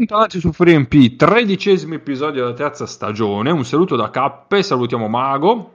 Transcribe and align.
Bentornati 0.00 0.40
su 0.40 0.50
FreeMP, 0.50 1.16
tredicesimo 1.16 1.92
episodio 1.92 2.40
della 2.40 2.54
terza 2.54 2.86
stagione. 2.86 3.50
Un 3.50 3.66
saluto 3.66 3.96
da 3.96 4.08
Cappe, 4.08 4.62
salutiamo 4.62 5.08
Mago. 5.08 5.72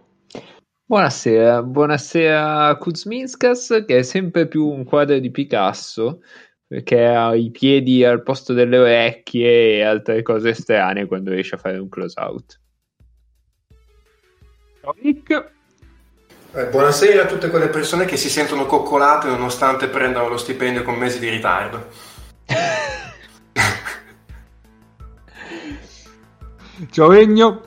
Buonasera, 0.83 1.61
buonasera 1.61 2.75
Kuzminskas 2.77 3.83
che 3.85 3.99
è 3.99 4.01
sempre 4.01 4.47
più 4.47 4.65
un 4.65 4.83
quadro 4.83 5.19
di 5.19 5.29
Picasso 5.29 6.21
perché 6.65 7.05
ha 7.05 7.35
i 7.35 7.51
piedi 7.51 8.03
al 8.03 8.23
posto 8.23 8.53
delle 8.53 8.79
orecchie 8.79 9.75
e 9.75 9.83
altre 9.83 10.23
cose 10.23 10.55
strane 10.55 11.05
quando 11.05 11.29
riesce 11.29 11.53
a 11.53 11.59
fare 11.59 11.77
un 11.77 11.87
close 11.87 12.19
out. 12.19 12.59
Ciao 14.81 14.95
Nick. 15.03 15.51
Eh, 16.51 16.65
buonasera 16.65 17.21
a 17.21 17.27
tutte 17.27 17.51
quelle 17.51 17.69
persone 17.69 18.05
che 18.05 18.17
si 18.17 18.29
sentono 18.29 18.65
coccolate 18.65 19.27
nonostante 19.27 19.87
prendano 19.87 20.29
lo 20.29 20.37
stipendio 20.37 20.81
con 20.81 20.95
mesi 20.95 21.19
di 21.19 21.29
ritardo. 21.29 21.89
Ciao 26.91 27.13
Egno. 27.13 27.61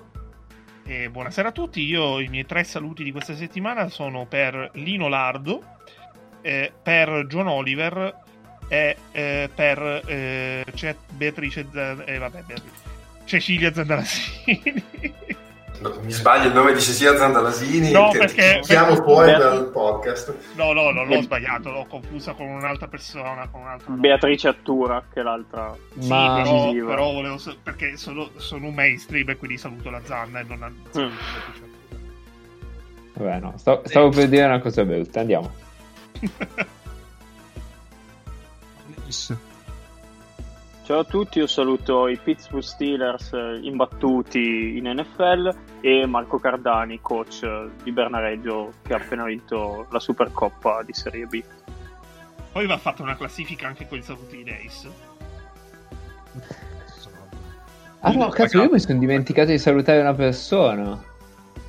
E 0.84 1.08
buonasera 1.08 1.48
a 1.48 1.52
tutti, 1.52 1.80
io 1.82 2.20
i 2.20 2.28
miei 2.28 2.44
tre 2.44 2.62
saluti 2.62 3.02
di 3.02 3.10
questa 3.10 3.34
settimana 3.34 3.88
sono 3.88 4.26
per 4.26 4.70
Lino 4.74 5.08
Lardo, 5.08 5.62
eh, 6.42 6.70
per 6.82 7.24
John 7.26 7.46
Oliver 7.46 8.22
e 8.68 8.96
eh, 9.12 9.50
per 9.54 10.02
eh, 10.06 10.64
Beatrice, 11.12 11.66
Z- 11.70 12.04
eh, 12.04 12.18
vabbè, 12.18 12.42
Beatrice. 12.42 12.86
Cecilia 13.24 13.72
Zandalasini. 13.72 14.62
Mi 16.02 16.10
sbaglio 16.10 16.48
il 16.48 16.54
nome 16.54 16.72
di 16.72 16.80
Cecilia 16.80 17.16
Zandalasini 17.16 17.90
No, 17.92 18.10
che 18.10 18.18
perché- 18.18 18.60
chiamo 18.62 18.88
perché- 18.88 19.02
fuori 19.02 19.26
Beat- 19.26 19.40
dal 19.42 19.70
podcast. 19.70 20.34
No, 20.56 20.72
no, 20.72 20.90
non 20.90 21.06
l'ho 21.06 21.22
sbagliato, 21.22 21.70
l'ho 21.70 21.86
confusa 21.88 22.32
con 22.34 22.46
un'altra 22.46 22.88
persona, 22.88 23.46
con 23.50 23.60
un 23.60 23.68
altro 23.68 23.90
nome. 23.90 24.00
Beatrice 24.00 24.48
Attura, 24.48 25.04
che 25.12 25.20
è 25.20 25.22
l'altra. 25.22 25.76
Sì, 25.98 26.08
Ma- 26.08 26.40
però, 26.42 26.72
però 26.72 27.12
volevo 27.12 27.36
perché 27.62 27.96
sono, 27.96 28.30
sono 28.36 28.66
un 28.66 28.74
mainstream 28.74 29.28
e 29.28 29.36
quindi 29.36 29.56
saluto 29.56 29.88
la 29.90 30.00
Zanna 30.04 30.40
e 30.40 30.44
non 30.48 30.58
la 30.58 30.68
Mm. 31.00 31.12
Vabbè, 33.14 33.38
no, 33.40 33.52
stavo, 33.56 33.82
stavo 33.84 34.08
per 34.10 34.28
dire 34.28 34.44
una 34.44 34.60
cosa 34.60 34.84
brutta, 34.84 35.20
andiamo. 35.20 35.50
Ciao 40.88 41.00
a 41.00 41.04
tutti, 41.04 41.36
io 41.36 41.46
saluto 41.46 42.08
i 42.08 42.16
Pittsburgh 42.16 42.62
Steelers 42.62 43.34
eh, 43.34 43.58
imbattuti 43.60 44.78
in 44.78 44.90
NFL 44.90 45.54
e 45.82 46.06
Marco 46.06 46.38
Cardani, 46.38 46.98
coach 47.02 47.42
eh, 47.42 47.68
di 47.82 47.92
Bernareggio, 47.92 48.72
che 48.84 48.94
ha 48.94 48.96
appena 48.96 49.24
vinto 49.24 49.86
la 49.90 50.00
Supercoppa 50.00 50.82
di 50.84 50.94
Serie 50.94 51.26
B. 51.26 51.42
Poi 52.52 52.66
va 52.66 52.78
fatta 52.78 53.02
una 53.02 53.16
classifica 53.16 53.66
anche 53.66 53.86
con 53.86 53.98
i 53.98 54.02
saluti 54.02 54.38
di 54.38 54.44
Days. 54.44 54.88
Ah 58.00 58.12
no, 58.12 58.30
cazzo, 58.30 58.62
io 58.62 58.70
mi 58.70 58.80
sono 58.80 58.98
dimenticato 58.98 59.50
di 59.50 59.58
salutare 59.58 60.00
una 60.00 60.14
persona. 60.14 60.98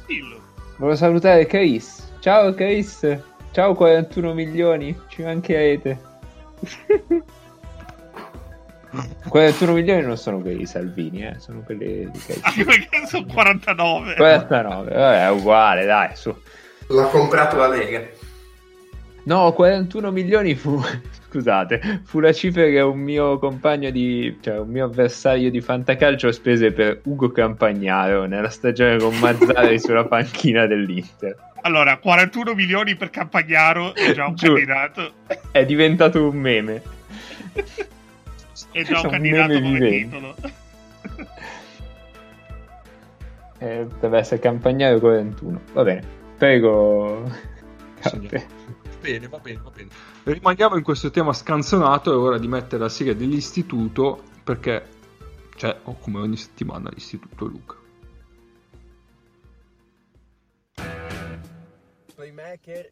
Dillo. 0.05 0.39
Volevo 0.77 0.95
salutare 0.95 1.45
Chris. 1.45 2.09
Ciao 2.21 2.53
Chris. 2.53 3.05
Ciao 3.51 3.73
41 3.73 4.33
milioni, 4.33 4.97
ci 5.09 5.23
mancherete. 5.23 6.07
41 9.29 9.73
milioni 9.73 10.01
non 10.01 10.17
sono 10.17 10.39
quelli 10.39 10.57
di 10.57 10.65
Salvini, 10.65 11.25
eh, 11.25 11.35
sono 11.37 11.61
quelli 11.61 12.09
di. 12.09 12.19
Anche 12.41 12.65
perché 12.65 13.05
sono 13.05 13.25
49. 13.25 14.15
49, 14.15 14.91
vabbè, 14.91 15.25
è 15.25 15.31
uguale, 15.31 15.85
dai, 15.85 16.09
su. 16.15 16.35
L'ha 16.87 17.05
comprato 17.05 17.57
la 17.57 17.67
Lega. 17.67 18.07
No, 19.23 19.53
41 19.53 20.11
milioni 20.11 20.55
fu, 20.55 20.81
scusate, 21.29 22.01
fu 22.03 22.19
la 22.19 22.33
cifra 22.33 22.63
che 22.63 22.79
un 22.79 22.97
mio 22.97 23.37
compagno 23.37 23.91
di, 23.91 24.37
cioè 24.41 24.59
un 24.59 24.69
mio 24.69 24.85
avversario 24.85 25.51
di 25.51 25.61
fantacalcio 25.61 26.31
spese 26.31 26.71
per 26.71 27.01
Ugo 27.03 27.29
Campagnaro 27.31 28.25
nella 28.25 28.49
stagione 28.49 28.97
con 28.97 29.15
Mazzari 29.19 29.77
sulla 29.79 30.05
panchina 30.05 30.65
dell'Inter. 30.65 31.35
Allora, 31.61 31.97
41 31.97 32.55
milioni 32.55 32.95
per 32.95 33.09
Campagnaro 33.09 33.93
è 33.93 34.13
già 34.13 34.25
un 34.25 34.35
Giù. 34.35 34.47
candidato. 34.47 35.11
È 35.51 35.63
diventato 35.65 36.27
un 36.27 36.37
meme. 36.37 36.81
È 38.71 38.83
già 38.83 38.99
un 38.99 39.05
Un 39.05 39.11
candidato 39.11 39.53
come 39.53 39.79
vivente. 39.79 40.03
titolo. 40.03 40.35
Eh, 43.61 43.85
deve 43.99 44.19
essere 44.19 44.39
Campagnaro 44.39 44.99
41. 44.99 45.61
Va 45.73 45.83
bene, 45.83 46.01
prego. 46.37 47.29
Bene, 49.01 49.27
va 49.27 49.37
bene, 49.39 49.59
va 49.61 49.69
bene. 49.69 49.89
Rimaniamo 50.23 50.77
in 50.77 50.83
questo 50.83 51.09
tema 51.11 51.33
scanzonato, 51.33 52.13
è 52.13 52.15
ora 52.15 52.37
di 52.37 52.47
mettere 52.47 52.81
la 52.81 52.87
sigla 52.87 53.11
dell'istituto 53.11 54.23
perché 54.45 54.85
c'è, 55.57 55.77
oh, 55.83 55.97
come 55.99 56.19
ogni 56.19 56.37
settimana, 56.37 56.89
l'istituto 56.89 57.45
Luca. 57.47 57.75
playmaker, 62.15 62.91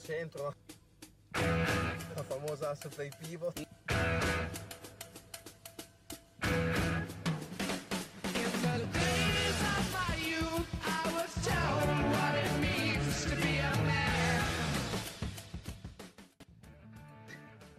centro, 0.00 0.54
la 1.32 2.22
famosa 2.22 2.70
asse 2.70 2.88
play 2.88 3.10
pivot. 3.18 3.66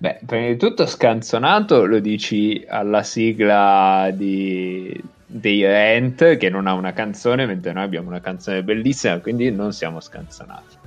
Beh, 0.01 0.21
prima 0.25 0.47
di 0.47 0.57
tutto 0.57 0.87
scanzonato 0.87 1.85
lo 1.85 1.99
dici 1.99 2.65
alla 2.67 3.03
sigla 3.03 4.09
di, 4.11 4.99
dei 5.27 5.63
Rent 5.63 6.37
che 6.37 6.49
non 6.49 6.65
ha 6.65 6.73
una 6.73 6.91
canzone, 6.91 7.45
mentre 7.45 7.71
noi 7.71 7.83
abbiamo 7.83 8.07
una 8.07 8.19
canzone 8.19 8.63
bellissima, 8.63 9.19
quindi 9.19 9.51
non 9.51 9.73
siamo 9.73 9.99
scanzonati. 9.99 10.80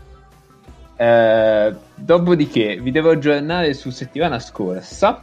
Eh, 0.96 1.74
dopodiché 1.96 2.78
vi 2.80 2.92
devo 2.92 3.10
aggiornare 3.10 3.74
su 3.74 3.90
settimana 3.90 4.38
scorsa 4.38 5.20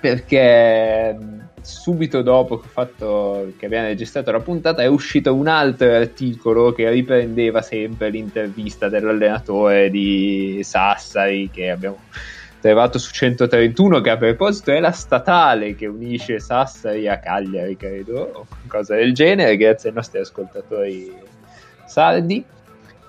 perché 0.00 1.12
mh, 1.12 1.48
subito 1.62 2.22
dopo 2.22 2.60
che, 2.60 2.68
fatto, 2.68 3.52
che 3.58 3.66
abbiamo 3.66 3.88
registrato 3.88 4.30
la 4.30 4.38
puntata 4.38 4.82
è 4.82 4.86
uscito 4.86 5.34
un 5.34 5.48
altro 5.48 5.92
articolo 5.92 6.72
che 6.72 6.88
riprendeva 6.90 7.60
sempre 7.60 8.10
l'intervista 8.10 8.88
dell'allenatore 8.88 9.90
di 9.90 10.60
Sassari 10.62 11.50
che 11.50 11.70
abbiamo 11.70 11.98
trovato 12.60 12.98
su 12.98 13.12
131 13.12 14.00
che 14.00 14.10
a 14.10 14.16
proposito 14.16 14.70
è 14.70 14.78
la 14.78 14.92
statale 14.92 15.74
che 15.74 15.86
unisce 15.86 16.38
Sassari 16.38 17.08
a 17.08 17.18
Cagliari 17.18 17.76
credo 17.76 18.30
o 18.32 18.46
qualcosa 18.48 18.94
del 18.94 19.12
genere. 19.12 19.56
Grazie 19.56 19.88
ai 19.88 19.94
nostri 19.96 20.20
ascoltatori 20.20 21.12
sardi 21.86 22.44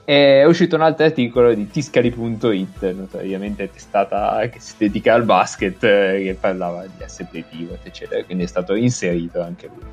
è 0.09 0.43
uscito 0.45 0.75
un 0.75 0.81
altro 0.81 1.05
articolo 1.05 1.53
di 1.53 1.69
Tiscali.it 1.69 2.93
notoriamente 2.93 3.69
testata 3.69 4.39
che 4.49 4.59
si 4.59 4.73
dedica 4.75 5.13
al 5.13 5.23
basket 5.23 5.83
eh, 5.83 6.21
che 6.23 6.37
parlava 6.39 6.81
di 6.81 7.03
SP 7.05 7.45
pivot 7.47 7.85
eccetera 7.85 8.23
quindi 8.23 8.45
è 8.45 8.47
stato 8.47 8.73
inserito 8.73 9.39
anche 9.39 9.67
lui. 9.67 9.85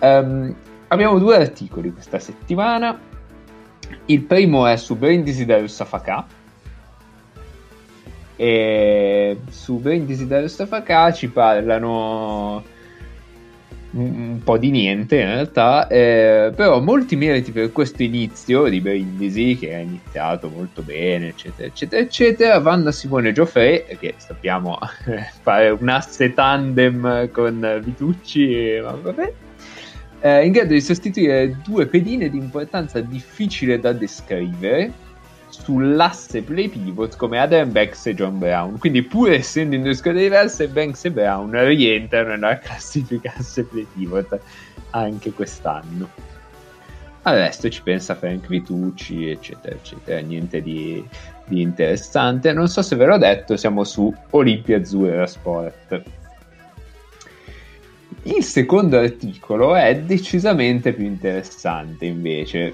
Ehm, 0.00 0.54
abbiamo 0.88 1.18
due 1.18 1.36
articoli 1.36 1.94
questa 1.94 2.18
settimana. 2.18 3.00
Il 4.04 4.20
primo 4.20 4.66
è 4.66 4.76
su 4.76 4.96
Brindisi 4.96 5.46
da 5.46 5.60
Russafacà 5.60 6.26
e 8.36 9.38
su 9.48 9.78
Brindisi 9.78 10.26
da 10.26 10.42
Russafacà 10.42 11.10
ci 11.14 11.30
parlano 11.30 12.62
un, 13.96 14.40
po' 14.44 14.58
di 14.58 14.70
niente 14.70 15.16
in 15.16 15.26
realtà, 15.26 15.86
eh, 15.88 16.52
però 16.54 16.80
molti 16.80 17.16
meriti 17.16 17.52
per 17.52 17.72
questo 17.72 18.02
inizio 18.02 18.68
di 18.68 18.80
Brindisi 18.80 19.56
che 19.56 19.74
ha 19.74 19.78
iniziato 19.78 20.48
molto 20.48 20.82
bene, 20.82 21.28
eccetera, 21.28 21.68
eccetera, 21.68 22.02
eccetera, 22.02 22.58
vanno 22.58 22.88
a 22.88 22.92
Simone 22.92 23.32
Gioffre, 23.32 23.86
che 23.98 24.14
sappiamo 24.16 24.78
fare 25.42 25.70
un 25.70 25.88
asse 25.88 26.34
tandem 26.34 27.30
con 27.30 27.80
Vitucci, 27.82 28.78
ma 28.82 28.92
vabbè, 28.92 29.32
eh, 30.20 30.44
in 30.44 30.52
grado 30.52 30.72
di 30.72 30.80
sostituire 30.80 31.58
due 31.64 31.86
pedine 31.86 32.28
di 32.28 32.38
importanza 32.38 33.00
difficile 33.00 33.78
da 33.78 33.92
descrivere 33.92 35.04
sull'asse 35.66 36.42
play 36.42 36.68
pivot 36.68 37.16
come 37.16 37.40
Adam 37.40 37.72
Banks 37.72 38.06
e 38.06 38.14
John 38.14 38.38
Brown. 38.38 38.78
Quindi, 38.78 39.02
pur 39.02 39.32
essendo 39.32 39.74
in 39.74 39.82
due 39.82 39.94
squadre 39.94 40.22
diverse, 40.22 40.68
Banks 40.68 41.06
e 41.06 41.10
Brown 41.10 41.50
rientrano 41.50 42.30
nella 42.30 42.58
classifica 42.62 43.34
asse 43.36 43.64
play 43.64 43.84
pivot 43.92 44.38
anche 44.90 45.32
quest'anno. 45.32 46.08
Al 47.22 47.36
resto 47.36 47.68
ci 47.68 47.82
pensa 47.82 48.14
Frank 48.14 48.46
Vitucci, 48.46 49.28
eccetera, 49.28 49.74
eccetera. 49.74 50.20
Niente 50.20 50.62
di, 50.62 51.04
di 51.46 51.62
interessante. 51.62 52.52
Non 52.52 52.68
so 52.68 52.80
se 52.82 52.94
ve 52.94 53.06
l'ho 53.06 53.18
detto, 53.18 53.56
siamo 53.56 53.82
su 53.82 54.14
Olimpia 54.30 54.76
Azzurra 54.76 55.26
Sport. 55.26 56.02
Il 58.22 58.44
secondo 58.44 58.98
articolo 58.98 59.74
è 59.74 59.98
decisamente 59.98 60.92
più 60.92 61.06
interessante 61.06 62.06
invece. 62.06 62.72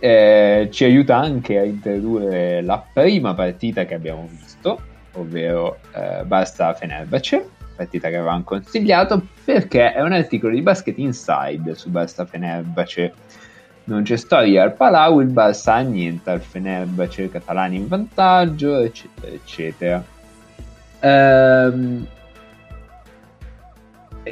Eh, 0.00 0.68
ci 0.70 0.84
aiuta 0.84 1.16
anche 1.16 1.58
a 1.58 1.64
introdurre 1.64 2.62
la 2.62 2.84
prima 2.92 3.34
partita 3.34 3.84
che 3.84 3.94
abbiamo 3.94 4.28
visto, 4.30 4.80
ovvero 5.14 5.78
eh, 5.92 6.22
Barça 6.24 6.74
Fenerbahce. 6.74 7.48
partita 7.78 8.08
che 8.08 8.16
avevamo 8.16 8.42
consigliato, 8.42 9.22
perché 9.44 9.92
è 9.92 10.00
un 10.02 10.12
articolo 10.12 10.52
di 10.52 10.62
Basket 10.62 10.98
Inside 10.98 11.74
su 11.74 11.90
Barça 11.90 12.26
Fenerbahce. 12.26 13.12
Non 13.84 14.02
c'è 14.02 14.16
storia 14.16 14.64
al 14.64 14.74
Palau, 14.74 15.20
il 15.20 15.28
Barça 15.28 15.74
annienta 15.74 16.32
il 16.32 16.40
Fenerbahce, 16.40 17.30
catalani 17.30 17.76
in 17.76 17.88
vantaggio, 17.88 18.80
eccetera, 18.80 19.32
eccetera. 19.32 20.04
Ehm, 21.00 22.06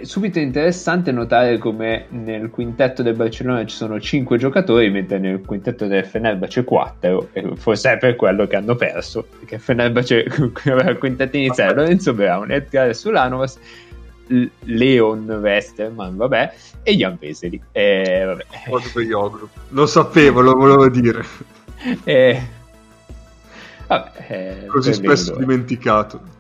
è 0.01 0.05
subito 0.05 0.39
interessante 0.39 1.13
notare 1.13 1.59
come 1.59 2.07
nel 2.11 2.51
quintetto 2.51 3.03
del 3.03 3.15
Barcellona 3.15 3.65
ci 3.65 3.77
sono 3.77 4.01
5 4.01 4.39
giocatori, 4.39 4.91
mentre 4.91 5.19
nel 5.19 5.41
quintetto 5.41 5.87
del 5.87 6.05
Fenerbahce 6.05 6.65
4, 6.65 7.29
e 7.33 7.57
forse 7.57 7.93
è 7.93 7.99
per 7.99 8.17
quello 8.17 8.47
che 8.47 8.57
hanno 8.57 8.75
perso, 8.75 9.27
perché 9.39 9.59
Fenerbahce 9.59 10.25
aveva 10.67 10.91
il 10.91 10.99
quintetto 10.99 11.37
iniziale, 11.37 11.75
Lorenzo 11.75 12.15
Brown, 12.15 12.51
Edgar 12.51 12.95
Sulanovas, 12.95 13.59
Leon 14.65 15.29
Westerman, 15.29 16.17
vabbè, 16.17 16.53
e 16.83 16.97
Jan 16.97 17.17
Veseli. 17.19 17.61
E, 17.73 18.23
vabbè. 18.27 18.45
Lo 19.71 19.87
sapevo, 19.87 20.41
lo 20.41 20.53
volevo 20.53 20.89
dire. 20.89 21.25
E, 22.05 22.41
vabbè, 23.87 24.11
eh, 24.29 24.67
Così 24.67 24.93
spesso 24.95 25.37
dimenticato. 25.37 26.36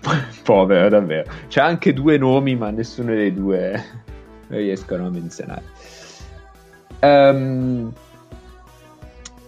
Povero, 0.44 0.88
davvero. 0.88 1.30
C'ha 1.48 1.64
anche 1.64 1.92
due 1.92 2.18
nomi, 2.18 2.56
ma 2.56 2.70
nessuno 2.70 3.14
dei 3.14 3.32
due 3.32 3.82
riescono 4.48 5.06
a 5.06 5.10
menzionare. 5.10 5.62
Ehm, 7.00 7.92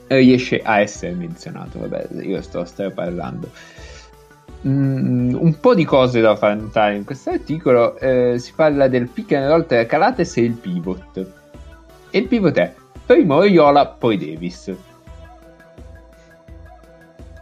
riesce 0.08 0.60
a 0.62 0.80
essere 0.80 1.12
menzionato, 1.12 1.78
vabbè, 1.78 2.08
io 2.22 2.40
sto, 2.42 2.64
sto 2.64 2.90
parlando. 2.90 3.50
Mm, 4.66 5.34
un 5.34 5.58
po' 5.58 5.74
di 5.74 5.84
cose 5.84 6.20
da 6.20 6.36
far 6.36 6.56
notare 6.56 6.96
in 6.96 7.04
questo 7.04 7.30
articolo. 7.30 7.96
eh, 7.98 8.38
si 8.38 8.52
parla 8.54 8.88
del 8.88 9.08
pick 9.08 9.32
and 9.32 9.46
roll 9.46 9.66
tra 9.66 9.86
Calates 9.86 10.36
e 10.36 10.42
il 10.42 10.52
pivot. 10.52 11.26
E 12.10 12.18
il 12.18 12.26
pivot 12.26 12.56
è 12.58 12.74
prima 13.06 13.36
Oriola, 13.36 13.86
poi 13.86 14.18
Davis. 14.18 14.74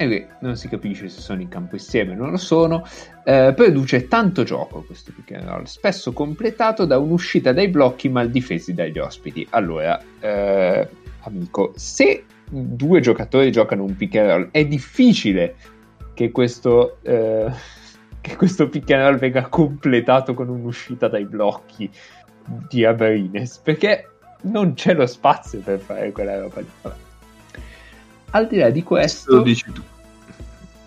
E 0.00 0.06
qui 0.06 0.25
non 0.43 0.56
si 0.56 0.69
capisce 0.69 1.09
se 1.09 1.21
sono 1.21 1.41
in 1.41 1.49
campo 1.49 1.75
insieme, 1.75 2.15
non 2.15 2.31
lo 2.31 2.37
sono. 2.37 2.87
Eh, 3.25 3.53
produce 3.55 4.06
tanto 4.06 4.45
gioco 4.45 4.83
questo 4.83 5.12
pick 5.12 5.33
and 5.33 5.49
roll, 5.49 5.65
spesso 5.65 6.12
completato 6.12 6.85
da 6.85 6.99
un'uscita 6.99 7.53
dai 7.53 7.67
blocchi 7.67 8.09
mal 8.09 8.31
difesi 8.31 8.75
dagli 8.75 8.99
ospiti. 9.00 9.45
Allora, 9.50 10.00
eh, 10.21 10.89
amico, 11.23 11.73
se 11.75 12.25
due 12.49 13.00
giocatori 13.00 13.50
giocano 13.50 13.83
un 13.83 13.97
pick 13.97 14.15
and 14.15 14.31
roll, 14.31 14.49
è 14.53 14.65
difficile 14.65 15.56
che 16.15 16.31
questo, 16.31 16.99
eh, 17.03 17.51
che 18.21 18.37
questo 18.37 18.69
pick 18.69 18.89
and 18.93 19.03
roll 19.03 19.19
venga 19.19 19.49
completato 19.49 20.33
con 20.33 20.49
un'uscita 20.49 21.09
dai 21.09 21.25
blocchi 21.25 21.91
di 22.69 22.85
Abrines, 22.85 23.59
perché 23.59 24.09
non 24.43 24.75
c'è 24.75 24.94
lo 24.94 25.06
spazio 25.06 25.59
per 25.59 25.81
fare 25.81 26.12
quella 26.12 26.39
roba 26.39 26.61
lì. 26.61 27.06
Al 28.31 28.47
di 28.47 28.57
là 28.57 28.71
di 28.71 28.83
questo... 28.83 29.37
Lo 29.37 29.43
dici 29.43 29.71
tu. 29.73 29.83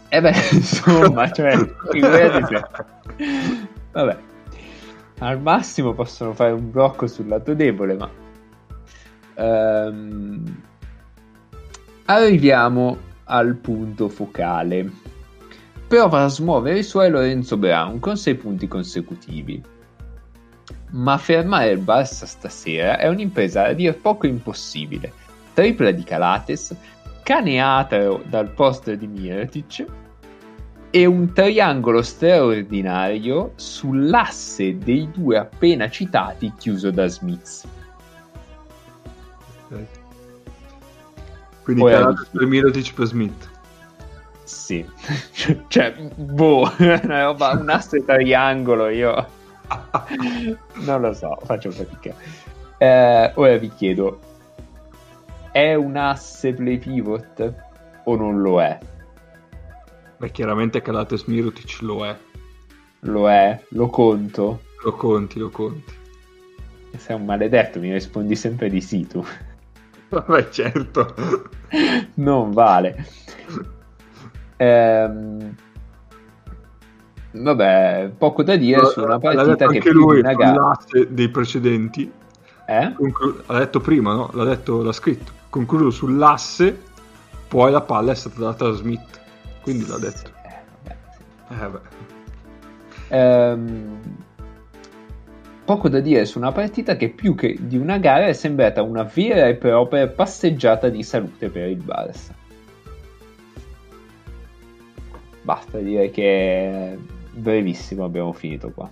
Eh 0.10 0.22
beh, 0.22 0.36
insomma, 0.52 1.32
cioè, 1.32 1.58
figurati 1.90 2.56
Vabbè, 3.92 4.18
al 5.20 5.42
massimo 5.42 5.94
possono 5.94 6.34
fare 6.34 6.52
un 6.52 6.70
blocco 6.70 7.08
sul 7.08 7.28
lato 7.28 7.54
debole, 7.54 7.96
ma... 7.96 8.10
Ehm, 9.36 10.70
Arriviamo 12.06 12.98
al 13.24 13.56
punto 13.56 14.10
focale. 14.10 14.92
Prova 15.88 16.24
a 16.24 16.28
smuovere 16.28 16.80
i 16.80 16.84
suoi 16.84 17.10
Lorenzo 17.10 17.56
Brown 17.56 18.00
con 18.00 18.18
6 18.18 18.36
punti 18.36 18.68
consecutivi. 18.68 19.64
Ma 20.90 21.18
fermare 21.18 21.70
il 21.70 21.80
Barça 21.80 22.26
stasera 22.26 22.98
è 22.98 23.08
un'impresa 23.08 23.68
a 23.68 23.72
dir 23.72 23.98
poco 23.98 24.28
impossibile. 24.28 25.14
Tripla 25.54 25.92
di 25.92 26.04
Calates, 26.04 26.76
cane 27.23 27.62
atero 27.62 28.23
dal 28.27 28.50
posto 28.50 28.95
di 28.95 29.07
Mirotic 29.07 29.85
e 30.89 31.06
un 31.06 31.31
triangolo 31.33 32.01
straordinario 32.01 33.53
sull'asse 33.56 34.77
dei 34.77 35.09
due 35.12 35.38
appena 35.38 35.89
citati 35.89 36.53
chiuso 36.57 36.91
da 36.91 37.07
Smith. 37.07 37.63
Quindi 41.63 41.81
Poi 41.81 41.91
Calates 41.91 42.19
hai- 42.23 42.38
per 42.38 42.47
Mirotic 42.47 42.94
per 42.94 43.06
Smith. 43.06 43.50
Sì, 44.44 44.85
cioè, 45.69 45.94
boh, 45.94 46.69
una 46.79 47.23
roba, 47.23 47.51
un 47.51 47.69
asse 47.69 48.03
triangolo, 48.03 48.89
io 48.89 49.27
non 50.83 51.01
lo 51.01 51.13
so, 51.13 51.38
faccio 51.44 51.71
fatica. 51.71 52.13
Eh, 52.77 53.31
ora 53.35 53.56
vi 53.57 53.69
chiedo, 53.69 54.19
è 55.51 55.74
un 55.74 55.95
asse 55.98 56.53
play 56.53 56.77
pivot 56.77 57.53
o 58.06 58.15
non 58.15 58.42
lo 58.42 58.62
è? 58.62 58.80
Beh, 60.18 60.31
chiaramente 60.31 60.81
Calates 60.81 61.24
Mirotic 61.25 61.81
lo 61.81 62.06
è. 62.06 62.15
Lo 63.01 63.30
è? 63.30 63.59
Lo 63.69 63.88
conto? 63.88 64.62
Lo 64.83 64.94
conti, 64.94 65.39
lo 65.39 65.50
conti. 65.50 65.94
Sei 66.95 67.15
un 67.15 67.25
maledetto, 67.25 67.80
mi 67.80 67.92
rispondi 67.92 68.36
sempre 68.36 68.69
di 68.69 68.81
sì 68.81 69.07
tu. 69.07 69.24
Vabbè, 70.09 70.50
certo. 70.50 71.15
non 72.15 72.51
vale. 72.51 73.06
Ehm, 74.57 75.56
vabbè, 77.31 78.12
poco 78.18 78.44
da 78.44 78.56
dire 78.57 78.86
su 78.86 79.01
una 79.01 79.18
partita 79.18 79.56
che 79.56 79.63
anche 79.63 79.92
lui 79.92 80.21
gara. 80.21 80.77
dei 81.07 81.30
precedenti. 81.30 82.11
Eh? 82.68 82.94
Conclu- 82.94 83.44
l'ha 83.47 83.59
detto 83.59 83.80
prima, 83.80 84.14
no? 84.14 84.30
L'ha 84.33 84.44
detto, 84.44 84.83
l'ha 84.83 84.92
scritto. 84.92 85.40
Concludo 85.52 85.90
sull'asse, 85.90 86.81
poi 87.50 87.72
la 87.72 87.81
palla 87.81 88.14
è 88.14 88.16
stata 88.16 88.40
data 88.40 88.70
a 88.70 88.72
Smith. 88.72 89.20
Quindi 89.62 89.86
l'ha 89.86 89.98
detto. 89.98 90.31
Eh. 90.88 90.96
Eh, 91.50 91.68
beh. 91.68 91.80
Ehm, 93.10 94.00
poco 95.66 95.90
da 95.90 96.00
dire 96.00 96.24
su 96.24 96.38
una 96.38 96.54
partita 96.54 96.96
che 96.96 97.10
più 97.10 97.36
che 97.36 97.58
di 97.60 97.76
una 97.76 97.98
gara 97.98 98.28
è 98.28 98.34
sembrata 98.34 98.81
una 98.81 99.04
vera 99.04 99.48
e 99.48 99.56
propria 99.56 100.08
passeggiata 100.08 100.88
di 100.88 101.04
salute 101.04 101.50
per 101.50 101.68
il 101.68 101.84
Barça. 101.86 102.31
Basta 105.42 105.80
dire 105.80 106.12
che 106.12 106.98
brevissimo 107.34 108.06
abbiamo 108.06 108.31
finito 108.31 108.72
qua. 108.72 108.90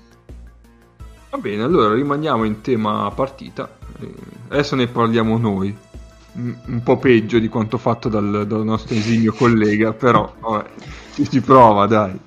Va 1.29 1.37
bene, 1.37 1.63
allora 1.63 1.93
rimaniamo 1.93 2.43
in 2.43 2.59
tema 2.59 3.09
partita. 3.15 3.77
Eh, 4.01 4.13
Adesso 4.49 4.75
ne 4.75 4.87
parliamo 4.87 5.37
noi. 5.37 5.87
Un 6.31 6.81
po' 6.83 6.97
peggio 6.97 7.39
di 7.39 7.49
quanto 7.49 7.77
fatto 7.77 8.07
dal, 8.07 8.45
dal 8.47 8.63
nostro 8.63 8.95
esimio 8.95 9.33
collega, 9.33 9.93
però 9.93 10.33
vabbè, 10.39 10.69
ci 11.13 11.25
si 11.25 11.41
prova, 11.41 11.85
dai. 11.85 12.17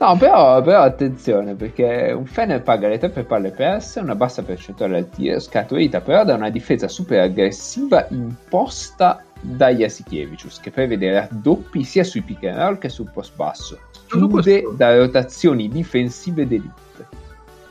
No, 0.00 0.16
però, 0.16 0.62
però 0.62 0.82
attenzione 0.82 1.54
perché 1.54 2.14
un 2.16 2.24
Fener 2.24 2.62
paga 2.62 2.86
le 2.86 2.98
tre 2.98 3.24
palle 3.24 3.50
perse, 3.50 3.98
una 3.98 4.14
bassa 4.14 4.42
percentuale 4.42 4.98
al 4.98 5.10
tiro, 5.10 5.40
scaturita 5.40 6.00
però 6.00 6.24
da 6.24 6.34
una 6.34 6.50
difesa 6.50 6.86
super 6.86 7.20
aggressiva 7.20 8.06
imposta 8.10 9.24
da 9.40 9.70
Jasikevicius 9.70 10.60
che 10.60 10.70
prevede 10.70 11.12
raddoppi 11.12 11.82
sia 11.82 12.04
sui 12.04 12.22
pick 12.22 12.44
and 12.44 12.58
roll 12.58 12.78
che 12.78 12.88
sul 12.88 13.10
post 13.12 13.34
basso. 13.34 13.78
Chiude 14.06 14.68
da 14.76 14.96
rotazioni 14.96 15.68
difensive 15.68 16.46
d'elite. 16.46 17.08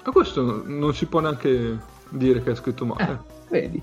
Ma 0.03 0.11
questo 0.11 0.63
non 0.65 0.93
si 0.93 1.05
può 1.05 1.21
neanche 1.21 1.77
dire 2.09 2.43
che 2.43 2.51
è 2.51 2.55
scritto 2.55 2.85
male. 2.85 3.21
Vedi? 3.49 3.81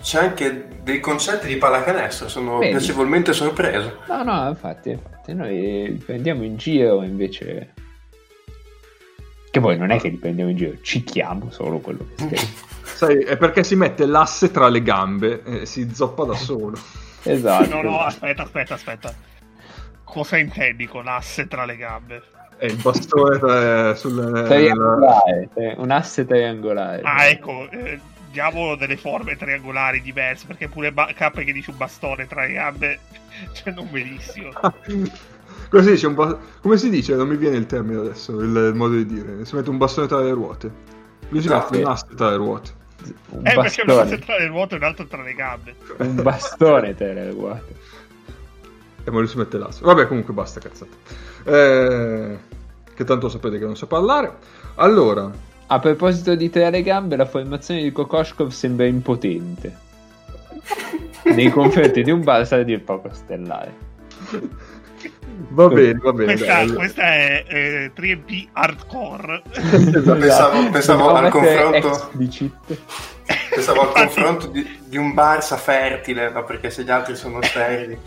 C'è 0.00 0.18
anche 0.18 0.68
dei 0.82 1.00
concetti 1.00 1.46
di 1.46 1.56
pallacanestro, 1.56 2.28
sono 2.28 2.58
Vedi? 2.58 2.72
piacevolmente 2.72 3.32
sorpreso. 3.32 3.98
No, 4.08 4.22
no, 4.22 4.48
infatti, 4.48 4.90
infatti 4.90 5.34
noi 5.34 5.92
li 5.92 6.02
prendiamo 6.04 6.44
in 6.44 6.56
giro 6.56 7.02
invece... 7.02 7.74
Che 9.50 9.60
poi 9.60 9.76
non 9.76 9.90
è 9.90 9.98
che 9.98 10.08
li 10.08 10.16
prendiamo 10.16 10.50
in 10.50 10.56
giro, 10.56 10.80
cicchiamo 10.80 11.50
solo 11.50 11.78
quello 11.78 12.06
che 12.08 12.24
scrive. 12.24 12.70
Sai, 12.82 13.18
è 13.18 13.36
perché 13.36 13.64
si 13.64 13.74
mette 13.74 14.06
l'asse 14.06 14.50
tra 14.50 14.68
le 14.68 14.82
gambe 14.82 15.42
e 15.44 15.66
si 15.66 15.92
zoppa 15.94 16.24
da 16.24 16.34
solo. 16.34 16.78
esatto. 17.22 17.68
No, 17.68 17.82
no, 17.82 18.00
aspetta, 18.00 18.42
aspetta, 18.42 18.74
aspetta. 18.74 19.14
Cosa 20.04 20.36
intendi 20.36 20.86
con 20.86 21.08
asse 21.08 21.48
tra 21.48 21.64
le 21.64 21.76
gambe? 21.76 22.22
E 22.58 22.66
il 22.66 22.76
bastone 22.76 23.38
tra- 23.38 23.94
sul... 23.94 24.44
Triangolare, 24.46 25.48
eh, 25.54 25.74
un 25.78 25.90
asse 25.90 26.24
triangolare. 26.26 27.00
Ah, 27.02 27.26
ecco, 27.26 27.68
eh, 27.70 27.98
diamo 28.32 28.74
delle 28.74 28.96
forme 28.96 29.36
triangolari 29.36 30.00
diverse, 30.02 30.46
perché 30.46 30.68
pure 30.68 30.90
ba- 30.90 31.12
K 31.14 31.30
che 31.30 31.52
dice 31.52 31.70
un 31.70 31.76
bastone 31.76 32.26
tra 32.26 32.44
le 32.44 32.52
gambe, 32.54 32.98
cioè 33.52 33.72
non 33.72 33.88
benissimo. 33.90 34.50
Come 35.70 35.82
si 35.84 35.90
dice? 35.90 36.06
Un 36.06 36.14
ba- 36.14 36.38
Come 36.60 36.76
si 36.76 36.90
dice? 36.90 37.14
Non 37.14 37.28
mi 37.28 37.36
viene 37.36 37.56
il 37.56 37.66
termine 37.66 38.00
adesso, 38.00 38.40
il, 38.40 38.48
il 38.48 38.74
modo 38.74 38.94
di 38.96 39.06
dire. 39.06 39.44
Si 39.44 39.54
mette 39.54 39.70
un 39.70 39.78
bastone 39.78 40.06
tra 40.06 40.20
le 40.20 40.32
ruote. 40.32 40.70
Lui 41.28 41.40
si 41.40 41.48
mette 41.48 41.76
un 41.78 41.86
asse 41.86 42.06
tra 42.16 42.30
le 42.30 42.36
ruote. 42.36 42.80
Un 43.30 43.46
Eh, 43.46 43.54
perché 43.54 43.82
uno 43.82 43.94
bastone, 43.96 44.16
sta 44.16 44.24
tra 44.26 44.38
le 44.38 44.46
ruote 44.46 44.74
e 44.74 44.78
un 44.78 44.84
altro 44.84 45.06
tra 45.06 45.22
le 45.22 45.34
gambe. 45.34 45.74
un 45.98 46.22
bastone 46.22 46.94
tra 46.94 47.12
le 47.12 47.30
ruote. 47.30 47.74
E 49.04 49.10
ma 49.10 49.18
lui 49.18 49.28
si 49.28 49.38
mette 49.38 49.58
l'asse. 49.58 49.84
Vabbè, 49.84 50.06
comunque 50.06 50.32
basta 50.34 50.60
cazzate. 50.60 50.96
Eh, 51.44 52.38
che 52.94 53.04
tanto 53.04 53.28
sapete 53.28 53.58
che 53.58 53.64
non 53.64 53.76
so 53.76 53.86
parlare. 53.86 54.36
Allora, 54.76 55.30
A 55.72 55.78
proposito 55.78 56.34
di 56.34 56.50
tre 56.50 56.66
alle 56.66 56.82
gambe, 56.82 57.16
la 57.16 57.24
formazione 57.24 57.82
di 57.82 57.92
Kokoshkov 57.92 58.50
sembra 58.50 58.84
impotente. 58.84 59.74
Nei 61.24 61.48
confronti 61.50 62.02
di 62.02 62.10
un 62.10 62.20
Barça 62.20 62.56
a 62.56 62.62
dir 62.62 62.82
poco 62.82 63.08
stellare. 63.10 63.72
va 65.48 65.68
bene, 65.68 65.94
va 65.94 66.12
bene. 66.12 66.34
Questa, 66.34 66.54
dai. 66.64 66.72
questa 66.74 67.02
è 67.02 67.44
eh, 67.48 67.92
3MP 67.96 68.48
hardcore. 68.52 69.42
Esatto. 69.50 70.18
Pensavo- 70.18 70.70
pensavo 70.70 71.08
al 71.14 71.30
confronto- 71.30 71.88
explicit. 71.88 72.52
Pensavo 73.54 73.80
al 73.80 73.92
confronto 74.06 74.46
di, 74.46 74.78
di 74.86 74.96
un 74.96 75.10
Barça 75.12 75.56
fertile, 75.58 76.30
ma 76.30 76.42
perché 76.42 76.70
se 76.70 76.84
gli 76.84 76.90
altri 76.90 77.16
sono 77.16 77.40
sterili. 77.42 77.98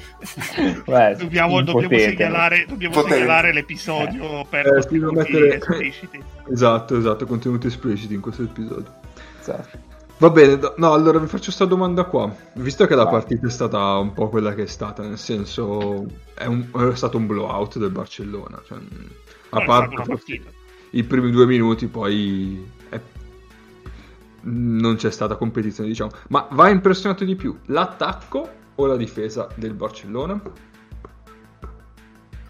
Guarda, 0.86 1.18
Dobbiamo, 1.24 1.62
dobbiamo 1.62 1.98
segnalare, 1.98 2.66
dobbiamo 2.68 3.02
segnalare 3.08 3.54
l'episodio 3.54 4.46
per 4.50 4.66
Eh, 4.68 4.82
sì, 4.82 4.88
devo 5.00 5.12
contenuti 5.14 5.44
mettere- 5.44 5.58
espliciti. 5.58 6.24
Esatto, 6.52 6.98
esatto, 6.98 7.26
contenuti 7.26 7.68
espliciti 7.68 8.14
in 8.14 8.22
questo 8.22 8.44
episodio. 8.44 8.94
Esatto. 9.40 9.94
Va 10.18 10.30
bene, 10.30 10.58
do- 10.58 10.74
no, 10.78 10.94
allora 10.94 11.20
vi 11.20 11.28
faccio 11.28 11.46
questa 11.46 11.66
domanda 11.66 12.06
qua. 12.06 12.34
Visto 12.54 12.88
che 12.88 12.96
la 12.96 13.06
partita 13.08 13.48
è 13.48 13.50
stata 13.50 13.98
un 13.98 14.14
po' 14.14 14.30
quella 14.30 14.54
che 14.54 14.64
è 14.64 14.68
stata, 14.68 15.04
nel 15.04 15.18
senso 15.18 16.06
è, 16.34 16.46
un- 16.46 16.70
è 16.92 16.96
stato 16.96 17.18
un 17.18 17.28
blowout 17.28 17.78
del 17.78 17.90
Barcellona. 17.92 18.62
Cioè, 18.66 18.78
a 19.50 19.62
parte 19.66 20.20
i 20.92 21.04
primi 21.04 21.32
due 21.32 21.46
minuti, 21.46 21.88
poi 21.88 22.66
non 24.48 24.96
c'è 24.96 25.12
stata 25.12 25.36
competizione, 25.36 25.90
diciamo. 25.90 26.12
Ma 26.30 26.48
va 26.52 26.70
impressionato 26.70 27.24
di 27.24 27.36
più 27.36 27.58
l'attacco 27.66 28.50
o 28.76 28.86
la 28.86 28.98
difesa 28.98 29.48
del 29.56 29.74
Barcellona? 29.74 30.40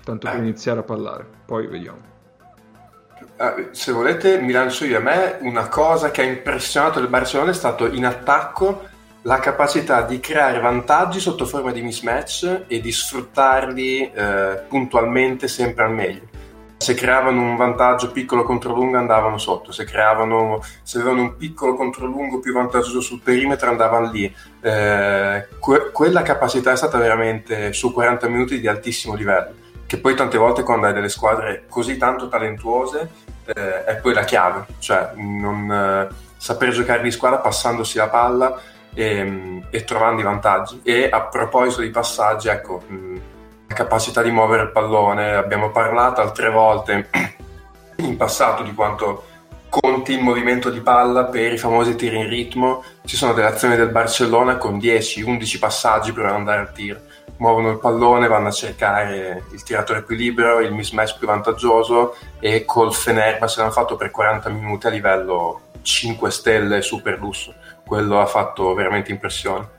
Tanto 0.04 0.28
per 0.28 0.36
Eh. 0.36 0.40
iniziare 0.40 0.80
a 0.80 0.84
parlare, 0.84 1.26
poi 1.46 1.68
vediamo. 1.68 2.14
Eh, 3.38 3.70
se 3.72 3.92
volete, 3.92 4.40
mi 4.40 4.52
lancio 4.52 4.86
io. 4.86 4.98
A 4.98 5.02
me 5.02 5.38
una 5.42 5.68
cosa 5.68 6.12
che 6.12 6.22
ha 6.22 6.26
impressionato 6.26 7.00
il 7.00 7.08
Barcellona 7.08 7.52
è 7.52 7.54
stato 7.56 7.86
in 7.88 8.06
attacco 8.06 8.88
la 9.24 9.40
capacità 9.40 10.04
di 10.04 10.20
creare 10.20 10.60
vantaggi 10.60 11.20
sotto 11.20 11.46
forma 11.46 11.72
di 11.72 11.82
mismatch 11.82 12.66
e 12.68 12.80
di 12.80 12.92
sfruttarli 12.92 14.12
eh, 14.12 14.64
puntualmente 14.68 15.48
sempre 15.48 15.86
al 15.86 15.94
meglio. 15.94 16.28
Se 16.78 16.94
creavano 16.94 17.42
un 17.42 17.56
vantaggio 17.56 18.12
piccolo 18.12 18.44
contro 18.44 18.74
lungo 18.74 18.98
andavano 18.98 19.38
sotto, 19.38 19.72
se, 19.72 19.86
creavano, 19.86 20.62
se 20.84 21.00
avevano 21.00 21.22
un 21.22 21.36
piccolo 21.38 21.76
contro 21.76 22.06
lungo 22.06 22.40
più 22.40 22.54
vantaggioso 22.54 23.02
sul 23.02 23.22
perimetro 23.22 23.70
andavano 23.70 24.12
lì. 24.12 24.34
Eh, 24.62 25.48
que- 25.60 25.92
quella 25.92 26.22
capacità 26.22 26.72
è 26.72 26.78
stata 26.78 26.98
veramente 26.98 27.74
su 27.74 27.94
40 27.94 28.28
minuti 28.28 28.60
di 28.60 28.68
altissimo 28.68 29.16
livello 29.16 29.64
che 29.88 30.00
poi 30.00 30.16
tante 30.16 30.38
volte 30.38 30.64
quando 30.64 30.88
hai 30.88 30.94
delle 30.94 31.10
squadre 31.10 31.66
così 31.70 31.98
tanto 31.98 32.28
talentuose 32.28 33.10
eh, 33.46 33.84
è 33.84 33.96
poi 33.98 34.14
la 34.14 34.24
chiave, 34.24 34.66
cioè 34.80 35.12
non 35.16 35.72
eh, 35.72 36.08
saper 36.38 36.72
giocare 36.72 37.04
di 37.04 37.12
squadra 37.12 37.40
passandosi 37.40 37.98
la 37.98 38.10
palla 38.10 38.60
e, 38.94 39.62
e 39.70 39.84
trovando 39.84 40.22
i 40.22 40.24
vantaggi. 40.24 40.82
E 40.84 41.10
a 41.12 41.22
proposito 41.22 41.82
di 41.82 41.90
passaggi, 41.90 42.48
ecco, 42.48 42.82
mh, 42.88 42.96
la 42.96 43.20
capacità 43.68 44.22
di 44.22 44.32
muovere 44.32 44.64
il 44.64 44.72
pallone, 44.72 45.34
abbiamo 45.34 45.72
parlato 45.72 46.22
altre 46.22 46.50
volte 46.50 47.10
in 47.98 48.18
passato 48.18 48.64
di 48.64 48.74
quanto 48.74 49.26
conti 49.70 50.14
il 50.14 50.22
movimento 50.22 50.70
di 50.70 50.80
palla 50.80 51.26
per 51.26 51.52
i 51.52 51.58
famosi 51.58 51.96
tiri 51.96 52.18
in 52.18 52.30
ritmo, 52.30 52.84
ci 53.06 53.18
sono 53.18 53.34
delle 53.34 53.48
azioni 53.48 53.76
del 53.76 53.90
Barcellona 53.90 54.58
con 54.58 54.78
10-11 54.78 55.60
passaggi 55.60 56.14
per 56.14 56.26
andare 56.26 56.60
al 56.60 56.72
tiro 56.72 57.00
muovono 57.38 57.72
il 57.72 57.80
pallone, 57.80 58.28
vanno 58.28 58.48
a 58.48 58.52
cercare 58.52 59.44
il 59.52 59.64
tiratore 59.64 60.04
più 60.04 60.16
libero, 60.16 60.60
il 60.60 60.74
mismatch 60.74 61.18
più 61.18 61.28
vantaggioso 61.28 62.16
e 62.40 62.66
col 62.66 62.94
Fenerbahce 62.94 63.60
l'hanno 63.60 63.72
fatto 63.72 63.96
per 63.96 64.12
40 64.12 64.50
minuti 64.50 64.88
a 64.88 64.90
livello 64.90 65.62
5 65.82 66.32
stelle 66.32 66.82
super 66.82 67.20
lusso. 67.20 67.54
Quello 67.86 68.20
ha 68.20 68.26
fatto 68.26 68.74
veramente 68.74 69.12
impressione. 69.12 69.70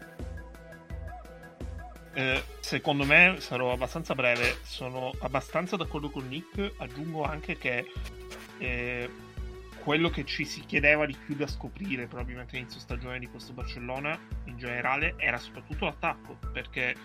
Eh, 2.15 2.43
secondo 2.67 3.05
me 3.05 3.37
sarò 3.39 3.71
abbastanza 3.71 4.17
breve, 4.17 4.59
sono 4.65 5.13
abbastanza 5.21 5.77
d'accordo 5.77 6.11
con 6.11 6.27
Nick, 6.27 6.73
aggiungo 6.79 7.23
anche 7.23 7.57
che 7.57 7.93
eh, 8.59 9.09
quello 9.85 10.11
che 10.11 10.25
ci 10.25 10.45
si 10.45 10.63
chiedeva 10.67 11.07
di 11.07 11.15
più 11.15 11.37
da 11.37 11.47
scoprire 11.47 12.09
probabilmente 12.09 12.57
all'inizio 12.57 12.81
stagione 12.81 13.21
di 13.21 13.29
questo 13.29 13.53
Barcellona 13.53 14.19
in 14.47 14.59
generale 14.59 15.15
era 15.17 15.39
soprattutto 15.39 15.85
l'attacco, 15.85 16.39
perché 16.53 16.97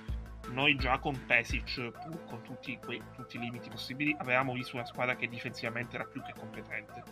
noi 0.50 0.76
già 0.78 0.98
con 0.98 1.28
Pesic, 1.28 1.92
pur 1.92 2.26
con 2.26 2.42
tutti, 2.42 2.80
quei, 2.84 3.00
tutti 3.14 3.38
i 3.38 3.40
limiti 3.40 3.70
possibili, 3.70 4.16
avevamo 4.18 4.54
visto 4.54 4.78
una 4.78 4.86
squadra 4.86 5.16
che 5.16 5.30
difensivamente 5.30 5.94
era 5.94 6.06
più 6.06 6.24
che 6.24 6.34
competente 6.36 7.04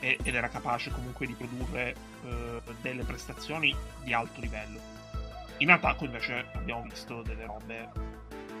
ed 0.00 0.34
era 0.34 0.48
capace 0.48 0.90
comunque 0.90 1.26
di 1.26 1.34
produrre 1.34 1.94
eh, 2.24 2.62
delle 2.80 3.02
prestazioni 3.02 3.76
di 4.02 4.14
alto 4.14 4.40
livello. 4.40 4.97
In 5.58 5.70
attacco 5.70 6.04
invece 6.04 6.46
abbiamo 6.52 6.82
visto 6.82 7.22
delle 7.22 7.44
robe 7.44 7.90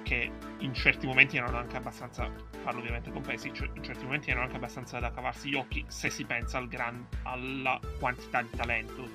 che 0.02 0.30
in 0.58 0.74
certi 0.74 1.06
momenti 1.06 1.36
erano 1.36 1.58
anche 1.58 1.76
abbastanza, 1.76 2.28
parlo 2.64 2.80
ovviamente 2.80 3.10
con 3.12 3.22
Pesic, 3.22 3.70
in 3.74 3.82
certi 3.84 4.04
momenti 4.04 4.30
erano 4.30 4.46
anche 4.46 4.56
abbastanza 4.56 4.98
da 4.98 5.12
cavarsi 5.12 5.50
gli 5.50 5.54
occhi 5.54 5.84
se 5.86 6.10
si 6.10 6.24
pensa 6.24 6.58
al 6.58 6.66
gran- 6.66 7.06
alla 7.22 7.78
quantità 8.00 8.42
di 8.42 8.50
talento 8.50 9.08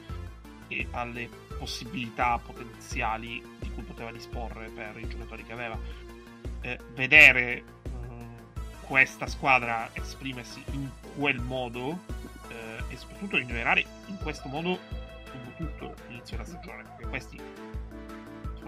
e 0.69 0.87
alle 0.91 1.29
possibilità 1.57 2.37
potenziali 2.37 3.43
di 3.59 3.69
cui 3.71 3.83
poteva 3.83 4.11
disporre 4.11 4.69
per 4.69 4.97
i 4.97 5.07
giocatori 5.07 5.43
che 5.43 5.51
aveva. 5.51 5.77
Eh, 6.61 6.79
vedere 6.93 7.63
mm, 7.89 8.35
questa 8.81 9.27
squadra 9.27 9.89
esprimersi 9.91 10.63
in 10.71 10.89
quel 11.15 11.41
modo 11.41 11.99
eh, 12.47 12.93
e 12.93 12.95
soprattutto 12.95 13.37
in 13.37 13.47
in 14.05 14.17
questo 14.21 14.47
modo 14.47 14.79
tutto 15.57 15.93
l'inizio 16.07 16.37
della 16.37 16.47
stagione, 16.47 16.83
perché 16.83 17.07
questi 17.07 17.41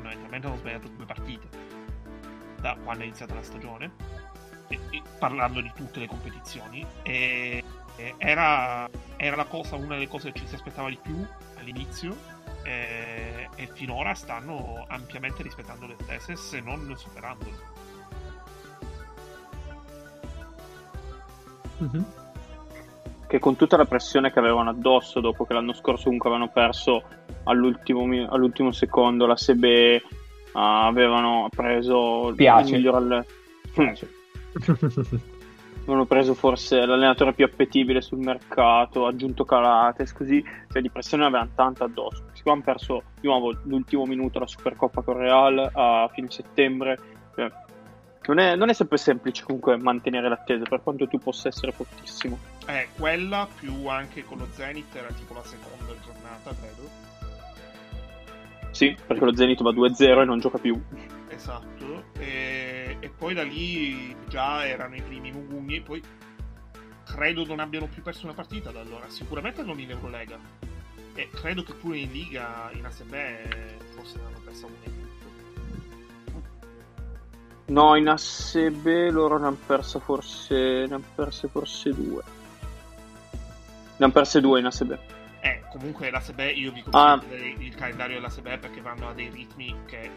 fondamentalmente 0.06 0.48
hanno 0.48 0.58
sbagliato 0.58 0.88
due 0.90 1.06
partite 1.06 1.48
da 2.60 2.78
quando 2.84 3.04
è 3.04 3.06
iniziata 3.06 3.34
la 3.34 3.44
stagione, 3.44 3.92
e- 4.68 4.80
e 4.90 5.02
parlando 5.20 5.62
di 5.62 5.72
tutte 5.76 6.00
le 6.00 6.08
competizioni, 6.08 6.86
e, 7.04 7.64
e 7.96 8.16
era, 8.18 8.90
era 9.18 9.36
la 9.36 9.46
cosa, 9.46 9.76
una 9.76 9.96
delle 9.96 10.08
cose 10.08 10.32
che 10.32 10.40
ci 10.40 10.48
si 10.48 10.56
aspettava 10.56 10.90
di 10.90 10.98
più 11.02 11.26
all'inizio, 11.60 12.16
e, 12.64 13.50
e 13.56 13.70
finora 13.74 14.16
stanno 14.16 14.86
ampiamente 14.88 15.44
rispettando 15.44 15.86
le 15.86 15.96
attese, 16.00 16.36
se 16.36 16.60
non 16.62 16.92
superandole. 16.98 17.74
che 23.28 23.40
con 23.40 23.56
tutta 23.58 23.76
la 23.76 23.86
pressione 23.86 24.32
che 24.32 24.40
avevano 24.40 24.70
addosso 24.70 25.20
dopo 25.20 25.46
che 25.46 25.54
l'anno 25.54 25.74
scorso 25.74 26.06
comunque 26.06 26.30
avevano 26.30 26.52
perso 26.52 27.04
all'ultimo, 27.46 28.04
all'ultimo 28.30 28.72
secondo 28.72 29.26
la 29.26 29.36
Sebe 29.38 30.04
avevano 30.54 31.50
preso 31.54 32.32
Piace. 32.36 32.70
il 32.70 32.76
miglior 32.76 32.96
alle- 32.96 33.26
avevano 35.86 36.06
preso 36.06 36.34
forse 36.34 36.86
l'allenatore 36.86 37.34
più 37.34 37.46
appetibile 37.46 38.02
sul 38.02 38.20
mercato 38.20 39.06
aggiunto 39.06 39.44
Calates 39.44 40.14
così 40.14 40.44
cioè 40.72 40.82
di 40.82 40.90
pressione 40.90 41.24
ne 41.24 41.30
avevano 41.30 41.52
tanta 41.56 41.84
addosso 41.84 42.24
questi 42.24 42.42
qua 42.42 42.54
hanno 42.54 42.62
perso 42.62 43.04
di 43.20 43.28
nuovo 43.28 43.54
l'ultimo 43.64 44.06
minuto 44.06 44.40
la 44.40 44.48
Supercoppa 44.48 45.02
con 45.02 45.18
Real 45.18 45.70
a 45.74 46.10
fine 46.14 46.32
settembre 46.32 46.98
Cioè, 47.36 47.52
non, 48.28 48.40
è, 48.40 48.56
non 48.56 48.70
è 48.70 48.74
sempre 48.74 48.98
semplice 48.98 49.44
comunque 49.44 49.76
mantenere 49.78 50.30
l'attesa 50.30 50.64
per 50.64 50.82
quanto 50.82 51.06
tu 51.08 51.20
possa 51.20 51.50
essere 51.50 51.72
fortissimo 51.74 52.40
Eh, 52.68 52.88
quella 52.98 53.48
più 53.60 53.88
anche 53.88 54.24
con 54.24 54.38
lo 54.40 54.48
Zenith 54.54 54.96
era 54.96 55.10
tipo 55.10 55.34
la 55.36 55.44
seconda 55.44 55.94
giornata, 56.04 56.56
credo. 56.60 56.90
Sì, 58.76 58.94
perché 59.08 59.24
lo 59.24 59.34
Zenit 59.34 59.64
va 59.64 59.72
2-0 59.72 60.22
e 60.22 60.26
non 60.26 60.40
gioca 60.40 60.58
più. 60.58 60.78
Esatto, 61.30 62.04
e, 62.20 62.98
e 63.00 63.10
poi 63.10 63.34
da 63.34 63.42
lì 63.42 64.14
già 64.28 64.66
erano 64.68 64.96
i 64.96 65.02
primi 65.02 65.32
mugugni, 65.32 65.80
poi 65.80 66.04
credo 67.06 67.46
non 67.46 67.62
abbiano 67.62 67.88
più 67.88 68.02
perso 68.02 68.26
una 68.26 68.34
partita 68.34 68.72
da 68.72 68.82
allora, 68.82 69.08
sicuramente 69.08 69.64
non 69.64 69.80
in 69.80 69.92
Eurolega, 69.92 70.38
e 71.14 71.30
credo 71.30 71.64
che 71.64 71.72
pure 71.72 72.00
in 72.00 72.12
Liga, 72.12 72.70
in 72.74 72.84
ASB, 72.84 73.14
forse 73.96 74.18
ne 74.18 74.26
hanno 74.26 74.42
persa 74.44 74.66
una. 74.66 75.04
No, 77.68 77.96
in 77.96 78.10
ASB 78.10 78.86
loro 79.10 79.40
ne 79.40 79.48
hanno 79.48 79.58
persa 79.66 80.00
forse. 80.00 80.86
Ne 80.86 80.96
hanno 80.96 81.04
perse 81.16 81.48
forse 81.48 81.92
due. 81.92 82.22
Ne 83.96 84.04
hanno 84.04 84.12
perse 84.12 84.42
due 84.42 84.60
in 84.60 84.66
ASB. 84.66 84.94
Eh, 85.46 85.62
comunque 85.70 86.10
l'ASB, 86.10 86.40
io 86.56 86.72
vi 86.72 86.84
Ah. 86.90 87.20
consiglio 87.20 87.46
il- 87.46 87.62
il 87.68 87.76
calendario 87.76 88.16
dell'ASB 88.16 88.58
perché 88.58 88.82
vanno 88.82 89.10
a 89.10 89.14
dei 89.14 89.30
ritmi 89.30 89.76
che 89.86 90.10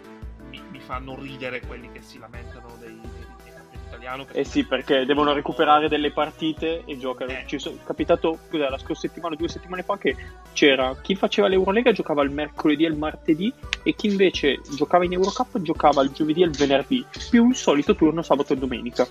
mi, 0.48 0.58
mi 0.70 0.80
fanno 0.80 1.14
ridere 1.20 1.60
quelli 1.60 1.92
che 1.92 2.00
si 2.00 2.18
lamentano 2.18 2.74
dei, 2.80 2.98
dei 2.98 3.24
ritmi 3.26 3.78
italiano. 3.88 4.26
Eh 4.32 4.44
sì, 4.44 4.64
perché 4.64 5.04
devono 5.04 5.34
recuperare 5.34 5.90
delle 5.90 6.12
partite 6.12 6.82
e 6.86 6.96
giocano. 6.96 7.30
Eh. 7.32 7.42
Ci 7.46 7.58
sono 7.58 7.76
è 7.76 7.84
capitato 7.84 8.38
cos'è, 8.48 8.70
la 8.70 8.78
scorsa 8.78 9.06
settimana, 9.06 9.34
due 9.36 9.48
settimane 9.50 9.82
fa, 9.82 9.98
che 9.98 10.16
c'era 10.54 10.96
chi 10.98 11.14
faceva 11.14 11.46
l'Eurolega 11.48 11.92
giocava 11.92 12.22
il 12.22 12.30
mercoledì 12.30 12.86
e 12.86 12.88
il 12.88 12.96
martedì 12.96 13.52
e 13.82 13.94
chi 13.94 14.06
invece 14.06 14.60
giocava 14.76 15.04
in 15.04 15.12
Eurocup 15.12 15.60
giocava 15.60 16.00
il 16.02 16.10
giovedì 16.10 16.40
e 16.40 16.46
il 16.46 16.56
venerdì, 16.56 17.04
più 17.28 17.50
il 17.50 17.54
solito 17.54 17.94
turno 17.94 18.22
sabato 18.22 18.54
e 18.54 18.56
domenica. 18.56 19.06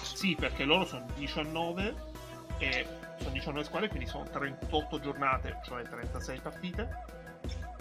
Sì, 0.00 0.34
perché 0.34 0.64
loro 0.64 0.86
sono 0.86 1.04
19 1.14 1.94
e 2.56 2.86
sono 3.18 3.30
19 3.30 3.64
squadre, 3.64 3.88
quindi 3.88 4.06
sono 4.06 4.24
38 4.24 5.00
giornate, 5.00 5.60
cioè 5.64 5.82
36 5.82 6.40
partite. 6.40 7.04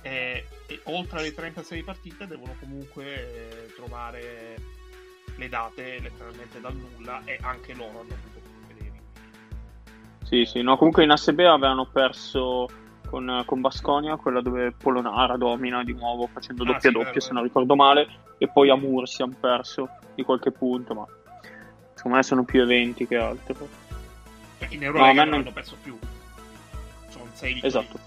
E, 0.02 0.46
e 0.68 0.80
oltre 0.84 1.20
alle 1.20 1.34
36 1.34 1.84
partite 1.84 2.28
devono 2.28 2.56
comunque 2.60 3.06
eh, 3.06 3.74
trovare 3.76 4.56
le 5.36 5.50
date 5.50 6.00
letteralmente 6.00 6.60
dal 6.60 6.76
nulla 6.76 7.22
e 7.26 7.38
anche 7.42 7.74
loro 7.74 8.00
hanno 8.00 8.14
avuto 8.14 8.40
problemi. 8.68 9.00
Sì, 10.24 10.46
sì, 10.46 10.62
no, 10.62 10.78
comunque 10.78 11.04
in 11.04 11.12
ASB 11.12 11.40
avevano 11.40 11.86
perso 11.86 12.68
con, 13.08 13.44
con 13.46 13.62
Basconia, 13.62 14.18
quella 14.18 14.42
dove 14.42 14.72
Polonara 14.72 15.38
domina 15.38 15.84
di 15.84 15.94
nuovo 15.94 16.28
facendo 16.28 16.64
Ah, 16.64 16.68
doppia 16.68 16.90
sì, 16.90 16.92
doppia 16.92 17.08
vero, 17.10 17.20
se 17.20 17.34
non 17.34 17.44
ricordo 17.44 17.76
male, 17.76 18.08
e 18.38 18.48
poi 18.48 18.70
a 18.70 18.76
Mursi 18.76 19.22
hanno 19.22 19.36
perso 19.40 19.90
di 20.14 20.24
qualche 20.24 20.52
punto, 20.52 20.94
ma 20.94 21.06
secondo 21.94 22.18
me 22.18 22.24
sono 22.24 22.44
più 22.44 22.62
eventi 22.62 23.08
che 23.08 23.16
altro. 23.16 23.87
Cioè, 24.60 24.68
in 24.72 24.80
No, 24.80 24.86
Eurolega 24.86 25.10
a 25.10 25.14
me 25.14 25.20
non 25.22 25.30
non- 25.30 25.40
hanno 25.42 25.52
perso 25.52 25.78
più. 25.82 25.98
Sono 27.10 27.26
6 27.34 27.54
vittorie. 27.54 27.68
Esatto. 27.68 28.00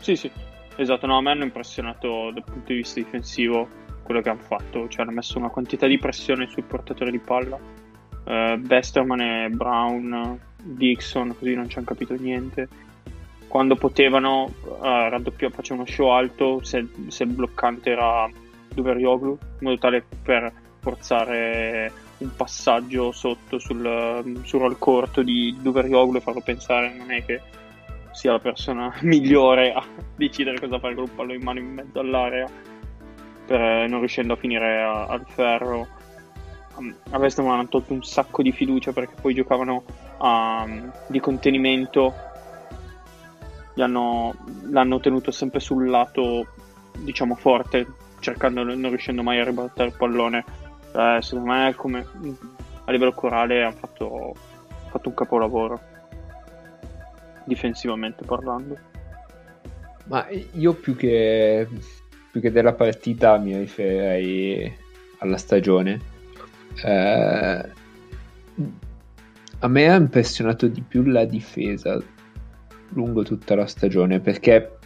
Sì, 0.00 0.16
sì, 0.16 0.30
esatto, 0.76 1.06
no, 1.06 1.16
a 1.16 1.20
me 1.20 1.30
hanno 1.32 1.44
impressionato 1.44 2.30
dal 2.32 2.44
punto 2.44 2.68
di 2.72 2.74
vista 2.76 3.00
difensivo 3.00 3.68
quello 4.02 4.20
che 4.22 4.30
hanno 4.30 4.40
fatto, 4.40 4.88
cioè 4.88 5.02
hanno 5.02 5.12
messo 5.14 5.38
una 5.38 5.48
quantità 5.50 5.86
di 5.86 5.98
pressione 5.98 6.48
sul 6.48 6.62
portatore 6.64 7.10
di 7.10 7.18
palla. 7.18 7.58
Eh, 8.24 8.60
Westerman 8.66 9.20
e 9.20 9.48
Brown, 9.50 10.38
Dixon, 10.62 11.36
così 11.36 11.54
non 11.54 11.68
ci 11.68 11.76
hanno 11.78 11.86
capito 11.86 12.14
niente. 12.14 12.68
Quando 13.48 13.76
potevano 13.76 14.52
eh, 14.82 15.08
raddoppiare, 15.08 15.52
facevano 15.54 15.82
uno 15.86 15.90
show 15.92 16.08
alto 16.08 16.62
se, 16.62 16.86
se 17.08 17.22
il 17.24 17.30
bloccante 17.30 17.90
era 17.90 18.28
Duverioglu, 18.74 19.30
in 19.30 19.56
modo 19.66 19.78
tale 19.78 20.04
per 20.22 20.52
forzare 20.80 21.90
un 22.18 22.34
passaggio 22.34 23.12
sotto 23.12 23.58
sul, 23.58 24.40
sul 24.42 24.60
roll 24.60 24.76
corto 24.78 25.22
di 25.22 25.56
Duverioglu 25.60 26.16
e 26.16 26.20
farlo 26.20 26.40
pensare 26.40 26.92
non 26.92 27.10
è 27.12 27.24
che 27.24 27.40
sia 28.12 28.32
la 28.32 28.38
persona 28.40 28.92
migliore 29.02 29.72
a 29.72 29.84
decidere 30.16 30.58
cosa 30.58 30.78
fare 30.78 30.94
con 30.94 31.04
un 31.04 31.14
pallone 31.14 31.36
in 31.36 31.42
mano 31.42 31.58
in 31.60 31.72
mezzo 31.74 32.00
all'area 32.00 32.48
per, 33.46 33.60
eh, 33.60 33.86
non 33.86 34.00
riuscendo 34.00 34.34
a 34.34 34.36
finire 34.36 34.82
a- 34.82 35.06
al 35.06 35.24
ferro. 35.26 35.86
Um, 36.76 36.94
a 37.10 37.18
Westerman 37.18 37.54
hanno 37.58 37.68
tolto 37.68 37.92
un 37.92 38.02
sacco 38.04 38.42
di 38.42 38.52
fiducia 38.52 38.92
perché 38.92 39.14
poi 39.20 39.34
giocavano 39.34 39.82
a- 40.18 40.66
di 41.06 41.18
contenimento. 41.18 42.14
Hanno- 43.76 44.34
l'hanno 44.70 44.98
tenuto 45.00 45.30
sempre 45.30 45.60
sul 45.60 45.88
lato 45.88 46.46
diciamo 46.98 47.36
forte 47.36 47.86
cercando 48.18 48.64
non 48.64 48.88
riuscendo 48.88 49.22
mai 49.22 49.38
a 49.38 49.44
ribaltare 49.44 49.90
il 49.90 49.94
pallone 49.96 50.44
Eh, 50.94 51.18
secondo 51.20 51.50
me 51.52 51.74
come 51.76 52.06
a 52.84 52.90
livello 52.90 53.12
corale 53.12 53.62
hanno 53.62 53.76
fatto, 53.76 54.34
fatto 54.90 55.08
un 55.08 55.14
capolavoro 55.14 55.80
difensivamente 57.44 58.24
parlando 58.24 58.76
Ma 60.06 60.26
io 60.52 60.74
più 60.74 60.96
che, 60.96 61.68
più 62.30 62.40
che 62.40 62.50
della 62.50 62.72
partita 62.72 63.38
mi 63.38 63.56
riferirei 63.56 64.72
alla 65.18 65.36
stagione. 65.36 66.00
Eh, 66.84 67.70
a 69.60 69.68
me 69.68 69.88
ha 69.88 69.96
impressionato 69.96 70.66
di 70.68 70.82
più 70.82 71.02
la 71.02 71.24
difesa 71.24 72.00
lungo 72.90 73.22
tutta 73.22 73.54
la 73.54 73.66
stagione 73.66 74.20
perché 74.20 74.78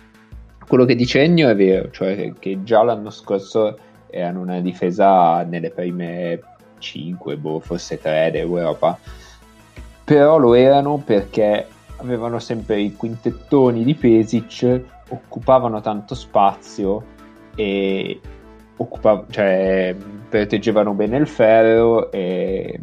quello 0.67 0.85
che 0.85 0.95
dice 0.95 1.21
Ennio 1.23 1.49
è 1.49 1.55
vero, 1.55 1.91
cioè 1.91 2.33
che 2.39 2.63
già 2.63 2.83
l'anno 2.83 3.11
scorso 3.11 3.79
erano 4.13 4.41
una 4.41 4.61
difesa 4.61 5.43
nelle 5.43 5.71
prime 5.71 6.41
5, 6.79 7.37
boh, 7.37 7.61
forse 7.61 7.99
3 7.99 8.31
d'Europa, 8.31 8.99
però 10.05 10.37
lo 10.37 10.55
erano 10.55 10.99
perché 10.99 11.67
avevano 11.97 12.39
sempre 12.39 12.81
i 12.81 12.95
quintettoni 12.95 13.85
di 13.85 13.95
Pesic, 13.95 14.81
occupavano 15.09 15.81
tanto 15.81 16.15
spazio 16.15 17.05
e 17.55 18.21
occupav- 18.77 19.31
cioè, 19.31 19.95
proteggevano 20.29 20.93
bene 20.93 21.17
il 21.17 21.27
ferro 21.27 22.11
e, 22.11 22.81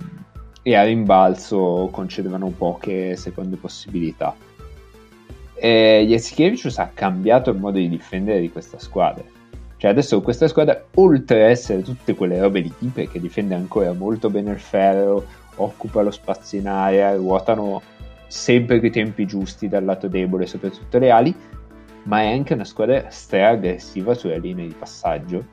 e 0.64 0.76
a 0.76 0.84
rimbalzo 0.84 1.90
concedevano 1.92 2.50
poche 2.50 3.16
seconde 3.16 3.58
possibilità. 3.58 4.36
E 5.56 6.06
Jasikiewicz 6.08 6.78
ha 6.78 6.90
cambiato 6.94 7.50
il 7.50 7.58
modo 7.58 7.78
di 7.78 7.90
difendere 7.90 8.40
di 8.40 8.50
questa 8.50 8.80
squadra. 8.80 9.24
Cioè 9.80 9.92
adesso 9.92 10.20
questa 10.20 10.50
squadra, 10.50 10.84
oltre 10.96 11.46
a 11.46 11.48
essere 11.48 11.82
tutte 11.84 12.14
quelle 12.14 12.38
robe 12.42 12.62
di 12.62 12.74
tipo 12.78 13.02
che 13.10 13.18
difende 13.18 13.56
ancora 13.56 13.94
molto 13.94 14.30
bene 14.30 14.52
il 14.52 14.60
ferro, 14.60 15.26
occupa 15.56 16.02
lo 16.02 16.12
spazio 16.12 16.60
in 16.60 16.68
area, 16.68 17.16
ruotano 17.16 17.82
sempre 18.28 18.82
coi 18.82 18.92
tempi 18.92 19.26
giusti 19.26 19.70
dal 19.70 19.86
lato 19.86 20.10
debole, 20.10 20.48
soprattutto 20.48 20.98
le 21.00 21.12
ali, 21.12 21.34
ma 22.04 22.24
è 22.24 22.34
anche 22.34 22.56
una 22.56 22.66
squadra 22.66 23.06
stra 23.10 23.52
aggressiva 23.52 24.14
sulla 24.16 24.36
linea 24.36 24.66
di 24.66 24.76
passaggio. 24.78 25.46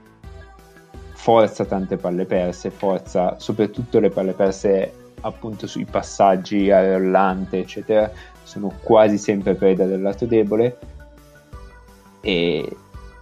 Forza 1.12 1.64
tante 1.64 1.96
palle 1.96 2.24
perse, 2.24 2.70
forza 2.70 3.38
soprattutto 3.38 4.00
le 4.00 4.10
palle 4.10 4.32
perse 4.32 4.92
appunto 5.20 5.68
sui 5.68 5.84
passaggi 5.84 6.68
a 6.72 6.98
rollante, 6.98 7.60
eccetera, 7.60 8.10
sono 8.42 8.72
quasi 8.82 9.18
sempre 9.18 9.54
preda 9.54 9.86
del 9.86 10.02
lato 10.02 10.26
debole. 10.26 10.78
E, 12.20 12.76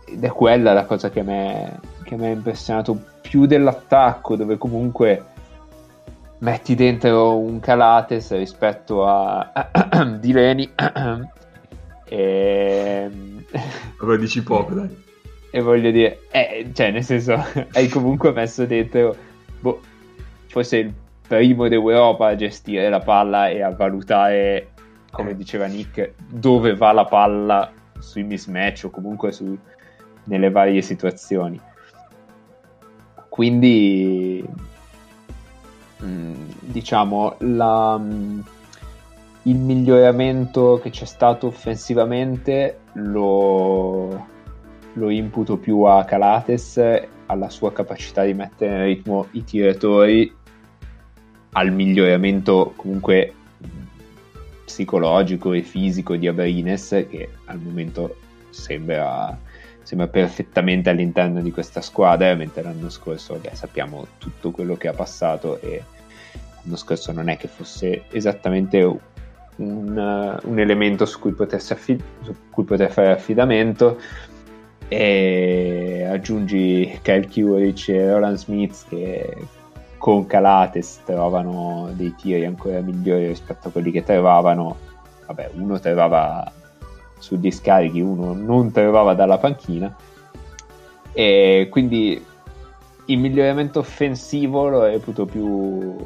ed 0.06 0.22
è 0.22 0.28
quella 0.28 0.72
la 0.72 0.84
cosa 0.84 1.10
che 1.10 1.20
a 1.20 1.24
me, 1.24 1.80
che 2.02 2.16
mi 2.16 2.26
ha 2.26 2.30
impressionato 2.30 2.98
più 3.20 3.46
dell'attacco, 3.46 4.36
dove 4.36 4.58
comunque 4.58 5.24
metti 6.38 6.74
dentro 6.74 7.38
un 7.38 7.58
Calates 7.60 8.36
rispetto 8.36 9.06
a 9.06 9.50
Dileni 10.20 10.70
e, 12.04 13.10
Vabbè, 13.98 14.16
dici 14.18 14.42
poco, 14.42 14.74
dai. 14.74 15.04
e 15.50 15.60
voglio 15.60 15.90
dire, 15.90 16.20
eh, 16.30 16.70
cioè 16.72 16.90
nel 16.90 17.04
senso, 17.04 17.42
hai 17.72 17.88
comunque 17.88 18.32
messo 18.32 18.66
dentro, 18.66 19.16
boh, 19.60 19.80
forse 20.48 20.76
il 20.78 20.92
primo 21.26 21.68
d'Europa 21.68 22.28
a 22.28 22.36
gestire 22.36 22.88
la 22.88 23.00
palla 23.00 23.48
e 23.48 23.62
a 23.62 23.70
valutare, 23.70 24.68
come 25.10 25.34
diceva 25.34 25.66
Nick, 25.66 26.12
dove 26.28 26.74
va 26.74 26.92
la 26.92 27.04
palla 27.04 27.72
sui 27.98 28.22
mismatch 28.22 28.84
o 28.84 28.90
comunque 28.90 29.32
su, 29.32 29.56
nelle 30.24 30.50
varie 30.50 30.82
situazioni. 30.82 31.60
Quindi, 33.28 34.44
mm, 36.02 36.34
diciamo, 36.60 37.37
la, 37.38 37.98
mm, 37.98 38.40
il 39.42 39.56
miglioramento 39.56 40.80
che 40.82 40.90
c'è 40.90 41.04
stato 41.04 41.48
offensivamente 41.48 42.78
lo, 42.94 44.26
lo 44.92 45.10
imputo 45.10 45.56
più 45.58 45.82
a 45.82 46.04
Calates, 46.04 46.80
alla 47.26 47.48
sua 47.48 47.72
capacità 47.72 48.24
di 48.24 48.34
mettere 48.34 48.76
in 48.76 48.84
ritmo 48.84 49.26
i 49.32 49.44
tiratori, 49.44 50.32
al 51.52 51.72
miglioramento 51.72 52.72
comunque 52.76 53.34
psicologico 54.64 55.52
e 55.52 55.62
fisico 55.62 56.16
di 56.16 56.26
Abrines 56.26 57.06
che 57.08 57.28
al 57.44 57.60
momento 57.60 58.16
sembra, 58.50 59.38
sembra 59.84 60.08
perfettamente 60.08 60.90
all'interno 60.90 61.40
di 61.40 61.52
questa 61.52 61.80
squadra 61.80 62.34
mentre 62.34 62.62
l'anno 62.62 62.90
scorso 62.90 63.36
beh, 63.36 63.54
sappiamo 63.54 64.06
tutto 64.18 64.50
quello 64.50 64.76
che 64.76 64.88
ha 64.88 64.92
passato 64.92 65.60
e 65.60 65.82
l'anno 66.62 66.76
scorso 66.76 67.12
non 67.12 67.28
è 67.28 67.36
che 67.36 67.48
fosse 67.48 68.04
esattamente 68.10 68.82
un, 69.56 70.40
un 70.42 70.58
elemento 70.58 71.06
su 71.06 71.20
cui, 71.20 71.32
potersi 71.32 71.72
affid- 71.72 72.02
su 72.22 72.34
cui 72.50 72.64
poter 72.64 72.90
fare 72.90 73.12
affidamento. 73.12 73.98
E 74.88 76.06
aggiungi 76.08 76.98
Kyle 77.02 77.26
Kuric 77.26 77.88
e 77.88 78.12
Roland 78.12 78.36
Smith 78.36 78.84
che 78.88 79.36
con 79.96 80.26
Calates 80.26 81.00
trovano 81.04 81.90
dei 81.94 82.14
tiri 82.14 82.44
ancora 82.44 82.80
migliori 82.80 83.26
rispetto 83.26 83.68
a 83.68 83.70
quelli 83.70 83.90
che 83.90 84.02
trovavano. 84.02 84.76
Vabbè 85.26 85.50
uno 85.54 85.80
trovava 85.80 86.52
sugli 87.24 87.50
scarichi 87.50 88.00
uno 88.00 88.34
non 88.34 88.70
trovava 88.70 89.14
dalla 89.14 89.38
panchina. 89.38 89.94
E 91.12 91.68
quindi 91.70 92.22
il 93.06 93.18
miglioramento 93.18 93.78
offensivo 93.78 94.68
lo 94.68 94.84
reputo 94.84 95.24
più, 95.24 95.96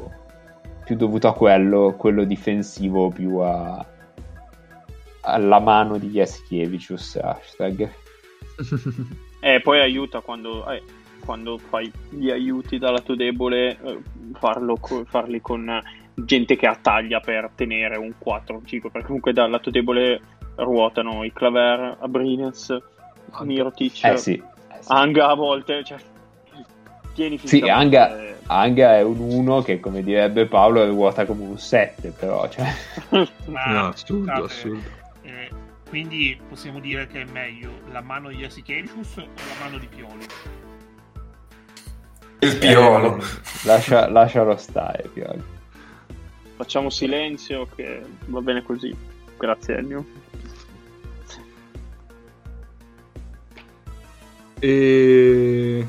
più 0.85 0.95
dovuto 0.95 1.27
a 1.27 1.33
quello 1.33 1.95
quello 1.97 2.23
difensivo 2.23 3.09
più 3.09 3.37
a, 3.37 3.85
alla 5.21 5.59
mano 5.59 5.97
di 5.97 6.09
Jaskiewicz 6.09 7.19
hashtag. 7.21 7.89
E 9.41 9.61
poi 9.61 9.79
aiuta 9.79 10.19
quando, 10.19 10.69
eh, 10.69 10.83
quando 11.23 11.57
fai 11.57 11.89
gli 12.09 12.29
aiuti 12.29 12.77
dal 12.77 12.91
lato 12.91 13.15
debole, 13.15 13.79
eh, 13.81 13.99
co- 14.81 15.05
farli 15.05 15.39
con 15.39 15.69
eh, 15.69 15.81
gente 16.15 16.57
che 16.57 16.67
ha 16.67 16.75
taglia 16.75 17.21
per 17.21 17.51
tenere 17.55 17.95
un 17.95 18.15
4 18.17 18.57
un 18.57 18.65
5, 18.65 18.89
perché 18.91 19.07
comunque 19.07 19.31
dal 19.31 19.49
lato 19.49 19.69
debole 19.69 20.38
ruotano 20.63 21.23
i 21.23 21.31
Claver, 21.33 21.97
Abrines, 21.99 22.75
Mirotic, 23.41 24.03
eh 24.03 24.17
sì, 24.17 24.33
eh 24.33 24.43
sì. 24.81 24.87
Anga 24.91 25.29
a 25.29 25.33
volte, 25.35 25.83
cioè, 25.83 25.97
tieni 27.13 27.37
Sì, 27.43 27.59
Anga- 27.61 28.27
Anga 28.47 28.97
è 28.97 29.03
un 29.03 29.19
1 29.19 29.61
che, 29.61 29.79
come 29.79 30.01
direbbe 30.03 30.45
Paolo, 30.47 30.85
ruota 30.87 31.25
come 31.25 31.43
un 31.43 31.57
7, 31.59 32.09
però. 32.09 32.47
Cioè... 32.49 32.65
Ma, 33.45 33.65
No, 33.67 33.87
assurdo, 33.89 34.31
scusate, 34.31 34.41
assurdo. 34.45 34.89
eh, 35.21 35.49
quindi 35.87 36.39
possiamo 36.49 36.79
dire 36.79 37.05
che 37.07 37.21
è 37.21 37.25
meglio 37.25 37.69
la 37.91 38.01
mano 38.01 38.29
di 38.29 38.37
Jasikevicius 38.37 39.17
o 39.17 39.21
la 39.21 39.63
mano 39.63 39.77
di 39.77 39.87
Pioli? 39.87 40.25
Il 42.41 42.57
piolo. 42.57 43.17
Eh, 43.17 43.23
lascia- 43.65 44.07
lascialo 44.09 44.55
stare, 44.57 45.09
Pioli. 45.13 45.43
Facciamo 46.55 46.89
silenzio 46.89 47.67
che 47.75 48.01
va 48.27 48.39
bene 48.41 48.63
così. 48.63 48.95
Grazie 49.37 49.77
Ennio. 49.77 50.05
E... 54.59 55.87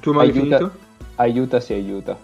Tu 0.00 0.12
mai 0.12 0.28
Aiuta, 0.30 0.56
finito? 0.56 0.70
aiuta 1.16 1.60
si 1.60 1.72
aiuta. 1.72 2.16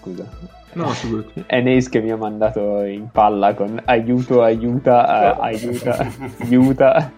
Scusa. 0.00 0.24
No, 0.72 0.86
figurati. 0.88 1.42
È 1.48 1.60
Neis 1.60 1.88
che 1.88 2.00
mi 2.00 2.10
ha 2.10 2.16
mandato 2.16 2.82
in 2.82 3.08
palla 3.10 3.54
con 3.54 3.80
aiuto, 3.86 4.42
aiuta, 4.42 5.36
eh, 5.36 5.36
aiuta, 5.40 6.06
aiuta, 6.40 7.12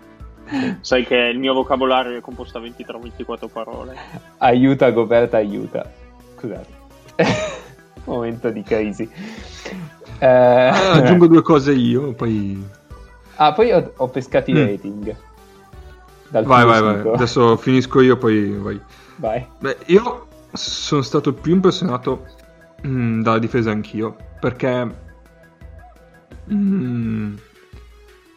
Sai 0.80 1.04
che 1.06 1.16
il 1.16 1.38
mio 1.38 1.54
vocabolario 1.54 2.16
è 2.16 2.20
composto 2.20 2.58
da 2.58 2.66
23-24 2.66 3.48
parole. 3.52 3.94
aiuta, 4.38 4.92
coperta, 4.92 5.36
aiuta. 5.36 5.88
Scusate. 6.36 6.80
Momento 8.04 8.50
di 8.50 8.62
crisi. 8.62 9.08
Eh, 10.18 10.26
Ah, 10.26 10.92
aggiungo 10.94 11.26
due 11.26 11.42
cose 11.42 11.72
io, 11.72 12.12
poi... 12.12 12.62
ah, 13.36 13.52
poi 13.52 13.72
ho, 13.72 13.92
ho 13.96 14.08
pescato 14.08 14.50
i 14.50 14.54
Mm. 14.54 14.66
rating. 14.66 15.16
Dal 16.32 16.46
Vai, 16.46 16.64
vai, 16.64 16.80
vai. 16.80 17.12
Adesso 17.12 17.58
finisco 17.58 18.00
io, 18.00 18.16
poi 18.16 18.56
vai. 18.56 18.80
Vai. 19.16 19.46
Beh, 19.60 19.76
io 19.86 20.28
sono 20.50 21.02
stato 21.02 21.34
più 21.34 21.52
impressionato 21.52 22.26
mm, 22.86 23.20
dalla 23.20 23.38
difesa 23.38 23.70
anch'io, 23.70 24.16
perché 24.40 24.96
mm, 26.50 27.34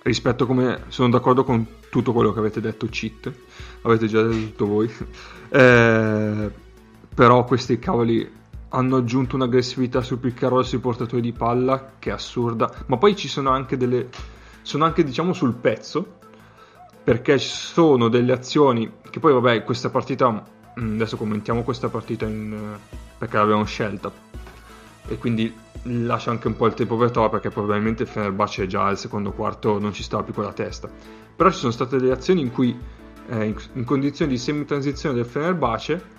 rispetto 0.04 0.46
come 0.46 0.82
sono 0.90 1.10
d'accordo 1.10 1.46
con 1.46 1.66
tutto 1.90 2.12
quello 2.12 2.34
che 2.34 2.40
avete 2.40 2.60
detto, 2.60 2.86
cheat, 2.88 3.32
avete 3.84 4.08
già 4.08 4.22
detto 4.22 4.46
tutto 4.46 4.66
voi, 4.66 4.92
Eh, 5.48 6.52
però 7.14 7.46
questi 7.46 7.80
cavoli 7.80 8.30
hanno 8.70 8.98
aggiunto 8.98 9.38
un'aggressività 9.38 10.02
sul 10.02 10.18
pick 10.18 10.44
and 10.44 10.52
roll 10.52 10.64
sui 10.64 10.80
portatori 10.80 11.22
di 11.22 11.32
palla 11.32 11.94
che 11.98 12.10
è 12.10 12.14
assurda, 12.14 12.70
ma 12.88 12.98
poi 12.98 13.16
ci 13.16 13.30
sono 13.30 13.52
anche 13.52 13.78
delle, 13.78 14.10
sono 14.64 14.84
anche 14.84 15.04
diciamo 15.06 15.32
sul 15.32 15.54
pezzo, 15.54 16.18
perché 17.06 17.38
ci 17.38 17.48
sono 17.48 18.10
delle 18.10 18.34
azioni 18.34 18.92
che 19.12 19.20
poi 19.20 19.32
vabbè 19.32 19.64
questa 19.64 19.92
partita 19.92 20.32
mm, 20.32 20.96
adesso 20.96 21.18
commentiamo 21.18 21.62
questa 21.62 21.88
partita 21.88 22.26
in, 22.26 22.52
eh, 22.52 22.98
perché 23.18 23.38
l'abbiamo 23.38 23.64
scelta. 23.64 24.12
E 25.08 25.18
quindi 25.20 25.54
lascia 25.84 26.32
anche 26.32 26.48
un 26.48 26.56
po' 26.56 26.66
il 26.66 26.74
tempo 26.74 26.98
per 26.98 27.12
trovare 27.12 27.34
perché 27.34 27.52
probabilmente 27.52 28.04
il 28.04 28.10
Fenerbahce 28.10 28.66
già 28.66 28.88
al 28.88 28.98
secondo 28.98 29.32
quarto 29.34 29.78
non 29.78 29.94
ci 29.94 30.02
stava 30.02 30.24
più 30.24 30.34
con 30.34 30.46
la 30.46 30.54
testa. 30.54 30.90
Però 31.36 31.52
ci 31.52 31.60
sono 31.60 31.72
state 31.72 31.98
delle 31.98 32.12
azioni 32.12 32.42
in 32.42 32.52
cui 32.52 32.76
eh, 33.28 33.46
in, 33.46 33.56
in 33.74 33.84
condizioni 33.84 34.32
di 34.32 34.40
semi-transizione 34.40 35.14
del 35.14 35.26
Fenerbahce 35.26 36.14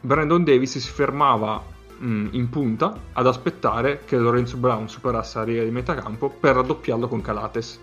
Brandon 0.00 0.44
Davis 0.44 0.78
si 0.78 0.90
fermava 0.90 1.60
mm, 2.00 2.28
in 2.30 2.48
punta 2.50 2.96
ad 3.14 3.26
aspettare 3.26 4.02
che 4.04 4.16
Lorenzo 4.16 4.58
Brown 4.58 4.88
superasse 4.88 5.38
la 5.38 5.44
riga 5.44 5.64
di 5.64 5.70
metacampo 5.72 6.28
per 6.28 6.54
raddoppiarlo 6.54 7.08
con 7.08 7.20
Calates 7.20 7.80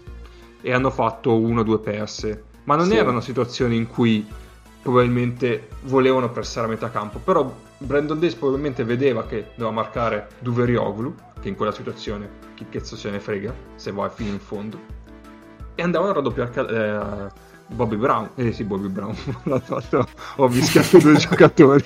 e 0.62 0.74
hanno 0.74 0.90
fatto 0.90 1.36
uno 1.38 1.62
o 1.62 1.64
due 1.64 1.80
perse. 1.80 2.44
Ma 2.66 2.76
non 2.76 2.88
Sì. 2.88 2.96
erano 2.96 3.22
situazioni 3.22 3.76
in 3.76 3.88
cui 3.88 4.26
probabilmente 4.82 5.70
volevano 5.84 6.30
persare 6.30 6.68
a 6.68 6.70
metà 6.70 6.90
campo, 6.90 7.20
però 7.20 7.52
Brandon 7.78 8.20
Davis 8.20 8.36
probabilmente 8.36 8.84
vedeva 8.84 9.26
che 9.26 9.48
doveva 9.56 9.72
marcare 9.72 10.30
Duverioglu, 10.40 11.14
che 11.40 11.50
in 11.50 11.56
quella 11.56 11.72
situazione 11.72 12.30
chi 12.54 12.66
cazzo 12.70 12.96
se 12.96 13.10
ne 13.10 13.20
frega, 13.20 13.54
se 13.76 13.92
va 13.92 14.08
fino 14.10 14.32
in 14.32 14.40
fondo, 14.40 14.80
e 15.76 15.82
andavano 15.84 16.12
a 16.12 16.14
raddoppiare 16.16 16.68
eh, 16.68 17.32
Bobby 17.74 17.96
Brown. 17.96 18.30
Eh 18.36 18.52
sì, 18.52 18.64
Bobby 18.64 18.88
Brown, 18.88 19.16
ho 20.38 20.48
mischiato 20.48 20.98
due 21.00 21.16
giocatori. 21.18 21.84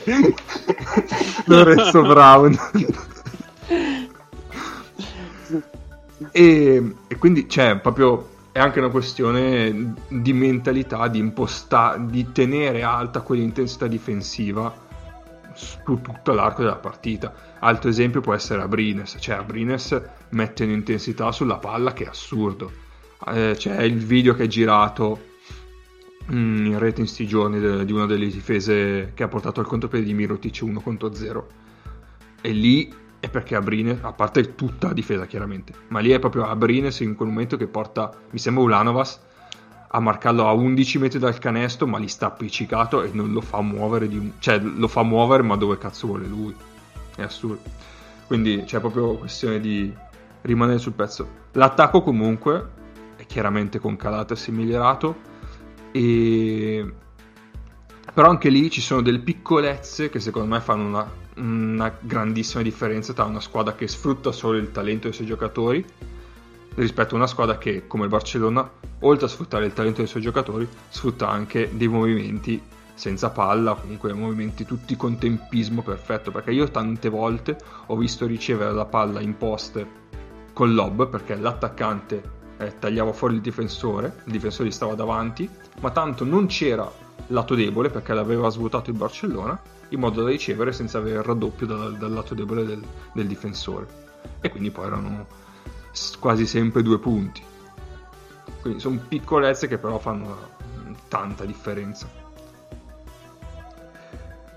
Lorenzo 1.46 2.02
Brown. 2.02 2.58
E, 6.32 6.96
e 7.08 7.18
quindi 7.18 7.46
c'è 7.46 7.78
proprio 7.78 8.30
è 8.56 8.60
anche 8.60 8.80
una 8.80 8.88
questione 8.88 9.96
di 10.08 10.32
mentalità, 10.32 11.10
di 11.10 11.20
impostare, 11.20 12.06
di 12.06 12.32
tenere 12.32 12.84
alta 12.84 13.20
quell'intensità 13.20 13.86
difensiva 13.86 14.74
su 15.54 15.80
tutto 15.84 16.32
l'arco 16.32 16.62
della 16.62 16.78
partita. 16.78 17.34
Altro 17.60 17.90
esempio 17.90 18.22
può 18.22 18.34
essere 18.34 18.62
Abrines, 18.62 19.18
cioè 19.20 19.36
Abrines 19.36 20.02
mette 20.30 20.64
un'intensità 20.64 21.34
sulla 21.34 21.58
palla 21.58 21.92
che 21.92 22.06
è 22.06 22.08
assurdo. 22.08 22.72
Eh, 23.28 23.56
c'è 23.58 23.82
il 23.82 23.98
video 23.98 24.34
che 24.36 24.46
è 24.46 24.48
girato 24.48 25.20
mm, 26.32 26.68
in 26.68 26.80
rete 26.80 27.02
in 27.02 27.08
sti 27.08 27.28
giorni 27.28 27.60
de- 27.60 27.84
di 27.84 27.92
una 27.92 28.06
delle 28.06 28.28
difese 28.28 29.12
che 29.14 29.24
ha 29.24 29.28
portato 29.28 29.60
al 29.60 29.68
contropiede 29.68 30.06
di 30.06 30.14
Mirotic 30.14 30.60
1 30.62 30.80
contro 30.80 31.14
0 31.14 31.48
e 32.40 32.52
lì 32.52 32.90
è 33.26 33.30
perché 33.30 33.56
Abrines, 33.56 33.98
a 34.02 34.14
parte 34.14 34.54
tutta 34.54 34.88
la 34.88 34.94
difesa 34.94 35.26
chiaramente, 35.26 35.74
ma 35.88 36.00
lì 36.00 36.12
è 36.12 36.20
proprio 36.20 36.46
Abrines 36.46 37.00
in 37.00 37.16
quel 37.16 37.30
momento 37.30 37.58
che 37.58 37.66
porta, 37.66 38.12
mi 38.30 38.38
sembra 38.38 38.64
Ulanovas, 38.64 39.20
a 39.88 40.00
marcarlo 40.00 40.48
a 40.48 40.52
11 40.52 41.00
metri 41.00 41.18
dal 41.18 41.40
canestro, 41.40 41.88
ma 41.88 41.98
li 41.98 42.08
sta 42.08 42.28
appiccicato 42.28 43.02
e 43.02 43.10
non 43.14 43.32
lo 43.32 43.42
fa 43.42 43.62
muovere, 43.62 44.06
un... 44.06 44.34
cioè 44.38 44.60
lo 44.60 44.88
fa 44.88 45.02
muovere 45.02 45.42
ma 45.42 45.56
dove 45.56 45.78
cazzo 45.78 46.08
vuole 46.08 46.28
lui. 46.28 46.54
È 47.16 47.24
assurdo. 47.24 47.64
Quindi 48.28 48.64
c'è 48.66 48.80
proprio 48.80 49.16
questione 49.16 49.60
di 49.60 49.92
rimanere 50.42 50.78
sul 50.78 50.94
pezzo. 50.94 51.28
L'attacco 51.54 52.04
comunque 52.04 52.70
è 53.16 53.26
chiaramente 53.26 53.80
con 53.80 53.96
Calates 53.96 54.48
migliorato 54.50 55.16
e 55.92 56.94
però 58.14 58.30
anche 58.30 58.50
lì 58.50 58.70
ci 58.70 58.82
sono 58.82 59.02
delle 59.02 59.20
piccolezze 59.20 60.10
che 60.10 60.20
secondo 60.20 60.54
me 60.54 60.62
fanno 60.62 60.86
una, 60.86 61.10
una 61.36 61.96
grandissima 62.00 62.64
differenza 62.64 63.14
tra 63.14 63.26
una 63.26 63.40
squadra 63.40 63.76
che 63.76 63.88
sfrutta 63.88 64.32
solo 64.32 64.58
il 64.58 64.72
talento 64.72 65.04
dei 65.04 65.14
suoi 65.14 65.28
giocatori 65.28 65.86
rispetto 66.76 67.16
a 67.16 67.18
una 67.18 67.28
squadra 67.28 67.58
che, 67.58 67.88
come 67.88 68.04
il 68.04 68.10
Barcellona, 68.10 68.70
oltre 69.00 69.26
a 69.26 69.30
sfruttare 69.30 69.66
il 69.66 69.74
talento 69.74 69.98
dei 69.98 70.08
suoi 70.08 70.22
giocatori, 70.22 70.68
sfrutta 70.90 71.30
anche 71.30 71.70
dei 71.74 71.88
movimenti 71.88 72.62
senza 72.94 73.30
palla, 73.30 73.74
comunque 73.76 74.14
movimenti 74.14 74.66
tutti 74.66 74.96
con 74.96 75.18
tempismo 75.18 75.82
perfetto, 75.82 76.32
perché 76.32 76.52
io 76.52 76.70
tante 76.70 77.10
volte 77.10 77.58
ho 77.88 77.96
visto 77.96 78.26
ricevere 78.26 78.74
la 78.74 78.86
palla 78.86 79.22
in 79.22 79.38
poste 79.38 80.04
con 80.54 80.74
lob, 80.74 81.08
perché 81.10 81.36
l'attaccante 81.36 82.22
eh, 82.58 82.80
tagliava 82.80 83.12
fuori 83.14 83.36
il 83.36 83.42
difensore, 83.42 84.22
il 84.26 84.32
difensore 84.32 84.70
gli 84.70 84.74
stava 84.74 84.96
davanti, 84.96 85.50
ma 85.82 85.92
tanto 85.92 86.24
non 86.24 86.48
c'era 86.48 86.90
lato 87.28 87.56
debole 87.56 87.90
perché 87.90 88.14
l'aveva 88.14 88.50
svuotato 88.50 88.90
il 88.90 88.98
Barcellona, 88.98 89.60
in 89.90 90.00
modo 90.00 90.24
da 90.24 90.30
ricevere 90.30 90.72
senza 90.72 90.98
avere 90.98 91.18
il 91.18 91.24
raddoppio 91.24 91.66
dal, 91.66 91.98
dal 91.98 92.12
lato 92.12 92.34
debole 92.34 92.66
del, 92.66 92.84
del 93.14 93.28
difensore. 93.28 93.88
E 94.42 94.50
quindi 94.50 94.72
poi 94.72 94.86
erano 94.86 95.28
quasi 96.20 96.46
sempre 96.46 96.82
due 96.82 97.00
punti. 97.00 97.42
Quindi 98.62 98.80
sono 98.80 99.00
piccolezze 99.08 99.68
che 99.68 99.78
però 99.78 100.00
fanno 100.00 100.50
mm, 100.80 100.94
tanta 101.08 101.46
differenza. 101.46 102.24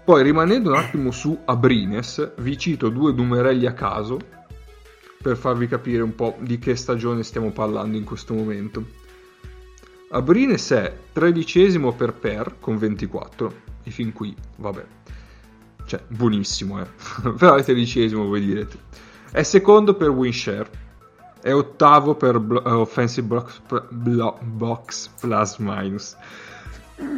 Poi 0.05 0.23
rimanendo 0.23 0.71
un 0.71 0.77
attimo 0.77 1.11
su 1.11 1.39
Abrines, 1.45 2.33
vi 2.39 2.57
cito 2.57 2.89
due 2.89 3.13
numerelli 3.13 3.67
a 3.67 3.75
caso 3.75 4.19
per 5.21 5.37
farvi 5.37 5.67
capire 5.67 6.03
un 6.03 6.15
po' 6.15 6.37
di 6.41 6.59
che 6.59 6.77
stagione 6.77 7.23
stiamo 7.23 7.51
parlando 7.51 7.97
in 7.99 8.05
questo 8.05 8.33
momento. 8.33 8.87
Abrines 10.11 10.71
è 10.71 10.97
tredicesimo 11.13 11.93
per 11.93 12.15
per 12.15 12.57
con 12.59 12.79
24 12.79 13.55
e 13.83 13.91
fin 13.91 14.15
qui, 14.15 14.35
vabbè, 14.57 14.87
cioè 15.89 16.01
buonissimo, 16.07 16.81
eh. 16.81 16.87
però 17.37 17.55
è 17.57 17.65
tredicesimo 17.65 18.27
voi 18.27 18.45
direte. 18.45 18.77
È 19.33 19.43
secondo 19.43 19.95
per 19.95 20.11
win 20.11 20.33
share, 20.33 20.69
è 21.41 21.53
ottavo 21.53 22.15
per 22.15 22.39
blo- 22.39 22.63
eh, 22.65 22.71
offensive 22.71 23.27
box, 23.27 23.61
blo- 23.89 24.39
box 24.43 25.09
plus 25.21 25.57
minus, 25.59 26.15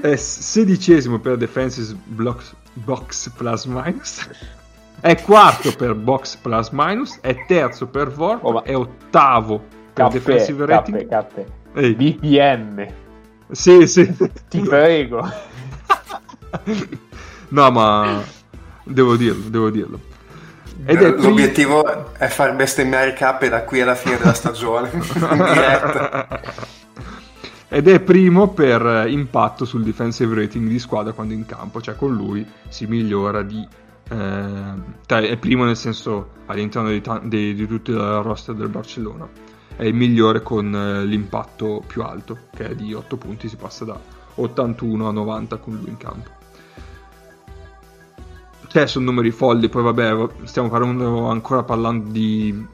è 0.00 0.14
sedicesimo 0.16 1.18
per 1.18 1.36
defensive 1.36 1.98
blocks- 2.04 2.54
box 2.74 3.28
plus 3.30 3.64
minus, 3.64 4.28
è 5.00 5.20
quarto 5.20 5.72
per 5.74 5.94
box 5.94 6.36
plus 6.36 6.68
minus, 6.70 7.18
è 7.20 7.44
terzo 7.46 7.86
per 7.88 8.08
VOR, 8.10 8.38
Oh, 8.42 8.52
ma- 8.52 8.62
è 8.62 8.76
ottavo 8.76 9.58
per 9.58 10.04
Caffè, 10.04 10.18
defensive 10.18 10.66
caffè, 10.66 10.90
rating. 10.92 11.08
caffè. 11.08 11.46
Ehi, 11.74 11.94
BPM, 11.94 12.86
sì, 13.50 13.86
sì. 13.86 14.12
ti 14.48 14.60
prego. 14.60 15.28
no, 17.50 17.70
ma 17.70 18.22
devo 18.84 19.16
dirlo, 19.16 19.48
devo 19.48 19.70
dirlo. 19.70 20.00
Ed 20.84 21.02
è 21.02 21.10
L'obiettivo 21.10 22.14
è 22.14 22.28
far 22.28 22.54
bestemmiare 22.54 23.12
K 23.12 23.48
da 23.48 23.62
qui 23.64 23.80
alla 23.80 23.94
fine 23.94 24.16
della 24.18 24.32
stagione. 24.32 24.90
Ed 27.72 27.86
è 27.86 28.00
primo 28.00 28.48
per 28.48 28.84
eh, 28.84 29.10
impatto 29.10 29.64
sul 29.64 29.84
defensive 29.84 30.34
rating 30.34 30.66
di 30.68 30.80
squadra 30.80 31.12
quando 31.12 31.34
in 31.34 31.46
campo, 31.46 31.80
cioè 31.80 31.94
con 31.94 32.12
lui 32.14 32.44
si 32.68 32.86
migliora 32.86 33.42
di 33.42 33.64
eh, 34.10 34.74
cioè, 35.06 35.28
è 35.28 35.36
primo 35.36 35.64
nel 35.64 35.76
senso 35.76 36.30
all'interno 36.46 36.88
di, 36.88 37.00
di, 37.28 37.54
di 37.54 37.66
tutto 37.68 37.92
il 37.92 37.98
roster 38.22 38.56
del 38.56 38.68
Barcellona 38.68 39.28
è 39.76 39.84
il 39.84 39.94
migliore 39.94 40.42
con 40.42 40.74
eh, 40.74 41.04
l'impatto 41.04 41.82
più 41.86 42.02
alto 42.02 42.36
che 42.54 42.70
è 42.70 42.74
di 42.74 42.92
8 42.92 43.16
punti 43.16 43.48
si 43.48 43.56
passa 43.56 43.84
da 43.84 43.98
81 44.34 45.08
a 45.08 45.12
90 45.12 45.56
con 45.58 45.76
lui 45.76 45.88
in 45.88 45.96
campo 45.96 46.39
cioè 48.70 48.86
sono 48.86 49.06
numeri 49.06 49.32
folli 49.32 49.68
poi 49.68 49.82
vabbè 49.82 50.44
stiamo 50.44 50.68
parlando, 50.68 51.26
ancora 51.26 51.64
parlando 51.64 52.08
di 52.10 52.64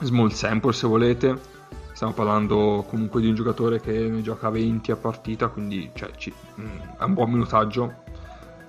small 0.00 0.28
sample 0.28 0.72
se 0.72 0.86
volete. 0.86 1.56
Stiamo 1.92 2.12
parlando 2.12 2.86
comunque 2.88 3.20
di 3.20 3.26
un 3.26 3.34
giocatore 3.34 3.80
che 3.80 3.90
ne 3.90 4.22
gioca 4.22 4.48
20 4.48 4.92
a 4.92 4.96
partita 4.96 5.48
quindi 5.48 5.90
cioè, 5.94 6.12
ci, 6.16 6.32
mh, 6.54 6.98
è 7.00 7.02
un 7.02 7.14
buon 7.14 7.32
minutaggio 7.32 7.92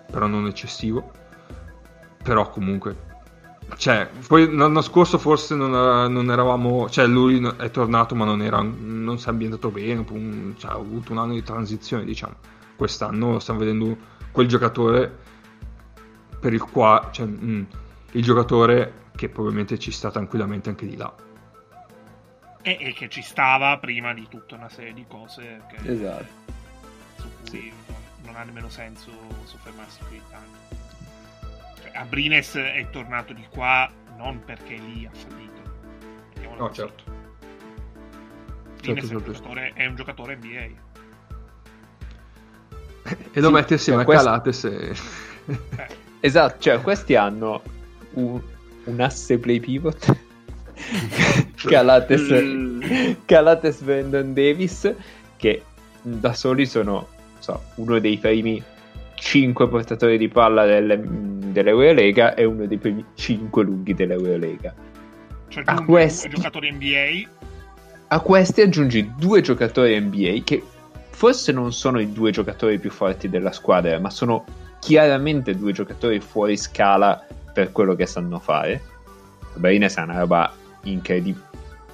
però 0.09 0.25
non 0.25 0.47
eccessivo. 0.47 1.11
Però 2.23 2.49
comunque 2.49 3.07
cioè, 3.77 4.09
poi 4.27 4.51
l'anno 4.51 4.81
scorso 4.81 5.19
forse 5.19 5.53
non, 5.53 5.69
non, 6.11 6.31
eravamo 6.31 6.89
cioè 6.89 7.05
lui 7.05 7.47
è 7.57 7.69
tornato 7.69 8.15
ma 8.15 8.25
non, 8.25 8.41
era, 8.41 8.59
non 8.63 9.19
si 9.19 9.27
è 9.27 9.29
ambientato 9.29 9.69
bene 9.69 10.03
cioè, 10.57 10.71
ha 10.71 10.73
avuto 10.73 11.11
un 11.11 11.19
anno 11.19 11.33
di 11.33 11.43
transizione 11.43 12.05
diciamo. 12.05 12.33
Quest'anno 12.75 13.37
stiamo 13.37 13.59
vedendo 13.59 13.95
quel 14.31 14.47
giocatore 14.47 15.27
per 16.39 16.53
il 16.53 16.61
quale 16.61 17.07
cioè, 17.11 17.25
mh, 17.25 17.67
il 18.11 18.23
giocatore 18.23 19.07
che 19.15 19.29
probabilmente 19.29 19.77
ci 19.77 19.91
sta 19.91 20.11
tranquillamente 20.11 20.69
anche 20.69 20.85
di 20.85 20.95
là 20.95 21.13
e, 22.61 22.77
e, 22.79 22.93
che 22.93 23.09
ci 23.09 23.21
stava 23.21 23.77
prima 23.77 24.13
di 24.13 24.27
tutta 24.29 24.55
una 24.55 24.69
serie 24.69 24.93
di 24.93 25.05
cose 25.07 25.61
che, 25.69 25.91
esatto. 25.91 26.25
su 27.15 27.27
cui 27.39 27.49
sì. 27.49 27.73
non, 27.87 27.97
non 28.25 28.35
ha 28.35 28.43
nemmeno 28.43 28.69
senso 28.69 29.11
soffermarsi 29.43 29.99
più 30.07 30.17
di 30.17 30.23
tanto 30.29 30.77
cioè, 31.81 31.91
Abrines 31.93 32.55
è 32.55 32.87
tornato 32.91 33.33
di 33.33 33.45
qua 33.49 33.89
non 34.19 34.43
perché 34.43 34.75
lì 34.75 35.05
ha 35.05 35.11
fallito. 35.13 35.47
No, 36.57 36.71
certo. 36.71 37.03
Abrines 38.77 39.07
certo, 39.07 39.13
è, 39.13 39.15
un 39.15 39.23
giocatore, 39.23 39.71
è 39.73 39.85
un 39.85 39.95
giocatore 39.95 40.35
NBA. 40.35 40.87
E 43.31 43.39
lo 43.39 43.47
sì, 43.47 43.53
mette 43.53 43.73
insieme 43.73 44.03
cioè, 44.03 44.15
a 44.15 44.17
Calates 44.17 44.63
e... 44.65 44.95
eh. 45.47 45.98
Esatto, 46.21 46.55
cioè 46.59 46.81
questi 46.81 47.15
hanno 47.15 47.61
un, 48.13 48.39
un 48.85 48.99
asse 48.99 49.37
play 49.37 49.59
pivot 49.59 50.17
Calates, 51.55 52.29
mm. 52.31 53.11
Calates 53.25 53.81
Brandon 53.81 54.33
Davis 54.33 54.93
che 55.37 55.63
da 56.01 56.33
soli 56.33 56.65
sono 56.65 57.07
so, 57.39 57.61
uno 57.75 57.99
dei 57.99 58.17
primi 58.17 58.61
5 59.15 59.67
portatori 59.67 60.17
di 60.17 60.29
palla 60.29 60.65
delle, 60.65 60.99
dell'Eurolega 61.03 62.33
e 62.35 62.45
uno 62.45 62.65
dei 62.65 62.77
primi 62.77 63.03
5 63.15 63.63
lunghi 63.63 63.93
dell'Eurolega. 63.93 64.73
Cioè, 65.49 65.63
a 65.65 65.83
questi 65.83 66.29
giocatori 66.29 66.71
NBA. 66.71 67.29
A 68.11 68.19
questi 68.21 68.61
aggiungi 68.61 69.13
due 69.17 69.41
giocatori 69.41 69.99
NBA 69.99 70.41
che 70.43 70.63
forse 71.09 71.51
non 71.51 71.73
sono 71.73 71.99
i 71.99 72.11
due 72.11 72.31
giocatori 72.31 72.79
più 72.79 72.89
forti 72.89 73.29
della 73.29 73.51
squadra, 73.51 73.99
ma 73.99 74.09
sono 74.09 74.45
chiaramente 74.79 75.55
due 75.55 75.71
giocatori 75.71 76.19
fuori 76.19 76.57
scala 76.57 77.25
per 77.53 77.71
quello 77.71 77.95
che 77.95 78.05
sanno 78.05 78.39
fare. 78.39 78.81
Barines 79.55 79.95
è 79.97 80.01
una 80.01 80.19
roba 80.19 80.53
incredib- 80.83 81.43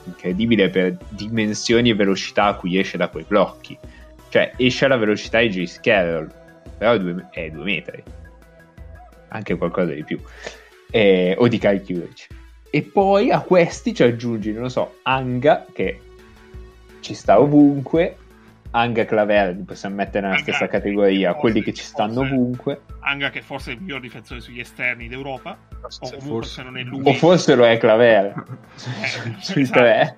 incredibile 0.05 0.69
per 0.69 0.97
dimensioni 1.09 1.89
e 1.89 1.95
velocità 1.95 2.45
a 2.45 2.55
cui 2.55 2.77
esce 2.77 2.97
da 2.97 3.09
quei 3.09 3.25
blocchi. 3.27 3.77
Cioè, 4.29 4.53
esce 4.57 4.85
alla 4.85 4.97
velocità 4.97 5.39
di 5.39 5.49
Jace 5.49 5.79
Carroll 5.81 6.43
però 6.77 6.93
è 6.93 6.99
due, 6.99 7.27
è 7.31 7.49
due 7.49 7.63
metri, 7.63 8.03
anche 9.29 9.55
qualcosa 9.55 9.93
di 9.93 10.03
più, 10.03 10.19
eh, 10.91 11.35
o 11.37 11.47
di 11.47 11.57
Kai 11.57 11.83
Kurich. 11.83 12.27
E 12.69 12.81
poi 12.81 13.31
a 13.31 13.39
questi 13.39 13.93
ci 13.93 14.03
aggiungi, 14.03 14.51
non 14.51 14.63
lo 14.63 14.69
so, 14.69 14.95
Anga, 15.03 15.65
che 15.71 15.99
ci 16.99 17.13
sta 17.13 17.39
ovunque, 17.39 18.17
Anga 18.75 19.05
Claver 19.05 19.55
li 19.55 19.63
possiamo 19.63 19.95
mettere 19.95 20.21
nella 20.27 20.33
Anga, 20.39 20.43
stessa 20.43 20.67
categoria, 20.67 21.33
quelli 21.33 21.61
che 21.61 21.73
ci 21.73 21.83
stanno 21.83 22.15
forse, 22.15 22.33
ovunque. 22.33 22.81
Anga 22.99 23.29
che 23.29 23.41
forse 23.41 23.71
è 23.71 23.73
il 23.75 23.81
miglior 23.81 24.01
difensore 24.01 24.41
sugli 24.41 24.59
esterni 24.59 25.07
d'Europa, 25.07 25.57
o 25.81 26.19
forse, 26.19 26.55
se 26.55 26.63
non 26.63 26.77
è 26.77 26.83
lui. 26.83 27.01
O 27.05 27.13
forse 27.13 27.55
lo 27.55 27.65
è 27.65 27.77
Claver, 27.77 28.25
eh, 28.75 29.35
sui 29.39 29.61
esatto. 29.61 29.79
tre. 29.79 30.17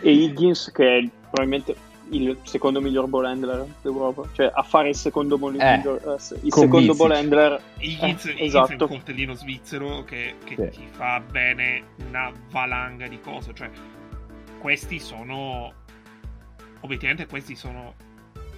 E 0.00 0.10
Higgins 0.12 0.70
che 0.72 0.98
è 0.98 1.10
probabilmente 1.22 1.74
il 2.10 2.38
secondo 2.44 2.80
miglior 2.80 3.08
ball 3.08 3.24
handler 3.24 3.66
d'Europa, 3.82 4.28
cioè 4.32 4.50
a 4.54 4.62
fare 4.62 4.90
il 4.90 4.96
secondo 4.96 5.36
ball, 5.36 5.58
eh, 5.58 5.76
miglior, 5.76 6.00
eh, 6.06 6.36
il 6.42 6.52
secondo 6.52 6.94
ball 6.94 7.10
handler 7.10 7.60
Higgins, 7.78 8.26
eh, 8.26 8.36
esatto. 8.38 8.72
è 8.72 8.76
un 8.80 8.88
coltellino 8.88 9.34
svizzero 9.34 10.04
che, 10.04 10.36
che 10.44 10.70
sì. 10.70 10.78
ti 10.78 10.86
fa 10.88 11.20
bene 11.20 11.82
una 12.06 12.30
valanga 12.50 13.08
di 13.08 13.18
cose, 13.18 13.52
cioè 13.54 13.68
questi 14.60 15.00
sono 15.00 15.72
obiettivamente 16.82 17.26
questi 17.26 17.56
sono 17.56 17.94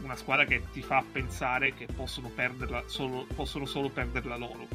una 0.02 0.16
squadra 0.16 0.44
che 0.44 0.62
ti 0.72 0.82
fa 0.82 1.02
pensare 1.10 1.72
che 1.72 1.86
possono 1.94 2.30
perderla 2.34 2.82
solo, 2.86 3.26
possono 3.34 3.64
solo 3.64 3.88
perderla 3.88 4.36
loro. 4.36 4.66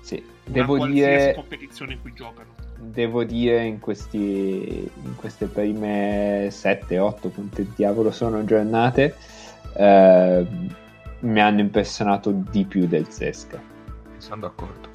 Sì, 0.00 0.24
devo 0.44 0.86
dire 0.86 1.34
competizione 1.34 1.94
in 1.94 2.00
cui 2.00 2.12
giocano. 2.14 2.54
devo 2.76 3.24
dire 3.24 3.64
in, 3.64 3.80
questi, 3.80 4.88
in 5.02 5.16
queste 5.16 5.46
prime 5.46 6.46
7-8 6.48 7.30
punte 7.30 7.64
di 7.64 7.72
diavolo 7.74 8.12
sono 8.12 8.44
giornate 8.44 9.16
eh, 9.74 10.46
mi 11.20 11.40
hanno 11.40 11.60
impressionato 11.60 12.30
di 12.32 12.64
più 12.64 12.86
del 12.86 13.08
Sesca. 13.08 13.60
Sono 14.18 14.40
d'accordo. 14.42 14.88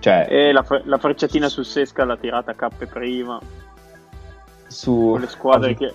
Cioè, 0.00 0.26
e 0.28 0.52
la, 0.52 0.64
la 0.84 0.98
frecciatina 0.98 1.48
sul 1.48 1.64
Sesca 1.64 2.04
l'ha 2.04 2.16
tirata 2.16 2.52
a 2.52 2.54
cappe 2.54 2.86
prima. 2.86 3.40
Su 4.66 5.16
le 5.18 5.26
squadre, 5.28 5.74
che, 5.74 5.92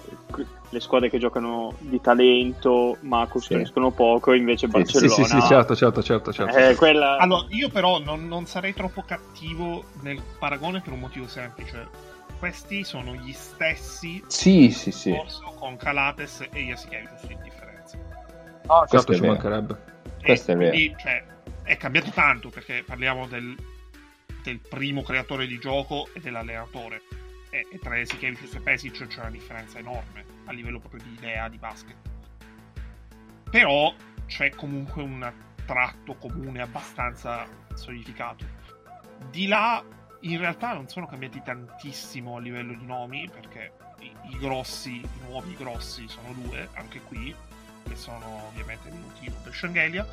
le 0.73 0.79
squadre 0.79 1.09
che 1.09 1.19
giocano 1.19 1.75
di 1.77 2.01
talento 2.01 2.97
ma 3.01 3.25
costruiscono 3.27 3.91
sì. 3.91 3.95
poco 3.95 4.33
invece 4.33 4.65
sì, 4.65 4.71
Barcellona 4.71 5.13
sì, 5.13 5.23
sì, 5.23 5.29
sì, 5.29 5.47
certo 5.47 5.75
certo 5.75 6.01
certo, 6.01 6.33
certo. 6.33 6.57
Eh, 6.57 6.75
quella... 6.75 7.17
allora 7.17 7.45
io 7.49 7.69
però 7.69 7.99
non, 7.99 8.27
non, 8.27 8.47
sarei 8.47 8.73
troppo 8.73 9.03
cattivo 9.03 9.85
nel 10.01 10.21
paragone 10.39 10.81
per 10.81 10.93
un 10.93 10.99
motivo 10.99 11.27
semplice. 11.27 12.11
Questi 12.39 12.83
sono 12.83 13.13
gli 13.13 13.31
stessi 13.31 14.21
sì 14.27 14.71
sì 14.71 14.91
sì. 14.91 15.15
con 15.59 15.77
Calates 15.77 16.41
e 16.51 16.63
Jasikevicius 16.63 17.29
in 17.29 17.39
differenza. 17.41 17.97
Ah, 18.67 18.85
certo 18.87 19.13
ci 19.13 19.21
mancherebbe. 19.21 19.77
Questo 20.21 20.51
è 20.51 20.57
vero. 20.57 20.75
cioè, 20.97 21.23
è 21.63 21.77
cambiato 21.77 22.09
tanto 22.09 22.49
perché 22.49 22.83
parliamo 22.85 23.27
del, 23.27 23.55
del 24.41 24.59
primo 24.59 25.03
creatore 25.03 25.45
di 25.45 25.59
gioco 25.59 26.09
e 26.13 26.19
dell'allenatore. 26.19 27.01
E, 27.51 27.67
e 27.71 27.79
tra 27.79 27.99
Esikevicius 27.99 28.55
e 28.55 28.59
Pesic 28.59 29.05
c'è 29.05 29.19
una 29.19 29.29
differenza 29.29 29.77
enorme 29.77 30.32
a 30.45 30.51
livello 30.51 30.79
proprio 30.79 31.01
di 31.03 31.13
idea 31.13 31.47
di 31.49 31.57
basket. 31.57 31.95
Però 33.49 33.93
c'è 34.25 34.49
comunque 34.51 35.03
un 35.03 35.31
tratto 35.65 36.15
comune 36.15 36.61
abbastanza 36.61 37.45
solidificato. 37.73 38.45
Di 39.29 39.47
là, 39.47 39.83
in 40.21 40.37
realtà 40.37 40.73
non 40.73 40.87
sono 40.87 41.05
cambiati 41.05 41.41
tantissimo 41.43 42.37
a 42.37 42.39
livello 42.39 42.73
di 42.73 42.85
nomi, 42.85 43.29
perché 43.29 43.73
i, 43.99 44.11
i 44.31 44.37
grossi, 44.37 44.95
i 44.95 45.09
nuovi 45.27 45.55
grossi 45.55 46.07
sono 46.07 46.33
due, 46.33 46.67
anche 46.73 46.99
qui, 47.01 47.33
che 47.87 47.95
sono 47.95 48.47
ovviamente 48.47 48.89
motivo 48.89 49.35
per 49.43 49.53
Shangelia. 49.53 50.05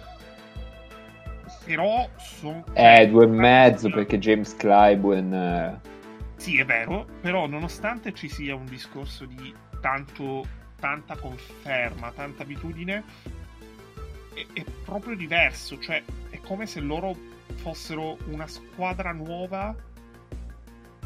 Però 1.64 2.08
sono... 2.18 2.64
Eh, 2.74 3.08
due 3.08 3.24
e 3.24 3.28
mezzo, 3.28 3.90
perché 3.90 4.18
James 4.18 4.54
Clyburn... 4.56 5.32
Eh 5.32 5.88
sì, 6.40 6.58
è 6.58 6.64
vero, 6.64 7.06
però 7.20 7.46
nonostante 7.46 8.14
ci 8.14 8.26
sia 8.30 8.54
un 8.54 8.64
discorso 8.64 9.26
di 9.26 9.54
tanto, 9.80 10.46
tanta 10.78 11.16
conferma, 11.16 12.12
tanta 12.12 12.42
abitudine, 12.42 13.02
è, 14.34 14.46
è 14.52 14.64
proprio 14.84 15.16
diverso, 15.16 15.78
cioè 15.78 16.02
è 16.30 16.38
come 16.40 16.66
se 16.66 16.80
loro 16.80 17.16
fossero 17.56 18.16
una 18.26 18.46
squadra 18.46 19.12
nuova 19.12 19.74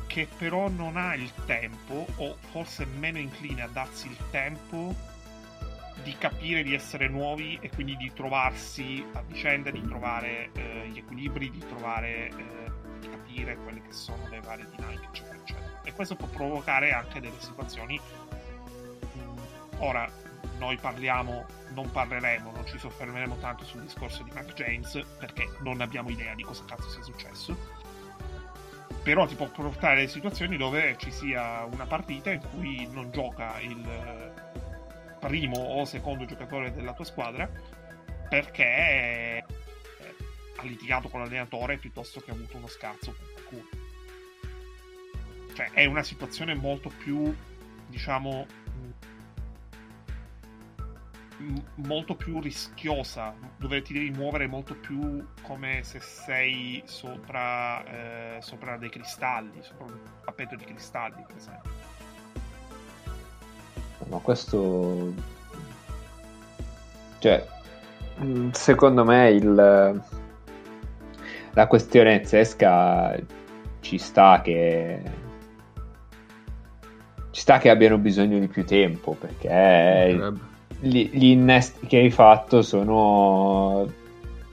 che 0.07 0.29
però 0.39 0.69
non 0.69 0.97
ha 0.97 1.15
il 1.15 1.33
tempo, 1.45 2.07
o 2.17 2.37
forse 2.51 2.87
meno 2.87 3.19
incline 3.19 3.63
a 3.63 3.69
darsi 3.69 4.07
il 4.07 4.17
tempo 4.31 4.95
di 6.03 6.15
capire 6.19 6.63
di 6.63 6.75
essere 6.75 7.09
nuovi 7.09 7.59
e 7.61 7.71
quindi 7.71 7.97
di 7.97 8.13
trovarsi 8.13 9.05
a 9.13 9.23
vicenda, 9.23 9.71
di 9.71 9.83
trovare 9.83 10.51
eh, 10.53 10.89
gli 10.93 10.99
equilibri, 10.99 11.51
di 11.51 11.59
trovare 11.59 12.29
eh, 12.29 13.09
capire 13.09 13.57
quelle 13.57 13.83
che 13.83 13.93
sono 13.93 14.29
le 14.29 14.41
varie 14.41 14.69
dinamiche, 14.71 15.07
eccetera, 15.07 15.39
eccetera. 15.39 15.81
E 15.83 15.93
questo 15.93 16.15
può 16.17 16.27
provocare 16.29 16.93
anche 16.93 17.21
delle 17.21 17.41
situazioni. 17.41 18.01
Ora, 19.79 20.11
noi 20.59 20.77
parliamo, 20.77 21.47
non 21.71 21.91
parleremo, 21.91 22.51
non 22.53 22.67
ci 22.67 22.79
soffermeremo 22.79 23.37
tanto 23.37 23.65
sul 23.65 23.83
discorso 23.83 24.23
di 24.23 24.31
Mark 24.33 24.53
James 24.55 25.01
perché 25.19 25.49
non 25.61 25.81
abbiamo 25.81 26.11
idea 26.11 26.35
di 26.35 26.43
cosa 26.43 26.65
cazzo 26.65 26.89
sia 26.89 27.03
successo. 27.03 27.83
Però 29.03 29.27
ti 29.27 29.35
può 29.35 29.49
portare 29.49 29.97
delle 29.97 30.09
situazioni 30.09 30.57
dove 30.57 30.97
ci 30.99 31.11
sia 31.11 31.65
una 31.65 31.87
partita 31.87 32.31
in 32.31 32.41
cui 32.51 32.89
non 32.91 33.11
gioca 33.11 33.61
il 33.61 34.33
primo 35.21 35.57
o 35.57 35.85
secondo 35.85 36.25
giocatore 36.25 36.73
della 36.73 36.93
tua 36.93 37.05
squadra 37.05 37.51
perché 38.29 39.45
ha 40.57 40.63
litigato 40.63 41.09
con 41.09 41.21
l'allenatore 41.21 41.77
piuttosto 41.79 42.21
che 42.21 42.31
ha 42.31 42.35
avuto 42.35 42.57
uno 42.57 42.67
scarso 42.67 43.15
con 43.15 43.27
qualcuno. 43.33 43.69
Cioè, 45.55 45.71
è 45.73 45.85
una 45.85 46.03
situazione 46.03 46.55
molto 46.55 46.91
più, 46.91 47.35
diciamo, 47.87 48.47
molto 51.77 52.15
più 52.15 52.41
rischiosa, 52.41 53.35
dove 53.57 53.83
ti 53.83 53.93
devi 53.93 54.11
muovere 54.11 54.47
molto 54.47 54.75
più 54.75 55.27
come 55.43 55.83
se 55.83 56.01
sei 56.01 56.83
sopra, 56.87 57.85
eh, 57.85 58.43
sopra 58.43 58.77
dei 58.77 58.91
cristalli, 58.91 59.63
sopra 59.63 59.87
un 59.87 59.99
tappeto 60.25 60.57
di 60.57 60.65
cristalli, 60.65 61.25
per 61.27 61.37
esempio. 61.37 61.71
Ma 64.09 64.19
questo... 64.19 65.13
Cioè, 67.19 67.47
mm, 68.23 68.51
secondo 68.51 69.05
me 69.05 69.31
il... 69.31 70.03
la 71.53 71.67
questione 71.67 72.25
zesca 72.25 73.17
ci 73.81 73.99
sta 73.99 74.41
che... 74.43 75.23
Ci 77.31 77.41
sta 77.41 77.59
che 77.59 77.69
abbiano 77.69 77.99
bisogno 77.99 78.39
di 78.39 78.47
più 78.47 78.65
tempo 78.65 79.13
perché 79.13 79.49
Sarebbe. 79.49 80.53
Gli, 80.85 81.09
gli 81.13 81.27
innesti 81.27 81.87
che 81.87 81.99
hai 81.99 82.11
fatto 82.11 82.63
sono 82.63 83.91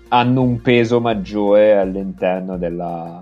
hanno 0.07 0.41
un 0.41 0.61
peso 0.61 0.99
maggiore 0.99 1.77
all'interno 1.77 2.57
della, 2.57 3.21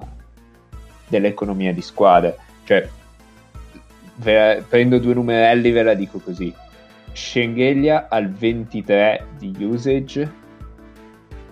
dell'economia 1.08 1.72
di 1.72 1.82
squadra. 1.82 2.34
Cioè, 2.64 2.88
ve- 4.16 4.64
prendo 4.68 4.98
due 4.98 5.14
numerelli, 5.14 5.72
ve 5.72 5.84
la 5.84 5.94
dico 5.94 6.20
così. 6.20 6.52
Schengelia 7.12 8.08
al 8.10 8.32
23 8.32 9.26
di 9.38 9.56
usage 9.60 10.34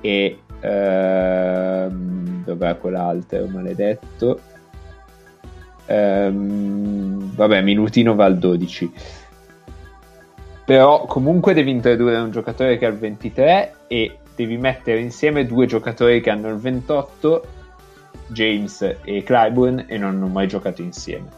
e 0.02 0.40
ehm, 0.60 2.44
dov'è 2.44 2.78
quell'altro 2.78 3.48
maledetto? 3.48 4.40
Ehm, 5.86 7.36
vabbè, 7.36 7.62
Minutino 7.62 8.16
va 8.16 8.26
al 8.26 8.40
12 8.40 8.92
però 10.68 11.06
comunque 11.06 11.54
devi 11.54 11.72
introdurre 11.72 12.18
un 12.18 12.30
giocatore 12.30 12.78
che 12.78 12.86
ha 12.86 12.90
il 12.90 12.98
23 12.98 13.76
e 13.88 14.18
devi 14.36 14.58
mettere 14.58 15.00
insieme 15.00 15.46
due 15.46 15.66
giocatori 15.66 16.20
che 16.20 16.30
hanno 16.30 16.50
il 16.50 16.58
28 16.58 17.48
James 18.28 18.98
e 19.02 19.24
Clyburn 19.24 19.86
e 19.88 19.98
non 19.98 20.16
hanno 20.16 20.28
mai 20.28 20.46
giocato 20.50 20.82
insieme 20.82 21.30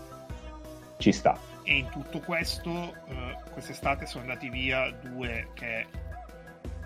ci 0.98 1.12
sta 1.12 1.38
E 1.62 1.78
in 1.78 1.90
tutto 1.92 2.22
questo, 2.22 2.96
eh, 3.06 3.38
quest'estate 3.52 4.08
sono 4.08 4.24
andati 4.24 4.50
via 4.50 4.90
due 5.00 5.50
che 5.54 5.86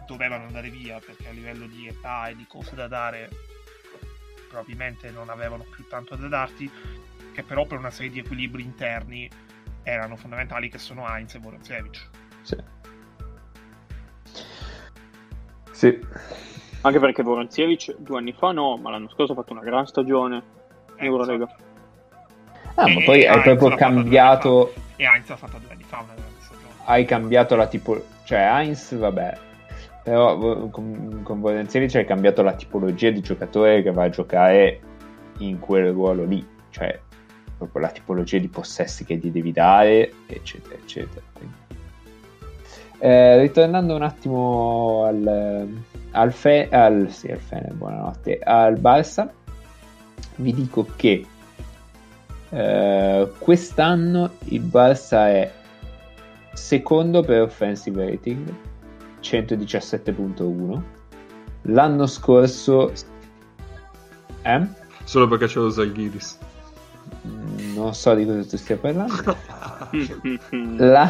dovevano 0.06 0.43
andare 0.43 0.69
via 0.69 0.99
perché 0.99 1.29
a 1.29 1.32
livello 1.32 1.65
di 1.65 1.88
età 1.88 2.27
e 2.27 2.36
di 2.36 2.45
cose 2.45 2.75
da 2.75 2.89
dare 2.89 3.29
probabilmente 4.49 5.12
non 5.12 5.29
avevano 5.29 5.63
più 5.73 5.88
tanto 5.88 6.17
da 6.17 6.27
darti, 6.27 6.69
che 7.34 7.41
però 7.43 7.65
per 7.65 7.77
una 7.77 7.89
serie 7.89 8.12
di 8.12 8.19
equilibri 8.19 8.63
interni 8.63 9.29
erano 9.82 10.17
fondamentali, 10.17 10.69
che 10.69 10.77
sono 10.77 11.08
Heinz 11.08 11.36
e 11.36 11.39
Voronzevich. 11.39 12.21
Sì. 12.43 12.56
sì. 15.71 15.99
Anche 16.82 16.99
perché 16.99 17.23
Voronzievic 17.23 17.95
due 17.97 18.19
anni 18.19 18.34
fa 18.34 18.51
no, 18.51 18.77
ma 18.77 18.91
l'anno 18.91 19.10
scorso 19.10 19.32
ha 19.32 19.36
fatto 19.36 19.53
una 19.53 19.63
gran 19.63 19.88
stagione 19.88 20.43
in 20.99 21.06
Eurolega. 21.06 21.47
Ah, 22.75 22.88
ma 22.88 23.01
poi 23.03 23.25
hai 23.25 23.41
proprio 23.41 23.75
cambiato. 23.75 24.73
E 24.95 25.06
Heinz 25.06 25.29
l'ha 25.29 25.36
fatta 25.38 25.58
due 25.58 25.71
anni 25.71 25.84
fa 25.84 25.97
una 25.97 26.13
grande 26.13 26.41
stagione. 26.41 26.73
hai 26.86 27.06
cambiato 27.06 27.56
la 27.56 27.67
tipo 27.67 28.03
cioè 28.25 28.39
Heinz 28.39 28.95
vabbè 28.95 29.38
però 30.03 30.38
con, 30.69 31.21
con 31.23 31.39
Volenzevic 31.39 31.95
hai 31.95 32.06
cambiato 32.06 32.41
la 32.43 32.53
tipologia 32.53 33.10
di 33.10 33.21
giocatore 33.21 33.82
che 33.82 33.91
va 33.91 34.03
a 34.03 34.10
giocare 34.10 34.79
in 35.39 35.60
quel 35.60 35.91
ruolo 35.91 36.25
lì 36.25 36.45
cioè 36.69 36.99
proprio 37.58 37.82
la 37.82 37.89
tipologia 37.89 38.38
di 38.38 38.49
possessi 38.49 39.03
che 39.03 39.15
gli 39.15 39.29
devi 39.32 39.51
dare 39.51 40.12
eccetera 40.27 40.75
eccetera 40.75 41.21
Quindi- 41.34 41.56
Eh, 43.05 43.37
ritornando 43.37 43.95
un 43.95 44.01
attimo 44.01 45.03
al 45.03 45.67
al, 46.11 46.31
Fe- 46.31 46.69
al, 46.69 47.11
sì, 47.11 47.29
al 47.29 47.39
Fener, 47.39 47.73
buonanotte 47.73 48.39
al 48.39 48.75
Barça 48.75 49.29
vi 50.37 50.53
dico 50.53 50.87
che 50.95 51.25
eh, 52.49 53.31
quest'anno 53.39 54.31
il 54.45 54.61
Barça 54.61 55.27
è 55.27 55.51
secondo 56.53 57.23
per 57.23 57.41
offensive 57.41 58.09
rating 58.09 58.53
117.1 59.19 60.81
l'anno 61.63 62.07
scorso 62.07 62.93
eh? 64.43 64.67
Solo 65.03 65.27
perché 65.27 65.47
c'è 65.47 65.59
lo 65.59 65.69
Zalgiris. 65.69 66.37
Non 67.21 67.93
so 67.93 68.13
di 68.15 68.26
cosa 68.26 68.45
tu 68.47 68.58
stia 68.58 68.78
parlando. 68.78 69.38
La- 70.78 71.10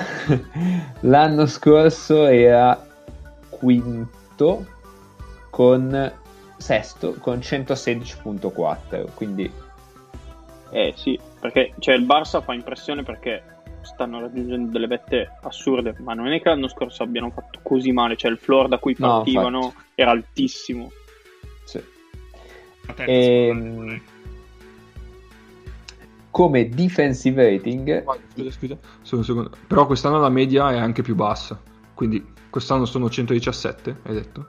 l'anno 1.01 1.45
scorso 1.45 2.25
era 2.25 2.85
quinto 3.49 4.65
con 5.49 6.11
sesto 6.57 7.13
con 7.19 7.39
116.4 7.39 9.07
quindi 9.13 9.51
Eh 10.71 10.93
sì, 10.95 11.19
perché 11.39 11.73
cioè, 11.79 11.95
il 11.95 12.05
Barça 12.05 12.41
fa 12.41 12.53
impressione 12.53 13.03
perché 13.03 13.43
stanno 13.81 14.19
raggiungendo 14.21 14.71
delle 14.71 14.87
vette 14.87 15.37
assurde, 15.43 15.93
ma 15.99 16.13
non 16.13 16.31
è 16.31 16.41
che 16.41 16.49
l'anno 16.49 16.67
scorso 16.67 17.03
abbiano 17.03 17.29
fatto 17.31 17.59
così 17.61 17.91
male, 17.91 18.15
cioè 18.15 18.31
il 18.31 18.37
floor 18.37 18.67
da 18.69 18.77
cui 18.79 18.95
No, 18.97 19.17
partivano 19.17 19.65
infatti. 19.65 19.85
era 19.95 20.11
altissimo. 20.11 20.91
sì. 21.65 21.83
Sicuramente. 22.85 24.01
Come 26.33 26.67
defensive 26.67 27.47
rating 27.47 28.03
Scusa, 28.33 28.49
scusa, 28.51 28.75
solo 29.03 29.21
secondo. 29.21 29.51
Però 29.67 29.85
quest'anno 29.85 30.19
la 30.19 30.29
media 30.29 30.71
è 30.71 30.79
anche 30.79 31.03
più 31.03 31.13
bassa. 31.13 31.61
Quindi 31.93 32.25
quest'anno 32.49 32.85
sono 32.85 33.07
117, 33.07 33.97
hai 34.03 34.13
detto? 34.15 34.47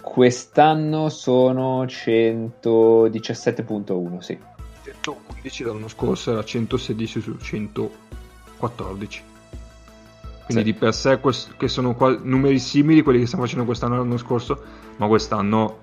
quest'anno 0.00 1.08
sono 1.08 1.82
117.1 1.84 4.18
sì 4.20 4.38
111 5.00 5.64
l'anno 5.64 5.88
scorso 5.88 6.30
era 6.30 6.44
116 6.44 7.20
su 7.20 7.36
114. 7.36 9.22
Quindi 10.46 10.62
Sì. 10.62 10.62
di 10.62 10.74
per 10.74 10.94
sé 10.94 11.18
quest- 11.18 11.56
che 11.56 11.66
sono 11.66 11.96
qua- 11.96 12.16
numeri 12.22 12.60
simili 12.60 13.02
quelli 13.02 13.18
che 13.18 13.26
stiamo 13.26 13.42
facendo 13.44 13.64
quest'anno 13.66 13.94
e 13.94 13.96
l'anno 13.98 14.16
scorso, 14.16 14.62
ma 14.98 15.08
quest'anno 15.08 15.78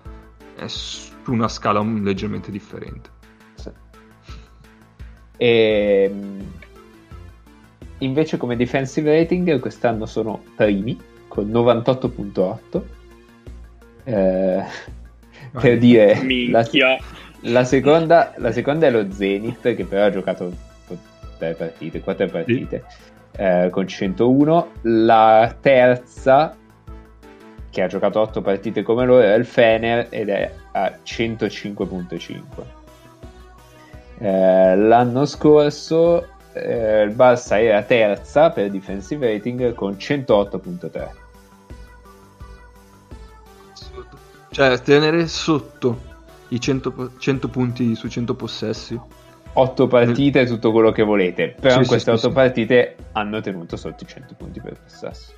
è 0.55 0.67
su 0.67 1.11
una 1.27 1.49
scala 1.49 1.81
leggermente 1.83 2.49
differente. 2.49 3.09
Sì. 5.43 5.49
E, 5.49 6.11
invece 7.97 8.37
come 8.37 8.55
defensive 8.55 9.13
rating 9.13 9.59
quest'anno 9.59 10.05
sono 10.05 10.41
primi 10.55 10.97
con 11.27 11.49
98.8 11.49 12.81
eh, 14.05 14.63
per 15.59 15.77
dire 15.77 16.21
la, 16.49 16.65
la 17.41 17.63
seconda, 17.65 18.33
la 18.37 18.51
seconda 18.51 18.87
è 18.87 18.91
lo 18.91 19.11
Zenith 19.11 19.75
che 19.75 19.85
però 19.85 20.05
ha 20.05 20.11
giocato 20.11 20.51
tre 21.37 21.53
partite, 21.53 21.99
quattro 22.01 22.27
partite 22.27 22.83
eh, 23.35 23.67
con 23.69 23.87
101 23.87 24.71
la 24.83 25.55
terza 25.59 26.55
che 27.69 27.81
ha 27.81 27.87
giocato 27.87 28.19
8 28.21 28.41
partite 28.41 28.81
come 28.83 29.05
loro 29.05 29.23
è 29.23 29.33
il 29.33 29.45
Fener 29.45 30.07
ed 30.09 30.29
è 30.29 30.53
a 30.71 30.99
105.5 31.03 32.81
eh, 34.23 34.75
l'anno 34.77 35.25
scorso 35.25 36.29
eh, 36.53 37.01
il 37.03 37.15
Barça 37.15 37.59
era 37.59 37.81
terza 37.83 38.51
per 38.51 38.69
defensive 38.69 39.31
rating 39.31 39.73
con 39.73 39.93
108.3 39.93 41.09
Cioè, 44.49 44.79
tenere 44.81 45.27
sotto 45.27 46.11
i 46.49 46.59
100, 46.59 46.91
po- 46.91 47.11
100 47.17 47.47
punti 47.49 47.95
su 47.95 48.07
100 48.07 48.35
possessi. 48.35 48.99
8 49.55 49.87
partite 49.87 50.41
è 50.41 50.45
tutto 50.47 50.71
quello 50.71 50.91
che 50.91 51.03
volete 51.03 51.55
però 51.59 51.73
Sì, 51.73 51.77
in 51.79 51.83
sì, 51.83 51.89
queste 51.89 52.11
sì, 52.11 52.17
8 52.17 52.27
sì. 52.27 52.33
partite 52.33 52.95
hanno 53.11 53.39
tenuto 53.41 53.75
sotto 53.77 54.03
i 54.03 54.07
100 54.07 54.33
punti 54.35 54.59
per 54.61 54.79
possesso 54.81 55.31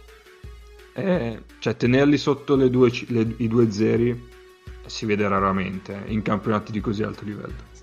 Eh, 0.94 1.44
cioè, 1.60 1.76
tenerli 1.76 2.18
sotto 2.18 2.56
le 2.56 2.70
due, 2.70 2.90
le- 3.08 3.34
i 3.38 3.48
due 3.50 3.70
zeri 3.72 4.30
si 4.86 5.06
vede 5.06 5.28
raramente 5.28 6.04
eh, 6.06 6.12
in 6.14 6.22
campionati 6.22 6.72
di 6.72 6.80
così 6.80 7.04
alto 7.04 7.26
livello. 7.26 7.74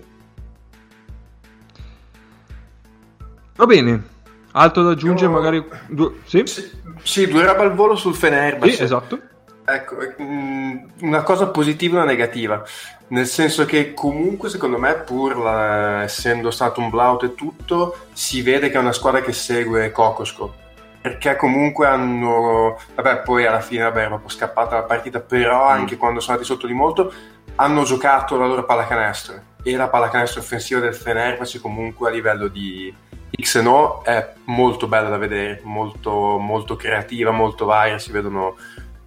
Va 3.63 3.65
bene. 3.73 4.03
Altro 4.51 4.83
da 4.83 4.91
aggiungere, 4.91 5.31
Io- 5.31 5.37
magari 5.37 5.65
due... 5.87 6.15
Sì? 6.25 6.41
Sì, 6.45 6.69
sì, 7.01 7.27
due 7.27 7.45
robe 7.45 7.61
al 7.61 7.73
volo 7.73 7.95
sul 7.95 8.13
Fenerbahce. 8.13 8.73
Sì, 8.75 8.83
esatto. 8.83 9.17
Ecco, 9.63 9.95
mm, 10.21 10.77
una 11.03 11.23
cosa 11.23 11.47
positiva 11.47 11.95
e 11.99 12.01
una 12.01 12.11
negativa, 12.11 12.61
nel 13.07 13.25
senso 13.25 13.63
che 13.63 13.93
comunque 13.93 14.49
secondo 14.49 14.77
me 14.77 14.95
pur 14.95 15.37
la- 15.37 16.01
essendo 16.03 16.51
stato 16.51 16.81
un 16.81 16.89
blowout 16.89 17.23
e 17.23 17.35
tutto, 17.35 17.95
si 18.11 18.41
vede 18.41 18.69
che 18.69 18.75
è 18.75 18.79
una 18.81 18.91
squadra 18.91 19.21
che 19.21 19.31
segue 19.31 19.91
Kokosko, 19.93 20.53
perché 20.99 21.37
comunque 21.37 21.87
hanno, 21.87 22.77
vabbè 22.95 23.21
poi 23.21 23.45
alla 23.45 23.61
fine 23.61 23.83
vabbè, 23.83 23.99
era 23.99 24.07
proprio 24.09 24.27
scappata 24.29 24.75
la 24.75 24.83
partita, 24.83 25.21
però 25.21 25.67
Mm. 25.69 25.71
anche 25.71 25.95
quando 25.95 26.19
sono 26.19 26.33
andati 26.33 26.51
sotto 26.51 26.67
di 26.67 26.73
molto, 26.73 27.13
hanno 27.55 27.83
giocato 27.83 28.37
la 28.37 28.45
loro 28.45 28.65
pallacanestro 28.65 29.51
e 29.63 29.75
la 29.75 29.87
pallacanestro 29.87 30.41
offensiva 30.41 30.79
del 30.79 30.93
Fenerbahce 30.93 31.59
comunque 31.59 32.09
a 32.09 32.11
livello 32.11 32.47
di 32.47 32.93
X 33.41 33.61
no 33.61 34.01
è 34.03 34.33
molto 34.45 34.87
bella 34.87 35.09
da 35.09 35.17
vedere, 35.17 35.61
molto, 35.63 36.37
molto 36.37 36.75
creativa, 36.75 37.31
molto 37.31 37.65
varia, 37.65 37.97
si 37.97 38.11
vedono 38.11 38.55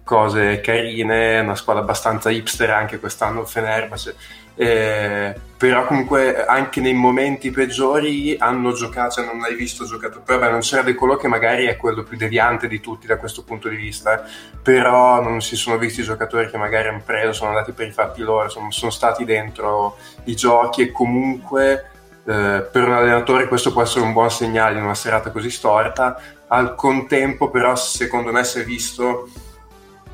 cose 0.03 0.59
carine, 0.61 1.39
una 1.39 1.55
squadra 1.55 1.83
abbastanza 1.83 2.29
hipster 2.29 2.71
anche 2.71 2.99
quest'anno 2.99 3.41
il 3.41 3.47
Fenerbahce 3.47 4.15
eh, 4.57 5.35
però 5.55 5.85
comunque 5.85 6.45
anche 6.45 6.81
nei 6.81 6.93
momenti 6.93 7.51
peggiori 7.51 8.35
hanno 8.37 8.73
giocato, 8.73 9.15
cioè 9.15 9.25
non 9.25 9.43
hai 9.43 9.55
visto 9.55 9.85
giocato, 9.85 10.21
però 10.23 10.39
beh, 10.39 10.49
non 10.49 10.59
c'era 10.59 10.81
De 10.81 10.95
Colò 10.95 11.15
che 11.15 11.27
magari 11.27 11.65
è 11.65 11.77
quello 11.77 12.03
più 12.03 12.17
deviante 12.17 12.67
di 12.67 12.79
tutti 12.79 13.07
da 13.07 13.17
questo 13.17 13.43
punto 13.43 13.69
di 13.69 13.75
vista, 13.75 14.23
però 14.61 15.21
non 15.21 15.41
si 15.41 15.55
sono 15.55 15.77
visti 15.77 16.03
giocatori 16.03 16.49
che 16.49 16.57
magari 16.57 16.87
hanno 16.89 17.01
preso, 17.05 17.33
sono 17.33 17.49
andati 17.49 17.71
per 17.71 17.87
i 17.87 17.91
fatti 17.91 18.21
loro, 18.21 18.49
sono, 18.49 18.71
sono 18.71 18.91
stati 18.91 19.25
dentro 19.25 19.97
i 20.25 20.35
giochi 20.35 20.81
e 20.81 20.91
comunque 20.91 21.91
eh, 22.25 22.67
per 22.71 22.83
un 22.83 22.93
allenatore 22.93 23.47
questo 23.47 23.71
può 23.71 23.83
essere 23.83 24.05
un 24.05 24.13
buon 24.13 24.31
segnale 24.31 24.77
in 24.77 24.83
una 24.83 24.95
serata 24.95 25.31
così 25.31 25.49
storta, 25.49 26.19
al 26.47 26.75
contempo 26.75 27.49
però 27.49 27.75
secondo 27.75 28.31
me 28.31 28.43
si 28.43 28.59
è 28.59 28.63
visto 28.63 29.27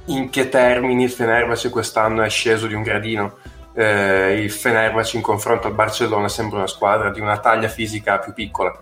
in 0.05 0.29
che 0.29 0.49
termini 0.49 1.03
il 1.03 1.11
Fenerbahce 1.11 1.69
quest'anno 1.69 2.23
è 2.23 2.29
sceso 2.29 2.67
di 2.67 2.73
un 2.73 2.81
gradino 2.81 3.37
eh, 3.73 4.41
il 4.41 4.51
Fenerbahce 4.51 5.17
in 5.17 5.23
confronto 5.23 5.67
al 5.67 5.73
Barcellona 5.73 6.27
sembra 6.27 6.57
una 6.57 6.67
squadra 6.67 7.09
di 7.09 7.19
una 7.19 7.39
taglia 7.39 7.67
fisica 7.67 8.19
più 8.19 8.33
piccola 8.33 8.73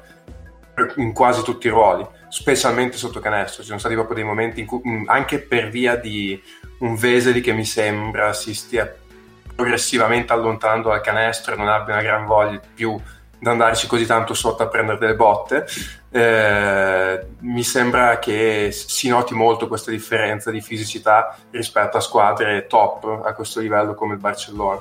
in 0.98 1.14
quasi 1.14 1.44
tutti 1.44 1.68
i 1.68 1.70
ruoli, 1.70 2.06
specialmente 2.30 2.98
sotto 2.98 3.20
canestro. 3.20 3.62
Ci 3.62 3.68
sono 3.68 3.80
stati 3.80 3.94
proprio 3.94 4.16
dei 4.16 4.24
momenti 4.24 4.62
in 4.62 4.66
cui, 4.66 4.82
anche 5.08 5.40
per 5.40 5.70
via 5.70 5.96
di 5.96 6.42
un 6.80 6.96
Veseli 6.96 7.42
che 7.42 7.52
mi 7.52 7.66
sembra 7.66 8.34
si 8.34 8.54
stia 8.54 8.94
progressivamente 9.56 10.34
allontanando 10.34 10.90
dal 10.90 11.02
canestro 11.02 11.54
e 11.54 11.58
non 11.58 11.68
abbia 11.68 11.94
una 11.94 12.04
gran 12.04 12.26
voglia 12.26 12.60
più 12.74 13.00
di 13.42 13.50
andarci 13.50 13.88
così 13.88 14.06
tanto 14.06 14.36
sotto 14.36 14.62
a 14.62 14.68
prendere 14.68 15.00
delle 15.00 15.16
botte. 15.16 15.66
Eh, 16.12 17.26
mi 17.40 17.64
sembra 17.64 18.20
che 18.20 18.70
si 18.72 19.10
noti 19.10 19.34
molto 19.34 19.68
questa 19.68 19.90
differenza 19.90 20.52
di 20.52 20.62
fisicità 20.62 21.36
rispetto 21.50 21.98
a 21.98 22.02
squadre 22.02 22.68
top 22.68 23.22
a 23.26 23.34
questo 23.34 23.60
livello 23.60 23.96
come 23.96 24.14
il 24.14 24.20
Barcellona. 24.20 24.80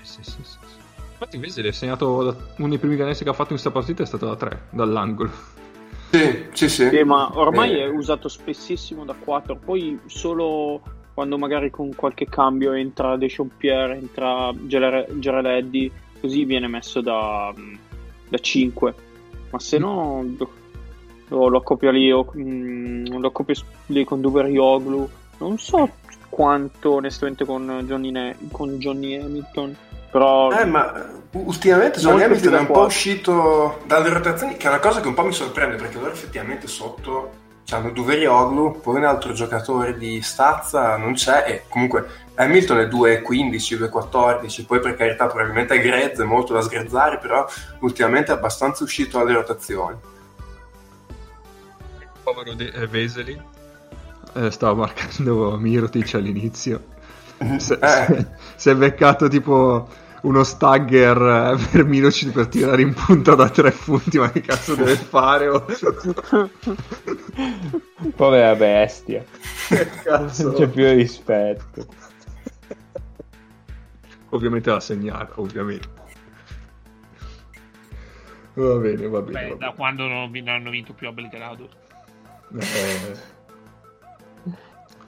Sì, 0.00 0.22
sì, 0.22 0.42
sì. 0.42 0.56
Infatti, 1.12 1.36
Vesely 1.36 1.68
ha 1.68 1.72
segnato 1.72 2.22
da, 2.22 2.34
uno 2.56 2.68
dei 2.68 2.78
primi 2.78 2.96
canestri 2.96 3.26
che 3.26 3.30
ha 3.30 3.34
fatto 3.34 3.52
in 3.52 3.60
questa 3.60 3.70
partita 3.70 4.02
è 4.02 4.06
stato 4.06 4.24
da 4.26 4.36
3 4.36 4.60
dall'angolo. 4.70 5.30
Sì, 6.10 6.48
sì, 6.52 6.68
sì. 6.70 6.88
sì 6.88 7.02
ma 7.02 7.30
ormai 7.34 7.72
Eh. 7.78 7.84
è 7.84 7.88
usato 7.88 8.28
spessissimo 8.28 9.04
da 9.04 9.14
4, 9.14 9.56
poi 9.56 10.00
solo 10.06 10.80
quando 11.14 11.38
magari 11.38 11.70
con 11.70 11.94
qualche 11.94 12.26
cambio 12.26 12.72
entra 12.72 13.16
Deshaun 13.16 13.50
Pierre, 13.56 13.96
entra 13.96 14.52
Gereleddi, 14.54 15.90
così 16.20 16.44
viene 16.44 16.68
messo 16.68 17.00
da, 17.00 17.52
da 18.28 18.38
5. 18.38 18.94
Ma 19.50 19.58
se 19.58 19.78
no 19.78 20.24
lo, 21.28 21.48
lo 21.48 21.58
accoppia 21.58 21.90
lì, 21.90 22.10
o, 22.12 22.30
mm, 22.36 23.18
lo 23.18 23.28
accoppia 23.28 23.54
lì 23.86 24.04
con 24.04 24.20
Duverioglu. 24.20 25.08
Non 25.38 25.58
so 25.58 25.88
quanto 26.28 26.92
onestamente 26.92 27.44
con 27.44 27.82
Johnny, 27.84 28.10
Ne- 28.10 28.36
con 28.52 28.78
Johnny 28.78 29.20
Hamilton, 29.20 29.76
però 30.10 30.50
Eh, 30.50 30.64
ma 30.64 31.08
ultimamente 31.32 32.00
Johnny 32.00 32.22
Hamilton 32.22 32.54
è 32.54 32.58
un 32.58 32.66
po' 32.66 32.84
uscito 32.84 33.80
dalle 33.86 34.08
rotazioni, 34.08 34.56
che 34.56 34.66
è 34.66 34.68
una 34.68 34.80
cosa 34.80 35.00
che 35.00 35.08
un 35.08 35.14
po' 35.14 35.24
mi 35.24 35.32
sorprende 35.32 35.76
perché 35.76 35.98
loro 35.98 36.12
effettivamente 36.12 36.66
sotto 36.66 37.39
hanno 37.70 37.90
Duverioglu, 37.90 38.80
poi 38.80 38.96
un 38.96 39.04
altro 39.04 39.32
giocatore 39.32 39.96
di 39.96 40.20
stazza 40.22 40.96
non 40.96 41.14
c'è 41.14 41.44
e 41.46 41.62
comunque 41.68 42.06
Hamilton 42.34 42.78
è 42.78 42.86
2.15, 42.86 43.78
2.14, 43.78 44.66
poi 44.66 44.80
per 44.80 44.96
carità 44.96 45.26
probabilmente 45.26 45.74
è 45.74 45.80
grezzo, 45.80 46.22
è 46.22 46.26
molto 46.26 46.52
da 46.52 46.62
sgrezzare, 46.62 47.18
però 47.18 47.46
ultimamente 47.80 48.32
è 48.32 48.34
abbastanza 48.34 48.82
uscito 48.82 49.18
dalle 49.18 49.34
rotazioni. 49.34 49.96
povero 52.22 52.54
De- 52.54 52.72
eh, 52.72 52.86
Vesely 52.86 53.40
eh, 54.34 54.50
stava 54.50 54.74
marcando 54.74 55.56
Mirotic 55.58 56.14
all'inizio. 56.14 56.98
Si 57.58 57.72
Eh. 57.72 58.26
è 58.70 58.74
beccato 58.74 59.28
tipo 59.28 59.88
uno 60.22 60.42
stagger 60.44 61.56
per 61.70 61.84
Mirotic 61.84 62.32
per 62.32 62.48
tirare 62.48 62.82
in 62.82 62.92
punta 62.94 63.34
da 63.34 63.48
tre 63.48 63.70
punti, 63.70 64.18
ma 64.18 64.30
che 64.30 64.40
cazzo 64.40 64.74
deve 64.74 64.96
fare? 64.96 65.48
oh? 65.48 65.64
Povera 68.14 68.54
bestia. 68.54 69.24
Che 69.68 69.90
cazzo? 70.02 70.42
Non 70.44 70.54
c'è 70.54 70.68
più 70.68 70.84
rispetto. 70.92 71.86
Ovviamente 74.30 74.70
l'ha 74.70 74.80
segnata, 74.80 75.32
ovviamente. 75.40 75.88
Va 78.54 78.74
bene, 78.76 79.08
va 79.08 79.22
bene. 79.22 79.40
Beh, 79.40 79.48
va 79.48 79.54
da 79.54 79.56
bene. 79.66 79.74
quando 79.74 80.06
non, 80.06 80.30
non 80.30 80.48
hanno 80.48 80.70
vinto 80.70 80.92
più 80.92 81.08
a 81.08 81.12
Belgrado. 81.12 81.68
Eh. 82.58 83.38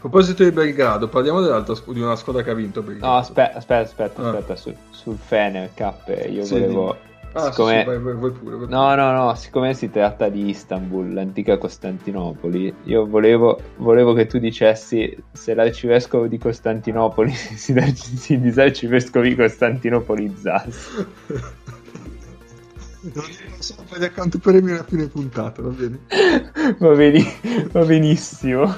A 0.05 0.09
proposito 0.09 0.43
di 0.43 0.51
Belgrado, 0.51 1.07
parliamo 1.07 1.41
di 1.41 2.01
una 2.01 2.17
squadra 2.17 2.43
che 2.43 2.51
ha 2.51 2.55
vinto 2.55 2.83
Belgrado. 2.83 3.07
No, 3.07 3.19
aspetta, 3.19 3.59
aspetta, 3.59 3.83
aspetta, 3.83 4.23
Ah. 4.23 4.29
aspetta, 4.31 4.57
sul, 4.57 4.75
sul 4.91 5.17
Fener 5.17 5.71
Cup 5.77 6.09
io 6.29 6.45
Sì, 6.45 6.55
volevo... 6.59 6.97
Ah, 7.35 7.53
siccome- 7.53 7.79
sì, 7.83 7.87
vai, 7.87 7.99
vai, 8.01 8.15
vai 8.17 8.31
pure. 8.33 8.57
vai 8.57 8.69
No, 8.69 8.95
no, 8.97 9.13
no, 9.13 9.35
siccome 9.37 9.75
si 9.75 9.91
tratta 9.91 10.29
di 10.29 10.49
Istanbul, 10.49 11.13
l'antica 11.15 11.57
Costantinopoli, 11.57 12.75
io 12.83 13.07
volevo, 13.07 13.59
volevo 13.77 14.13
che 14.13 14.27
tu 14.27 14.39
dicessi 14.39 15.17
se 15.31 15.55
l'arcivescovo 15.55 16.27
di 16.27 16.37
Costantinopoli 16.37 17.31
si, 17.33 17.73
si 17.95 18.41
disarcivescovi 18.41 19.37
costantinopolizzasse. 19.37 21.07
Non 23.03 23.25
so, 23.59 23.75
fai 23.85 23.99
da 23.99 24.11
quanto 24.13 24.39
per 24.39 24.63
me 24.63 24.79
a 24.79 24.85
fine 24.85 25.09
puntata, 25.09 25.61
va 25.61 25.71
bene? 25.71 25.99
Va, 26.79 26.95
beni- 26.95 27.69
va 27.73 27.85
benissimo. 27.85 28.73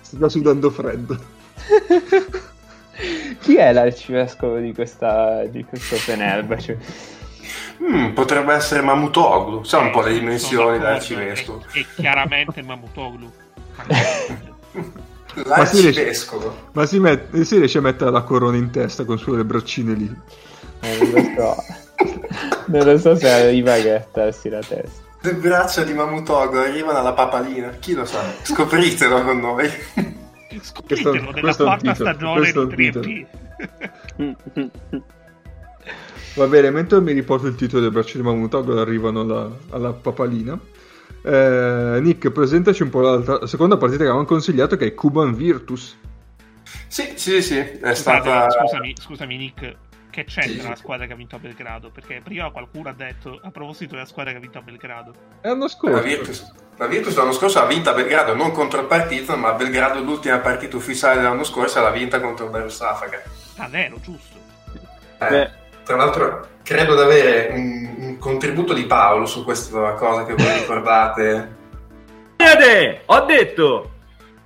Sto 0.00 0.18
già 0.18 0.28
sudando 0.30 0.70
freddo. 0.70 1.18
Chi 3.40 3.56
è 3.56 3.72
l'arcivescovo 3.72 4.56
di, 4.58 4.72
questa, 4.72 5.44
di 5.44 5.64
questo 5.64 5.96
Fenerbahce? 5.96 6.78
Mm, 7.82 8.12
potrebbe 8.14 8.54
essere 8.54 8.80
Mamutoglu, 8.80 9.64
sa 9.64 9.80
un 9.80 9.90
po' 9.90 10.00
le 10.00 10.12
Sono 10.12 10.18
dimensioni 10.18 10.78
dell'arcivescovo. 10.78 11.62
È, 11.72 11.78
è 11.78 11.86
chiaramente 11.94 12.62
Mamutoglu. 12.62 13.30
L'arcivescovo. 15.44 16.70
Ma 16.72 16.86
si, 16.86 16.98
met- 16.98 17.38
si 17.42 17.58
riesce 17.58 17.76
a 17.76 17.82
mettere 17.82 18.10
la 18.10 18.22
corona 18.22 18.56
in 18.56 18.70
testa 18.70 19.04
con 19.04 19.18
solo 19.18 19.36
le 19.36 19.44
braccine 19.44 19.92
lì. 19.92 20.16
Eh, 20.80 20.98
non 20.98 21.34
lo 21.36 21.42
so. 21.42 21.84
Non 22.66 22.84
lo 22.84 22.98
so 22.98 23.16
se 23.16 23.30
arriva 23.30 23.74
a 23.74 23.80
grattarsi 23.80 24.48
la 24.48 24.60
testa. 24.60 25.04
Le 25.20 25.34
braccia 25.34 25.82
di 25.82 25.92
Mamutoglu 25.92 26.58
arrivano 26.58 26.98
alla 26.98 27.12
papalina, 27.12 27.70
chi 27.80 27.94
lo 27.94 28.04
sa? 28.04 28.22
Scopritelo 28.42 29.22
con 29.22 29.38
noi. 29.40 29.68
Scopritelo 30.60 31.12
nella 31.12 31.40
questo 31.40 31.64
è 31.64 31.68
un 31.68 31.78
quarta 31.80 31.92
titolo, 31.92 32.10
stagione 32.10 32.38
questo 32.38 32.64
di 32.64 32.74
un 32.74 33.26
3P. 34.20 35.02
Va 36.34 36.46
bene, 36.46 36.70
mentre 36.70 37.00
mi 37.00 37.12
riporto 37.12 37.46
il 37.46 37.54
titolo 37.54 37.82
del 37.82 37.90
braccio 37.90 38.18
di 38.18 38.22
Mamutoglu 38.22 38.76
arrivano 38.76 39.20
alla, 39.20 39.50
alla 39.70 39.92
papalina. 39.92 40.58
Eh, 41.22 41.98
Nick, 42.02 42.30
presentaci 42.30 42.82
un 42.82 42.90
po' 42.90 43.00
l'altra 43.00 43.38
la 43.40 43.46
seconda 43.46 43.76
partita 43.76 44.02
che 44.02 44.08
avevamo 44.08 44.28
consigliato 44.28 44.76
che 44.76 44.86
è 44.86 44.94
Cuban 44.94 45.34
Virtus. 45.34 45.96
Sì, 46.88 47.14
sì, 47.16 47.42
sì, 47.42 47.56
è 47.56 47.78
Scusate, 47.78 47.94
stata... 47.94 48.50
scusami, 48.50 48.94
scusami 48.96 49.36
Nick, 49.36 49.76
che 50.16 50.24
c'entra 50.24 50.70
la 50.70 50.76
squadra 50.76 51.04
che 51.04 51.12
ha 51.12 51.16
vinto 51.16 51.36
a 51.36 51.38
Belgrado? 51.38 51.90
Perché 51.90 52.22
prima 52.24 52.50
qualcuno 52.50 52.88
ha 52.88 52.94
detto 52.94 53.38
a 53.42 53.50
proposito 53.50 53.94
della 53.94 54.06
squadra 54.06 54.32
che 54.32 54.38
ha 54.38 54.40
vinto 54.40 54.56
a 54.56 54.62
Belgrado. 54.62 55.12
È 55.42 55.48
l'anno 55.48 55.64
La 55.64 55.68
scorso. 55.68 56.02
Virtus, 56.02 56.52
la 56.76 56.86
Virtus 56.86 57.16
l'anno 57.16 57.32
scorso 57.32 57.60
ha 57.60 57.66
vinto 57.66 57.90
a 57.90 57.92
Belgrado, 57.92 58.34
non 58.34 58.50
contro 58.50 58.80
il 58.80 58.86
Partizan, 58.86 59.40
ma 59.40 59.50
a 59.50 59.52
Belgrado 59.52 60.00
l'ultima 60.00 60.38
partita 60.38 60.76
ufficiale 60.76 61.16
dell'anno 61.16 61.44
scorso 61.44 61.82
l'ha 61.82 61.90
vinta 61.90 62.18
contro 62.18 62.46
il 62.46 62.50
Darussafaka. 62.50 63.22
Ah, 63.56 63.68
vero, 63.68 64.00
giusto. 64.00 64.38
Eh, 65.18 65.50
tra 65.84 65.96
l'altro 65.96 66.48
credo 66.62 66.94
di 66.94 67.02
avere 67.02 67.52
un, 67.52 67.94
un 67.98 68.18
contributo 68.18 68.72
di 68.72 68.86
Paolo 68.86 69.26
su 69.26 69.44
questa 69.44 69.92
cosa 69.92 70.24
che 70.24 70.34
voi 70.34 70.52
ricordate. 70.60 71.56
Oiade! 72.38 73.02
Ho 73.04 73.20
detto! 73.26 73.92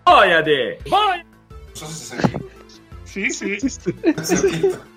Oiade! 0.02 0.78
Non 0.84 1.24
so 1.72 1.86
se 1.86 1.92
si 1.92 2.16
è 2.16 2.20
sentito. 2.20 2.48
Sì, 3.04 3.30
sì. 3.30 3.58
Sì, 3.58 4.36
sì. 4.36 4.88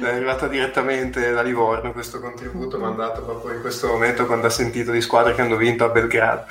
È 0.00 0.08
arrivata 0.08 0.46
direttamente 0.46 1.32
da 1.32 1.42
Livorno 1.42 1.92
questo 1.92 2.20
contributo 2.20 2.78
mandato 2.78 3.22
proprio 3.22 3.54
in 3.54 3.60
questo 3.60 3.88
momento 3.88 4.26
quando 4.26 4.46
ha 4.46 4.50
sentito 4.50 4.92
di 4.92 5.00
squadre 5.00 5.34
che 5.34 5.40
hanno 5.40 5.56
vinto 5.56 5.84
a 5.84 5.88
Belgrado. 5.88 6.44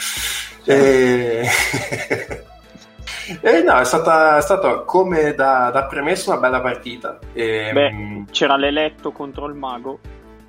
E... 0.65 1.47
e 3.41 3.61
no, 3.61 3.79
è 3.79 3.85
stata, 3.85 4.37
è 4.37 4.41
stata 4.41 4.79
come 4.79 5.33
da, 5.35 5.69
da 5.71 5.85
premesso 5.85 6.31
una 6.31 6.39
bella 6.39 6.61
partita. 6.61 7.19
E, 7.33 7.71
Beh, 7.71 7.91
mm, 7.91 8.23
c'era 8.31 8.57
l'eletto 8.57 9.11
contro 9.11 9.45
il 9.47 9.53
mago. 9.53 9.99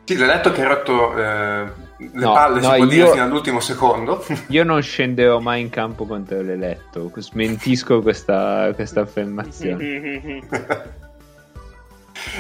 Sì, 0.05 0.16
l'ho 0.16 0.26
detto 0.26 0.53
che 0.53 0.64
ha 0.64 0.68
rotto 0.68 1.16
eh, 1.16 1.66
le 1.99 2.09
No, 2.12 2.32
palle 2.32 2.61
no, 2.61 2.70
si 2.70 2.76
può 2.76 2.86
dire 2.86 3.05
io- 3.05 3.11
fino 3.12 3.22
all'ultimo 3.24 3.61
secondo. 3.61 4.24
Io 4.49 4.64
non 4.64 4.82
scenderò 4.82 5.38
mai 5.40 5.61
in 5.62 5.70
campo 5.70 6.07
contro 6.07 6.40
l'eletto. 6.42 7.11
Smentisco 7.14 8.01
questa, 8.03 8.70
questa 8.74 9.01
affermazione. 9.03 10.42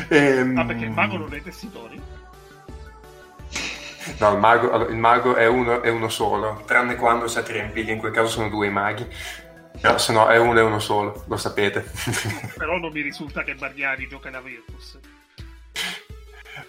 Ehm, 0.08 0.58
Ah, 0.58 0.64
perché 0.64 0.84
il 0.84 0.90
mago 0.90 1.16
non 1.16 1.32
ha 1.32 1.36
i 1.36 1.42
tessitori? 1.42 2.00
No, 4.18 4.32
il 4.32 4.38
mago, 4.38 4.86
il 4.88 4.96
mago 4.96 5.34
è, 5.34 5.46
uno, 5.46 5.82
è 5.82 5.88
uno 5.90 6.08
solo, 6.08 6.62
tranne 6.66 6.96
quando 6.96 7.26
c'è 7.26 7.42
Triempiglia, 7.42 7.92
in 7.92 7.98
quel 7.98 8.12
caso 8.12 8.28
sono 8.28 8.48
due 8.48 8.66
i 8.66 8.70
maghi. 8.70 9.06
Però 9.80 9.98
se 9.98 10.12
no 10.12 10.28
è 10.28 10.38
uno 10.38 10.58
e 10.58 10.62
uno 10.62 10.78
solo, 10.78 11.24
lo 11.26 11.36
sapete. 11.36 11.84
Però 12.56 12.78
non 12.78 12.90
mi 12.92 13.00
risulta 13.02 13.42
che 13.42 13.54
Bargnani 13.54 14.08
gioca 14.08 14.30
da 14.30 14.40
Virtus. 14.40 14.98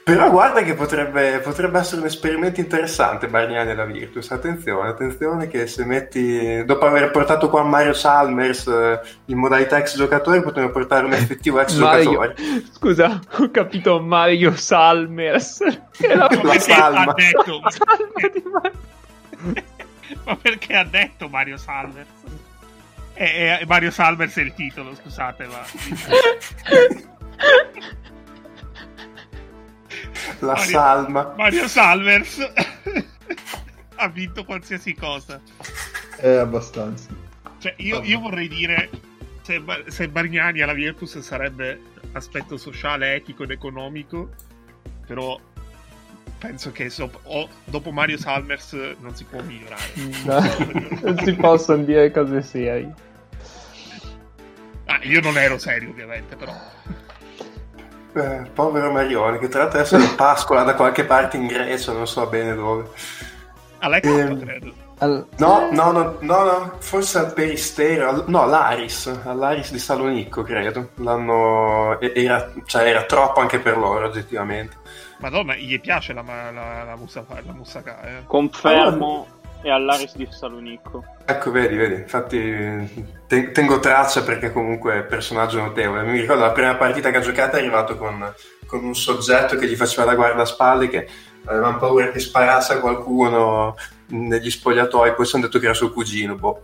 Però 0.08 0.32
guarda 0.32 0.64
che 0.64 0.74
potrebbe, 0.74 1.40
potrebbe 1.40 1.80
essere 1.80 2.00
un 2.00 2.08
esperimento 2.08 2.62
interessante 2.62 3.28
Bargnani 3.28 3.72
e 3.72 3.76
la 3.76 3.84
Virtus. 3.84 4.32
Attenzione, 4.32 4.88
attenzione 4.88 5.50
che 5.50 5.68
se 5.68 5.84
metti... 5.84 6.64
Dopo 6.64 6.86
aver 6.86 7.12
portato 7.12 7.50
qua 7.50 7.64
Mario 7.64 7.92
Salmers 7.92 8.68
eh, 8.68 9.02
in 9.26 9.38
modalità 9.38 9.80
ex 9.80 9.98
giocatore, 9.98 10.42
potremmo 10.42 10.70
portare 10.70 11.04
un 11.06 11.12
effettivo 11.12 11.60
ex 11.60 11.76
Mario, 11.76 12.12
giocatore. 12.12 12.36
scusa, 12.72 13.20
ho 13.40 13.52
capito 13.52 14.00
Mario 14.00 14.56
Salmers. 14.56 15.58
Che 15.92 16.08
la 16.16 16.22
La 16.22 16.28
Perché 16.30 16.60
salma. 16.62 17.02
ha 17.02 17.14
detto... 17.14 17.60
La 17.62 17.70
salma 17.70 18.30
di 18.32 18.44
Mario. 18.50 19.66
Ma 20.24 20.36
perché 20.38 20.74
ha 20.74 20.86
detto 20.86 21.28
Mario 21.28 21.58
Salvers? 21.58 22.08
Eh, 23.14 23.60
eh, 23.60 23.66
Mario 23.68 23.92
Salvers 23.92 24.38
è 24.38 24.42
il 24.42 24.54
titolo, 24.54 24.96
scusate, 24.96 25.48
ma... 25.48 25.66
La 30.40 30.54
Mario- 30.54 30.64
salma. 30.66 31.34
Mario 31.38 31.68
Salvers 31.68 32.52
ha 33.96 34.08
vinto 34.10 34.44
qualsiasi 34.46 34.94
cosa. 34.94 35.40
È 36.16 36.30
abbastanza. 36.30 37.10
Cioè, 37.60 37.74
io, 37.78 38.02
io 38.04 38.20
vorrei 38.20 38.48
dire 38.48 38.90
se, 39.42 39.62
se 39.88 40.08
Bargnani 40.10 40.62
alla 40.62 40.74
Virtus 40.74 41.18
sarebbe 41.20 41.82
aspetto 42.14 42.58
sociale, 42.58 43.16
etico 43.16 43.44
ed 43.44 43.52
economico, 43.52 44.30
però 45.06 45.40
penso 46.38 46.72
che 46.72 46.90
so- 46.90 47.10
o- 47.24 47.50
dopo 47.66 47.92
Mario 47.92 48.18
Salmers 48.18 48.74
non 49.00 49.16
si 49.16 49.24
può 49.24 49.42
migliorare. 49.42 49.84
No, 50.24 50.40
non 51.02 51.18
si 51.24 51.34
possono 51.34 51.84
dire 51.84 52.12
cose 52.12 52.42
serie. 52.44 52.94
Ah, 54.86 55.00
io 55.02 55.20
non 55.22 55.38
ero 55.38 55.58
serio, 55.58 55.90
ovviamente, 55.90 56.36
però. 56.36 56.54
Eh, 58.18 58.50
povero 58.54 58.92
Marione, 58.92 59.38
che 59.38 59.48
tra 59.48 59.62
l'altro 59.64 59.80
adesso 59.80 59.98
è 59.98 60.16
Pascola 60.16 60.64
da 60.64 60.74
qualche 60.76 61.06
parte 61.06 61.38
in 61.38 61.46
Grecia, 61.48 61.92
non 61.92 62.08
so 62.08 62.26
bene 62.28 62.56
dove. 62.56 62.90
All'Ecco, 63.80 64.08
Ehm, 64.18 64.40
credo. 64.40 64.74
Al- 65.00 65.28
No, 65.38 65.70
no, 65.72 65.92
no, 65.92 66.18
no, 66.22 66.44
no, 66.44 66.74
forse 66.80 67.20
al 67.20 67.32
Peristero, 67.34 68.10
al- 68.10 68.24
no, 68.28 68.42
all'Aris, 68.42 69.20
all'Aris 69.26 69.72
di 69.72 69.78
Salonicco, 69.78 70.42
credo. 70.42 70.90
L'hanno... 70.96 72.00
Era, 72.00 72.52
cioè, 72.66 72.88
era 72.88 73.04
troppo 73.04 73.40
anche 73.40 73.60
per 73.60 73.78
loro, 73.78 74.08
oggettivamente. 74.08 74.78
Madonna, 75.20 75.56
gli 75.56 75.80
piace 75.80 76.14
la, 76.14 76.24
ma- 76.24 76.50
la, 76.52 76.84
la, 76.84 76.96
Moussaka- 76.96 77.42
la 77.46 78.02
eh. 78.08 78.24
Confermo, 78.26 79.28
è 79.62 79.70
all'Aris 79.70 80.16
di 80.16 80.28
Salonicco. 80.30 81.04
Ecco, 81.26 81.52
vedi, 81.52 81.76
vedi, 81.76 81.96
infatti 81.96 83.16
te- 83.28 83.52
tengo 83.52 83.80
traccia 83.80 84.24
perché 84.24 84.52
comunque 84.52 84.94
è 84.94 85.00
un 85.00 85.08
personaggio 85.08 85.60
notevole. 85.60 86.04
Mi 86.04 86.20
ricordo 86.20 86.44
la 86.44 86.52
prima 86.52 86.76
partita 86.76 87.12
che 87.12 87.18
ha 87.18 87.22
giocato 87.22 87.56
è 87.56 87.60
arrivato 87.60 87.98
con, 87.98 88.34
con 88.66 88.84
un 88.84 88.96
soggetto 88.96 89.56
che 89.56 89.68
gli 89.68 89.76
faceva 89.76 90.06
da 90.06 90.16
guardaspalli 90.16 90.88
che 90.90 91.08
avevamo 91.46 91.78
paura 91.78 92.12
che 92.12 92.20
sparasse 92.20 92.74
a 92.74 92.80
qualcuno 92.80 93.76
negli 94.08 94.50
spogliatoi, 94.50 95.14
poi 95.14 95.26
sono 95.26 95.44
detto 95.44 95.60
che 95.60 95.66
era 95.66 95.74
suo 95.74 95.92
cugino, 95.92 96.36
boh. 96.36 96.62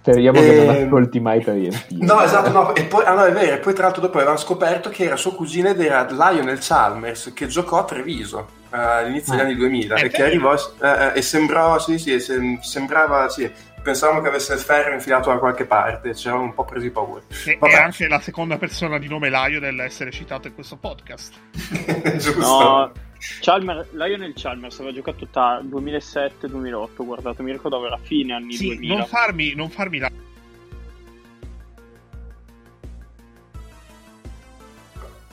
Speriamo 0.00 0.40
che 0.40 0.52
non 0.52 0.68
Ehm, 0.68 0.84
ascolti 0.84 1.20
mai 1.20 1.40
per 1.42 1.54
riempire. 1.54 2.04
No, 2.04 2.20
esatto, 2.20 2.50
no, 2.50 2.74
e 2.74 2.84
poi, 2.84 3.04
ah, 3.06 3.14
no, 3.14 3.24
è 3.24 3.32
vero, 3.32 3.54
e 3.54 3.58
poi 3.58 3.72
tra 3.72 3.84
l'altro 3.84 4.02
dopo 4.02 4.16
avevamo 4.16 4.36
scoperto 4.36 4.90
che 4.90 5.04
era 5.04 5.16
suo 5.16 5.34
cugino 5.34 5.68
ed 5.68 5.80
era 5.80 6.06
Lionel 6.10 6.58
Chalmers 6.60 7.32
che 7.34 7.46
giocò 7.46 7.78
a 7.78 7.84
Treviso 7.84 8.62
eh, 8.74 8.78
all'inizio 8.78 9.32
degli 9.32 9.44
anni 9.44 9.54
2000 9.54 9.94
È 9.94 10.04
e 10.04 10.08
che 10.08 10.22
arrivò 10.24 10.52
eh, 10.54 10.58
eh, 10.88 11.12
e 11.14 11.22
sembrava, 11.22 11.78
sì, 11.78 11.96
sì, 11.98 12.18
sem- 12.18 12.58
sembrava, 12.60 13.28
sì, 13.28 13.50
pensavamo 13.82 14.20
che 14.20 14.28
avesse 14.28 14.54
il 14.54 14.58
ferro 14.60 14.94
infilato 14.94 15.30
da 15.30 15.38
qualche 15.38 15.64
parte, 15.64 16.14
ci 16.14 16.26
eravamo 16.26 16.48
un 16.48 16.54
po' 16.54 16.64
presi 16.64 16.90
paura. 16.90 17.22
E 17.46 17.56
Vabbè. 17.58 17.72
è 17.72 17.76
anche 17.76 18.08
la 18.08 18.20
seconda 18.20 18.56
persona 18.58 18.98
di 18.98 19.06
nome 19.08 19.28
Laio 19.28 19.60
dell'essere 19.60 20.10
citato 20.10 20.48
in 20.48 20.54
questo 20.54 20.76
podcast. 20.76 21.34
Giusto? 22.18 22.40
No, 22.40 22.92
Chalmer, 23.40 23.86
Lionel 23.92 24.32
Chalmers 24.34 24.74
aveva 24.80 24.94
giocato 24.94 25.26
tra 25.28 25.60
2007-2008, 25.60 26.88
guardate, 26.96 27.42
mi 27.42 27.52
ricordavo 27.52 27.86
era 27.86 27.98
fine 28.02 28.34
anni 28.34 28.54
Sì, 28.54 28.66
2000. 28.66 28.96
non 28.96 29.06
farmi, 29.06 29.54
non 29.54 29.70
farmi 29.70 29.98
la... 29.98 30.10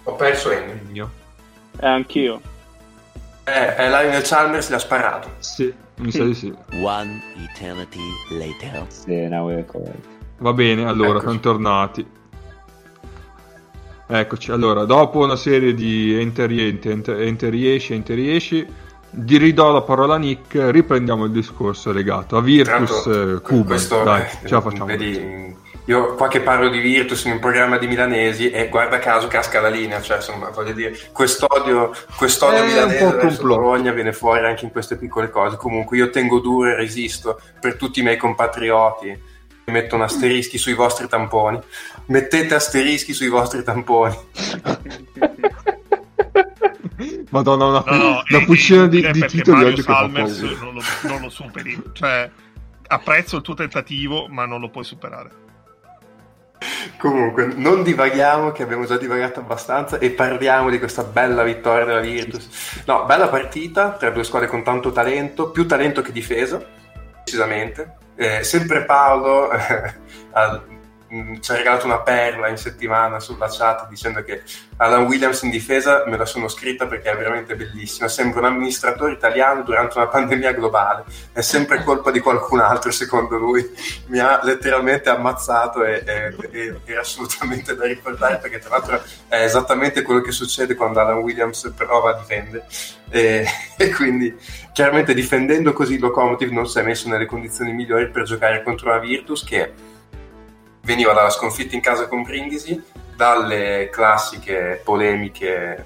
Ho 0.03 0.15
perso 0.15 0.51
Ennio. 0.51 1.11
Eh, 1.79 1.87
anch'io. 1.87 2.41
Eh, 3.53 3.83
eh, 3.83 3.89
Lionel 3.89 4.21
Chalmers 4.23 4.69
gli 4.69 4.73
ha 4.73 4.79
sparato. 4.79 5.29
Sì, 5.39 5.73
mi 5.97 6.11
sa 6.11 6.23
di 6.23 6.33
sì. 6.33 6.53
One 6.81 7.21
eternity 7.51 7.99
later. 8.29 8.85
Sì, 8.87 9.27
no, 9.27 9.43
we're 9.43 9.65
correct. 9.65 10.07
Va 10.37 10.53
bene, 10.53 10.85
allora, 10.87 11.17
Eccoci. 11.19 11.25
bentornati. 11.25 12.05
Eccoci, 14.07 14.51
allora, 14.51 14.83
dopo 14.85 15.19
una 15.19 15.35
serie 15.35 15.73
di 15.73 16.19
enter 16.19 16.49
rientri, 16.49 16.91
enter, 16.91 17.21
enter 17.21 17.49
riesci, 17.49 17.93
enter 17.93 18.15
riesci, 18.15 18.65
di 19.09 19.37
ridò 19.37 19.71
la 19.71 19.81
parola 19.81 20.15
a 20.15 20.17
Nick, 20.17 20.57
riprendiamo 20.69 21.25
il 21.25 21.31
discorso 21.31 21.91
legato 21.93 22.35
a 22.37 22.41
Virtus 22.41 23.01
Tra 23.03 23.11
l'altro, 23.15 23.35
eh, 23.37 23.41
Cuban. 23.41 23.65
questo, 23.65 24.03
Dai, 24.03 24.21
eh, 24.23 24.47
ce 24.47 24.53
la 24.53 24.61
facciamo. 24.61 24.85
vedi, 24.85 25.55
io 25.91 26.15
qua 26.15 26.29
che 26.29 26.39
parlo 26.39 26.69
di 26.69 26.79
Virtus 26.79 27.25
in 27.25 27.33
un 27.33 27.39
programma 27.39 27.77
di 27.77 27.85
milanesi 27.85 28.49
e 28.49 28.69
guarda 28.69 28.97
caso 28.99 29.27
casca 29.27 29.59
la 29.59 29.67
linea, 29.67 30.01
cioè 30.01 30.17
insomma 30.17 30.49
voglio 30.49 30.71
dire, 30.71 30.97
quest'odio, 31.11 31.93
quest'odio 32.15 32.63
milanese 32.63 33.11
verso. 33.11 33.41
Bologna 33.41 33.91
viene 33.91 34.13
fuori 34.13 34.45
anche 34.45 34.63
in 34.63 34.71
queste 34.71 34.95
piccole 34.95 35.29
cose. 35.29 35.57
Comunque 35.57 35.97
io 35.97 36.09
tengo 36.09 36.39
duro 36.39 36.69
e 36.69 36.75
resisto 36.75 37.41
per 37.59 37.75
tutti 37.75 37.99
i 37.99 38.03
miei 38.03 38.15
compatrioti 38.15 39.07
che 39.65 39.71
mettono 39.71 40.03
asterischi 40.03 40.57
sui 40.57 40.75
vostri 40.75 41.09
tamponi. 41.09 41.59
Mettete 42.05 42.55
asterischi 42.55 43.11
sui 43.11 43.27
vostri 43.27 43.61
tamponi. 43.61 44.17
Madonna, 47.31 47.65
una, 47.65 47.83
No, 47.85 47.95
no, 47.97 48.23
una 48.29 48.39
è 48.39 48.45
fucina 48.45 48.87
di, 48.87 49.11
di 49.11 49.25
titoli 49.25 49.57
Mario 49.57 49.71
oggi 49.71 49.81
Salmers 49.81 50.39
non 50.39 50.73
lo, 50.73 50.81
non 51.03 51.21
lo 51.21 51.29
superi. 51.29 51.81
Cioè, 51.91 52.29
apprezzo 52.87 53.35
il 53.37 53.41
tuo 53.41 53.55
tentativo, 53.55 54.27
ma 54.29 54.45
non 54.45 54.61
lo 54.61 54.69
puoi 54.69 54.83
superare. 54.85 55.49
Comunque, 56.97 57.47
non 57.55 57.83
divaghiamo, 57.83 58.51
che 58.51 58.63
abbiamo 58.63 58.85
già 58.85 58.97
divagato 58.97 59.39
abbastanza, 59.39 59.97
e 59.97 60.11
parliamo 60.11 60.69
di 60.69 60.79
questa 60.79 61.03
bella 61.03 61.43
vittoria 61.43 61.85
della 61.85 61.99
Virtus. 61.99 62.83
No, 62.85 63.05
bella 63.05 63.27
partita 63.27 63.91
tra 63.91 64.11
due 64.11 64.23
squadre 64.23 64.47
con 64.47 64.63
tanto 64.63 64.91
talento, 64.91 65.49
più 65.49 65.65
talento 65.65 66.01
che 66.01 66.11
difesa, 66.11 66.63
decisamente. 67.23 67.95
Eh, 68.15 68.43
sempre 68.43 68.85
Paolo 68.85 69.49
eh, 69.51 69.91
mh, 71.11 71.39
ci 71.39 71.51
ha 71.51 71.55
regalato 71.55 71.85
una 71.85 71.99
perla 71.99 72.47
in 72.47 72.57
settimana 72.57 73.19
sulla 73.19 73.47
chat 73.49 73.87
dicendo 73.89 74.23
che 74.23 74.43
Alan 74.77 75.03
Williams 75.03 75.41
in 75.43 75.49
difesa 75.49 76.03
me 76.07 76.17
la 76.17 76.25
sono 76.25 76.47
scritta 76.47 76.87
perché 76.87 77.11
è 77.11 77.17
veramente 77.17 77.55
bellissima. 77.55 78.07
Sembra 78.07 78.39
un 78.39 78.45
amministratore 78.45 79.11
italiano 79.13 79.63
durante 79.63 79.97
una 79.97 80.07
pandemia 80.07 80.53
globale. 80.53 81.03
È 81.31 81.41
sempre 81.41 81.83
colpa 81.83 82.11
di 82.11 82.19
qualcun 82.19 82.59
altro, 82.61 82.91
secondo 82.91 83.37
lui. 83.37 83.69
Mi 84.07 84.19
ha 84.19 84.39
letteralmente 84.43 85.09
ammazzato 85.09 85.83
e, 85.83 86.03
e- 86.05 86.35
e- 86.51 86.79
era 86.85 87.01
assolutamente 87.01 87.75
da 87.75 87.85
ricordare 87.85 88.37
perché, 88.37 88.59
tra 88.59 88.69
l'altro, 88.69 89.03
è 89.27 89.43
esattamente 89.43 90.01
quello 90.01 90.21
che 90.21 90.31
succede 90.31 90.75
quando 90.75 90.99
Alan 90.99 91.17
Williams 91.17 91.71
prova 91.75 92.11
a 92.11 92.13
difendere. 92.19 92.65
E, 93.09 93.45
e 93.77 93.89
quindi, 93.91 94.35
chiaramente, 94.73 95.13
difendendo 95.13 95.73
così 95.73 95.95
il 95.95 95.99
Locomotive 95.99 96.53
non 96.53 96.67
si 96.67 96.79
è 96.79 96.83
messo 96.83 97.09
nelle 97.09 97.25
condizioni 97.25 97.73
migliori 97.73 98.09
per 98.09 98.23
giocare 98.23 98.63
contro 98.63 98.89
una 98.89 98.99
Virtus 98.99 99.43
che 99.43 99.73
veniva 100.81 101.13
dalla 101.13 101.29
sconfitta 101.29 101.75
in 101.75 101.81
casa 101.81 102.07
con 102.07 102.23
Brindisi, 102.23 102.81
dalle 103.15 103.89
classiche 103.91 104.81
polemiche 104.83 105.85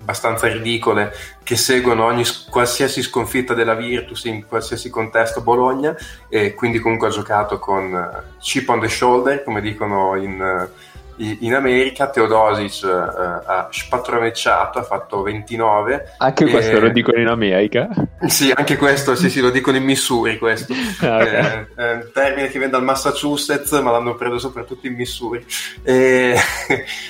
abbastanza 0.00 0.46
ridicole 0.46 1.12
che 1.42 1.56
seguono 1.56 2.04
ogni 2.04 2.24
qualsiasi 2.48 3.02
sconfitta 3.02 3.52
della 3.52 3.74
Virtus 3.74 4.24
in 4.24 4.46
qualsiasi 4.46 4.88
contesto 4.88 5.42
Bologna 5.42 5.94
e 6.28 6.54
quindi 6.54 6.78
comunque 6.78 7.08
ha 7.08 7.10
giocato 7.10 7.58
con 7.58 7.94
eh, 7.94 8.38
chip 8.40 8.68
on 8.70 8.80
the 8.80 8.88
shoulder 8.88 9.42
come 9.44 9.60
dicono 9.60 10.14
in, 10.16 10.40
eh, 10.40 10.70
in 11.18 11.54
America, 11.54 12.08
Teodosic 12.08 12.84
eh, 12.84 12.88
ha 12.88 13.68
spatronecciato, 13.70 14.78
ha 14.78 14.82
fatto 14.82 15.22
29. 15.22 16.14
Anche 16.18 16.46
questo 16.46 16.76
E- 16.76 16.80
lo 16.80 16.88
dicono 16.90 17.18
in 17.18 17.28
America. 17.28 17.88
Sì, 18.26 18.52
anche 18.54 18.76
questo, 18.76 19.14
sì, 19.14 19.28
sì, 19.30 19.40
lo 19.40 19.50
dicono 19.50 19.76
in 19.76 19.84
Missouri 19.84 20.38
questo. 20.38 20.74
Ah, 21.00 21.18
ok. 21.18 21.22
Eh, 21.24 21.66
è 21.76 21.92
un 21.92 22.10
termine 22.12 22.46
che 22.48 22.58
viene 22.58 22.70
dal 22.70 22.82
Massachusetts, 22.82 23.70
ma 23.80 23.90
l'hanno 23.92 24.14
preso 24.16 24.38
soprattutto 24.38 24.86
in 24.86 24.94
Missouri. 24.94 25.44
E- 25.82 26.34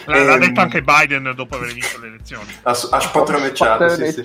L'ha, 0.05 0.25
l'ha 0.25 0.35
ehm, 0.35 0.41
detto 0.41 0.61
anche 0.61 0.83
Biden 0.83 1.33
dopo 1.35 1.57
aver 1.57 1.73
vinto 1.73 1.99
le 2.01 2.09
elezioni. 2.09 2.53
Ha, 2.63 2.71
ha 2.71 3.01
spatronecciato, 3.01 3.89
sì, 3.89 4.13
sì. 4.13 4.23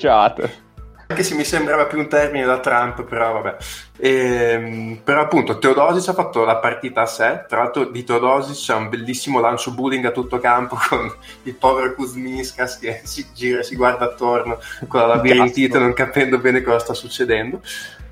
Anche 1.14 1.26
se 1.26 1.36
mi 1.36 1.43
sembrava 1.43 1.86
più 1.86 1.99
un 1.99 2.07
termine 2.07 2.43
da 2.43 2.59
Trump, 2.59 3.03
però 3.03 3.34
vabbè. 3.34 3.57
Ehm, 3.99 5.01
però 5.03 5.22
appunto 5.22 5.59
Teodosic 5.59 6.09
ha 6.09 6.14
fatto 6.14 6.43
la 6.43 6.55
partita 6.55 7.01
a 7.01 7.05
sé, 7.05 7.45
tra 7.47 7.59
l'altro 7.59 7.86
di 7.86 8.03
Teodosic 8.03 8.55
c'è 8.55 8.74
un 8.74 8.89
bellissimo 8.89 9.39
lancio 9.39 9.74
bullying 9.74 10.03
a 10.05 10.11
tutto 10.11 10.39
campo 10.39 10.76
con 10.89 11.14
il 11.43 11.53
povero 11.53 11.93
Kuzminskas 11.93 12.80
che 12.80 13.01
si 13.03 13.28
gira 13.32 13.59
e 13.59 13.64
si 13.64 13.76
guarda 13.76 14.05
attorno 14.05 14.57
con 14.88 15.01
la 15.01 15.05
labirintite 15.05 15.78
non 15.78 15.93
capendo 15.93 16.39
bene 16.39 16.64
cosa 16.64 16.80
sta 16.80 16.93
succedendo. 16.95 17.61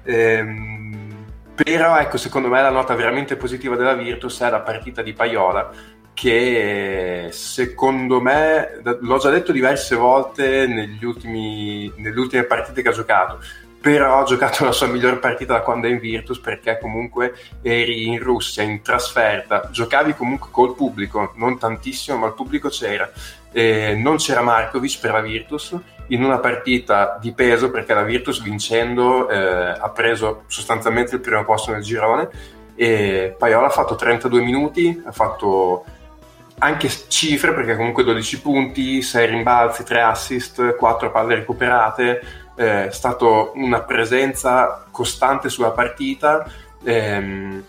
Ehm, 0.03 1.25
però 1.55 1.97
ecco, 1.97 2.17
secondo 2.17 2.49
me 2.49 2.61
la 2.61 2.69
nota 2.69 2.93
veramente 2.93 3.35
positiva 3.35 3.75
della 3.75 3.95
Virtus 3.95 4.41
è 4.41 4.49
la 4.51 4.61
partita 4.61 5.01
di 5.01 5.13
Paiola 5.13 5.71
che 6.13 7.29
secondo 7.31 8.21
me, 8.21 8.81
l'ho 8.99 9.17
già 9.17 9.29
detto 9.29 9.51
diverse 9.51 9.95
volte 9.95 10.97
ultimi, 11.01 11.91
nelle 11.97 12.19
ultime 12.19 12.43
partite 12.43 12.81
che 12.81 12.89
ha 12.89 12.93
giocato, 12.93 13.39
però 13.81 14.21
ha 14.21 14.23
giocato 14.23 14.63
la 14.63 14.71
sua 14.71 14.85
miglior 14.87 15.19
partita 15.19 15.53
da 15.53 15.61
quando 15.61 15.87
è 15.87 15.89
in 15.89 15.99
Virtus 15.99 16.39
perché 16.39 16.77
comunque 16.79 17.33
eri 17.63 18.07
in 18.07 18.19
Russia 18.19 18.61
in 18.61 18.81
trasferta, 18.83 19.69
giocavi 19.71 20.13
comunque 20.13 20.49
col 20.51 20.75
pubblico, 20.75 21.33
non 21.35 21.57
tantissimo, 21.57 22.17
ma 22.17 22.27
il 22.27 22.33
pubblico 22.33 22.69
c'era. 22.69 23.11
E 23.51 23.95
non 23.95 24.17
c'era 24.17 24.41
Markovic 24.41 24.99
per 24.99 25.11
la 25.11 25.21
Virtus 25.21 25.75
in 26.07 26.23
una 26.23 26.37
partita 26.37 27.17
di 27.19 27.33
peso 27.33 27.71
perché 27.71 27.93
la 27.93 28.03
Virtus 28.03 28.41
vincendo 28.41 29.27
eh, 29.29 29.35
ha 29.37 29.89
preso 29.89 30.43
sostanzialmente 30.47 31.15
il 31.15 31.21
primo 31.21 31.43
posto 31.43 31.71
nel 31.71 31.81
girone 31.81 32.29
e 32.75 33.35
Paiola 33.37 33.67
ha 33.67 33.71
fatto 33.71 33.95
32 33.95 34.41
minuti, 34.41 35.01
ha 35.05 35.11
fatto 35.11 35.85
anche 36.63 36.89
cifre 37.07 37.53
perché 37.53 37.75
comunque 37.75 38.03
12 38.03 38.41
punti, 38.41 39.01
6 39.01 39.27
rimbalzi, 39.27 39.83
3 39.83 40.01
assist, 40.01 40.75
4 40.75 41.11
palle 41.11 41.35
recuperate, 41.35 42.21
eh, 42.55 42.87
è 42.87 42.91
stata 42.91 43.25
una 43.55 43.81
presenza 43.81 44.85
costante 44.91 45.49
sulla 45.49 45.71
partita. 45.71 46.45
ehm, 46.83 47.63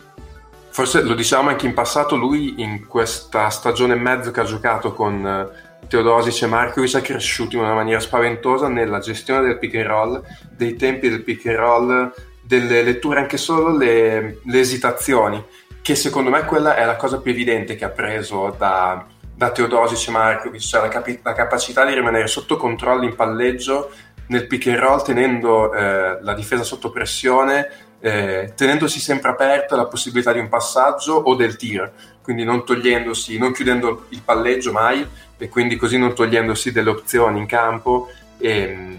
forse 0.70 1.02
lo 1.02 1.14
diciamo 1.14 1.48
anche 1.50 1.66
in 1.66 1.74
passato, 1.74 2.16
lui 2.16 2.62
in 2.62 2.86
questa 2.86 3.48
stagione 3.50 3.94
e 3.94 3.98
mezzo 3.98 4.30
che 4.30 4.40
ha 4.40 4.44
giocato 4.44 4.92
con 4.94 5.26
eh, 5.26 5.86
Teodosic 5.86 6.42
e 6.42 6.46
Markovic 6.46 6.96
è 6.96 7.02
cresciuto 7.02 7.56
in 7.56 7.62
una 7.62 7.74
maniera 7.74 8.00
spaventosa 8.00 8.68
nella 8.68 8.98
gestione 8.98 9.46
del 9.46 9.58
pick 9.58 9.74
and 9.74 9.86
roll, 9.86 10.22
dei 10.50 10.76
tempi 10.76 11.08
del 11.08 11.22
pick 11.22 11.46
and 11.46 11.56
roll, 11.56 12.12
delle 12.42 12.82
letture, 12.82 13.20
anche 13.20 13.36
solo 13.36 13.76
le, 13.76 14.40
le 14.44 14.60
esitazioni 14.60 15.42
che 15.82 15.96
secondo 15.96 16.30
me 16.30 16.44
quella 16.44 16.76
è 16.76 16.84
la 16.84 16.96
cosa 16.96 17.20
più 17.20 17.32
evidente 17.32 17.74
che 17.74 17.84
ha 17.84 17.90
preso 17.90 18.54
da, 18.56 19.04
da 19.34 19.50
Teodosic 19.50 20.08
e 20.08 20.10
Markovic, 20.12 20.60
cioè 20.60 20.80
la, 20.80 20.88
capi- 20.88 21.20
la 21.22 21.32
capacità 21.32 21.84
di 21.84 21.92
rimanere 21.92 22.28
sotto 22.28 22.56
controllo 22.56 23.02
in 23.02 23.16
palleggio 23.16 23.90
nel 24.28 24.46
pick 24.46 24.68
and 24.68 24.78
roll 24.78 25.02
tenendo 25.02 25.72
eh, 25.72 26.18
la 26.22 26.34
difesa 26.34 26.62
sotto 26.62 26.90
pressione, 26.90 27.68
eh, 28.00 28.52
tenendosi 28.56 29.00
sempre 29.00 29.30
aperta 29.30 29.74
la 29.74 29.86
possibilità 29.86 30.32
di 30.32 30.38
un 30.38 30.48
passaggio 30.48 31.14
o 31.14 31.34
del 31.34 31.56
tiro, 31.56 31.90
quindi 32.22 32.44
non 32.44 32.64
togliendosi, 32.64 33.36
non 33.36 33.52
chiudendo 33.52 34.06
il 34.10 34.22
palleggio 34.24 34.70
mai 34.70 35.06
e 35.36 35.48
quindi 35.48 35.76
così 35.76 35.98
non 35.98 36.14
togliendosi 36.14 36.70
delle 36.70 36.90
opzioni 36.90 37.40
in 37.40 37.46
campo. 37.46 38.08
E, 38.38 38.98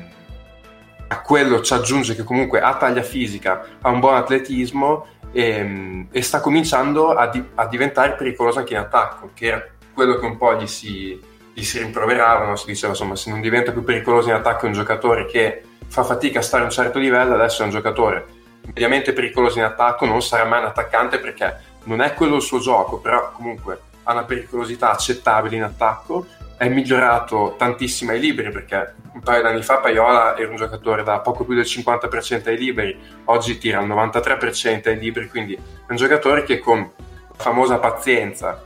a 1.07 1.21
quello 1.21 1.61
ci 1.61 1.73
aggiunge 1.73 2.15
che 2.15 2.23
comunque 2.23 2.59
ha 2.59 2.75
taglia 2.75 3.03
fisica, 3.03 3.65
ha 3.81 3.89
un 3.89 3.99
buon 3.99 4.15
atletismo 4.15 5.05
e, 5.33 6.07
e 6.09 6.21
sta 6.21 6.39
cominciando 6.39 7.09
a, 7.09 7.27
di- 7.27 7.43
a 7.55 7.65
diventare 7.65 8.13
pericoloso 8.13 8.59
anche 8.59 8.73
in 8.73 8.79
attacco, 8.79 9.31
che 9.33 9.47
era 9.47 9.67
quello 9.93 10.17
che 10.17 10.25
un 10.25 10.37
po' 10.37 10.55
gli 10.55 10.67
si, 10.67 11.19
gli 11.53 11.63
si 11.63 11.79
rimproveravano, 11.79 12.55
si 12.55 12.67
diceva 12.67 12.93
insomma 12.93 13.15
se 13.15 13.29
non 13.29 13.41
diventa 13.41 13.71
più 13.71 13.83
pericoloso 13.83 14.29
in 14.29 14.35
attacco 14.35 14.65
è 14.65 14.67
un 14.67 14.73
giocatore 14.73 15.25
che 15.25 15.63
fa 15.87 16.03
fatica 16.03 16.39
a 16.39 16.43
stare 16.43 16.61
a 16.61 16.65
un 16.67 16.71
certo 16.71 16.99
livello, 16.99 17.33
adesso 17.33 17.63
è 17.63 17.65
un 17.65 17.71
giocatore 17.71 18.41
mediamente 18.65 19.11
pericoloso 19.11 19.57
in 19.57 19.65
attacco, 19.65 20.05
non 20.05 20.21
sarà 20.21 20.45
mai 20.45 20.59
un 20.59 20.67
attaccante 20.67 21.19
perché 21.19 21.71
non 21.85 22.01
è 22.01 22.13
quello 22.13 22.37
il 22.37 22.41
suo 22.41 22.59
gioco, 22.59 22.99
però 22.99 23.31
comunque 23.31 23.79
ha 24.03 24.13
una 24.13 24.23
pericolosità 24.23 24.91
accettabile 24.91 25.55
in 25.55 25.63
attacco, 25.63 26.25
è 26.57 26.69
migliorato 26.69 27.55
tantissimo 27.57 28.11
ai 28.11 28.19
liberi 28.19 28.51
perché 28.51 28.95
un 29.13 29.21
paio 29.21 29.41
d'anni 29.41 29.61
fa 29.61 29.77
Paiola 29.77 30.37
era 30.37 30.49
un 30.49 30.55
giocatore 30.55 31.03
da 31.03 31.19
poco 31.19 31.43
più 31.43 31.55
del 31.55 31.65
50% 31.65 32.47
ai 32.47 32.57
liberi, 32.57 32.97
oggi 33.25 33.57
tira 33.57 33.81
il 33.81 33.87
93% 33.87 34.87
ai 34.89 34.97
liberi, 34.97 35.29
quindi 35.29 35.53
è 35.53 35.59
un 35.87 35.95
giocatore 35.95 36.43
che 36.43 36.59
con 36.59 36.91
famosa 37.35 37.77
pazienza 37.77 38.63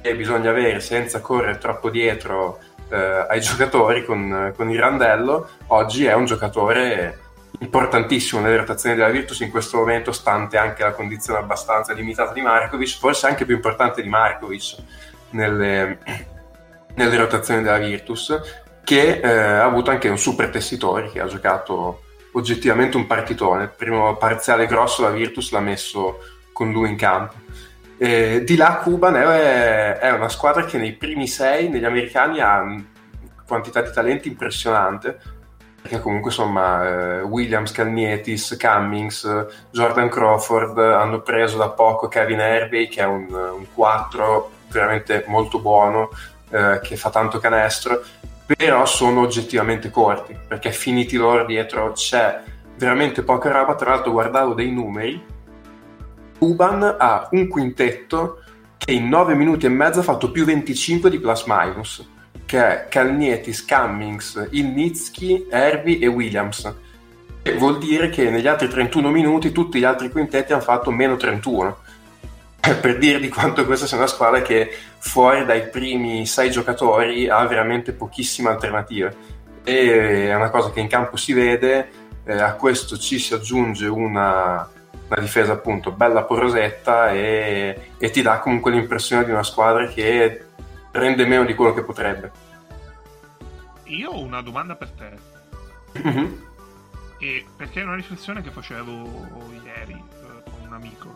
che 0.00 0.14
bisogna 0.14 0.50
avere 0.50 0.80
senza 0.80 1.20
correre 1.20 1.58
troppo 1.58 1.90
dietro 1.90 2.58
eh, 2.90 3.26
ai 3.28 3.40
giocatori 3.40 4.04
con, 4.04 4.52
con 4.56 4.70
il 4.70 4.78
randello, 4.78 5.48
oggi 5.68 6.04
è 6.04 6.14
un 6.14 6.24
giocatore 6.24 7.26
importantissimo 7.60 8.40
nelle 8.40 8.58
rotazioni 8.58 8.94
della 8.94 9.08
Virtus 9.08 9.40
in 9.40 9.50
questo 9.50 9.78
momento, 9.78 10.12
stante 10.12 10.56
anche 10.56 10.82
la 10.82 10.92
condizione 10.92 11.40
abbastanza 11.40 11.92
limitata 11.92 12.32
di 12.32 12.40
Markovic, 12.40 12.98
forse 12.98 13.26
anche 13.26 13.44
più 13.44 13.54
importante 13.54 14.02
di 14.02 14.08
Markovic 14.08 14.76
nelle, 15.30 15.98
nelle 16.98 17.16
rotazioni 17.16 17.62
della 17.62 17.78
Virtus, 17.78 18.40
che 18.84 19.20
eh, 19.20 19.28
ha 19.28 19.64
avuto 19.64 19.90
anche 19.90 20.08
un 20.08 20.18
super 20.18 20.50
tessitore 20.50 21.10
che 21.10 21.20
ha 21.20 21.26
giocato 21.26 22.02
oggettivamente 22.32 22.96
un 22.96 23.06
partitone. 23.06 23.64
Il 23.64 23.72
primo 23.76 24.16
parziale 24.16 24.66
grosso 24.66 25.02
la 25.02 25.10
Virtus 25.10 25.52
l'ha 25.52 25.60
messo 25.60 26.18
con 26.52 26.72
lui 26.72 26.90
in 26.90 26.96
campo. 26.96 27.34
Eh, 27.96 28.42
di 28.44 28.56
là 28.56 28.76
Cuban 28.76 29.16
è, 29.16 29.98
è 29.98 30.12
una 30.12 30.28
squadra 30.28 30.64
che 30.64 30.78
nei 30.78 30.92
primi 30.92 31.26
sei 31.26 31.68
negli 31.68 31.84
americani 31.84 32.40
ha 32.40 32.64
quantità 33.46 33.80
di 33.80 33.90
talenti 33.92 34.28
impressionante 34.28 35.18
perché 35.80 36.00
comunque 36.00 36.30
insomma 36.30 36.86
eh, 36.86 37.22
Williams, 37.22 37.72
Calnietis, 37.72 38.56
Cummings, 38.60 39.46
Jordan 39.70 40.08
Crawford 40.08 40.78
hanno 40.78 41.20
preso 41.22 41.56
da 41.56 41.70
poco 41.70 42.08
Kevin 42.08 42.40
Hervey 42.40 42.88
che 42.88 43.00
è 43.00 43.06
un, 43.06 43.26
un 43.32 43.66
4 43.74 44.50
veramente 44.68 45.24
molto 45.26 45.60
buono 45.60 46.10
eh, 46.50 46.80
che 46.82 46.96
fa 46.96 47.10
tanto 47.10 47.38
canestro 47.38 48.02
però 48.56 48.86
sono 48.86 49.20
oggettivamente 49.20 49.90
corti 49.90 50.34
perché 50.46 50.72
finiti 50.72 51.16
loro 51.16 51.44
dietro 51.44 51.92
c'è 51.92 52.40
veramente 52.76 53.22
poca 53.22 53.50
roba. 53.50 53.74
Tra 53.74 53.90
l'altro 53.90 54.12
guardavo 54.12 54.54
dei 54.54 54.70
numeri 54.70 55.22
Cuban 56.38 56.96
ha 56.98 57.28
un 57.32 57.48
quintetto 57.48 58.42
che 58.78 58.92
in 58.92 59.08
9 59.08 59.34
minuti 59.34 59.66
e 59.66 59.68
mezzo 59.68 60.00
ha 60.00 60.04
fatto 60.04 60.30
più 60.30 60.44
25 60.44 61.10
di 61.10 61.18
plus 61.18 61.44
minus 61.46 62.08
che 62.46 62.58
è 62.58 62.88
Kalnietis, 62.88 63.66
Cummings, 63.66 64.48
Ilnitsky, 64.50 65.48
Hervey 65.50 65.98
e 65.98 66.06
Williams. 66.06 66.74
E 67.42 67.52
vuol 67.56 67.76
dire 67.76 68.08
che 68.08 68.30
negli 68.30 68.46
altri 68.46 68.68
31 68.68 69.10
minuti 69.10 69.52
tutti 69.52 69.78
gli 69.78 69.84
altri 69.84 70.10
quintetti 70.10 70.54
hanno 70.54 70.62
fatto 70.62 70.90
meno 70.90 71.16
31 71.16 71.76
per 72.76 72.98
dire 72.98 73.18
di 73.20 73.28
quanto 73.28 73.64
questa 73.64 73.86
sia 73.86 73.96
una 73.96 74.06
squadra 74.06 74.42
che 74.42 74.70
fuori 74.98 75.44
dai 75.44 75.68
primi 75.68 76.26
6 76.26 76.50
giocatori 76.50 77.28
ha 77.28 77.44
veramente 77.46 77.92
pochissime 77.92 78.50
alternative 78.50 79.16
e 79.64 80.28
è 80.28 80.34
una 80.34 80.50
cosa 80.50 80.70
che 80.70 80.80
in 80.80 80.88
campo 80.88 81.16
si 81.16 81.32
vede 81.32 81.90
eh, 82.24 82.40
a 82.40 82.54
questo 82.54 82.96
ci 82.98 83.18
si 83.18 83.34
aggiunge 83.34 83.86
una, 83.86 84.68
una 85.08 85.20
difesa 85.20 85.52
appunto 85.52 85.92
bella 85.92 86.22
porosetta 86.24 87.10
e, 87.12 87.90
e 87.98 88.10
ti 88.10 88.22
dà 88.22 88.38
comunque 88.38 88.70
l'impressione 88.70 89.24
di 89.24 89.30
una 89.30 89.42
squadra 89.42 89.86
che 89.88 90.44
rende 90.92 91.26
meno 91.26 91.44
di 91.44 91.54
quello 91.54 91.74
che 91.74 91.82
potrebbe. 91.82 92.30
Io 93.84 94.10
ho 94.10 94.20
una 94.20 94.42
domanda 94.42 94.74
per 94.74 94.90
te, 94.90 95.36
Mhm. 96.02 96.46
e 97.18 97.46
perché 97.56 97.80
è 97.80 97.84
una 97.84 97.94
riflessione 97.94 98.42
che 98.42 98.50
facevo 98.50 99.50
ieri 99.64 99.92
eh, 99.92 100.42
con 100.50 100.60
un 100.66 100.72
amico. 100.74 101.14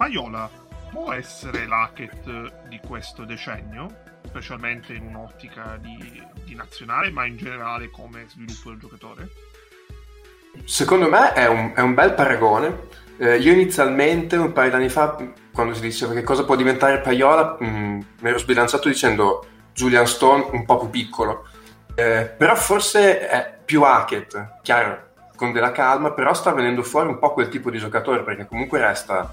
Mm, 0.00 0.06
Paiola 0.06 0.50
può 0.90 1.12
essere 1.12 1.66
l'Hackett 1.66 2.66
di 2.68 2.80
questo 2.84 3.24
decennio, 3.24 3.88
specialmente 4.24 4.94
in 4.94 5.06
un'ottica 5.06 5.78
di, 5.78 6.22
di 6.42 6.54
nazionale, 6.54 7.10
ma 7.10 7.26
in 7.26 7.36
generale 7.36 7.90
come 7.90 8.24
sviluppo 8.28 8.70
del 8.70 8.78
giocatore? 8.78 9.28
Secondo 10.64 11.08
me 11.08 11.34
è 11.34 11.46
un, 11.46 11.72
è 11.76 11.80
un 11.80 11.94
bel 11.94 12.14
paragone. 12.14 12.88
Eh, 13.18 13.36
io 13.36 13.52
inizialmente, 13.52 14.36
un 14.36 14.52
paio 14.52 14.70
d'anni 14.70 14.88
fa, 14.88 15.16
quando 15.52 15.74
si 15.74 15.82
diceva 15.82 16.14
che 16.14 16.22
cosa 16.22 16.44
può 16.44 16.56
diventare 16.56 17.00
Paiola, 17.00 17.56
mh, 17.58 17.66
mi 18.20 18.28
ero 18.28 18.38
sbilanciato 18.38 18.88
dicendo 18.88 19.46
Julian 19.74 20.06
Stone 20.06 20.48
un 20.52 20.64
po' 20.64 20.78
più 20.78 20.88
piccolo. 20.90 21.46
Eh, 21.94 22.32
però 22.36 22.54
forse 22.56 23.28
è 23.28 23.58
più 23.62 23.82
Hackett, 23.82 24.60
chiaro, 24.62 25.08
con 25.36 25.52
della 25.52 25.72
calma, 25.72 26.12
però 26.12 26.32
sta 26.32 26.52
venendo 26.52 26.82
fuori 26.82 27.08
un 27.08 27.18
po' 27.18 27.34
quel 27.34 27.48
tipo 27.48 27.70
di 27.70 27.78
giocatore, 27.78 28.22
perché 28.22 28.46
comunque 28.46 28.80
resta 28.80 29.32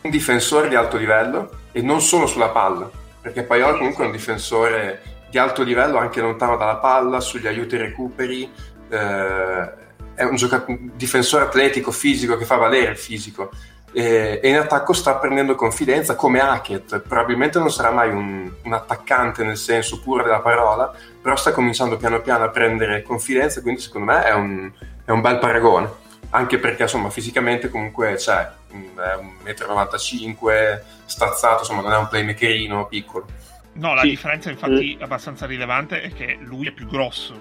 un 0.00 0.10
difensore 0.10 0.68
di 0.68 0.74
alto 0.74 0.96
livello 0.96 1.50
e 1.72 1.82
non 1.82 2.00
solo 2.00 2.26
sulla 2.26 2.48
palla, 2.48 2.90
perché 3.20 3.42
Paiola 3.42 3.76
comunque 3.76 4.04
è 4.04 4.06
un 4.06 4.12
difensore 4.12 5.02
di 5.30 5.38
alto 5.38 5.62
livello 5.62 5.98
anche 5.98 6.20
lontano 6.20 6.56
dalla 6.56 6.76
palla, 6.76 7.20
sugli 7.20 7.46
aiuti 7.46 7.74
ai 7.74 7.82
recuperi, 7.82 8.50
eh, 8.88 9.86
è 10.14 10.24
un 10.24 10.36
gioca- 10.36 10.64
difensore 10.66 11.44
atletico, 11.44 11.90
fisico, 11.90 12.36
che 12.36 12.44
fa 12.44 12.56
valere 12.56 12.92
il 12.92 12.96
fisico 12.96 13.50
e, 13.92 14.40
e 14.42 14.48
in 14.48 14.56
attacco 14.56 14.92
sta 14.92 15.16
prendendo 15.16 15.54
confidenza 15.54 16.14
come 16.14 16.40
Hackett, 16.40 17.00
probabilmente 17.00 17.58
non 17.58 17.70
sarà 17.70 17.90
mai 17.90 18.10
un, 18.10 18.50
un 18.62 18.72
attaccante 18.72 19.44
nel 19.44 19.56
senso 19.56 20.00
puro 20.00 20.22
della 20.22 20.40
parola, 20.40 20.92
però 21.20 21.36
sta 21.36 21.52
cominciando 21.52 21.96
piano 21.96 22.20
piano 22.20 22.44
a 22.44 22.50
prendere 22.50 23.02
confidenza, 23.02 23.62
quindi 23.62 23.80
secondo 23.80 24.12
me 24.12 24.24
è 24.24 24.34
un, 24.34 24.70
è 25.04 25.10
un 25.10 25.20
bel 25.20 25.38
paragone 25.38 26.06
anche 26.30 26.58
perché 26.58 26.82
insomma 26.82 27.08
fisicamente 27.08 27.70
comunque 27.70 28.14
c'è 28.16 28.46
1,95 28.72 30.76
m 30.76 30.80
stazzato 31.06 31.60
insomma 31.60 31.80
non 31.82 31.92
è 31.92 31.96
un 31.96 32.08
playmakerino 32.08 32.86
piccolo 32.86 33.26
No, 33.74 33.94
la 33.94 34.02
Sì. 34.02 34.08
differenza 34.10 34.50
infatti 34.50 34.98
abbastanza 35.00 35.46
rilevante 35.46 36.02
è 36.02 36.12
che 36.12 36.36
lui 36.40 36.66
è 36.66 36.72
più 36.72 36.88
grosso. 36.88 37.40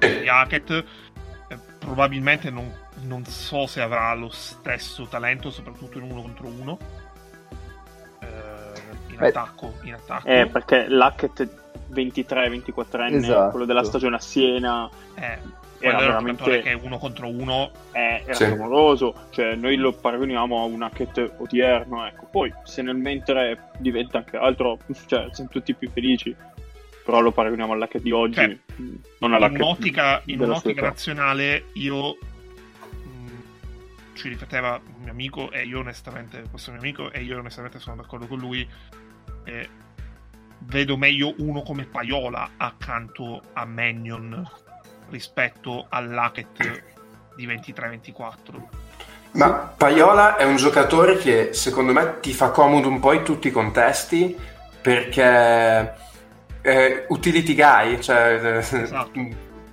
Eh, 0.00 0.20
di 0.22 0.28
Hackett 0.28 0.70
eh, 0.70 0.84
probabilmente 1.78 2.50
non, 2.50 2.68
non 3.02 3.24
so 3.24 3.68
se 3.68 3.80
avrà 3.80 4.12
lo 4.14 4.28
stesso 4.30 5.06
talento, 5.06 5.52
soprattutto 5.52 5.98
in 5.98 6.10
uno 6.10 6.22
contro 6.22 6.48
uno. 6.48 6.78
Eh, 8.18 8.26
in 9.10 9.16
Beh. 9.18 9.28
attacco, 9.28 9.74
in 9.82 9.94
attacco. 9.94 10.26
Eh, 10.26 10.48
perché 10.48 10.88
l'Hackett 10.88 11.48
23-24enne, 11.92 13.14
Esatto. 13.18 13.50
quello 13.50 13.66
della 13.66 13.84
stagione 13.84 14.16
a 14.16 14.20
Siena, 14.20 14.90
Eh, 15.14 15.38
era 15.86 15.98
veramente- 15.98 16.62
che 16.62 16.72
uno 16.74 16.98
contro 16.98 17.28
uno 17.28 17.70
eh, 17.92 18.22
era 18.24 18.34
Sì. 18.34 18.44
clamoroso. 18.44 19.26
Cioè, 19.30 19.54
noi 19.54 19.76
lo 19.76 19.92
paragoniamo 19.92 20.60
a 20.60 20.64
un 20.64 20.82
Hackett 20.82 21.34
odierno, 21.38 22.06
ecco. 22.06 22.26
Poi, 22.30 22.52
se 22.64 22.82
nel 22.82 22.96
mentre 22.96 23.70
diventa 23.78 24.18
anche 24.18 24.36
altro, 24.36 24.78
cioè, 25.06 25.28
siamo 25.32 25.50
tutti 25.50 25.74
più 25.74 25.90
felici. 25.90 26.34
Però 27.04 27.20
lo 27.20 27.32
paragoniamo 27.32 27.72
all'Hackett 27.72 28.02
di 28.02 28.12
oggi, 28.12 28.34
Cioè, 28.34 28.56
non 28.76 29.30
in 29.30 29.32
all'Hackett 29.32 29.60
un'ottica, 29.60 30.22
in 30.26 30.40
un'ottica 30.40 30.60
sua 30.60 30.70
età. 30.72 30.82
nazionale 30.82 31.64
io 31.72 32.12
mh, 32.12 34.14
ci 34.14 34.28
rifletteva 34.28 34.80
un 34.96 35.02
mio 35.02 35.10
amico 35.10 35.50
e 35.50 35.64
io 35.64 35.80
onestamente 35.80 36.44
questo 36.50 36.70
mio 36.70 36.78
amico 36.80 37.10
e 37.10 37.22
io 37.22 37.38
onestamente 37.38 37.78
sono 37.80 37.96
d'accordo 37.96 38.26
con 38.26 38.38
lui 38.38 38.68
eh, 39.44 39.68
vedo 40.58 40.96
meglio 40.98 41.34
uno 41.38 41.62
come 41.62 41.84
Paiola 41.84 42.50
accanto 42.58 43.40
a 43.54 43.64
Mannion 43.64 44.46
rispetto 45.10 45.86
all'Hackett 45.88 46.82
di 47.36 47.46
23-24 47.46 48.38
Ma 49.32 49.50
Paiola 49.76 50.36
è 50.36 50.44
un 50.44 50.56
giocatore 50.56 51.16
che 51.16 51.52
secondo 51.52 51.92
me 51.92 52.18
ti 52.20 52.32
fa 52.32 52.50
comodo 52.50 52.88
un 52.88 53.00
po' 53.00 53.12
in 53.12 53.22
tutti 53.22 53.48
i 53.48 53.52
contesti 53.52 54.36
perché 54.80 55.94
è 56.62 57.06
utility 57.08 57.54
guy, 57.54 58.00
cioè 58.00 58.40
eh, 58.42 58.58
Esatto. 58.58 59.10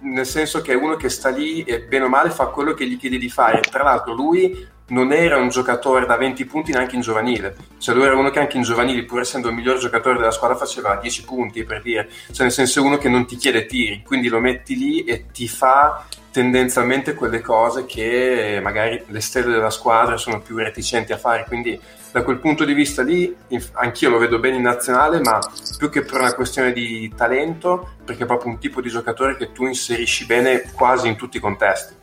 nel 0.02 0.26
senso 0.26 0.62
che 0.62 0.74
è 0.74 0.76
uno 0.76 0.96
che 0.96 1.10
sta 1.10 1.30
lì 1.30 1.64
e 1.64 1.82
bene 1.82 2.06
o 2.06 2.10
male 2.10 2.30
fa 2.30 2.48
quello 2.48 2.74
che 2.74 2.88
gli 2.88 2.98
chiedi 2.98 3.18
di 3.18 3.30
fare. 3.30 3.62
Tra 3.62 3.84
l'altro 3.84 4.14
lui 4.14 4.68
non 4.90 5.12
era 5.12 5.38
un 5.38 5.50
giocatore 5.50 6.06
da 6.06 6.16
20 6.16 6.46
punti 6.46 6.72
neanche 6.72 6.96
in 6.96 7.02
giovanile, 7.02 7.56
cioè 7.78 7.96
lui 7.96 8.06
era 8.06 8.16
uno 8.16 8.30
che 8.30 8.40
anche 8.40 8.58
in 8.58 8.64
giovanile, 8.64 9.04
pur 9.04 9.20
essendo 9.20 9.50
il 9.50 9.56
miglior 9.56 9.78
giocatore 9.78 10.18
della 10.18 10.32
squadra, 10.32 10.56
faceva 10.56 10.96
10 10.96 11.24
punti 11.26 11.64
per 11.64 11.82
dire, 11.82 12.10
cioè 12.32 12.44
nel 12.44 12.52
senso 12.52 12.84
uno 12.84 12.98
che 12.98 13.10
non 13.10 13.26
ti 13.26 13.36
chiede 13.36 13.66
tiri, 13.66 14.02
quindi 14.06 14.30
lo 14.30 14.40
metti 14.40 14.78
lì 14.78 15.04
e 15.04 15.26
ti 15.32 15.48
fa 15.48 16.06
tendenzialmente 16.32 17.16
quelle 17.16 17.42
cose 17.42 17.86
che 17.86 18.60
magari 18.62 19.04
le 19.08 19.22
stelle 19.22 19.52
della 19.52 19.72
squadra 19.72 20.18
sono 20.18 20.40
più 20.40 20.56
reticenti 20.58 21.12
a 21.12 21.18
fare, 21.18 21.46
quindi 21.48 21.80
da 22.12 22.24
quel 22.24 22.38
punto 22.38 22.64
di 22.64 22.74
vista 22.74 23.04
lì 23.04 23.36
anch'io 23.74 24.10
lo 24.10 24.18
vedo 24.18 24.40
bene 24.40 24.56
in 24.56 24.62
nazionale, 24.62 25.20
ma 25.20 25.40
più 25.78 25.90
che 25.90 26.04
per 26.04 26.20
una 26.20 26.34
questione 26.34 26.72
di 26.72 27.12
talento, 27.16 27.96
perché 28.06 28.24
è 28.24 28.26
proprio 28.28 28.52
un 28.52 28.60
tipo 28.60 28.82
di 28.82 28.90
giocatore 28.90 29.36
che 29.36 29.52
tu 29.52 29.66
inserisci 29.66 30.26
bene 30.26 30.72
quasi 30.74 31.08
in 31.08 31.16
tutti 31.16 31.38
i 31.38 31.42
contesti. 31.42 31.94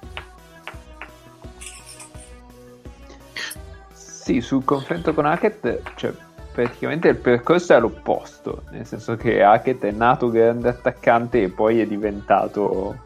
Sì, 4.25 4.41
sul 4.41 4.65
confronto 4.65 5.13
con 5.13 5.27
Hackett, 5.27 5.83
cioè, 5.97 6.15
praticamente 6.51 7.09
il 7.09 7.17
percorso 7.17 7.75
è 7.75 7.77
all'opposto, 7.77 8.63
nel 8.71 8.87
senso 8.87 9.17
che 9.17 9.43
Hackett 9.43 9.85
è 9.85 9.91
nato 9.91 10.31
grande 10.31 10.71
attaccante 10.71 11.43
e 11.43 11.51
poi 11.51 11.83
è 11.83 11.87
diventato... 11.87 13.05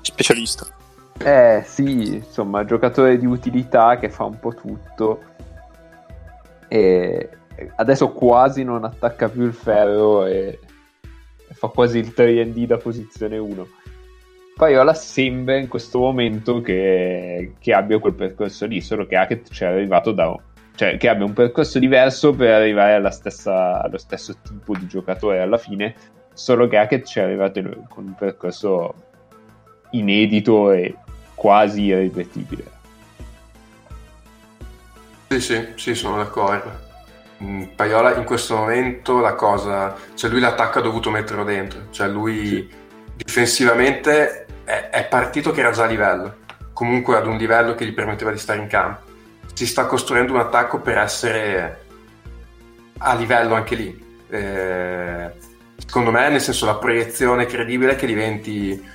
Specialista. 0.00 0.66
Eh 1.18 1.62
sì, 1.66 2.14
insomma, 2.14 2.64
giocatore 2.64 3.18
di 3.18 3.26
utilità 3.26 3.98
che 3.98 4.08
fa 4.08 4.24
un 4.24 4.40
po' 4.40 4.54
tutto 4.54 5.22
e 6.66 7.28
adesso 7.76 8.08
quasi 8.08 8.64
non 8.64 8.84
attacca 8.84 9.28
più 9.28 9.42
il 9.42 9.52
ferro 9.52 10.24
e 10.24 10.60
e 11.46 11.54
fa 11.54 11.68
quasi 11.68 11.98
il 11.98 12.12
3D 12.16 12.66
da 12.66 12.76
posizione 12.78 13.38
1. 13.38 13.68
Paiola 14.54 14.94
sembra 14.94 15.56
in 15.56 15.66
questo 15.66 15.98
momento 15.98 16.60
che, 16.60 17.54
che 17.58 17.72
abbia 17.72 17.98
quel 17.98 18.14
percorso 18.14 18.66
lì, 18.66 18.80
solo 18.80 19.04
che 19.04 19.16
Hackett 19.16 19.50
ci 19.50 19.64
è 19.64 19.66
arrivato 19.66 20.12
da... 20.12 20.32
cioè 20.76 20.96
che 20.96 21.08
abbia 21.08 21.24
un 21.24 21.32
percorso 21.32 21.80
diverso 21.80 22.32
per 22.32 22.52
arrivare 22.52 22.94
alla 22.94 23.10
stessa, 23.10 23.82
allo 23.82 23.98
stesso 23.98 24.36
tipo 24.42 24.76
di 24.76 24.86
giocatore 24.86 25.40
alla 25.40 25.58
fine, 25.58 25.94
solo 26.32 26.68
che 26.68 26.76
Hackett 26.76 27.04
ci 27.04 27.18
è 27.18 27.22
arrivato 27.22 27.60
con 27.88 28.06
un 28.06 28.14
percorso 28.14 28.94
inedito 29.90 30.70
e 30.70 30.94
quasi 31.34 31.82
irripetibile. 31.82 32.64
Sì, 35.30 35.40
sì, 35.40 35.66
sì, 35.74 35.94
sono 35.96 36.18
d'accordo. 36.18 36.82
Mm, 37.42 37.62
Paiola 37.74 38.14
in 38.14 38.24
questo 38.24 38.54
momento 38.54 39.18
la 39.18 39.34
cosa, 39.34 39.96
cioè 40.14 40.30
lui 40.30 40.38
l'attacco 40.38 40.78
ha 40.78 40.82
dovuto 40.82 41.10
metterlo 41.10 41.42
dentro, 41.42 41.80
cioè 41.90 42.06
lui 42.06 42.82
difensivamente 43.16 44.43
è, 44.64 44.88
è 44.90 45.06
partito 45.06 45.50
che 45.50 45.60
era 45.60 45.70
già 45.70 45.84
a 45.84 45.86
livello, 45.86 46.36
comunque 46.72 47.16
ad 47.16 47.26
un 47.26 47.36
livello 47.36 47.74
che 47.74 47.84
gli 47.84 47.92
permetteva 47.94 48.30
di 48.30 48.38
stare 48.38 48.58
in 48.58 48.66
campo. 48.66 49.12
Si 49.52 49.66
sta 49.66 49.86
costruendo 49.86 50.32
un 50.32 50.40
attacco 50.40 50.80
per 50.80 50.98
essere 50.98 51.84
a 52.98 53.14
livello 53.14 53.54
anche 53.54 53.74
lì. 53.74 54.04
Eh, 54.28 55.30
secondo 55.76 56.10
me, 56.10 56.28
nel 56.28 56.40
senso, 56.40 56.66
la 56.66 56.76
proiezione 56.76 57.46
credibile 57.46 57.94
che 57.94 58.06
diventi 58.06 58.92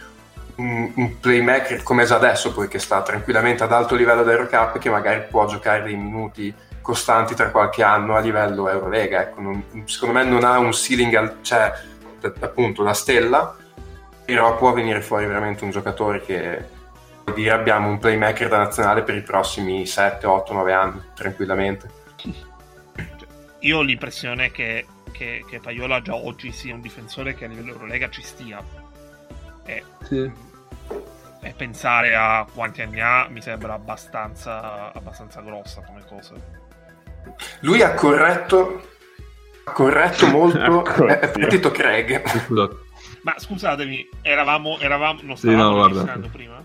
un, 0.56 0.92
un 0.96 1.20
playmaker 1.20 1.84
come 1.84 2.06
già 2.06 2.16
adesso, 2.16 2.52
poi 2.52 2.68
che 2.68 2.80
sta 2.80 3.02
tranquillamente 3.02 3.64
ad 3.64 3.72
alto 3.72 3.96
livello 3.96 4.24
da 4.24 4.32
Eurocup 4.32 4.78
che 4.80 4.90
magari 4.90 5.24
può 5.30 5.46
giocare 5.46 5.84
dei 5.84 5.96
minuti 5.96 6.54
costanti 6.82 7.36
tra 7.36 7.52
qualche 7.52 7.84
anno 7.84 8.16
a 8.16 8.20
livello 8.20 8.68
Eurolega. 8.70 9.22
Ecco, 9.22 9.42
non- 9.42 9.64
secondo 9.86 10.16
me 10.16 10.24
non 10.26 10.44
ha 10.44 10.58
un 10.58 10.74
ceiling, 10.74 11.14
al- 11.14 11.38
cioè 11.42 11.72
appunto 12.42 12.84
la 12.84 12.94
stella, 12.94 13.56
però 14.30 14.56
può 14.56 14.74
venire 14.74 15.02
fuori 15.02 15.26
veramente 15.26 15.64
un 15.64 15.72
giocatore 15.72 16.22
che 16.22 16.64
dire 17.34 17.50
abbiamo 17.50 17.90
un 17.90 17.98
playmaker 17.98 18.48
da 18.48 18.58
nazionale 18.58 19.02
per 19.02 19.16
i 19.16 19.24
prossimi 19.24 19.88
7, 19.88 20.28
8, 20.28 20.54
9 20.54 20.72
anni, 20.72 21.02
tranquillamente. 21.16 21.90
io 23.62 23.78
ho 23.80 23.82
l'impressione 23.82 24.52
che, 24.52 24.86
che, 25.12 25.44
che 25.50 25.60
Paiola 25.60 26.00
già 26.04 26.14
oggi 26.14 26.52
sia 26.52 26.76
un 26.76 26.82
difensore 26.82 27.34
che 27.34 27.46
a 27.46 27.48
livello 27.48 27.72
Eurolega 27.72 28.08
ci 28.12 28.22
stia 28.22 28.64
e, 29.66 29.84
e 31.42 31.54
pensare 31.58 32.14
a 32.14 32.46
quanti 32.54 32.84
anni 32.84 33.02
ha 33.02 33.28
mi 33.30 33.42
sembra 33.42 33.74
abbastanza, 33.74 34.94
abbastanza 34.94 35.42
grossa 35.42 35.82
come 35.82 36.04
cosa 36.08 36.36
Lui 37.62 37.82
ha 37.82 37.96
corretto, 37.96 38.90
ha 39.64 39.72
corretto 39.72 40.28
molto, 40.30 40.60
Ecco, 40.60 41.08
è, 41.08 41.18
è 41.18 41.32
sì. 41.32 41.40
partito 41.40 41.72
Craig. 41.72 42.22
Ma 43.22 43.36
scusatemi 43.38 44.10
eravamo, 44.22 44.78
eravamo 44.80 45.20
non 45.24 45.36
Sì, 45.38 45.48
no, 45.48 45.56
stavamo 45.56 45.88
registrando 45.88 46.30
prima? 46.30 46.64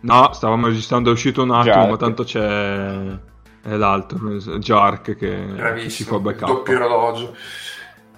No, 0.00 0.32
stavamo 0.32 0.66
registrando, 0.66 1.10
è 1.10 1.12
uscito 1.12 1.42
un 1.42 1.50
attimo, 1.50 1.74
Jark. 1.74 1.90
ma 1.90 1.96
tanto 1.96 2.24
c'è 2.24 3.18
è 3.62 3.76
l'altro, 3.76 4.18
Jark 4.58 5.14
che, 5.16 5.16
che 5.16 5.90
si 5.90 6.04
fa 6.04 6.16
Bravissimo, 6.16 6.16
il 6.16 6.22
backup. 6.22 6.46
doppio 6.48 6.76
orologio. 6.76 7.36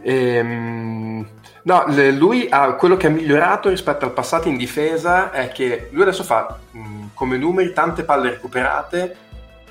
Ehm, 0.03 1.27
no, 1.65 1.85
lui 2.13 2.47
ha 2.49 2.73
quello 2.75 2.97
che 2.97 3.09
ha 3.09 3.11
migliorato 3.11 3.69
rispetto 3.69 4.05
al 4.05 4.13
passato 4.13 4.49
in 4.49 4.57
difesa 4.57 5.33
è 5.33 5.49
che 5.51 5.89
lui 5.93 6.03
adesso 6.03 6.23
fa 6.23 6.59
mh, 6.71 7.07
come 7.15 7.37
numeri 7.37 7.73
tante 7.73 8.05
palle 8.05 8.31
recuperate, 8.31 9.17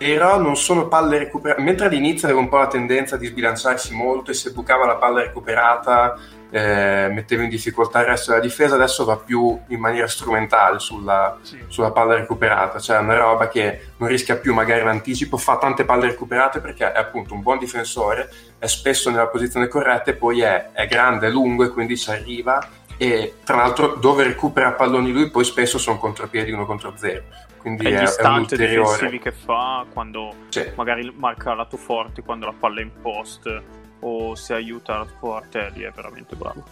però 0.01 0.39
non 0.39 0.57
sono 0.57 0.87
palle 0.87 1.19
recuperate. 1.19 1.61
Mentre 1.61 1.85
all'inizio 1.85 2.27
aveva 2.27 2.41
un 2.41 2.49
po' 2.49 2.57
la 2.57 2.65
tendenza 2.67 3.17
di 3.17 3.27
sbilanciarsi 3.27 3.93
molto 3.93 4.31
e 4.31 4.33
se 4.33 4.49
bucava 4.51 4.87
la 4.87 4.95
palla 4.95 5.21
recuperata 5.21 6.17
eh, 6.49 7.07
metteva 7.11 7.43
in 7.43 7.49
difficoltà 7.49 7.99
il 7.99 8.07
resto 8.07 8.31
della 8.31 8.43
difesa, 8.43 8.73
adesso 8.75 9.05
va 9.05 9.15
più 9.17 9.57
in 9.67 9.79
maniera 9.79 10.07
strumentale 10.07 10.79
sulla, 10.79 11.37
Sì. 11.43 11.63
sulla 11.67 11.91
palla 11.91 12.15
recuperata, 12.15 12.79
cioè 12.79 12.97
è 12.97 12.99
una 12.99 13.15
roba 13.15 13.47
che 13.47 13.89
non 13.97 14.09
rischia 14.09 14.35
più 14.37 14.53
magari 14.55 14.83
l'anticipo, 14.83 15.37
fa 15.37 15.57
tante 15.57 15.85
palle 15.85 16.07
recuperate 16.07 16.59
perché 16.59 16.91
è 16.91 16.97
appunto 16.97 17.35
un 17.35 17.41
buon 17.41 17.59
difensore, 17.59 18.29
è 18.57 18.65
spesso 18.65 19.11
nella 19.11 19.27
posizione 19.27 19.67
corretta 19.67 20.09
e 20.11 20.15
poi 20.15 20.41
è, 20.41 20.71
è 20.73 20.87
grande, 20.87 21.27
è 21.27 21.29
lungo 21.29 21.63
e 21.63 21.69
quindi 21.69 21.95
ci 21.95 22.09
arriva 22.09 22.67
e 22.97 23.35
tra 23.45 23.55
l'altro 23.55 23.95
dove 23.95 24.23
recupera 24.23 24.73
palloni 24.73 25.11
lui 25.11 25.29
poi 25.31 25.43
spesso 25.43 25.77
sono 25.77 25.97
contropiedi 25.97 26.51
uno 26.51 26.65
contro 26.65 26.93
zero 26.97 27.23
quindi 27.61 27.85
E 27.85 27.95
è, 27.95 28.01
gli 28.01 28.05
stunt 28.07 28.55
difensivi 28.55 29.19
che 29.19 29.31
fa 29.31 29.85
quando 29.93 30.33
Sì. 30.49 30.71
magari 30.75 31.13
marca 31.15 31.53
lato 31.53 31.77
forte 31.77 32.21
quando 32.23 32.47
la 32.47 32.53
palla 32.57 32.79
è 32.79 32.83
in 32.83 32.91
post 33.01 33.61
o 33.99 34.35
se 34.35 34.53
aiuta 34.53 34.97
lato 34.97 35.13
forte 35.19 35.71
lì 35.75 35.83
è 35.83 35.91
veramente 35.95 36.35
bravo. 36.35 36.63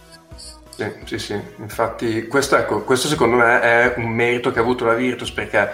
Sì, 0.68 0.92
sì, 1.04 1.18
sì. 1.18 1.40
Infatti, 1.58 2.26
questo, 2.26 2.56
ecco, 2.56 2.82
questo 2.82 3.06
secondo 3.06 3.36
me 3.36 3.60
è 3.60 3.94
un 3.96 4.08
merito 4.08 4.50
che 4.50 4.58
ha 4.58 4.62
avuto 4.62 4.84
la 4.84 4.94
Virtus 4.94 5.30
perché 5.30 5.70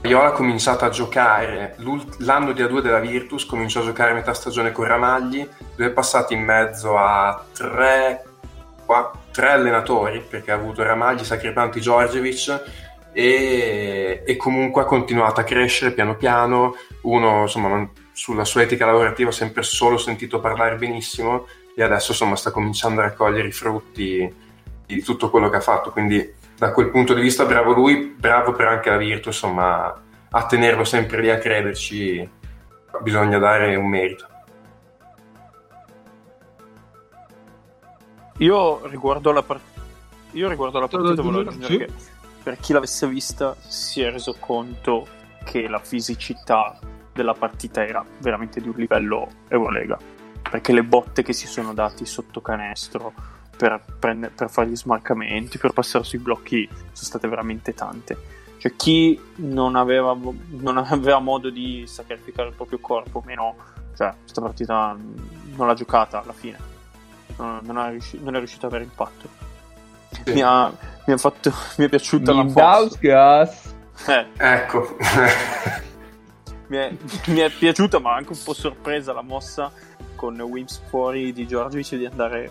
Viola 0.00 0.28
ha 0.28 0.32
cominciato 0.32 0.84
a 0.84 0.88
giocare 0.88 1.76
l'anno 2.18 2.52
di 2.52 2.62
A2 2.62 2.80
della 2.80 2.98
Virtus, 3.00 3.44
cominciò 3.44 3.80
a 3.80 3.84
giocare 3.84 4.10
a 4.12 4.14
metà 4.14 4.32
stagione 4.32 4.72
con 4.72 4.86
Ramagli, 4.86 5.46
dove 5.76 5.90
è 5.90 5.92
passato 5.92 6.32
in 6.32 6.42
mezzo 6.42 6.96
a 6.96 7.44
tre, 7.52 8.24
qua- 8.86 9.12
tre 9.30 9.50
allenatori 9.50 10.20
perché 10.26 10.50
ha 10.52 10.54
avuto 10.54 10.82
Ramagli, 10.82 11.22
Sacripanti, 11.22 11.80
Giorgevic 11.80 12.62
e, 13.12 14.22
e 14.26 14.36
comunque 14.36 14.82
ha 14.82 14.86
continuato 14.86 15.40
a 15.40 15.44
crescere 15.44 15.92
piano 15.92 16.16
piano. 16.16 16.74
Uno, 17.02 17.42
insomma, 17.42 17.68
non- 17.68 17.90
sulla 18.12 18.44
sua 18.44 18.62
etica 18.62 18.86
lavorativa 18.86 19.30
ho 19.30 19.32
sempre 19.32 19.62
solo 19.62 19.96
sentito 19.96 20.40
parlare 20.40 20.76
benissimo 20.76 21.46
e 21.74 21.82
adesso 21.82 22.10
insomma 22.10 22.36
sta 22.36 22.50
cominciando 22.50 23.00
a 23.00 23.04
raccogliere 23.04 23.48
i 23.48 23.52
frutti 23.52 24.34
di 24.84 25.02
tutto 25.02 25.30
quello 25.30 25.48
che 25.48 25.56
ha 25.56 25.60
fatto 25.60 25.90
quindi 25.90 26.34
da 26.58 26.72
quel 26.72 26.90
punto 26.90 27.14
di 27.14 27.22
vista 27.22 27.46
bravo 27.46 27.72
lui 27.72 28.14
bravo 28.18 28.52
però 28.52 28.70
anche 28.70 28.90
la 28.90 28.98
Virtus 28.98 29.36
insomma 29.36 30.02
a 30.32 30.46
tenerlo 30.46 30.84
sempre 30.84 31.22
lì 31.22 31.30
a 31.30 31.38
crederci 31.38 32.28
bisogna 33.00 33.38
dare 33.38 33.74
un 33.76 33.88
merito 33.88 34.26
Io 38.38 38.86
riguardo 38.86 39.32
la, 39.32 39.42
par- 39.42 39.60
io 40.32 40.48
riguardo 40.48 40.78
la 40.80 40.88
partita 40.88 41.22
volevo 41.22 41.48
aggiungere 41.48 41.72
Sì. 41.72 41.78
che 41.78 41.92
per 42.42 42.56
chi 42.58 42.72
l'avesse 42.72 43.06
vista 43.06 43.56
si 43.66 44.00
è 44.00 44.10
reso 44.10 44.36
conto 44.38 45.06
che 45.44 45.68
la 45.68 45.78
fisicità 45.78 46.78
della 47.12 47.34
partita 47.34 47.84
era 47.84 48.04
veramente 48.18 48.60
di 48.60 48.68
un 48.68 48.76
livello 48.76 49.28
Eurolega. 49.48 49.98
Perché 50.50 50.72
le 50.72 50.82
botte 50.82 51.22
che 51.22 51.32
si 51.32 51.46
sono 51.46 51.74
dati 51.74 52.06
sotto 52.06 52.40
canestro 52.40 53.12
per, 53.56 53.82
prende- 53.98 54.30
per 54.30 54.50
fare 54.50 54.68
gli 54.68 54.76
smarcamenti 54.76 55.58
per 55.58 55.72
passare 55.72 56.04
sui 56.04 56.18
blocchi 56.18 56.66
sono 56.70 56.88
state 56.92 57.28
veramente 57.28 57.74
tante. 57.74 58.38
Cioè 58.56 58.74
chi 58.74 59.20
non 59.36 59.76
aveva, 59.76 60.16
non 60.48 60.76
aveva 60.78 61.18
modo 61.18 61.50
di 61.50 61.84
sacrificare 61.86 62.48
il 62.48 62.54
proprio 62.54 62.78
corpo 62.78 63.22
meno 63.24 63.56
cioè 63.94 64.14
questa 64.22 64.40
partita 64.40 64.96
non 65.56 65.66
l'ha 65.66 65.74
giocata 65.74 66.22
alla 66.22 66.32
fine. 66.32 66.58
Non, 67.36 67.60
non 67.62 67.78
è, 67.78 67.90
riusci- 67.90 68.18
non 68.22 68.34
è 68.34 68.38
riuscito 68.38 68.66
ad 68.66 68.72
avere 68.72 68.88
impatto 68.88 69.49
Sì. 70.10 70.32
mi 70.32 70.42
ha, 70.42 70.72
mi 71.06 71.12
ha 71.12 71.16
fatto 71.16 71.52
mi 71.76 71.84
è 71.84 71.88
piaciuta 71.88 72.32
la 72.32 72.42
mossa 72.42 72.80
Mindauskas. 73.00 73.74
eh, 74.08 74.26
ecco 74.36 74.96
mi, 76.68 76.76
è, 76.76 76.92
mi 77.26 77.38
è 77.40 77.50
piaciuta 77.50 77.98
ma 77.98 78.14
anche 78.14 78.32
un 78.32 78.38
po' 78.42 78.54
sorpresa 78.54 79.12
la 79.12 79.22
mossa 79.22 79.72
con 80.16 80.38
Wims 80.40 80.80
fuori 80.88 81.32
di 81.32 81.46
Giorgiovic 81.46 81.94
di 81.96 82.06
andare 82.06 82.50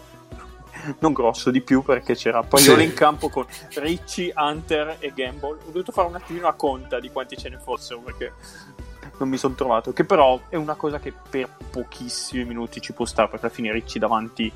non 0.99 1.12
grosso 1.14 1.51
di 1.51 1.62
più 1.62 1.84
perché 1.84 2.16
c'era 2.16 2.41
Paglione 2.43 2.84
Sì. 2.84 2.88
in 2.89 2.93
campo 2.93 3.30
con 3.30 3.45
Ricci, 3.76 4.32
Hunter 4.34 4.95
e 4.99 5.12
Gamble 5.14 5.57
ho 5.66 5.72
dovuto 5.72 5.91
fare 5.91 6.07
un 6.07 6.16
attimino 6.16 6.47
a 6.47 6.53
conta 6.53 6.99
di 6.99 7.10
quanti 7.12 7.36
ce 7.38 7.49
ne 7.49 7.57
fossero 7.57 7.99
perché 7.99 8.34
non 9.18 9.28
mi 9.28 9.38
sono 9.38 9.53
trovato 9.55 9.91
che 9.91 10.05
però 10.05 10.39
è 10.47 10.55
una 10.55 10.76
cosa 10.76 10.99
che 10.99 11.14
per 11.30 11.49
pochissimi 11.70 12.45
minuti 12.45 12.80
ci 12.80 12.93
può 12.93 13.03
stare 13.05 13.28
perché 13.28 13.45
alla 13.47 13.53
fine 13.55 13.72
Ricci 13.74 13.99
davanti 13.99 14.51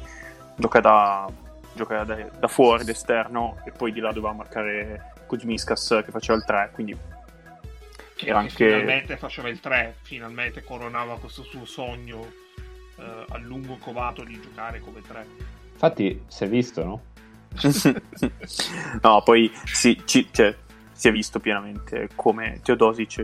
gioca 0.55 0.79
da, 0.79 1.29
gioca 1.75 2.03
da, 2.03 2.15
da 2.15 2.47
fuori 2.47 2.83
d'esterno 2.83 3.57
e 3.65 3.71
poi 3.71 3.91
di 3.91 3.99
là 3.99 4.11
doveva 4.11 4.33
marcare 4.33 5.13
Kuzmiskas 5.25 6.01
che 6.05 6.11
faceva 6.11 6.37
il 6.37 6.43
3 6.45 6.69
quindi 6.73 6.97
Che 8.15 8.25
Era 8.27 8.39
anche- 8.39 8.53
finalmente 8.69 9.17
faceva 9.17 9.49
il 9.49 9.59
3, 9.59 9.95
finalmente 10.01 10.63
coronava 10.63 11.17
questo 11.17 11.43
suo 11.43 11.65
sogno 11.65 12.31
eh, 12.97 13.25
a 13.29 13.37
lungo 13.39 13.77
covato 13.77 14.23
di 14.23 14.39
giocare 14.39 14.79
come 14.79 15.01
3. 15.01 15.25
Infatti, 15.73 16.23
si 16.27 16.43
è 16.43 16.47
visto, 16.47 16.83
no? 16.83 17.01
no, 19.01 19.21
poi 19.23 19.51
sì, 19.65 20.01
ci- 20.05 20.27
cioè, 20.31 20.55
si 20.91 21.07
è 21.07 21.11
visto 21.11 21.39
pienamente 21.39 22.09
come 22.15 22.59
Teodosic 22.63 23.23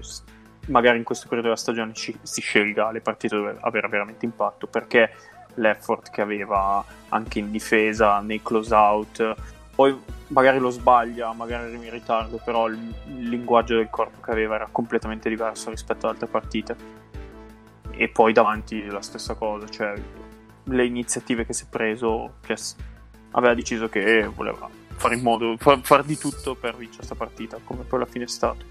magari 0.67 0.97
in 0.97 1.03
questo 1.03 1.25
periodo 1.25 1.47
della 1.47 1.59
stagione 1.59 1.93
ci- 1.93 2.17
si 2.21 2.41
scelga 2.41 2.91
le 2.91 3.01
partite 3.01 3.35
dove 3.35 3.57
avere 3.61 3.87
veramente 3.87 4.25
impatto 4.25 4.67
perché 4.67 5.11
l'effort 5.59 6.09
che 6.09 6.21
aveva 6.21 6.83
anche 7.09 7.39
in 7.39 7.51
difesa, 7.51 8.19
nei 8.19 8.41
close 8.41 8.73
out, 8.73 9.35
poi 9.75 9.97
magari 10.27 10.59
lo 10.59 10.69
sbaglia, 10.69 11.31
magari 11.33 11.67
era 11.67 11.83
in 11.83 11.89
ritardo, 11.91 12.39
però 12.43 12.67
il, 12.67 12.77
il 13.07 13.29
linguaggio 13.29 13.75
del 13.75 13.89
corpo 13.89 14.19
che 14.21 14.31
aveva 14.31 14.55
era 14.55 14.67
completamente 14.71 15.29
diverso 15.29 15.69
rispetto 15.69 16.07
ad 16.07 16.13
altre 16.13 16.27
partite. 16.27 16.97
E 17.91 18.07
poi 18.09 18.33
davanti 18.33 18.85
la 18.85 19.01
stessa 19.01 19.35
cosa, 19.35 19.67
cioè 19.67 19.93
le 20.63 20.85
iniziative 20.85 21.45
che 21.45 21.53
si 21.53 21.63
è 21.63 21.67
preso, 21.69 22.35
s- 22.53 22.75
aveva 23.31 23.53
deciso 23.53 23.89
che 23.89 24.25
voleva 24.33 24.69
fare 24.95 25.15
in 25.15 25.21
modo, 25.21 25.55
far, 25.57 25.79
far 25.81 26.03
di 26.03 26.17
tutto 26.17 26.55
per 26.55 26.75
vincere 26.75 26.97
questa 26.97 27.15
partita, 27.15 27.59
come 27.63 27.83
poi 27.83 27.99
alla 28.01 28.09
fine 28.09 28.25
è 28.25 28.27
stato. 28.27 28.65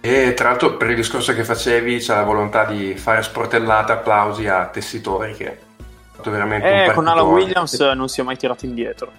E 0.00 0.34
tra 0.34 0.50
l'altro 0.50 0.76
per 0.76 0.90
il 0.90 0.96
discorso 0.96 1.34
che 1.34 1.44
facevi 1.44 1.98
c'è 1.98 2.14
la 2.14 2.22
volontà 2.22 2.64
di 2.64 2.94
fare 2.94 3.22
sportellate 3.22 3.92
applausi 3.92 4.46
a 4.46 4.66
tessitori 4.66 5.34
che 5.34 5.48
ha 5.48 5.84
fatto 6.12 6.30
veramente 6.30 6.68
un 6.68 6.74
Eh, 6.74 6.92
con 6.92 7.06
Alan. 7.08 7.26
Williams 7.26 7.78
non 7.80 8.08
si 8.08 8.20
è 8.20 8.24
mai 8.24 8.36
tirato 8.36 8.64
indietro. 8.64 9.10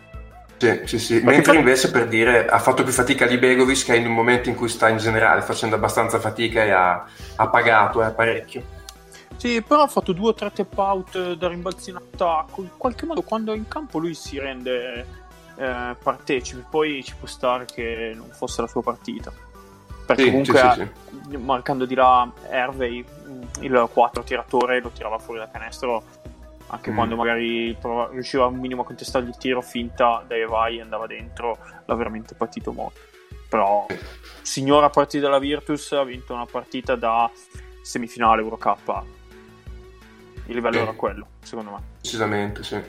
Sì, 0.58 0.82
sì, 0.84 1.00
sì. 1.00 1.22
Mentre 1.24 1.54
fa- 1.54 1.60
invece 1.60 1.90
per 1.90 2.08
dire 2.08 2.46
ha 2.48 2.60
fatto 2.60 2.84
più 2.84 2.92
fatica 2.92 3.26
di 3.26 3.38
Begovic 3.38 3.86
che 3.86 3.96
in 3.96 4.06
un 4.06 4.14
momento 4.14 4.50
in 4.50 4.56
cui 4.56 4.68
sta 4.68 4.90
in 4.90 4.98
generale 4.98 5.42
facendo 5.42 5.76
abbastanza 5.76 6.20
fatica 6.20 6.64
e 6.64 6.72
ha, 6.72 7.06
ha 7.36 7.48
pagato 7.48 8.04
eh, 8.06 8.12
parecchio. 8.12 8.78
Sì, 9.38 9.62
però 9.62 9.84
ha 9.84 9.88
fatto 9.88 10.12
due 10.12 10.30
o 10.30 10.34
tre 10.34 10.52
tap 10.52 10.78
out 10.78 11.34
da 11.36 11.48
rimbalzi 11.48 11.92
in 11.92 11.96
attacco. 11.96 12.62
In 12.62 12.72
qualche 12.76 13.06
modo, 13.06 13.22
quando 13.22 13.54
è 13.54 13.56
in 13.56 13.70
campo, 13.70 14.00
lui 14.00 14.14
si 14.14 14.38
rende 14.38 15.06
eh, 15.56 15.96
partecipe. 16.04 16.66
Poi 16.70 17.02
ci 17.06 17.16
può 17.18 17.26
stare 17.26 17.64
che 17.64 18.12
non 18.14 18.28
fosse 18.32 18.60
la 18.60 18.68
sua 18.68 18.84
partita. 18.84 19.32
Perché 20.10 20.24
Sì, 20.24 20.30
comunque, 20.32 20.72
sì, 20.74 20.88
sì, 21.30 21.38
marcando 21.38 21.86
di 21.86 21.94
là 21.94 22.28
Hervey, 22.50 23.04
mh, 23.04 23.64
il 23.64 23.90
4 23.94 24.24
tiratore, 24.24 24.82
lo 24.82 24.90
tirava 24.90 25.20
fuori 25.20 25.40
da 25.40 25.48
canestro. 25.52 26.02
Anche 26.72 26.90
Mm. 26.90 26.96
quando 26.96 27.16
magari 27.16 27.78
prova- 27.80 28.10
riusciva 28.12 28.48
un 28.48 28.56
minimo 28.58 28.82
a 28.82 28.86
contestargli 28.86 29.28
il 29.28 29.38
tiro 29.38 29.62
finta 29.62 30.24
dai 30.28 30.48
vai 30.48 30.82
andava 30.82 31.06
dentro, 31.06 31.60
l'ha 31.86 31.94
veramente 31.94 32.34
patito 32.34 32.72
molto. 32.72 33.00
Però, 33.48 33.86
signora 34.42 34.90
partita 34.90 35.26
della 35.26 35.38
Virtus, 35.38 35.92
ha 35.92 36.04
vinto 36.04 36.34
una 36.34 36.48
partita 36.48 36.96
da 36.96 37.30
semifinale 37.84 38.42
Eurocup. 38.42 39.04
Il 40.48 40.56
livello 40.56 40.78
Sì. 40.78 40.82
era 40.82 40.92
quello, 40.94 41.28
secondo 41.44 41.70
me. 41.70 41.78
Decisamente, 42.02 42.64
sì. 42.64 42.82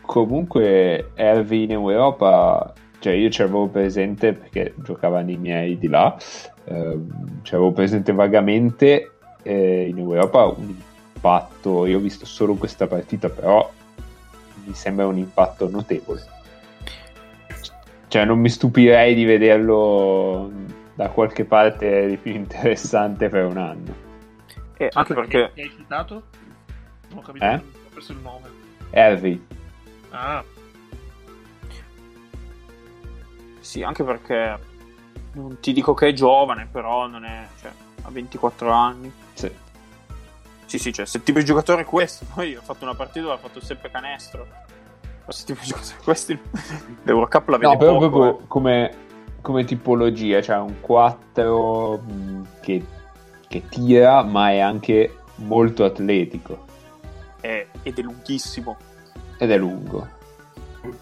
Comunque, 0.00 1.10
Elvi 1.14 1.62
in 1.64 1.70
Europa, 1.72 2.72
cioè 2.98 3.12
io 3.12 3.30
ci 3.30 3.42
avevo 3.42 3.68
presente 3.68 4.32
perché 4.32 4.74
giocavano 4.76 5.30
i 5.30 5.36
miei 5.36 5.78
di 5.78 5.88
là, 5.88 6.16
ehm, 6.64 7.40
ci 7.42 7.54
avevo 7.54 7.72
presente 7.72 8.12
vagamente 8.12 9.12
eh, 9.42 9.88
in 9.88 9.98
Europa 9.98 10.44
un 10.46 10.76
impatto, 11.14 11.86
io 11.86 11.98
ho 11.98 12.00
visto 12.00 12.26
solo 12.26 12.54
questa 12.54 12.86
partita, 12.86 13.28
però 13.28 13.70
mi 14.64 14.74
sembra 14.74 15.06
un 15.06 15.16
impatto 15.16 15.68
notevole. 15.68 16.36
Cioè 18.08 18.24
non 18.24 18.38
mi 18.38 18.48
stupirei 18.48 19.14
di 19.14 19.24
vederlo 19.24 20.50
da 20.94 21.10
qualche 21.10 21.44
parte 21.44 22.06
di 22.08 22.16
più 22.16 22.32
interessante 22.32 23.28
per 23.28 23.44
un 23.44 23.58
anno. 23.58 24.06
E 24.76 24.88
anche 24.92 25.14
perché 25.14 25.50
Chi 25.54 25.60
hai 25.60 25.70
citato? 25.70 26.22
Non 27.10 27.18
ho 27.18 27.20
capito, 27.22 27.44
Eh? 27.44 27.50
non 27.50 27.62
ho 27.86 27.90
preso 27.92 28.12
il 28.12 28.18
nome. 28.18 28.48
Elvi, 28.90 29.46
Ah, 30.10 30.42
Sì, 33.68 33.82
anche 33.82 34.02
perché 34.02 34.58
non 35.32 35.58
ti 35.60 35.74
dico 35.74 35.92
che 35.92 36.08
è 36.08 36.12
giovane, 36.14 36.66
però 36.72 37.06
non 37.06 37.24
è. 37.26 37.46
Cioè, 37.60 37.70
ha 38.02 38.10
24 38.10 38.70
anni. 38.70 39.12
sì. 39.34 39.52
Sì, 40.64 40.78
sì, 40.78 40.90
cioè, 40.92 41.04
se 41.06 41.18
il 41.18 41.22
tipo 41.22 41.38
di 41.38 41.44
giocatore 41.44 41.82
è 41.82 41.84
questo, 41.84 42.24
poi 42.32 42.54
ho 42.56 42.62
fatto 42.62 42.84
una 42.84 42.94
partita 42.94 43.26
dove 43.26 43.34
ha 43.34 43.38
fatto 43.38 43.60
sempre 43.60 43.90
canestro. 43.90 44.46
Ma 45.26 45.32
se 45.32 45.40
il 45.40 45.44
tipo 45.46 45.60
di 45.60 45.66
giocatore 45.66 45.96
è 45.98 46.02
questo, 46.02 46.38
l'Eurocup 47.04 47.48
la 47.48 47.56
vede 47.58 47.72
No, 47.72 47.76
però 47.78 47.92
poco. 47.98 48.08
proprio 48.08 48.38
eh. 48.40 48.46
come, 48.48 48.94
come 49.42 49.64
tipologia, 49.64 50.40
cioè 50.40 50.56
un 50.58 50.80
4 50.80 51.96
mh, 51.98 52.46
che, 52.60 52.84
che 53.48 53.68
tira, 53.68 54.22
ma 54.22 54.50
è 54.50 54.60
anche 54.60 55.14
molto 55.36 55.84
atletico 55.84 56.64
È- 57.40 57.66
ed 57.82 57.98
è 57.98 58.02
lunghissimo. 58.02 58.76
ed 59.38 59.50
è 59.50 59.56
lungo. 59.58 60.08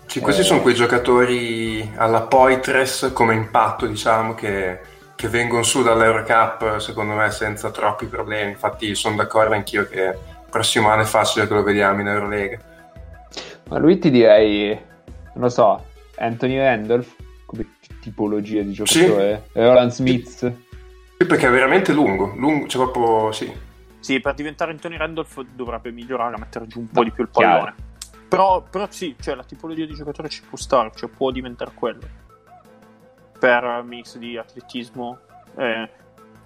Sì, 0.06 0.20
questi 0.20 0.42
Eh. 0.42 0.44
sono 0.44 0.60
quei 0.60 0.74
giocatori 0.74 1.92
alla 1.96 2.22
Poitres 2.22 3.10
come 3.12 3.34
impatto, 3.34 3.86
diciamo, 3.86 4.34
che, 4.34 4.80
che 5.14 5.28
vengono 5.28 5.62
su 5.62 5.82
dall'Eurocup, 5.82 6.78
secondo 6.78 7.14
me, 7.14 7.30
senza 7.30 7.70
troppi 7.70 8.06
problemi. 8.06 8.50
Infatti 8.50 8.94
sono 8.94 9.16
d'accordo 9.16 9.54
anch'io 9.54 9.86
che 9.88 10.00
il 10.02 10.18
prossimo 10.50 10.88
anno 10.88 11.02
è 11.02 11.06
facile 11.06 11.46
che 11.46 11.54
lo 11.54 11.62
vediamo 11.62 12.00
in 12.00 12.08
Eurolega. 12.08 12.58
Ma 13.68 13.78
lui 13.78 13.98
ti 13.98 14.10
direi, 14.10 14.68
non 15.34 15.44
lo 15.44 15.48
so, 15.48 15.84
Anthony 16.18 16.58
Randolph 16.58 17.14
come 17.46 17.66
tipologia 18.00 18.62
di 18.62 18.72
giocatore. 18.72 19.48
Roland 19.52 19.90
Smith. 19.90 20.52
Sì, 21.18 21.24
perché 21.26 21.46
è 21.46 21.50
veramente 21.50 21.92
lungo, 21.92 22.32
lungo 22.36 22.66
cioè 22.66 22.90
proprio, 22.90 23.32
sì. 23.32 23.52
Sì, 23.98 24.20
per 24.20 24.34
diventare 24.34 24.70
Anthony 24.70 24.96
Randolph 24.96 25.44
dovrebbe 25.54 25.90
migliorare, 25.90 26.36
mettere 26.38 26.66
giù 26.68 26.78
un 26.80 26.88
po' 26.88 27.02
di 27.02 27.10
più 27.10 27.24
il 27.24 27.30
chiaro. 27.32 27.56
pallone. 27.56 27.74
Però, 28.28 28.62
però 28.62 28.86
sì, 28.90 29.14
cioè, 29.20 29.34
la 29.34 29.44
tipologia 29.44 29.84
di 29.84 29.94
giocatore 29.94 30.28
ci 30.28 30.42
può 30.42 30.58
stare, 30.58 30.90
cioè 30.94 31.08
può 31.08 31.30
diventare 31.30 31.72
quello. 31.74 32.24
Per 33.38 33.82
mix 33.84 34.16
di 34.16 34.36
atletismo 34.36 35.18
e 35.56 35.90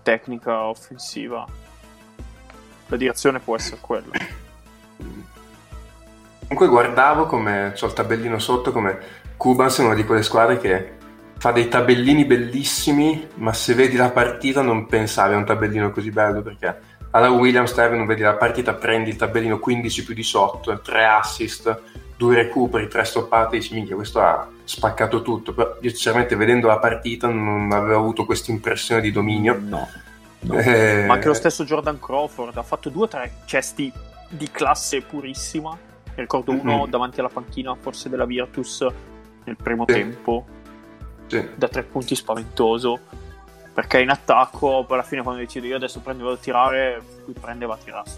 tecnica 0.03 0.65
offensiva. 0.65 1.47
La 2.89 2.97
direzione 2.97 3.39
può 3.39 3.57
essere 3.57 3.79
quella. 3.81 4.13
Comunque 6.41 6.69
guardavo 6.69 7.27
come, 7.27 7.73
c'ho 7.77 7.87
il 7.87 7.93
tabellino 7.93 8.39
sotto, 8.41 8.73
come 8.73 8.99
Cubans 9.37 9.79
è 9.79 9.85
una 9.85 9.95
di 9.95 10.05
quelle 10.05 10.25
squadre 10.25 10.59
che 10.59 10.99
fa 11.39 11.53
dei 11.53 11.69
tabellini 11.69 12.25
bellissimi, 12.25 13.29
ma 13.37 13.53
se 13.53 13.73
vedi 13.73 13.97
la 13.97 14.11
partita 14.11 14.61
non 14.61 14.87
pensavi 14.87 15.35
a 15.35 15.37
un 15.37 15.45
tabellino 15.45 15.91
così 15.91 16.11
bello, 16.11 16.43
perché 16.43 16.79
alla 17.11 17.31
Williams 17.31 17.73
te 17.75 17.89
non 17.89 18.07
vedi 18.07 18.23
la 18.23 18.35
partita, 18.35 18.75
prendi 18.75 19.11
il 19.11 19.17
tabellino 19.17 19.59
15 19.59 20.05
più 20.05 20.15
18, 20.15 20.81
3 20.81 21.05
assist, 21.05 21.81
2 22.17 22.35
recuperi, 22.35 22.89
3 22.89 23.05
stoppate, 23.05 23.57
dici 23.59 23.75
minchia 23.75 23.95
questo 23.97 24.21
ha 24.21 24.49
spaccato 24.65 25.23
tutto, 25.23 25.53
però 25.53 25.77
io 25.81 25.89
sinceramente 25.91 26.37
vedendo 26.37 26.69
la 26.69 26.79
partita 26.79 27.29
non 27.29 27.71
avevo 27.73 27.99
avuto 27.99 28.25
questa 28.25 28.51
impressione 28.53 29.01
di 29.01 29.11
dominio. 29.11 29.59
No. 29.61 29.89
no. 30.41 30.55
Eh, 30.59 31.05
Ma 31.07 31.15
anche 31.15 31.29
lo 31.29 31.35
stesso 31.35 31.65
Jordan 31.65 31.99
Crawford 31.99 32.57
ha 32.57 32.63
fatto 32.63 32.89
due 32.91 33.05
o 33.05 33.09
tre 33.09 33.33
cesti 33.47 33.93
di 34.29 34.49
classe 34.51 35.01
purissima. 35.01 35.77
Ricordo 36.15 36.53
uno 36.53 36.85
Mhm. 36.85 36.91
davanti 36.91 37.21
alla 37.21 37.31
panchina, 37.31 37.75
forse 37.81 38.09
della 38.09 38.27
Virtus, 38.27 38.87
nel 39.45 39.57
primo 39.61 39.85
Sì. 39.89 39.95
tempo, 39.95 40.45
sì. 41.27 41.49
da 41.55 41.67
tre 41.69 41.83
punti 41.83 42.15
spaventoso. 42.15 42.99
Perché 43.73 44.01
in 44.01 44.11
attacco, 44.11 44.85
poi 44.87 44.99
alla 44.99 45.07
fine, 45.07 45.23
quando 45.23 45.41
decide 45.41 45.67
io 45.69 45.77
adesso 45.77 46.01
prendo 46.01 46.25
vado 46.25 46.37
a 46.37 46.41
tirare, 46.41 47.03
lui 47.25 47.35
prende 47.41 47.65
e 47.65 47.69
va 47.69 47.75
a 47.75 47.79
tirare. 47.83 48.11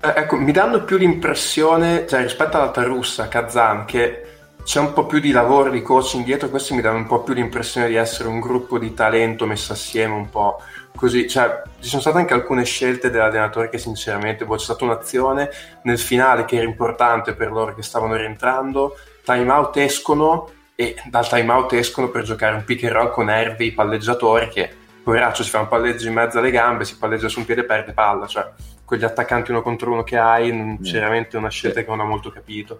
Eh, 0.00 0.12
ecco, 0.16 0.36
mi 0.36 0.52
danno 0.52 0.84
più 0.84 0.96
l'impressione, 0.96 2.06
cioè 2.06 2.22
rispetto 2.22 2.56
all'altra 2.56 2.84
russa, 2.84 3.28
Kazan, 3.28 3.84
che 3.84 4.22
c'è 4.68 4.80
un 4.80 4.92
po' 4.92 5.06
più 5.06 5.18
di 5.18 5.30
lavoro, 5.30 5.70
di 5.70 5.80
coaching 5.80 6.24
dietro, 6.24 6.50
questi 6.50 6.74
mi 6.74 6.82
danno 6.82 6.98
un 6.98 7.06
po' 7.06 7.22
più 7.22 7.32
l'impressione 7.32 7.88
di 7.88 7.94
essere 7.94 8.28
un 8.28 8.38
gruppo 8.38 8.78
di 8.78 8.92
talento 8.92 9.46
messo 9.46 9.72
assieme 9.72 10.14
un 10.14 10.28
po' 10.28 10.60
così, 10.94 11.26
cioè 11.26 11.62
ci 11.80 11.88
sono 11.88 12.02
state 12.02 12.18
anche 12.18 12.34
alcune 12.34 12.64
scelte 12.64 13.08
dell'allenatore 13.08 13.70
che 13.70 13.78
sinceramente, 13.78 14.44
boh, 14.44 14.56
c'è 14.56 14.64
stata 14.64 14.84
un'azione 14.84 15.48
nel 15.84 15.98
finale 15.98 16.44
che 16.44 16.56
era 16.56 16.66
importante 16.66 17.34
per 17.34 17.50
loro 17.50 17.74
che 17.74 17.82
stavano 17.82 18.14
rientrando, 18.14 18.96
time 19.24 19.50
out 19.50 19.76
escono 19.78 20.50
e 20.80 20.94
dal 21.06 21.26
time 21.28 21.50
out 21.50 21.72
escono 21.72 22.08
per 22.08 22.22
giocare 22.22 22.54
un 22.54 22.62
pick 22.62 22.84
and 22.84 22.92
roll 22.92 23.10
con 23.10 23.28
Hervey, 23.28 23.72
palleggiatore 23.72 24.46
che 24.46 24.70
poveraccio 25.02 25.42
si 25.42 25.50
fa 25.50 25.58
un 25.58 25.66
palleggio 25.66 26.06
in 26.06 26.14
mezzo 26.14 26.38
alle 26.38 26.52
gambe, 26.52 26.84
si 26.84 26.96
palleggia 26.96 27.26
su 27.28 27.40
un 27.40 27.46
piede 27.46 27.62
e 27.62 27.64
perde 27.64 27.92
palla, 27.92 28.28
cioè 28.28 28.48
con 28.84 28.96
gli 28.96 29.02
attaccanti 29.02 29.50
uno 29.50 29.60
contro 29.60 29.90
uno 29.90 30.04
che 30.04 30.16
hai, 30.16 30.54
non- 30.56 30.78
c'è 30.80 30.92
veramente 31.00 31.36
una 31.36 31.48
scelta 31.48 31.82
che 31.82 31.88
non 31.88 31.98
ho 31.98 32.04
molto 32.04 32.30
capito. 32.30 32.78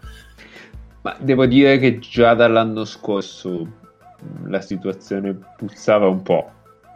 Ma 1.03 1.17
devo 1.19 1.45
dire 1.47 1.79
che 1.79 1.99
già 1.99 2.35
dall'anno 2.35 2.85
scorso 2.85 3.67
mh, 3.67 4.49
la 4.49 4.61
situazione 4.61 5.37
puzzava 5.57 6.07
un 6.07 6.23
po'. 6.23 6.53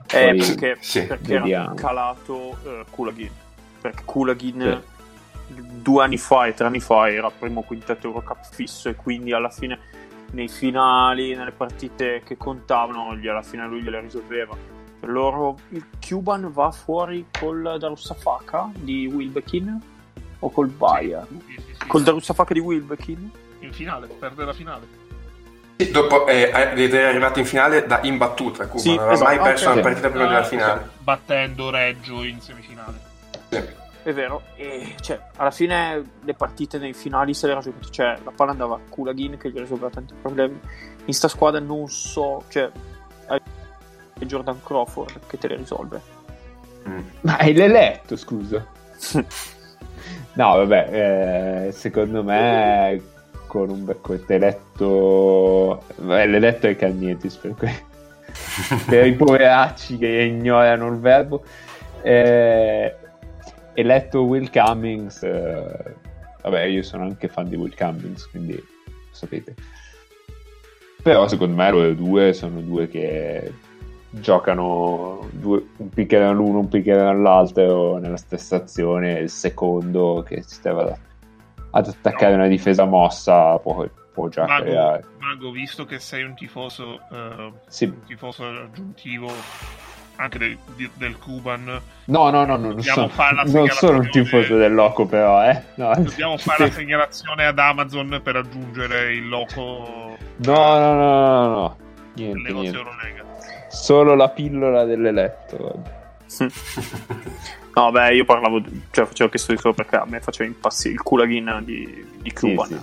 Eh, 0.06 0.36
Poi- 0.36 0.38
perché, 0.38 0.76
sì, 0.78 1.04
perché 1.04 1.34
era 1.34 1.72
calato 1.74 2.58
eh, 2.64 2.84
Kulagin. 2.90 3.30
Perché 3.80 4.02
Kulagin 4.04 4.82
due 5.48 6.04
anni 6.04 6.16
fa 6.16 6.46
e 6.46 6.54
tre 6.54 6.66
anni 6.66 6.78
fa 6.78 7.10
era 7.10 7.28
primo 7.28 7.62
quintetto 7.62 8.06
Eurocup 8.06 8.38
fisso 8.52 8.88
e 8.88 8.94
quindi 8.94 9.32
alla 9.32 9.50
fine 9.50 9.80
nei 10.32 10.48
finali, 10.48 11.34
nelle 11.34 11.52
partite 11.52 12.22
che 12.24 12.36
contavano, 12.36 13.16
gli- 13.16 13.28
alla 13.28 13.42
fine 13.42 13.66
lui 13.66 13.82
gliele 13.82 14.00
risolveva. 14.00 14.56
Per 15.00 15.10
loro 15.10 15.58
il 15.70 15.84
Cuban 16.06 16.52
va 16.52 16.70
fuori 16.70 17.26
col 17.38 17.76
Darussafaka 17.78 18.70
di 18.74 19.06
Wilbekin 19.12 19.80
o 20.38 20.50
col 20.50 20.68
Bayer? 20.68 21.26
Sì, 21.28 21.54
sì, 21.56 21.74
sì. 21.80 21.86
Col 21.86 22.02
Darussafaka 22.02 22.54
di 22.54 22.60
Wilbekin? 22.60 23.30
In 23.60 23.72
finale, 23.72 24.06
perde 24.06 24.44
la 24.44 24.52
finale. 24.52 25.00
Sì, 25.76 25.90
dopo 25.90 26.26
eh, 26.28 26.50
è 26.50 27.04
arrivato 27.04 27.40
in 27.40 27.44
finale 27.46 27.86
da 27.86 28.00
imbattuta 28.02 28.66
Cuba, 28.68 28.80
Sì, 28.80 28.88
non 28.94 28.98
aveva 29.00 29.12
esatto, 29.14 29.34
mai 29.34 29.38
perso 29.42 29.66
ok. 29.68 29.72
una 29.74 29.82
partita 29.82 30.08
prima 30.10 30.26
della 30.26 30.38
Ah, 30.38 30.44
finale. 30.44 30.88
Battendo 30.98 31.70
Reggio 31.70 32.22
in 32.22 32.40
semifinale. 32.40 33.00
Sì. 33.48 33.62
È 34.02 34.12
vero, 34.12 34.42
e 34.56 34.94
cioè, 35.00 35.20
alla 35.36 35.52
fine 35.52 36.02
le 36.22 36.34
partite 36.34 36.78
nei 36.78 36.92
finali 36.92 37.34
se 37.34 37.46
le 37.46 37.52
era 37.52 37.60
giocate, 37.60 37.90
cioè 37.90 38.18
la 38.24 38.32
palla 38.34 38.50
andava 38.50 38.74
a 38.74 38.80
Kulagin 38.88 39.36
che 39.36 39.50
gli 39.50 39.58
risolveva 39.58 39.90
tanti 39.90 40.14
problemi. 40.20 40.58
In 41.04 41.14
sta 41.14 41.28
squadra 41.28 41.60
non 41.60 41.88
so, 41.88 42.42
cioè 42.48 42.70
è 43.26 44.24
Jordan 44.24 44.60
Crawford 44.62 45.20
che 45.26 45.38
te 45.38 45.48
le 45.48 45.56
risolve. 45.56 46.00
Mm. 46.88 47.00
Ma 47.20 47.36
hai 47.36 47.52
l'eletto, 47.52 48.16
scusa. 48.16 48.66
No, 50.34 50.56
vabbè, 50.56 51.66
eh, 51.66 51.72
secondo 51.72 52.24
me 52.24 53.00
con 53.46 53.68
un 53.68 53.84
beccotto 53.84 54.32
eletto... 54.32 55.82
Beh, 55.96 56.24
l'eletto 56.24 56.68
è 56.68 56.74
Calnietis 56.74 57.36
per, 57.36 57.54
que- 57.54 57.84
per 58.88 59.06
i 59.06 59.12
poveracci 59.12 59.98
che 59.98 60.06
ignorano 60.06 60.86
il 60.86 60.98
verbo. 60.98 61.42
Eh, 62.00 62.96
eletto 63.74 64.22
Will 64.22 64.50
Cummings, 64.50 65.22
eh, 65.22 65.94
vabbè, 66.42 66.62
io 66.64 66.82
sono 66.82 67.04
anche 67.04 67.28
fan 67.28 67.48
di 67.48 67.56
Will 67.56 67.74
Cummings, 67.76 68.28
quindi 68.30 68.54
lo 68.54 68.62
sapete. 69.10 69.54
Però 71.02 71.26
secondo 71.26 71.56
me 71.56 71.70
loro 71.70 71.92
due 71.94 72.32
sono 72.32 72.60
due 72.60 72.88
che 72.88 73.52
giocano 74.10 75.28
due, 75.32 75.64
un 75.78 75.88
picchiere 75.88 76.26
dall'uno, 76.26 76.60
un 76.60 76.68
picchiere 76.68 77.02
dall'altro 77.02 77.96
nella 77.98 78.16
stessa 78.16 78.56
azione, 78.56 79.18
il 79.18 79.30
secondo 79.30 80.22
che 80.26 80.42
si 80.42 80.54
stava 80.54 80.96
ad, 81.70 81.86
attaccare 81.86 82.34
una 82.34 82.46
difesa 82.46 82.84
mossa 82.84 83.58
può, 83.58 83.88
può 84.12 84.28
già 84.28 84.46
Mago, 84.46 84.64
creare. 84.64 85.04
Mago, 85.18 85.50
visto 85.50 85.84
che 85.86 85.98
sei 85.98 86.22
un 86.22 86.34
tifoso, 86.34 87.00
eh, 87.10 87.52
Sì. 87.66 87.86
un 87.86 88.02
tifoso 88.06 88.46
aggiuntivo 88.46 89.28
anche 90.16 90.38
del, 90.38 90.58
di- 90.76 90.90
del 90.94 91.16
Cuban, 91.18 91.80
No, 92.04 92.30
no, 92.30 92.44
no, 92.44 92.56
no 92.56 92.72
non, 92.72 92.82
sono, 92.82 93.08
fare 93.08 93.34
la 93.36 93.42
non 93.44 93.68
sono 93.68 93.98
un 93.98 94.10
tifoso 94.10 94.56
del 94.56 94.74
loco 94.74 95.06
però, 95.06 95.42
eh. 95.44 95.62
No, 95.76 95.92
dobbiamo 95.96 96.36
fare 96.36 96.66
la 96.66 96.72
segnalazione 96.72 97.46
ad 97.46 97.58
Amazon 97.58 98.20
per 98.22 98.36
aggiungere 98.36 99.14
il 99.14 99.28
loco 99.28 100.16
No, 100.36 100.78
no, 100.78 100.94
no, 100.94 101.20
no, 101.20 101.48
no. 101.48 101.76
Niente, 102.14 102.52
niente. 102.52 102.84
Solo 103.68 104.14
la 104.14 104.28
pillola 104.28 104.84
dell'eletto. 104.84 105.82
No, 107.74 107.90
beh, 107.90 108.14
io 108.14 108.24
parlavo, 108.26 108.60
cioè 108.90 109.06
facevo 109.06 109.30
questo 109.30 109.52
discorso 109.52 109.74
perché 109.82 109.96
a 109.96 110.04
me 110.06 110.20
faceva 110.20 110.48
impazzire 110.50 110.92
il 110.94 111.00
Kulagin 111.02 111.62
di, 111.64 112.06
di 112.20 112.32
Cuban. 112.32 112.66
sì. 112.68 112.78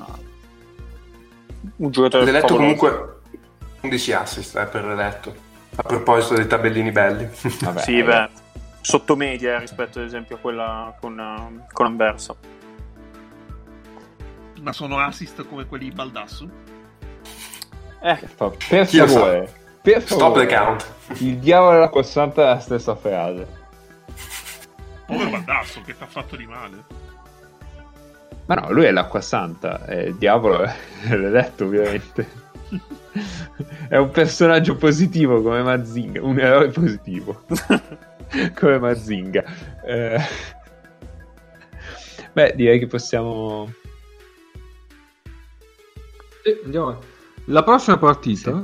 Un 1.75 1.91
giocatore 1.91 2.25
L'eletto 2.25 2.55
favoloso. 2.55 2.75
comunque 2.79 3.13
11 3.81 4.13
assist 4.13 4.57
eh, 4.57 4.65
per 4.65 4.85
l'eletto. 4.85 5.35
A 5.79 5.83
proposito 5.83 6.33
dei 6.35 6.45
tabellini 6.45 6.91
belli. 6.91 7.29
Vabbè, 7.61 7.81
Sì, 7.81 8.01
vabbè. 8.01 8.27
beh, 8.27 8.61
sotto 8.81 9.15
media 9.15 9.55
eh, 9.55 9.59
rispetto 9.59 9.99
ad 9.99 10.05
esempio 10.05 10.35
a 10.35 10.39
quella 10.39 10.93
con, 10.99 11.17
eh, 11.17 11.65
con 11.71 11.85
Anversa. 11.85 12.35
Ma 14.61 14.73
sono 14.73 14.99
assist 14.99 15.47
come 15.47 15.65
quelli 15.65 15.85
di 15.89 15.95
Baldasso? 15.95 16.49
Eh, 18.01 18.15
Per 18.15 18.29
favore, 18.29 19.53
per 19.81 20.01
Stop 20.01 20.19
favore. 20.19 20.45
the 20.45 20.53
count. 20.53 20.93
Il 21.19 21.37
diavolo 21.37 21.77
e 21.77 21.79
la 21.79 21.89
costante 21.89 22.41
è 22.41 22.45
la 22.45 22.59
stessa 22.59 22.95
frase. 22.95 23.47
Povero 25.05 25.29
Baldasso 25.29 25.81
che 25.85 25.95
ti 25.95 26.03
ha 26.03 26.07
fatto 26.07 26.35
di 26.35 26.45
male. 26.45 26.83
Ma 28.47 28.55
no, 28.55 28.71
lui 28.71 28.83
è 28.85 28.91
l'acqua 28.91 29.21
santa, 29.21 29.85
è 29.85 29.95
il 30.01 30.15
diavolo 30.15 30.61
è 31.07 31.15
l'eletto 31.15 31.63
ovviamente. 31.63 32.47
è 33.87 33.97
un 33.97 34.11
personaggio 34.11 34.75
positivo 34.75 35.41
come 35.41 35.61
Mazinga, 35.61 36.21
un 36.23 36.39
eroe 36.39 36.69
positivo 36.69 37.43
come 38.55 38.79
Mazinga. 38.79 39.43
Eh, 39.85 40.21
Beh, 42.31 42.53
direi 42.55 42.79
che 42.79 42.87
possiamo... 42.87 43.71
Sì, 46.43 46.57
andiamo 46.63 46.87
avanti. 46.87 47.07
La 47.45 47.63
prossima 47.63 47.97
partita 47.97 48.63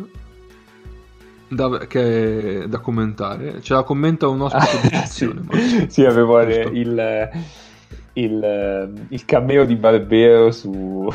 da, 1.47 1.85
che 1.87 2.63
è 2.63 2.67
da 2.67 2.79
commentare 2.79 3.61
ce 3.61 3.73
la 3.73 3.83
commenta 3.83 4.27
un 4.27 4.41
ospite 4.41 4.87
di 4.87 4.95
Ah, 4.95 5.05
sì, 5.05 5.07
sezione. 5.07 5.41
Max. 5.41 5.87
sì, 5.87 6.05
avevo 6.05 6.41
il, 6.41 7.29
il, 8.13 9.05
il 9.09 9.25
cameo 9.25 9.65
di 9.65 9.75
Barbero 9.75 10.51
su... 10.51 11.11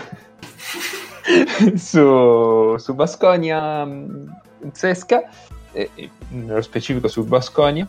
su, 1.76 2.76
su 2.78 2.94
Basconia 2.94 3.86
Zesca, 4.72 5.28
e, 5.72 5.90
e 5.94 6.10
nello 6.30 6.62
specifico 6.62 7.08
su 7.08 7.24
Basconia, 7.24 7.86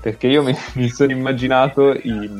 perché 0.00 0.26
io 0.26 0.42
mi, 0.42 0.54
mi 0.74 0.88
sono 0.88 1.12
immaginato 1.12 1.92
i, 1.92 2.30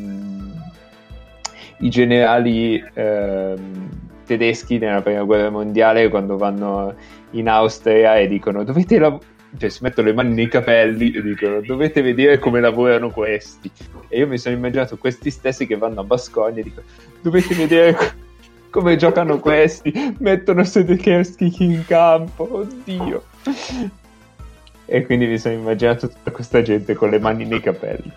i 1.78 1.88
generali 1.88 2.82
ehm, 2.94 3.88
tedeschi 4.26 4.78
nella 4.78 5.02
prima 5.02 5.22
guerra 5.22 5.50
mondiale 5.50 6.08
quando 6.08 6.36
vanno 6.36 6.94
in 7.32 7.48
Austria 7.48 8.16
e 8.16 8.26
dicono 8.26 8.64
dovete 8.64 8.98
lav- 8.98 9.22
cioè 9.56 9.68
si 9.68 9.82
mettono 9.82 10.08
le 10.08 10.14
mani 10.14 10.34
nei 10.34 10.48
capelli 10.48 11.12
e 11.12 11.22
dicono 11.22 11.60
dovete 11.60 12.02
vedere 12.02 12.38
come 12.38 12.60
lavorano 12.60 13.10
questi. 13.10 13.70
E 14.08 14.18
io 14.18 14.26
mi 14.26 14.38
sono 14.38 14.56
immaginato 14.56 14.96
questi 14.96 15.30
stessi 15.30 15.66
che 15.66 15.76
vanno 15.76 16.00
a 16.00 16.04
Bascogna 16.04 16.58
e 16.58 16.62
dicono 16.62 16.86
dovete 17.22 17.54
vedere 17.54 17.96
come 18.74 18.96
giocano 18.96 19.38
questi 19.38 20.16
mettono 20.18 20.64
Sedekerski 20.64 21.54
in 21.58 21.84
campo 21.86 22.56
oddio 22.56 23.22
e 24.86 25.06
quindi 25.06 25.26
mi 25.28 25.38
sono 25.38 25.54
immaginato 25.54 26.08
tutta 26.08 26.32
questa 26.32 26.60
gente 26.60 26.94
con 26.94 27.10
le 27.10 27.20
mani 27.20 27.44
nei 27.44 27.60
capelli 27.60 28.12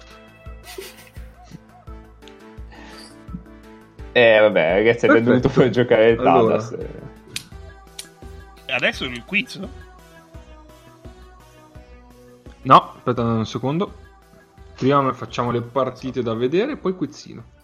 eh 4.14 4.40
vabbè 4.40 4.74
ragazzi 4.74 5.06
abbiamo 5.06 5.28
dovuto 5.28 5.50
poi 5.50 5.72
giocare 5.72 6.10
il 6.10 6.20
Allora. 6.22 6.58
Dallas. 6.58 6.76
E 8.66 8.74
adesso 8.74 9.06
il 9.06 9.24
quiz? 9.26 9.60
No, 12.64 12.94
aspetta 12.98 13.22
un 13.22 13.46
secondo. 13.46 13.94
Prima 14.76 15.14
facciamo 15.14 15.52
le 15.52 15.62
partite 15.62 16.22
da 16.22 16.34
vedere, 16.34 16.76
poi 16.76 16.96
quizzino. 16.96 17.57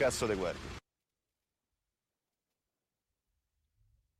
Cazzo 0.00 0.26
te 0.26 0.34
guardi. 0.34 0.78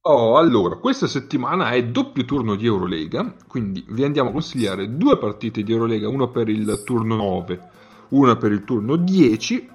Oh, 0.03 0.37
allora, 0.37 0.77
questa 0.77 1.07
settimana 1.07 1.71
è 1.71 1.87
doppio 1.87 2.25
turno 2.27 2.55
di 2.55 2.67
Eurolega, 2.67 3.35
quindi 3.47 3.85
vi 3.89 4.05
andiamo 4.05 4.29
a 4.29 4.33
consigliare 4.33 4.97
due 4.97 5.19
partite 5.19 5.63
di 5.63 5.73
Eurolega, 5.73 6.09
una 6.09 6.29
per 6.29 6.49
il 6.49 6.83
turno 6.85 7.17
9, 7.17 7.71
una 8.11 8.37
per 8.37 8.53
il 8.53 8.65
turno 8.65 8.97
10 8.97 9.69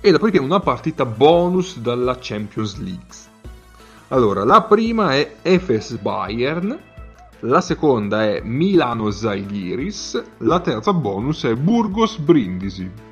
e 0.00 0.10
dopodiché 0.10 0.38
una 0.38 0.60
partita 0.60 1.04
bonus 1.04 1.78
dalla 1.78 2.16
Champions 2.20 2.78
League. 2.78 3.28
Allora, 4.08 4.44
la 4.44 4.62
prima 4.62 5.14
è 5.16 5.36
Efes 5.42 5.96
Bayern, 5.98 6.78
la 7.40 7.60
seconda 7.60 8.24
è 8.24 8.40
Milano 8.42 9.10
Zalgiris, 9.10 10.22
la 10.38 10.60
terza 10.60 10.92
bonus 10.92 11.44
è 11.44 11.54
Burgos 11.54 12.18
Brindisi. 12.18 13.09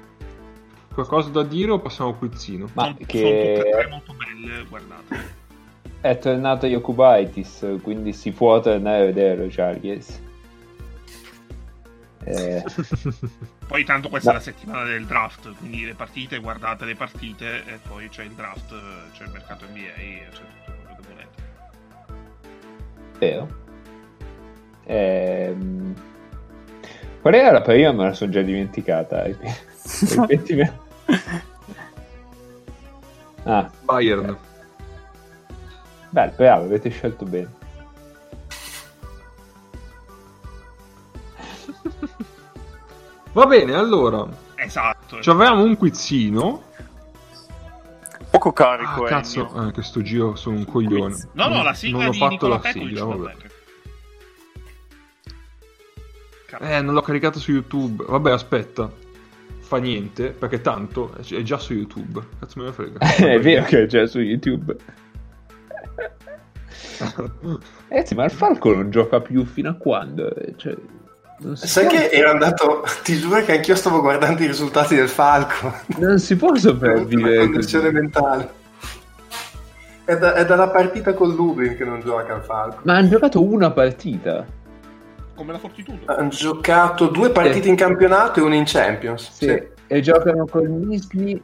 Qualcosa 0.99 1.29
da 1.31 1.45
dire 1.45 1.71
o 1.71 1.79
passiamo 1.79 2.11
al 2.11 2.19
quizzino? 2.19 2.69
ma 2.73 2.83
sono, 2.83 2.97
che 3.07 3.19
sono 3.19 3.31
tutte 3.31 3.69
e 3.69 3.71
tre 3.71 3.87
molto 3.87 4.15
belle, 4.15 4.65
guardate. 4.69 5.37
È 6.01 6.19
tornato 6.19 6.67
Yokubaitis, 6.67 7.79
quindi 7.83 8.13
si 8.13 8.33
può 8.33 8.59
tornare 8.59 9.03
a 9.03 9.05
vedere 9.05 9.37
lo 9.37 9.47
Chargers. 9.49 10.21
Eh, 12.25 12.65
Poi 13.69 13.85
tanto 13.85 14.09
questa 14.09 14.31
No. 14.33 14.35
è 14.35 14.39
la 14.41 14.45
settimana 14.45 14.83
del 14.83 15.05
draft, 15.07 15.55
quindi 15.59 15.85
le 15.85 15.95
partite, 15.95 16.41
guardate 16.41 16.85
le 16.85 16.97
partite 16.97 17.65
e 17.65 17.79
poi 17.87 18.09
c'è 18.09 18.25
il 18.25 18.33
draft, 18.33 18.75
c'è 19.13 19.23
il 19.23 19.31
mercato 19.31 19.67
NBA, 19.71 20.31
c'è 20.33 20.41
tutto 20.41 20.73
quello 20.83 20.97
che 20.97 21.09
volete. 21.13 21.43
vero. 23.21 23.49
Ehm, 24.87 25.95
Qual 27.21 27.35
era 27.35 27.53
la 27.53 27.61
prima? 27.61 27.93
Me 27.93 28.05
la 28.07 28.15
sono 28.15 28.33
già 28.33 28.43
dimenticata. 28.43 29.23
Ripetimi. 29.31 30.87
Ah, 33.45 33.71
Bayern. 33.85 34.37
beh, 36.11 36.33
bravo, 36.37 36.65
avete 36.65 36.91
scelto 36.91 37.25
bene. 37.25 37.57
Va 43.33 43.47
bene, 43.47 43.75
allora, 43.75 44.27
Esatto. 44.57 45.21
ci 45.21 45.31
avevamo 45.31 45.63
un 45.63 45.77
quizzino. 45.77 46.65
Poco 48.31 48.49
Ah, 48.51 48.53
carico, 48.53 49.03
cazzo, 49.05 49.49
Ennio. 49.49 49.69
eh, 49.69 49.73
che 49.73 49.83
sto 49.83 50.03
giro 50.03 50.35
sono 50.35 50.57
un 50.57 50.65
coglione. 50.65 51.29
No, 51.33 51.49
no, 51.49 51.63
la 51.63 51.75
sigla 51.75 51.99
non 51.99 52.09
ho 52.09 52.11
di 52.11 52.19
fatto 52.19 52.31
Nicola 52.33 52.55
la 52.55 52.61
Pekovic, 52.61 52.89
sigla, 52.89 53.05
vabbè. 53.05 53.23
vabbè. 53.23 53.47
Eh, 56.77 56.81
non 56.83 56.95
l'ho 56.95 57.03
caricata 57.03 57.39
su 57.39 57.53
YouTube. 57.53 58.05
Vabbè, 58.07 58.33
aspetta. 58.33 58.91
Fa 59.69 59.77
niente, 59.77 60.31
perché 60.31 60.62
tanto 60.62 61.14
è 61.14 61.43
già 61.43 61.59
su 61.59 61.75
YouTube. 61.75 62.23
Cazzo 62.41 62.59
me 62.61 62.64
ne 62.66 62.73
frega. 62.73 62.99
è 63.16 63.39
vero 63.39 63.64
che 63.64 63.83
è 63.83 63.87
già 63.87 64.07
su 64.07 64.19
YouTube. 64.19 64.75
Ragazzi, 67.89 68.14
ma 68.14 68.25
il 68.25 68.31
Falco 68.31 68.75
non 68.75 68.91
gioca 68.91 69.21
più 69.21 69.45
fino 69.45 69.71
a 69.71 69.75
quando? 69.75 70.33
Cioè, 70.57 70.75
non 71.41 71.57
si 71.57 71.66
Sai 71.66 71.87
può- 71.87 71.97
che 71.99 72.09
ero 72.11 72.31
andato, 72.31 72.83
ti 73.05 73.16
giuro 73.19 73.43
che 73.45 73.57
anch'io 73.57 73.75
stavo 73.75 74.01
guardando 74.01 74.43
i 74.43 74.47
risultati 74.47 74.95
del 74.97 75.09
Falco. 75.09 75.73
Non 75.99 76.19
si 76.19 76.37
può 76.37 76.49
Una 76.49 76.59
sopravvivere 76.59 77.37
così. 77.37 77.51
condizione 77.51 77.91
mentale. 77.93 78.51
È, 80.05 80.16
da- 80.16 80.35
è 80.35 80.47
dalla 80.47 80.69
partita 80.71 81.12
con 81.12 81.35
Lublin 81.35 81.77
che 81.77 81.85
non 81.85 82.01
gioca 82.01 82.35
il 82.37 82.43
Falco. 82.43 82.81
Ma 82.85 82.97
hanno 82.97 83.09
giocato 83.09 83.43
una 83.43 83.71
partita. 83.71 84.47
Come 85.39 85.53
la 85.53 85.59
Fortitudo. 85.61 86.12
Hanno 86.12 86.30
giocato 86.30 87.07
due 87.07 87.30
partite 87.30 87.68
in 87.68 87.76
campionato 87.76 88.41
e 88.41 88.43
una 88.43 88.57
in 88.57 88.64
Champions. 88.66 89.30
Sì. 89.30 89.45
Sì. 89.47 89.62
E 89.86 90.01
giocano 90.01 90.45
col 90.47 90.68
Nisli 90.68 91.41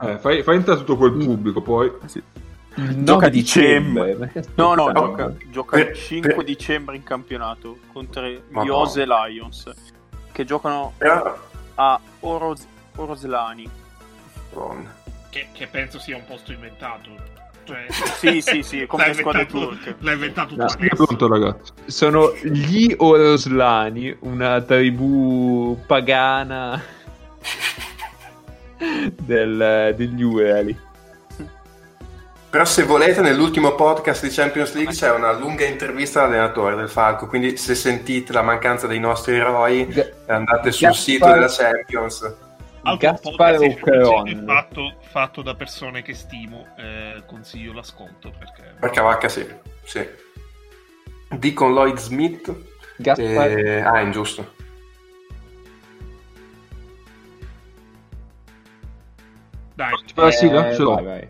Eh, 0.00 0.18
fai, 0.18 0.42
fai 0.42 0.56
entrare 0.56 0.80
tutto 0.80 0.96
quel 0.96 1.12
pubblico, 1.12 1.62
poi. 1.62 1.86
il 1.86 2.82
9 2.96 3.04
Gioca 3.04 3.28
dicembre. 3.28 4.16
dicembre. 4.16 4.44
No, 4.56 4.74
no, 4.74 4.82
stanno- 4.90 5.06
gioca, 5.06 5.32
gioca 5.50 5.78
il 5.78 5.86
Per- 5.86 5.96
5 5.96 6.34
per- 6.34 6.44
dicembre 6.44 6.96
in 6.96 7.02
campionato 7.04 7.78
contro 7.92 8.26
gli. 8.26 8.40
Ose 8.68 9.04
Lions 9.06 9.70
che 10.32 10.44
giocano 10.44 10.92
Però, 10.98 11.36
a 11.76 12.00
Oroz- 12.20 12.66
Oroslani. 12.96 13.70
Che, 15.30 15.46
che 15.52 15.66
penso 15.68 16.00
sia 16.00 16.16
un 16.16 16.24
posto 16.26 16.50
inventato. 16.52 17.36
Cioè, 17.68 17.86
Sì, 18.16 18.40
sì, 18.40 18.62
sì, 18.62 18.86
come 18.86 19.02
l'ha 19.02 19.08
le 19.08 19.14
squadre 19.18 19.42
inventato- 19.42 19.68
turche. 19.74 19.96
L'ha 19.98 20.12
inventato 20.12 20.56
No. 20.56 20.64
tu 20.66 20.86
pronto, 21.04 21.28
ragazzi. 21.28 21.72
Sono 21.84 22.32
gli 22.42 22.94
Oroslani, 22.96 24.16
una 24.20 24.62
tribù 24.62 25.78
pagana 25.86 26.82
del- 29.20 29.94
degli 29.96 30.22
Urali. 30.22 30.86
Però 32.50 32.64
se 32.64 32.84
volete 32.84 33.20
nell'ultimo 33.20 33.74
podcast 33.74 34.22
di 34.26 34.30
Champions 34.30 34.72
League 34.72 34.94
c'è 34.94 35.10
una 35.12 35.32
lunga 35.32 35.66
intervista 35.66 36.22
all'allenatore 36.22 36.76
del 36.76 36.88
Falco, 36.88 37.26
quindi 37.26 37.58
se 37.58 37.74
sentite 37.74 38.32
la 38.32 38.40
mancanza 38.40 38.86
dei 38.86 38.98
nostri 38.98 39.36
eroi 39.36 39.82
andate 40.26 40.72
sul 40.72 40.86
Gaspar- 40.88 40.94
sito 40.94 41.26
della 41.30 41.48
Champions. 41.48 42.34
Altro 42.90 43.10
Gaspare 43.10 43.66
esclusivo 43.66 44.44
fatto, 44.46 44.94
fatto 45.00 45.42
da 45.42 45.54
persone 45.54 46.02
che 46.02 46.14
stimo, 46.14 46.66
eh, 46.76 47.22
consiglio 47.26 47.72
l'ascolto 47.72 48.30
perché 48.38 48.74
Porca 48.78 49.02
vacca 49.02 49.28
sì, 49.28 49.46
sì. 49.84 50.06
Di 51.30 51.52
con 51.52 51.72
Lloyd 51.74 51.96
Smith. 51.98 52.54
Gaspar- 52.96 53.50
e- 53.50 53.80
Ah, 53.80 54.00
ingiusto. 54.00 54.54
dai, 59.74 60.32
sigla? 60.32 60.68
Eh, 60.68 60.74
Ce 60.74 60.82
l'ho. 60.82 60.94
vai, 60.94 61.04
vai. 61.04 61.28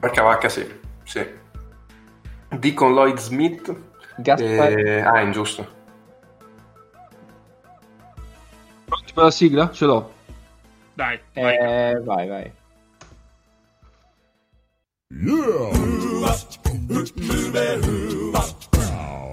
Porca 0.00 0.22
vacca 0.22 0.48
sì, 0.48 0.80
sì. 1.04 1.26
Di 2.50 2.74
con 2.74 2.92
Lloyd 2.92 3.18
Smith. 3.18 3.74
Gaspar- 4.16 4.78
e- 4.78 5.00
Ah, 5.00 5.20
ingiusto. 5.22 5.73
Ci 9.14 9.20
fa 9.20 9.22
la 9.22 9.30
sigla? 9.30 9.70
Ce 9.72 9.84
l'ho. 9.84 10.12
dai, 10.94 11.20
vai. 11.34 11.54
Eh, 11.56 12.00
vai, 12.02 12.28
vai. 12.28 12.52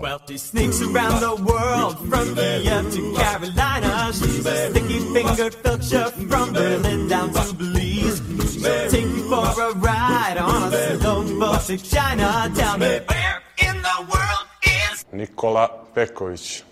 Well, 0.01 0.21
she 0.27 0.37
sneaks 0.37 0.81
around 0.81 1.19
the 1.21 1.35
world 1.43 1.97
from 2.09 2.35
Kiev 2.35 2.91
to 2.93 3.15
Carolina. 3.15 4.13
She's 4.13 4.45
a 4.45 4.69
sticky 4.69 4.99
fingered 5.13 5.55
filcher 5.63 6.11
from 6.29 6.53
Berlin 6.53 7.07
down 7.07 7.33
to 7.33 7.53
Belize. 7.55 8.21
She'll 8.53 8.89
take 8.89 9.01
you 9.01 9.29
for 9.29 9.61
a 9.61 9.73
ride 9.77 10.37
on 10.37 10.71
a 10.71 10.99
slow 10.99 11.23
boat 11.39 11.61
to 11.61 11.77
China. 11.77 12.51
Tell 12.53 12.77
me 12.77 12.99
where 13.07 13.41
in 13.57 13.81
the 13.81 13.97
world 14.11 14.45
is 14.63 15.05
Nikola 15.11 15.71
Pekovic. 15.95 16.63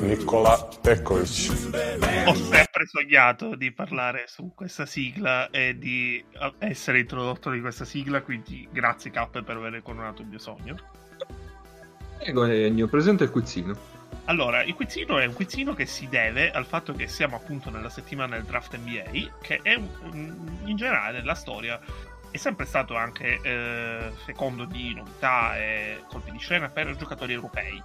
Nikola 0.00 0.68
Pekovic. 0.80 1.70
Ho 2.26 2.34
sempre 2.34 2.86
sognato 2.86 3.54
di 3.54 3.70
parlare 3.70 4.24
su 4.26 4.52
questa 4.54 4.86
sigla 4.86 5.50
e 5.50 5.78
di 5.78 6.22
eh, 6.32 6.52
essere 6.58 6.98
introdotto 6.98 7.48
di 7.50 7.60
questa 7.60 7.84
sigla, 7.84 8.22
quindi 8.22 8.68
grazie 8.72 9.12
K 9.12 9.28
per 9.30 9.56
aver 9.56 9.80
coronato 9.82 10.22
il 10.22 10.28
mio 10.28 10.38
sogno. 10.38 10.76
Prego, 12.18 12.44
Ennio, 12.44 12.88
presenta 12.88 13.22
il 13.22 13.30
quizzino. 13.30 13.76
Allora, 14.24 14.64
il 14.64 14.74
quizzino 14.74 15.18
è 15.18 15.26
un 15.26 15.34
quizzino 15.34 15.74
che 15.74 15.86
si 15.86 16.08
deve 16.08 16.50
al 16.50 16.66
fatto 16.66 16.92
che 16.92 17.06
siamo 17.06 17.36
appunto 17.36 17.70
nella 17.70 17.90
settimana 17.90 18.34
del 18.36 18.44
draft 18.44 18.76
NBA, 18.76 19.38
che 19.40 19.60
è 19.62 19.74
in 19.74 20.76
generale 20.76 21.18
nella 21.18 21.34
storia 21.34 21.80
è 22.32 22.38
sempre 22.38 22.64
stato 22.64 22.96
anche 22.96 23.38
eh, 23.42 24.10
fecondo 24.24 24.64
di 24.64 24.94
novità 24.94 25.56
e 25.58 26.02
colpi 26.08 26.30
di 26.32 26.38
scena 26.38 26.68
per 26.68 26.96
giocatori 26.96 27.34
europei. 27.34 27.82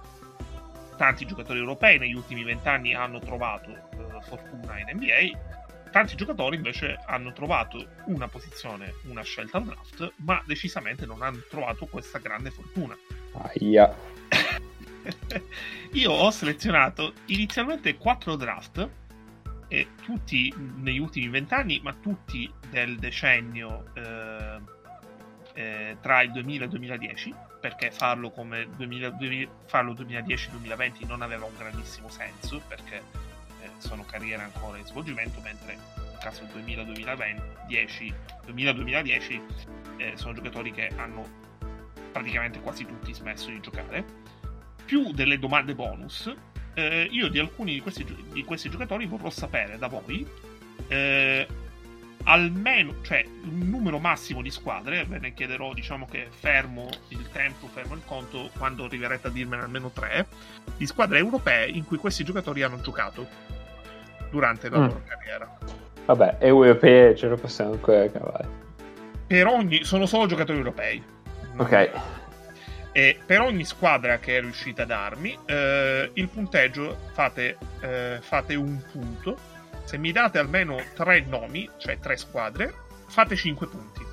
Tanti 0.98 1.24
giocatori 1.24 1.60
europei 1.60 1.98
negli 1.98 2.14
ultimi 2.14 2.44
vent'anni 2.44 2.92
hanno 2.92 3.20
trovato 3.20 3.70
eh, 3.70 4.20
fortuna 4.22 4.78
in 4.78 4.96
NBA, 4.96 5.90
tanti 5.90 6.16
giocatori 6.16 6.56
invece 6.56 6.98
hanno 7.06 7.32
trovato 7.32 7.86
una 8.06 8.28
posizione, 8.28 8.94
una 9.04 9.22
scelta 9.22 9.58
al 9.58 9.64
draft, 9.64 10.12
ma 10.16 10.42
decisamente 10.44 11.06
non 11.06 11.22
hanno 11.22 11.40
trovato 11.48 11.86
questa 11.86 12.18
grande 12.18 12.50
fortuna. 12.50 12.96
Aia. 13.32 13.94
Io 15.92 16.10
ho 16.10 16.30
selezionato 16.30 17.14
inizialmente 17.26 17.96
quattro 17.96 18.36
draft, 18.36 18.90
e 19.68 19.88
tutti 20.02 20.52
negli 20.76 20.98
ultimi 20.98 21.28
vent'anni, 21.28 21.80
ma 21.82 21.94
tutti 21.94 22.50
del 22.70 22.98
decennio 22.98 23.84
eh, 23.94 24.58
eh, 25.58 25.96
tra 26.00 26.22
il 26.22 26.30
2000 26.30 26.62
e 26.62 26.64
il 26.66 26.70
2010, 26.70 27.34
perché 27.60 27.90
farlo 27.90 28.30
come 28.30 28.68
2000, 28.76 29.10
2000 29.10 29.50
farlo 29.66 29.92
2010-2020 29.92 31.04
non 31.04 31.20
aveva 31.20 31.46
un 31.46 31.56
grandissimo 31.58 32.08
senso, 32.08 32.62
perché 32.68 33.02
eh, 33.60 33.70
sono 33.78 34.04
carriere 34.04 34.44
ancora 34.44 34.78
in 34.78 34.86
svolgimento, 34.86 35.40
mentre 35.40 35.76
nel 35.96 36.18
caso 36.20 36.44
del 36.44 36.62
2000-2010 36.62 38.14
2000-2010 38.46 39.40
eh, 39.96 40.12
sono 40.14 40.32
giocatori 40.32 40.70
che 40.70 40.92
hanno 40.96 41.26
praticamente 42.12 42.60
quasi 42.60 42.86
tutti 42.86 43.12
smesso 43.12 43.48
di 43.48 43.58
giocare. 43.58 44.04
Più 44.84 45.10
delle 45.10 45.40
domande 45.40 45.74
bonus, 45.74 46.32
eh, 46.74 47.08
io 47.10 47.28
di 47.28 47.40
alcuni 47.40 47.74
di 47.74 47.80
questi, 47.80 48.04
di 48.32 48.44
questi 48.44 48.70
giocatori 48.70 49.06
vorrò 49.06 49.28
sapere 49.28 49.76
da 49.76 49.88
voi 49.88 50.24
eh, 50.86 51.48
almeno, 52.24 52.94
cioè 53.02 53.24
un 53.44 53.68
numero 53.70 53.98
massimo 53.98 54.42
di 54.42 54.50
squadre, 54.50 55.04
ve 55.04 55.18
ne 55.18 55.34
chiederò 55.34 55.72
diciamo 55.72 56.06
che 56.06 56.28
fermo 56.30 56.88
il 57.08 57.28
tempo, 57.30 57.66
fermo 57.68 57.94
il 57.94 58.02
conto 58.04 58.50
quando 58.58 58.84
arriverete 58.84 59.28
a 59.28 59.30
dirmene 59.30 59.62
almeno 59.62 59.90
tre, 59.90 60.26
di 60.76 60.86
squadre 60.86 61.18
europee 61.18 61.68
in 61.68 61.84
cui 61.84 61.96
questi 61.96 62.24
giocatori 62.24 62.62
hanno 62.62 62.80
giocato 62.80 63.26
durante 64.30 64.68
la 64.68 64.78
Mm. 64.78 64.86
loro 64.86 65.02
carriera. 65.06 65.58
Vabbè, 66.04 66.36
europee 66.40 67.14
ce 67.16 67.28
lo 67.28 67.36
possiamo 67.36 67.72
ancora 67.72 68.08
cavare. 68.10 68.48
Per 69.26 69.46
ogni, 69.46 69.84
sono 69.84 70.06
solo 70.06 70.26
giocatori 70.26 70.58
europei. 70.58 71.02
Ok. 71.56 71.90
E 72.92 73.18
per 73.24 73.40
ogni 73.40 73.64
squadra 73.64 74.18
che 74.18 74.40
riuscite 74.40 74.82
a 74.82 74.84
darmi, 74.86 75.38
eh, 75.44 76.10
il 76.14 76.28
punteggio 76.28 76.96
fate, 77.12 77.58
eh, 77.80 78.18
fate 78.20 78.54
un 78.54 78.82
punto. 78.90 79.38
Se 79.88 79.96
mi 79.96 80.12
date 80.12 80.38
almeno 80.38 80.76
tre 80.94 81.24
nomi, 81.26 81.66
cioè 81.78 81.98
tre 81.98 82.18
squadre, 82.18 82.74
fate 83.06 83.34
5 83.34 83.66
punti. 83.68 84.04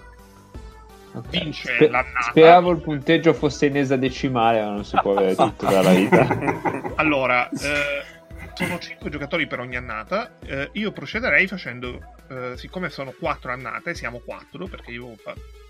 ok. 1.11 1.27
Vince 1.27 1.73
Spe- 1.75 1.89
l'annata. 1.89 2.29
Speravo 2.29 2.71
il 2.71 2.79
punteggio 2.79 3.33
fosse 3.33 3.65
in 3.65 3.75
esadecimale, 3.75 4.61
ma 4.61 4.69
non 4.69 4.85
si 4.85 4.97
può 5.01 5.17
avere 5.17 5.35
tutto 5.35 5.65
dalla 5.65 5.91
vita. 5.91 6.93
Allora, 6.95 7.49
eh, 7.49 8.05
sono 8.53 8.79
5 8.79 9.09
giocatori 9.09 9.47
per 9.47 9.59
ogni 9.59 9.75
annata. 9.75 10.39
Eh, 10.39 10.69
io 10.71 10.93
procederei 10.93 11.45
facendo, 11.45 11.99
eh, 12.29 12.53
siccome 12.55 12.89
sono 12.89 13.11
4 13.11 13.51
annate, 13.51 13.93
siamo 13.95 14.19
4, 14.19 14.67
perché 14.67 14.91
io 14.91 15.07
ho 15.07 15.15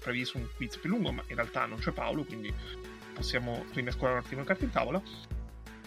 previsto 0.03 0.37
un 0.37 0.45
quiz 0.55 0.77
più 0.77 0.91
lungo, 0.91 1.13
ma 1.13 1.23
in 1.29 1.35
realtà 1.35 1.65
non 1.65 1.79
c'è 1.79 1.89
Paolo, 1.89 2.25
quindi 2.25 2.53
possiamo 3.11 3.65
rimescolare 3.73 4.19
un 4.19 4.23
attimo 4.23 4.41
le 4.41 4.45
carte 4.45 4.65
in 4.65 4.69
tavola. 4.71 5.01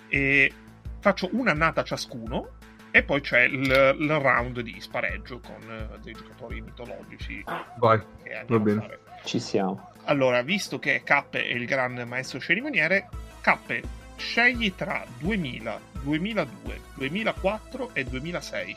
E 0.09 0.53
faccio 0.99 1.29
un'annata 1.31 1.85
ciascuno. 1.85 2.57
E 2.99 3.05
poi 3.05 3.21
c'è 3.21 3.43
il, 3.43 3.63
il 3.63 4.19
round 4.19 4.61
di 4.61 4.81
spareggio 4.81 5.39
con 5.39 5.63
eh, 5.71 5.99
dei 6.01 6.15
giocatori 6.15 6.61
mitologici 6.61 7.45
Vai, 7.77 8.03
che 8.25 8.43
va 8.49 8.59
bene. 8.59 8.81
fare. 8.81 8.99
Ci 9.23 9.39
siamo. 9.39 9.93
Allora, 10.07 10.43
visto 10.43 10.81
che 10.81 11.03
Cappe 11.05 11.45
è 11.45 11.53
il 11.53 11.65
gran 11.65 11.95
maestro 12.09 12.41
cerimoniere, 12.41 13.09
Cappe 13.41 13.83
scegli 14.17 14.75
tra 14.75 15.07
2000, 15.17 15.81
2002, 16.03 16.81
2004 16.95 17.91
e 17.93 18.05
2006. 18.05 18.77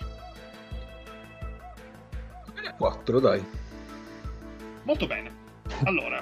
4, 2.78 3.20
dai. 3.20 3.44
Molto 4.84 5.08
bene. 5.08 5.32
Allora, 5.86 6.22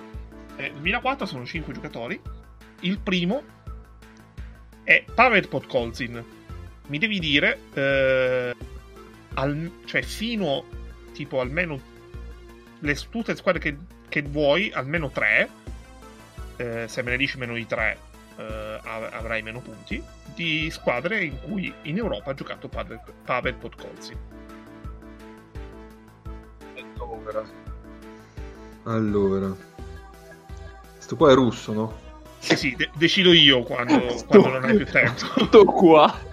eh, 0.56 0.72
2004 0.72 1.26
sono 1.26 1.46
5 1.46 1.74
giocatori. 1.74 2.22
Il 2.80 2.98
primo 3.00 3.44
è 4.86 5.04
Pavel 5.14 5.50
Podkolzin. 5.50 6.38
Mi 6.90 6.98
devi 6.98 7.20
dire, 7.20 7.60
eh, 7.74 8.56
al- 9.36 9.72
cioè 9.86 10.02
fino 10.02 10.64
tipo 11.14 11.40
almeno 11.40 11.80
le, 12.80 12.96
tutte 13.10 13.32
le 13.32 13.38
squadre 13.38 13.60
che, 13.62 13.78
che 14.10 14.22
vuoi, 14.24 14.72
almeno 14.74 15.10
3. 15.10 15.50
se 16.88 17.02
me 17.04 17.12
ne 17.12 17.18
dici 17.18 17.38
meno 17.38 17.54
di 17.54 17.66
3 17.66 17.98
avrai 18.82 19.42
meno 19.42 19.60
punti. 19.60 20.02
Di 20.34 20.70
squadre 20.72 21.24
in 21.24 21.40
cui 21.42 21.74
in 21.84 21.98
Europa 21.98 22.32
ha 22.32 22.34
giocato 22.34 22.68
Pavel, 22.68 23.00
Pavel 23.26 23.56
Podkolzin. 23.56 24.18
Allora. 26.98 27.44
Allora. 28.84 29.56
Sto 30.98 31.16
qua 31.16 31.32
è 31.32 31.36
russo, 31.36 31.74
no? 31.74 32.00
Sì, 32.40 32.56
sì, 32.56 32.76
de- 32.76 32.90
decido 32.96 33.34
io 33.34 33.64
quando, 33.64 34.00
quando 34.28 34.50
non 34.50 34.64
hai 34.64 34.76
più 34.78 34.86
tempo. 34.86 35.26
Tutto 35.36 35.66
qua. 35.66 36.28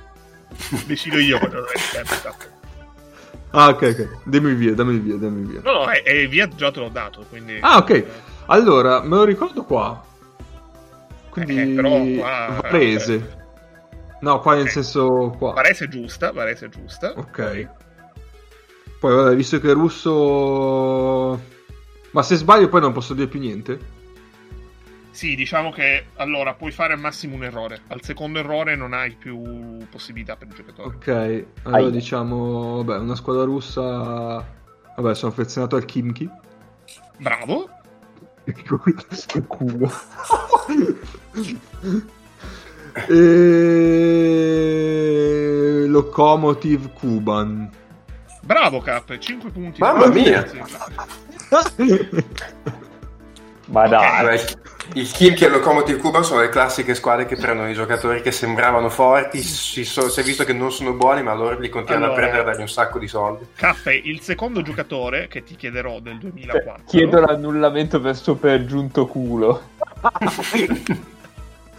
decido 0.86 1.18
io 1.18 1.38
quando 1.38 1.56
non 1.56 1.66
più 1.66 1.80
tempo. 1.92 2.12
esatto. 2.12 2.54
Ah, 3.50 3.68
ok, 3.68 3.82
ok. 3.82 4.08
Dammi 4.24 4.54
via, 4.54 4.74
dammi 4.74 4.98
via, 4.98 5.16
dammi 5.16 5.46
via. 5.50 5.60
No, 5.62 5.84
no, 5.84 5.90
e, 5.90 6.02
e 6.04 6.26
via 6.26 6.48
già 6.48 6.70
te 6.70 6.80
l'ho 6.80 6.88
dato, 6.90 7.24
quindi... 7.28 7.58
Ah, 7.60 7.78
ok. 7.78 7.90
eh, 7.90 8.06
Allora, 8.46 9.00
me 9.02 9.16
lo 9.16 9.24
ricordo 9.24 9.64
qua. 9.64 10.04
Quindi 11.30 11.72
Eh, 11.72 11.74
però 11.74 12.02
qua- 12.18 12.60
Varese. 12.62 13.44
No, 14.20 14.40
qua 14.40 14.54
nel 14.54 14.64
Ok. 14.64 14.70
senso 14.70 15.34
qua. 15.38 15.52
Varese 15.52 15.84
è 15.84 15.88
giusta, 15.88 16.32
Varese 16.32 16.66
è 16.66 16.68
giusta. 16.68 17.12
Ok. 17.16 17.68
Poi 18.98 19.14
vabbè, 19.14 19.34
visto 19.36 19.60
che 19.60 19.70
è 19.70 19.74
russo 19.74 21.40
Ma 22.12 22.22
se 22.22 22.36
sbaglio 22.36 22.68
poi 22.68 22.80
non 22.80 22.92
posso 22.92 23.12
dire 23.14 23.26
più 23.28 23.38
niente. 23.40 23.78
Sì, 25.16 25.34
diciamo 25.34 25.70
che 25.70 26.08
allora 26.16 26.52
puoi 26.52 26.72
fare 26.72 26.92
al 26.92 26.98
massimo 26.98 27.36
un 27.36 27.44
errore. 27.44 27.80
Al 27.86 28.02
secondo 28.02 28.38
errore 28.38 28.76
non 28.76 28.92
hai 28.92 29.12
più 29.12 29.78
possibilità 29.88 30.36
per 30.36 30.48
il 30.48 30.54
giocatore. 30.54 30.94
Ok, 30.94 31.46
allora 31.62 31.84
Aia. 31.84 31.90
diciamo, 31.90 32.82
vabbè, 32.82 32.98
una 32.98 33.14
squadra 33.14 33.44
russa. 33.44 34.44
Vabbè, 34.94 35.14
sono 35.14 35.32
affezionato 35.32 35.76
al 35.76 35.86
Kimchi. 35.86 36.28
Bravo. 37.16 37.70
Che 38.44 39.42
culo. 39.46 39.88
e... 43.08 44.26
Locomotive 45.88 46.90
Kuban. 46.92 47.70
Bravo 48.42 48.80
Cap, 48.80 49.16
5 49.16 49.50
punti. 49.50 49.80
Mamma 49.80 50.08
mia! 50.08 50.44
Ma 53.68 53.88
dai. 53.88 54.22
Vabbè, 54.22 54.44
il 54.94 55.10
Kimchi 55.10 55.44
e 55.44 55.46
il 55.48 55.52
Locomotive 55.52 55.98
Cuban 55.98 56.24
sono 56.24 56.40
le 56.40 56.48
classiche 56.48 56.94
squadre 56.94 57.26
che 57.26 57.36
prendono 57.36 57.68
i 57.68 57.74
giocatori 57.74 58.22
che 58.22 58.30
sembravano 58.30 58.88
forti, 58.88 59.42
si, 59.42 59.84
so- 59.84 60.08
si 60.08 60.20
è 60.20 60.22
visto 60.22 60.44
che 60.44 60.52
non 60.52 60.72
sono 60.72 60.92
buoni, 60.94 61.22
ma 61.22 61.34
loro 61.34 61.58
li 61.58 61.68
continuano 61.68 62.06
Allora. 62.06 62.18
a 62.18 62.22
prendere 62.22 62.42
e 62.42 62.52
dargli 62.52 62.62
un 62.62 62.68
sacco 62.68 62.98
di 62.98 63.08
soldi. 63.08 63.46
Caffè, 63.54 63.92
il 63.92 64.20
secondo 64.20 64.62
giocatore 64.62 65.28
che 65.28 65.42
ti 65.42 65.56
chiederò 65.56 66.00
del 66.00 66.18
2004. 66.18 66.72
Cioè, 66.76 66.84
Chiedo 66.86 67.20
l'annullamento 67.20 68.00
per 68.00 68.16
sopraggiunto 68.16 69.06
culo. 69.06 69.62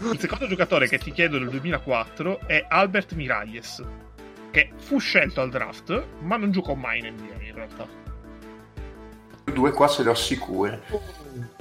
Il 0.00 0.20
secondo 0.20 0.46
giocatore 0.46 0.86
che 0.86 0.98
ti 0.98 1.10
chiedo 1.10 1.38
del 1.38 1.48
2004 1.48 2.42
è 2.46 2.64
Albert 2.68 3.14
Miralles, 3.14 3.82
che 4.52 4.70
fu 4.76 4.98
scelto 4.98 5.40
al 5.40 5.50
draft, 5.50 6.04
ma 6.20 6.36
non 6.36 6.52
giocò 6.52 6.74
mai 6.74 7.00
in 7.00 7.06
NBA 7.14 7.44
in 7.44 7.54
realtà. 7.54 7.86
Due 9.42 9.72
qua 9.72 9.88
se 9.88 10.02
li 10.02 10.08
ho 10.08 10.14
sicuri. 10.14 10.78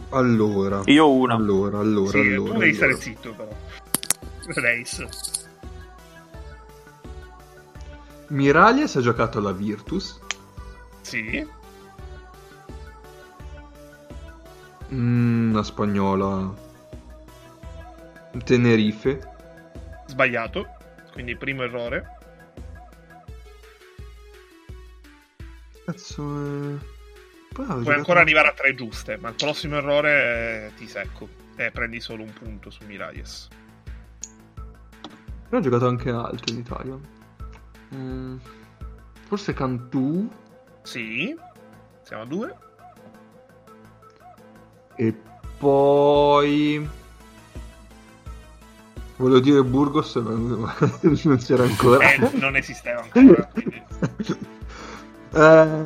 Allora, 0.09 0.81
Io 0.85 1.11
una. 1.11 1.35
allora, 1.35 1.79
allora, 1.79 2.11
sì, 2.11 2.19
allora. 2.19 2.53
tu 2.53 2.59
devi 2.59 2.73
stare 2.73 2.91
allora. 2.91 3.03
zitto 3.03 3.33
però. 3.33 3.49
Reis. 4.45 5.45
Miralias 8.29 8.95
ha 8.95 9.01
giocato 9.01 9.37
alla 9.39 9.51
Virtus. 9.51 10.19
Sì. 11.01 11.45
Mm, 14.93 15.51
una 15.51 15.63
spagnola. 15.63 16.53
Tenerife. 18.45 19.19
Sbagliato. 20.05 20.67
Quindi 21.11 21.35
primo 21.35 21.63
errore. 21.63 22.15
Cazzo 25.85 26.23
è... 26.23 26.96
Puoi 27.65 27.95
ancora 27.95 28.19
arrivare 28.21 28.49
a 28.49 28.53
tre 28.53 28.75
giuste, 28.75 29.17
ma 29.17 29.29
il 29.29 29.35
prossimo 29.35 29.77
errore 29.77 30.67
eh, 30.67 30.71
ti 30.77 30.87
secco. 30.87 31.27
E 31.55 31.71
prendi 31.71 31.99
solo 31.99 32.21
un 32.21 32.31
punto 32.31 32.69
su 32.69 32.83
Miralles. 32.85 33.47
Però 35.49 35.57
ha 35.57 35.61
giocato 35.61 35.87
anche 35.87 36.09
altro 36.11 36.53
in 36.53 36.59
Italia. 36.59 36.97
Mm, 37.95 38.35
forse 39.27 39.53
Cantù 39.53 40.29
Sì. 40.83 41.35
Siamo 42.03 42.21
a 42.21 42.25
due. 42.25 42.55
e 44.95 45.13
poi... 45.57 46.87
Volevo 49.15 49.39
dire 49.39 49.63
Burgos, 49.63 50.15
ma 50.17 50.75
non 51.23 51.37
c'era 51.37 51.63
ancora. 51.63 52.11
Eh, 52.13 52.29
non 52.33 52.55
esisteva 52.55 53.01
ancora. 53.01 53.43
quindi- 53.45 53.83
Eh, 55.33 55.85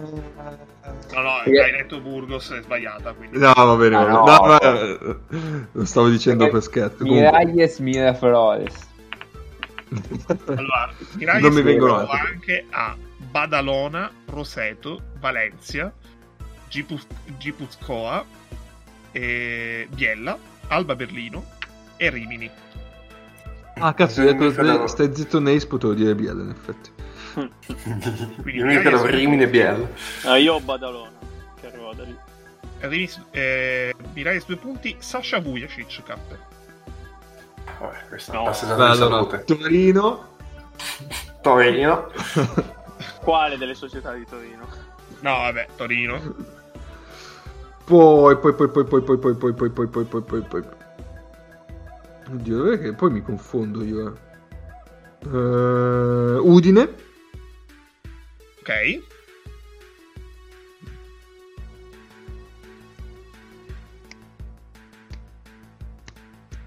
No, 1.14 1.22
no, 1.22 1.42
Perché- 1.44 1.62
hai 1.62 1.72
detto 1.72 2.00
Burgos 2.00 2.52
è 2.52 2.62
sbagliata. 2.62 3.14
Quindi... 3.14 3.38
No, 3.38 3.54
va 3.54 3.76
bene, 3.76 3.96
Ah, 3.96 4.08
no. 4.08 4.26
No, 4.26 4.46
ma- 4.46 5.18
lo 5.72 5.86
stavo 5.86 6.10
dicendo 6.10 6.50
per 6.50 6.62
scherzo. 6.62 7.04
Miralles 7.04 7.80
Miraflores. 7.80 8.90
Allora, 10.46 10.94
Miraglia 11.16 11.40
Non 11.48 11.54
mi 11.54 11.62
vengono 11.62 12.08
anche 12.08 12.66
a 12.70 12.96
Badalona, 13.18 14.10
Roseto, 14.28 15.02
Valencia, 15.20 15.94
Gipuz- 16.70 17.08
Gipuzkoa, 17.38 18.24
e 19.12 19.88
Biella, 19.94 20.38
Alba 20.68 20.96
Berlino 20.96 21.44
e 21.98 22.10
Rimini. 22.10 22.50
Ah, 23.76 23.94
cazzo, 23.94 24.22
hai 24.22 24.36
detto, 24.36 24.88
stai 24.88 25.14
zitto 25.14 25.40
Neis, 25.40 25.66
potevo 25.66 25.94
dire 25.94 26.16
Biella, 26.16 26.44
in 26.44 26.50
effetti. 26.50 26.90
Quindi 27.34 28.62
mi 28.64 28.76
ricordavo 28.76 29.04
Miraglia- 29.04 29.18
Rimini 29.18 29.44
e 29.44 29.48
Biella. 29.48 29.88
Ah, 30.24 30.38
io 30.38 30.54
ho 30.56 30.60
Badalona, 30.60 31.12
che 31.60 31.68
arriva 31.68 31.94
da 31.94 32.04
lì. 32.04 32.18
Rimis- 32.80 33.22
eh, 33.32 33.94
Miraglia 34.14 34.42
due 34.46 34.56
punti, 34.58 34.96
Sasha 35.00 35.40
Vujacic, 35.40 36.04
K. 36.04 36.16
Vabbè, 37.80 38.08
questa 38.10 38.34
No. 38.34 38.44
passa 38.44 38.74
allora, 38.74 38.94
salute. 38.96 39.44
Torino, 39.46 40.36
Torino. 41.42 42.12
Quale 43.22 43.58
delle 43.58 43.76
società 43.76 44.14
di 44.14 44.26
Torino? 44.28 44.68
No, 45.22 45.32
vabbè, 45.38 45.68
Torino. 45.76 46.20
poi, 47.86 48.38
poi, 48.38 48.54
poi, 48.54 48.70
poi, 48.70 48.84
poi, 48.86 49.02
poi, 49.04 49.18
poi, 49.18 49.28
poi, 49.36 49.54
poi, 49.54 49.70
poi, 49.70 49.88
poi, 49.88 50.06
poi, 50.06 50.22
poi, 50.22 50.42
poi. 50.42 50.64
Oddio, 52.32 52.58
dov'è 52.58 52.80
che 52.80 52.94
poi 52.94 53.12
mi 53.12 53.22
confondo 53.22 53.84
io, 53.84 54.08
eh. 54.08 54.30
Eh, 55.24 56.38
Udine, 56.40 56.96
Ok. 58.62 59.02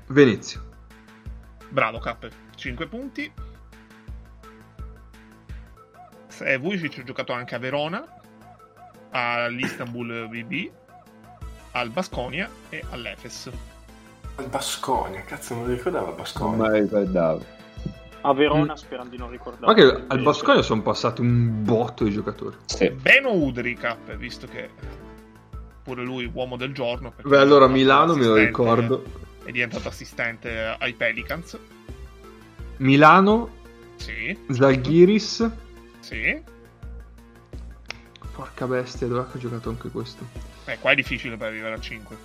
Venezia. 0.08 0.62
Bravo, 1.70 1.98
K. 1.98 2.16
5 2.56 2.86
punti. 2.88 3.32
Se 6.28 6.56
Vujic 6.58 6.98
ha 6.98 7.02
giocato 7.04 7.32
anche 7.32 7.54
a 7.54 7.58
Verona, 7.58 8.04
all'Istanbul 9.10 10.28
VB, 10.28 10.70
al 11.72 11.90
Basconia 11.90 12.50
e 12.68 12.82
all'Efes. 12.90 13.50
Al 14.36 14.48
Basconia, 14.48 15.22
cazzo, 15.22 15.54
non 15.54 15.68
ricordavo 15.68 16.06
il 16.06 16.08
Non 16.08 16.16
Basconia. 16.16 16.56
me 16.56 16.68
lo 16.68 16.84
ricordavo. 16.84 17.44
A 18.26 18.32
Verona, 18.32 18.74
sperando 18.74 19.10
di 19.10 19.18
non 19.18 19.30
ricordare. 19.30 19.66
Ma 19.66 19.74
che 19.74 20.04
al 20.06 20.22
Basconia 20.22 20.62
sono 20.62 20.80
passati 20.80 21.20
un 21.20 21.62
botto 21.62 22.04
di 22.04 22.10
giocatori. 22.10 22.56
Sì. 22.64 22.88
Beno 22.90 23.32
Udri, 23.32 23.74
K, 23.76 23.96
visto 24.16 24.46
che 24.46 24.70
pure 25.82 26.02
lui 26.02 26.30
uomo 26.32 26.56
del 26.56 26.72
giorno. 26.72 27.12
Beh, 27.22 27.38
allora 27.38 27.66
Milano 27.66 28.14
me 28.14 28.24
lo 28.24 28.34
ricordo. 28.36 29.04
È 29.44 29.50
diventato 29.50 29.88
assistente 29.88 30.58
ai 30.78 30.94
Pelicans. 30.94 31.58
Milano, 32.78 33.50
Sì, 33.96 34.36
Zalgiris. 34.48 35.50
sì. 36.00 36.40
Porca 38.34 38.66
bestia, 38.66 39.06
dove 39.06 39.20
ha 39.20 39.38
giocato 39.38 39.68
anche 39.68 39.90
questo? 39.90 40.24
Eh, 40.64 40.78
qua 40.80 40.92
è 40.92 40.94
difficile 40.94 41.36
per 41.36 41.48
arrivare 41.48 41.74
a 41.74 41.78
5. 41.80 42.16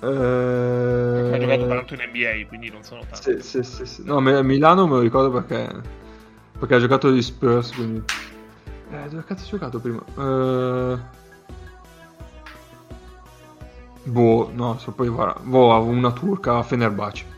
Eh... 0.00 1.30
Ha 1.34 1.38
giocato 1.38 1.66
tanto 1.66 1.94
in 1.94 2.00
NBA, 2.08 2.46
quindi 2.48 2.70
non 2.70 2.82
sono 2.82 3.00
tanti. 3.08 3.40
Sì, 3.40 3.62
sì, 3.62 3.62
sì, 3.62 3.86
sì. 3.86 4.02
No, 4.04 4.20
me- 4.20 4.42
Milano 4.42 4.86
me 4.86 4.94
lo 4.94 5.00
ricordo 5.00 5.30
perché. 5.30 5.80
Perché 6.58 6.74
ha 6.74 6.78
giocato 6.80 7.10
gli 7.10 7.22
Spurs. 7.22 7.72
Quindi. 7.74 8.02
Eh, 8.92 9.08
dove 9.08 9.24
cazzo 9.24 9.44
ha 9.44 9.48
giocato 9.48 9.80
prima? 9.80 10.02
Eh... 10.18 10.98
Boh, 14.04 14.50
no, 14.54 14.78
so 14.78 14.92
poi 14.92 15.08
va. 15.08 15.36
Boh, 15.42 15.74
avevo 15.74 15.90
una 15.90 16.12
turca 16.12 16.58
a 16.58 16.62
Fenerbahce. 16.62 17.34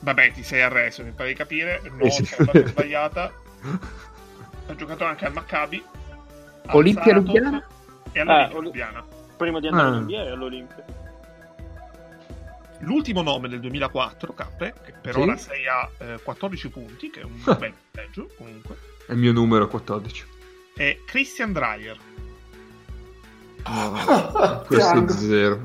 Vabbè, 0.00 0.32
ti 0.32 0.42
sei 0.42 0.62
arreso, 0.62 1.02
mi 1.04 1.10
pare 1.10 1.30
di 1.30 1.34
capire. 1.34 1.80
No, 1.96 2.04
Eh, 2.04 2.10
sì. 2.10 2.24
sbagliata. 2.24 3.32
Ha 4.66 4.74
giocato 4.76 5.04
anche 5.04 5.24
al 5.26 5.32
Maccabi. 5.32 5.82
Olimpia 6.72 7.14
Lubiana? 7.14 7.66
E 8.12 8.20
all'Olimpia 8.20 8.50
Eh, 8.52 8.56
Oli- 8.56 8.64
Lubiana. 8.66 9.04
Prima 9.40 9.58
di 9.58 9.68
andare 9.68 9.88
Ah. 9.88 9.94
in 9.96 10.02
NBA 10.02 10.32
all'Olimpia. 10.32 10.84
L'ultimo 12.80 13.22
nome 13.22 13.48
del 13.48 13.60
2004, 13.60 14.34
Cappe, 14.34 14.74
che 14.84 14.92
per 15.00 15.14
Sì? 15.14 15.20
ora 15.20 15.36
sei 15.38 15.66
a 15.66 15.88
eh, 15.96 16.20
14 16.22 16.68
punti, 16.68 17.08
che 17.08 17.20
è 17.20 17.24
un 17.24 17.40
bel 17.42 17.72
punteggio 17.72 18.28
comunque, 18.36 18.76
È 19.06 19.12
il 19.12 19.18
mio 19.18 19.32
numero 19.32 19.66
14. 19.66 20.26
è 20.76 20.98
Christian 21.06 21.54
Dreyer. 21.54 21.96
Questo 24.66 25.04
è 25.04 25.08
zero. 25.08 25.62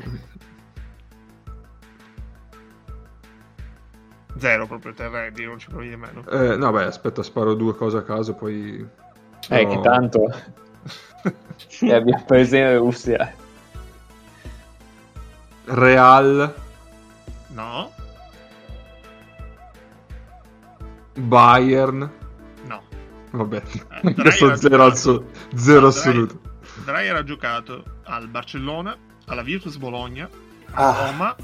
Zero 4.38 4.68
proprio 4.68 4.94
te 4.94 5.10
non 5.46 5.60
ci 5.60 5.68
provi 5.68 5.90
nemmeno. 5.90 6.26
Eh, 6.30 6.56
no, 6.56 6.72
beh, 6.72 6.84
aspetta, 6.86 7.24
sparo 7.24 7.56
due 7.56 7.76
cose 7.76 7.98
a 7.98 8.04
caso, 8.04 8.36
poi. 8.36 8.88
Eh, 9.50 9.64
No. 9.66 9.70
che 9.70 9.80
tanto 9.82 10.34
e 11.82 11.94
abbiamo 11.94 12.24
preso 12.26 12.56
in 12.56 12.78
Russia. 12.78 13.44
Real, 15.66 16.54
No, 17.50 17.92
Bayern. 21.18 22.10
no. 22.68 22.82
Vabbè, 23.32 23.62
Eh, 24.04 24.14
questo 24.16 24.56
zero, 24.56 24.86
assu- 24.86 25.24
giocato- 25.24 25.58
zero 25.58 25.82
No, 25.82 25.88
assoluto. 25.88 26.40
Dreyer 26.86 27.16
ha 27.16 27.24
giocato 27.24 27.84
al 28.04 28.28
Barcellona, 28.28 28.96
alla 29.26 29.42
Virtus 29.42 29.78
Bologna, 29.78 30.30
Ah, 30.72 31.08
Roma 31.08 31.36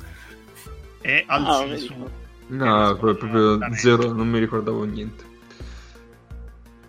e 1.02 1.24
al 1.28 1.46
Ah, 1.46 1.64
vedi. 1.66 1.96
No, 2.48 2.96
pro- 2.98 3.16
proprio 3.16 3.60
zero, 3.76 4.12
non 4.12 4.28
mi 4.30 4.40
ricordavo 4.40 4.84
niente. 4.84 5.24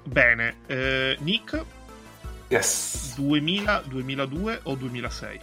Bene, 0.05 0.57
eh, 0.67 1.17
Nick 1.21 1.65
yes. 2.49 3.15
2000, 3.17 3.83
2002 3.87 4.61
o 4.65 4.75
2006? 4.75 5.39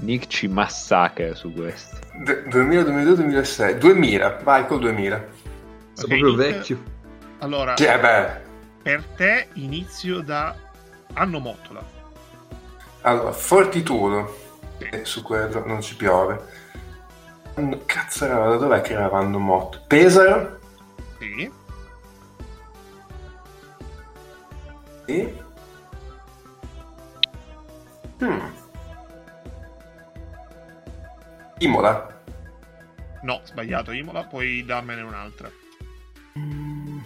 Nick 0.00 0.26
ci 0.28 0.46
massacra 0.48 1.34
su 1.34 1.52
questo. 1.52 1.96
D- 2.22 2.48
2000, 2.48 2.82
2002, 2.82 3.14
2006. 3.16 3.78
2000, 3.78 4.40
vai 4.42 4.66
col 4.66 4.80
2000. 4.80 5.24
Sono 5.94 6.14
Ok, 6.14 6.20
proprio 6.20 6.36
Nick, 6.46 6.56
vecchio. 6.56 6.82
Allora, 7.38 7.76
Sì, 7.76 7.84
beh. 7.84 8.40
per 8.82 9.04
te 9.16 9.48
inizio 9.54 10.20
da 10.20 10.54
anno 11.14 11.38
Mottola. 11.38 11.82
Allora, 13.02 13.32
Fortitudo. 13.32 14.44
Sì. 14.78 14.84
E 14.90 15.04
su 15.04 15.22
quello 15.22 15.64
non 15.66 15.80
ci 15.80 15.96
piove. 15.96 16.64
Cazzo 17.86 18.26
era, 18.26 18.48
da 18.50 18.56
dov'è 18.56 18.82
che 18.82 18.92
era 18.92 19.08
Vanno 19.08 19.38
Motto? 19.38 19.80
Pesaro? 19.86 20.58
Sì. 21.18 21.50
E... 25.06 25.42
Hmm. 28.20 28.38
Imola. 31.58 32.22
No, 33.22 33.40
sbagliato 33.44 33.92
Imola, 33.92 34.24
puoi 34.24 34.64
darmene 34.64 35.02
un'altra. 35.02 35.50
Mm, 36.38 36.98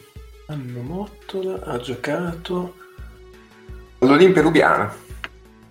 Anno 0.49 0.83
Mottola 0.83 1.63
ha 1.65 1.79
giocato 1.79 2.75
all'Olimpia 4.01 4.43
Lubiana. 4.43 4.93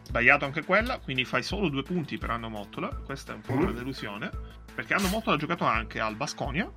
Sbagliato 0.03 0.45
anche 0.45 0.63
quella, 0.63 0.97
quindi 0.99 1.25
fai 1.25 1.43
solo 1.43 1.69
due 1.69 1.83
punti 1.83 2.17
per 2.17 2.31
Anno 2.31 2.49
Mottola. 2.49 2.87
Questa 2.87 3.33
è 3.33 3.35
un 3.35 3.41
po' 3.41 3.53
una 3.53 3.69
Mm. 3.71 3.75
delusione. 3.75 4.31
Perché 4.73 4.93
Anno 4.93 5.09
Mottola 5.09 5.35
ha 5.35 5.39
giocato 5.39 5.65
anche 5.65 5.99
al 5.99 6.15
Basconia, 6.15 6.71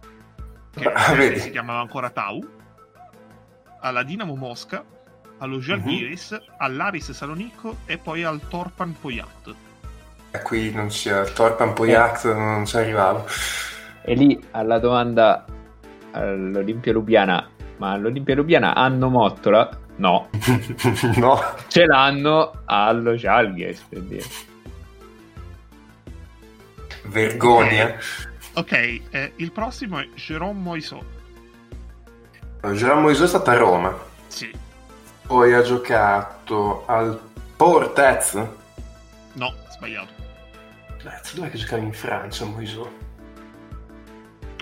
che 0.72 0.84
Ah, 0.92 1.14
vedi. 1.14 1.38
si 1.38 1.50
chiamava 1.50 1.80
ancora 1.80 2.10
Tau, 2.10 2.44
alla 3.80 4.02
Dinamo 4.02 4.34
Mosca, 4.34 4.84
allo 5.38 5.60
Žalgiris, 5.60 6.36
all'Aris 6.58 7.12
Salonico 7.12 7.78
e 7.86 7.96
poi 7.98 8.24
al 8.24 8.40
Torpan 8.48 8.94
Poyat. 9.00 9.54
E 10.34 10.42
qui 10.42 10.72
non 10.72 10.88
c'è 10.88 11.30
Torpan 11.32 11.74
Poyac, 11.74 12.24
non 12.24 12.64
ci 12.64 12.76
arrivavo. 12.76 13.26
E 14.02 14.14
lì 14.14 14.42
alla 14.52 14.78
domanda 14.78 15.44
all'Olimpia 16.12 16.92
Lubiana, 16.92 17.48
ma 17.76 17.92
all'Olimpia 17.92 18.34
Lubiana 18.34 18.74
hanno 18.74 19.08
Mottola? 19.10 19.68
No, 19.96 20.30
no. 21.16 21.40
ce 21.68 21.84
l'hanno 21.84 22.62
allo 22.64 23.14
Jalghes 23.14 23.80
per 23.88 24.00
dire. 24.00 24.24
Vergogna. 27.04 27.94
Ok, 28.54 28.72
eh, 28.72 29.32
il 29.36 29.52
prossimo 29.52 29.98
è 29.98 30.08
Jérôme 30.14 30.60
Moiseau. 30.60 31.02
Gerard 32.70 33.00
Moiseau 33.00 33.24
è 33.24 33.28
stata 33.28 33.52
a 33.52 33.56
Roma. 33.56 33.96
Sì. 34.28 34.50
Poi 35.26 35.52
ha 35.52 35.62
giocato 35.62 36.84
al 36.86 37.20
Portez. 37.56 38.34
No, 39.34 39.54
sbagliato. 39.70 40.11
Cazzo, 41.02 41.36
dov'è 41.36 41.50
che 41.50 41.58
giocava 41.58 41.82
in 41.82 41.92
Francia 41.92 42.44
Moiseau? 42.44 42.88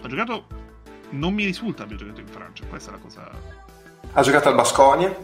Ha 0.03 0.09
giocato... 0.09 0.47
Non 1.11 1.35
mi 1.35 1.45
risulta 1.45 1.83
abbia 1.83 1.97
giocato 1.97 2.21
in 2.21 2.29
Francia, 2.29 2.65
questa 2.67 2.91
è 2.91 2.95
la 2.95 3.01
cosa... 3.01 3.31
Ha 4.13 4.23
giocato 4.23 4.49
al 4.49 4.55
Basconia. 4.55 5.15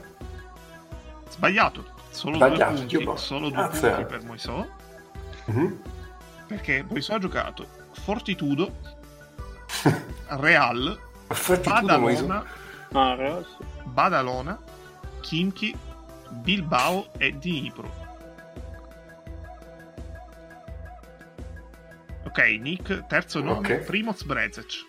Sbagliato. 1.28 1.94
Solo 2.10 2.36
Sbagliato, 2.36 2.70
due 2.72 2.80
punti, 2.80 2.96
Dio, 2.98 3.16
solo 3.16 3.48
due 3.50 3.56
Grazie. 3.62 3.90
punti 3.90 4.04
per 4.04 4.22
Moisò. 4.24 4.66
Mhm. 5.46 5.80
Perché 6.46 6.84
Moisò 6.88 7.14
ha 7.14 7.18
giocato 7.18 7.66
Fortitudo, 7.92 8.72
Real. 10.28 10.98
Badalona, 11.64 12.44
Ah. 12.92 13.42
Badalona, 13.84 14.58
Kimchi, 15.20 15.76
Bilbao 16.30 17.08
e 17.18 17.32
Dnipro. 17.32 18.04
Ok, 22.36 22.58
Nick, 22.60 23.06
terzo 23.06 23.40
nome, 23.40 23.76
Ok. 23.76 23.84
Primoz 23.86 24.22
Brezec. 24.24 24.84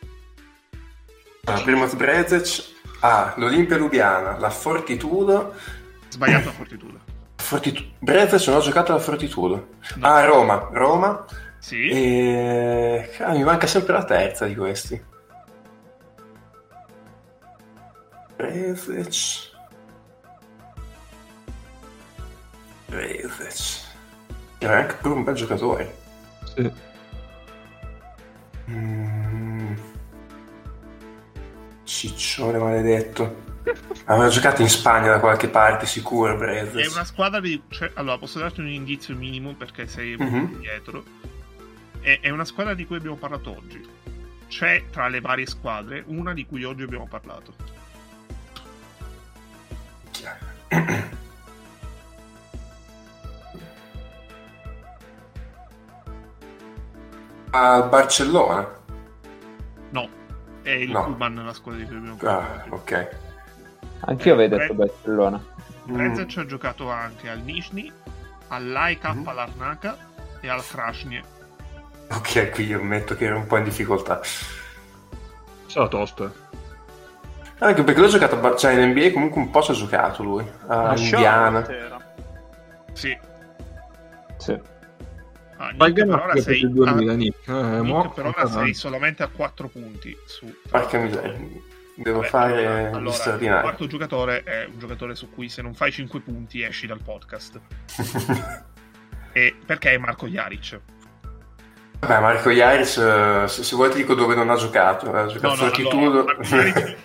La 1.45 1.61
Primoz 1.61 1.93
Brezec. 1.93 2.75
Ah, 2.99 3.33
l'Olimpia 3.37 3.77
Lubiana, 3.77 4.37
la 4.37 4.49
Fortitudo. 4.49 5.53
Sbagliato 6.09 6.49
a 6.49 6.51
Fortitudo. 6.51 6.99
Fortitu- 7.37 7.85
Brezec 7.99 8.45
non 8.47 8.57
ho 8.57 8.59
giocato 8.59 8.91
alla 8.91 8.99
Fortitudo. 8.99 9.69
Ah, 10.01 10.25
Roma. 10.25 10.67
Roma. 10.73 11.25
Sì. 11.59 11.87
E... 11.87 13.15
ah, 13.21 13.31
mi 13.31 13.43
manca 13.45 13.65
sempre 13.65 13.93
la 13.93 14.03
terza 14.03 14.45
di 14.45 14.53
questi. 14.55 15.01
Brezec. 18.35 19.51
Brezec. 22.87 23.85
Era 24.57 24.79
anche 24.79 24.95
pure 24.95 25.13
un 25.13 25.23
bel 25.23 25.35
giocatore. 25.35 25.95
Sì. 26.53 26.95
Mm. 28.69 29.73
Ciccione 31.83 32.57
maledetto. 32.57 33.45
Aveva 34.05 34.29
giocato 34.29 34.61
in 34.61 34.69
Spagna 34.69 35.07
da 35.09 35.19
qualche 35.19 35.49
parte, 35.49 35.85
sicuro, 35.85 36.33
È 36.33 36.37
Brezec. 36.37 36.91
una 36.93 37.03
squadra 37.03 37.39
di... 37.39 37.61
cioè, 37.69 37.91
allora, 37.95 38.17
posso 38.17 38.39
darti 38.39 38.61
un 38.61 38.67
indizio 38.69 39.15
minimo 39.15 39.53
perché 39.55 39.87
sei 39.87 40.15
Mhm. 40.17 40.49
indietro. 40.53 41.03
È, 41.99 42.19
è 42.21 42.29
una 42.29 42.45
squadra 42.45 42.73
di 42.73 42.85
cui 42.85 42.95
abbiamo 42.97 43.17
parlato 43.17 43.55
oggi. 43.55 43.85
C'è 44.47 44.85
tra 44.89 45.07
le 45.09 45.19
varie 45.19 45.45
squadre 45.45 46.03
una 46.07 46.33
di 46.33 46.45
cui 46.45 46.63
oggi 46.63 46.83
abbiamo 46.83 47.07
parlato. 47.07 47.53
Al 57.51 57.87
Barcellona. 57.89 58.67
No, 59.91 60.09
è 60.61 60.69
il 60.71 60.91
No. 60.91 61.03
Kuban 61.05 61.35
la 61.45 61.53
squadra 61.53 61.83
di 61.83 61.89
parlato. 61.89 62.27
Ah, 62.29 62.65
ok. 62.69 63.09
Anch'io 64.01 64.33
avevo 64.33 64.57
detto 64.57 64.73
Bre- 64.73 64.85
Barcellona. 64.87 65.41
Mm. 65.89 65.93
Brezec 65.93 66.37
ha 66.37 66.45
giocato 66.45 66.89
anche 66.91 67.29
al 67.29 67.39
Nizhny, 67.39 67.91
all'AIK 68.49 69.13
Mhm. 69.13 69.33
Larnaca 69.33 69.97
e 70.41 70.49
al 70.49 70.65
Krasny. 70.65 71.21
Ok, 72.11 72.51
qui 72.51 72.65
io 72.67 72.79
ammetto 72.79 73.15
che 73.15 73.25
ero 73.25 73.37
un 73.37 73.47
po' 73.47 73.57
in 73.57 73.63
difficoltà. 73.63 74.19
Sarà 75.65 75.87
tosta. 75.87 76.31
Anche 77.59 77.83
perché 77.83 77.99
l'ho 78.01 78.07
giocato 78.07 78.35
a 78.35 78.39
Bar- 78.39 78.55
cioè 78.57 78.73
in 78.73 78.91
NBA 78.91 79.11
comunque 79.11 79.41
un 79.41 79.49
po' 79.49 79.61
ci 79.61 79.71
ha 79.71 79.73
giocato 79.73 80.21
lui. 80.23 80.45
A 80.67 80.93
Indiana. 80.95 81.65
Sì. 82.93 83.17
Ah, 85.57 85.69
Nick, 85.71 85.93
per 85.93 86.09
ora 86.09 86.35
sei, 86.37 86.61
il 86.61 86.71
2000, 86.71 87.11
ah, 87.11 87.15
Nick. 87.15 87.47
Eh, 87.47 87.51
Nick, 87.51 87.81
mo- 87.83 88.11
per 88.11 88.25
ora 88.27 88.45
sei 88.47 88.73
solamente 88.73 89.23
a 89.23 89.27
4 89.27 89.67
punti 89.69 90.15
su 90.25 90.53
Porca 90.69 90.97
miseria. 90.99 91.35
Devo 91.95 92.17
Vabbè, 92.19 92.29
fare 92.29 92.65
allora, 92.91 92.97
allora, 92.97 93.55
il 93.55 93.61
quarto 93.61 93.87
giocatore 93.87 94.43
è 94.43 94.65
un 94.71 94.77
giocatore 94.77 95.15
su 95.15 95.31
cui 95.31 95.49
se 95.49 95.63
non 95.63 95.73
fai 95.73 95.91
5 95.91 96.19
punti 96.19 96.61
esci 96.61 96.85
dal 96.87 97.01
podcast. 97.01 97.59
E 99.33 99.55
perché 99.65 99.91
è 99.91 99.97
Marco 99.99 100.25
Jaric? 100.27 100.79
Vabbè, 101.99 102.19
Marco 102.19 102.49
Iaris, 102.49 102.97
eh, 102.97 103.43
se, 103.47 103.63
se 103.63 103.75
vuoi 103.75 103.89
ti 103.91 103.97
dico 103.97 104.15
dove 104.15 104.33
non 104.33 104.49
ha 104.49 104.55
giocato. 104.55 105.11
Ha 105.11 105.23
No, 105.23 105.27
giocato 105.27 105.47
no, 105.47 105.55
Fortitudo. 105.55 106.19
allora, 106.21 106.37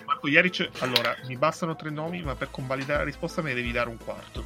Marco 0.05 0.27
Jaric, 0.27 0.69
allora, 0.81 1.15
mi 1.27 1.37
bastano 1.37 1.75
tre 1.75 1.89
nomi, 1.91 2.21
ma 2.23 2.33
per 2.35 2.49
convalidare 2.49 2.99
la 2.99 3.05
risposta 3.05 3.41
me 3.41 3.49
ne 3.49 3.55
devi 3.55 3.71
dare 3.71 3.89
un 3.89 3.97
quarto. 4.03 4.43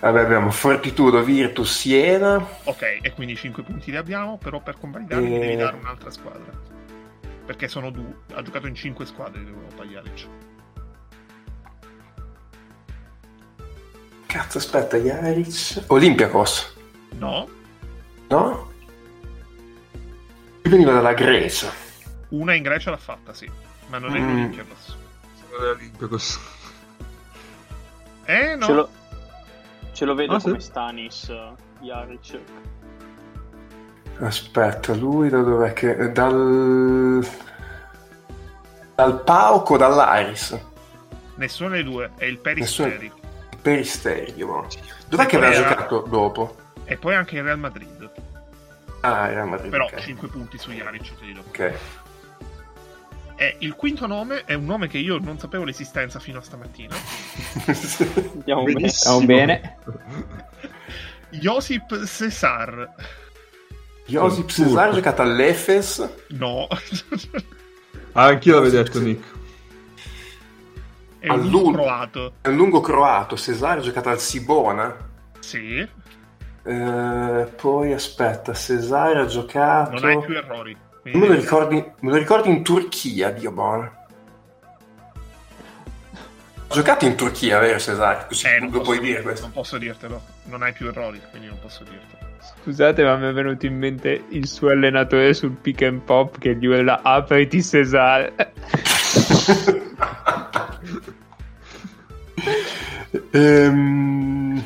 Vabbè, 0.00 0.20
abbiamo 0.20 0.50
Fortitudo, 0.50 1.22
Virtus, 1.22 1.78
Siena. 1.78 2.36
Ok, 2.64 2.98
e 3.02 3.12
quindi 3.14 3.36
5 3.36 3.62
punti 3.62 3.90
li 3.90 3.96
abbiamo, 3.96 4.38
però 4.38 4.60
per 4.60 4.78
convalidarli 4.78 5.34
Eh. 5.34 5.38
devi 5.38 5.56
dare 5.56 5.76
un'altra 5.76 6.10
squadra. 6.10 6.52
Perché 7.46 7.68
sono 7.68 7.90
due, 7.90 8.20
ha 8.34 8.42
giocato 8.42 8.66
in 8.66 8.74
5 8.74 9.04
squadre 9.04 9.40
Europa 9.42 9.84
Jaric. 9.84 10.26
Cazzo, 14.26 14.58
aspetta, 14.58 14.96
Iaris. 14.96 15.84
Olympiakos, 15.88 16.72
No, 17.18 17.48
no? 18.28 18.72
Lui 20.62 20.72
veniva 20.72 20.92
dalla 20.92 21.12
Grecia. 21.12 21.70
una 22.30 22.54
in 22.54 22.62
Grecia 22.64 22.90
l'ha 22.90 22.96
fatta, 22.96 23.32
sì, 23.32 23.48
ma 23.88 23.98
non 23.98 24.16
è 24.16 24.18
Mm. 24.18 24.26
l'Olympiakos. 24.26 24.96
Sono 25.48 25.64
l'Olympiakos. 25.64 26.40
Eh 28.24 28.56
no, 28.56 28.88
Ce 29.94 30.04
lo, 30.04 30.14
vedo 30.14 30.34
Ah, 30.34 30.38
sì? 30.40 30.46
come 30.46 30.60
Stanis 30.60 31.28
eh, 31.30 31.52
Jaric. 31.80 32.38
Aspetta, 34.20 34.94
lui 34.94 35.28
da 35.28 35.40
dov'è 35.42 35.72
che... 35.72 36.12
Dal... 36.12 37.26
Dal 38.94 39.22
Pauco, 39.24 39.76
dall'Aris. 39.76 40.56
nessuna 41.36 41.70
delle 41.70 41.82
due, 41.84 42.10
è 42.16 42.24
il 42.26 42.38
Peristeri. 42.38 43.10
Peristerio. 43.60 44.46
mo. 44.46 44.66
Dov'è 45.08 45.26
che 45.26 45.36
Poi 45.38 45.46
aveva 45.46 45.60
era- 45.62 45.68
giocato 45.70 46.00
dopo? 46.08 46.56
E 46.84 46.96
poi 46.96 47.14
anche 47.14 47.36
il 47.36 47.42
Real 47.42 47.58
Madrid. 47.58 48.10
Ah, 49.00 49.24
a 49.24 49.44
Madrid. 49.44 49.70
Però 49.70 49.86
ok. 49.86 49.98
5 50.00 50.28
punti 50.28 50.58
su 50.58 50.70
Jaric, 50.70 51.18
te 51.18 51.24
li 51.24 51.32
do. 51.32 51.40
Ok. 51.40 51.72
E 53.36 53.56
il 53.60 53.74
quinto 53.74 54.06
nome 54.06 54.44
è 54.44 54.54
un 54.54 54.64
nome 54.64 54.86
che 54.86 54.98
io 54.98 55.18
non 55.18 55.38
sapevo 55.38 55.64
l'esistenza 55.64 56.20
fino 56.20 56.38
a 56.38 56.42
stamattina. 56.42 56.94
Andiamo 58.34 58.62
bene. 58.64 58.88
Stiamo 58.88 59.24
bene. 59.26 59.76
Josip 61.30 62.04
Cesar. 62.06 62.94
Josip 64.06 64.48
Cesar 64.50 64.88
ha 64.90 64.92
giocato 64.92 65.22
all'Efes. 65.22 66.08
No. 66.28 66.66
Ah, 68.16 68.26
anch'io 68.26 68.54
l'avevo 68.54 68.76
detto, 68.76 69.00
Nick. 69.00 69.24
è 71.18 71.28
un 71.28 71.40
All'ul- 71.40 71.72
croato. 71.74 72.34
È 72.42 72.46
un 72.46 72.54
lungo 72.54 72.80
croato. 72.80 73.36
Cesar 73.36 73.78
ha 73.78 73.80
giocato 73.80 74.08
al 74.08 74.20
Sibona. 74.20 74.96
Sì, 75.40 75.78
Eh, 76.66 77.48
poi 77.56 77.92
aspetta, 77.92 78.54
Cesar 78.54 79.16
ha 79.16 79.26
giocato. 79.26 79.98
non 79.98 80.04
hai 80.04 80.20
più 80.24 80.36
errori. 80.36 80.76
Me 81.04 81.10
Quindi- 81.10 81.28
lo 81.28 81.34
ricordi, 81.34 81.76
me 82.00 82.10
lo 82.10 82.16
ricordi 82.16 82.48
in 82.48 82.62
Turchia, 82.64 83.30
Dio 83.30 83.50
buono. 83.52 83.82
Ha 86.66 86.74
giocato 86.74 87.04
in 87.04 87.14
Turchia, 87.14 87.58
vero 87.58 87.78
Cesar? 87.78 88.26
Così 88.26 88.46
Eh, 88.46 88.58
non 88.58 88.70
lo 88.70 88.80
puoi 88.80 88.98
dire 89.00 89.20
questo. 89.22 89.42
Non 89.42 89.52
posso 89.52 89.76
dirtelo. 89.78 90.20
Non 90.44 90.62
hai 90.62 90.72
più 90.72 90.88
errori, 90.88 91.20
quindi 91.30 91.48
non 91.48 91.58
posso 91.60 91.84
dirtelo. 91.84 92.22
Scusate, 92.62 93.02
ma 93.04 93.16
mi 93.16 93.28
è 93.28 93.32
venuto 93.32 93.66
in 93.66 93.76
mente 93.76 94.24
il 94.30 94.48
suo 94.48 94.70
allenatore 94.70 95.34
sul 95.34 95.52
pick 95.52 95.82
and 95.82 96.00
pop 96.00 96.38
che 96.38 96.56
gli 96.56 96.66
urla 96.66 97.00
apriti 97.02 97.62
Cesar. 97.62 98.32
Ehm, 103.30 104.62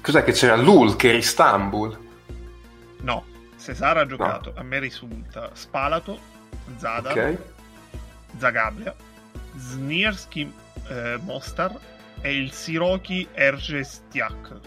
Cos'è 0.00 0.24
che 0.24 0.32
c'era? 0.32 0.56
L'Ulker, 0.56 1.14
Istanbul. 1.14 2.06
No, 3.68 3.74
Cesar 3.74 3.96
ha 3.98 4.06
giocato, 4.06 4.52
a 4.56 4.62
me 4.62 4.78
risulta, 4.78 5.50
Spalato, 5.52 6.18
Zadar, 6.76 7.16
Ok. 7.16 7.38
Zagabria, 8.38 8.94
Znirski 9.56 10.52
eh, 10.88 11.18
Mostar 11.22 11.76
e 12.20 12.36
il 12.36 12.52
Siroki 12.52 13.28
Ergestiak. 13.32 14.60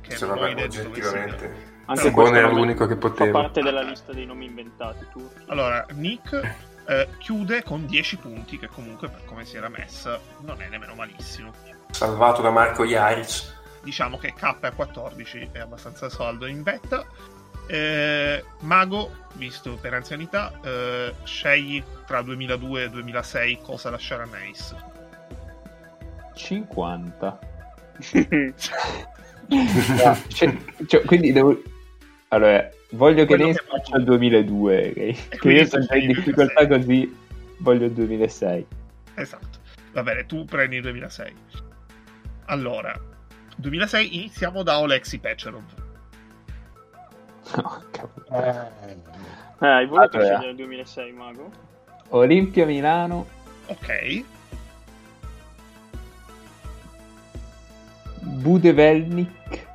Che 0.00 0.16
Sì, 0.16 0.26
non 0.26 0.38
ho 0.38 0.52
di 0.52 0.68
dove. 0.68 1.66
Anche 1.86 2.10
questo 2.10 2.34
era 2.34 2.48
l'unico 2.48 2.86
che 2.86 2.94
Fa 2.94 3.00
poteva. 3.00 3.40
parte 3.40 3.62
della 3.62 3.82
lista 3.82 4.12
dei 4.12 4.26
nomi 4.26 4.44
inventati 4.44 5.06
turchi. 5.10 5.44
Allora, 5.46 5.86
Nick 5.92 6.56
eh, 6.86 7.08
chiude 7.18 7.62
con 7.62 7.86
10 7.86 8.16
punti, 8.16 8.58
che 8.58 8.68
comunque 8.68 9.08
per 9.08 9.24
come 9.24 9.44
si 9.46 9.56
era 9.56 9.68
messa 9.68 10.20
non 10.40 10.60
è 10.60 10.68
nemmeno 10.68 10.94
malissimo. 10.94 11.52
Salvato 11.90 12.42
da 12.42 12.50
Marco 12.50 12.84
Jaric. 12.84 13.56
Diciamo 13.82 14.18
che 14.18 14.34
K 14.34 14.42
a 14.60 14.72
14 14.72 15.48
è 15.52 15.60
abbastanza 15.60 16.10
saldo 16.10 16.46
in 16.46 16.62
vetta. 16.62 17.06
Eh, 17.68 18.42
Mago, 18.60 19.26
visto 19.34 19.76
per 19.76 19.92
anzianità, 19.94 20.52
eh, 20.64 21.14
scegli 21.24 21.82
tra 22.06 22.22
2002 22.22 22.84
e 22.84 22.88
2006 22.90 23.60
cosa 23.62 23.90
lasciare 23.90 24.22
a 24.22 24.26
Nace. 24.26 24.76
50. 26.34 27.38
Ah, 30.04 30.16
cioè- 30.28 30.56
cioè, 30.86 31.02
quindi 31.04 31.32
devo... 31.32 31.60
Allora, 32.28 32.68
voglio 32.90 33.24
che 33.24 33.36
che 33.36 33.54
faccia 33.66 33.96
il 33.96 34.04
2002, 34.04 34.88
ok? 34.88 35.28
Che 35.28 35.38
quindi 35.38 35.60
io 35.60 35.66
sono 35.66 35.84
già 35.84 35.96
in 35.96 36.06
difficoltà 36.08 36.64
2006. 36.64 36.68
così, 36.68 37.16
voglio 37.58 37.84
il 37.86 37.92
2006. 37.92 38.66
Esatto. 39.14 39.58
Va 39.92 40.02
bene, 40.02 40.26
tu 40.26 40.44
prendi 40.44 40.76
il 40.76 40.82
2006. 40.82 41.32
Allora, 42.46 42.98
2006 43.56 44.16
iniziamo 44.16 44.62
da 44.62 44.78
Olexi 44.80 45.18
Pecherov. 45.18 45.77
No, 47.56 47.82
cavolo. 47.90 48.26
Eh, 49.60 49.66
hai 49.66 49.86
voluto 49.86 50.16
Allora. 50.18 50.34
scegliere 50.34 50.50
il 50.50 50.56
2006, 50.56 51.12
Mago? 51.12 51.50
Olimpia 52.10 52.64
Milano, 52.66 53.26
Ok. 53.66 54.24
Budevelnik. 58.20 59.66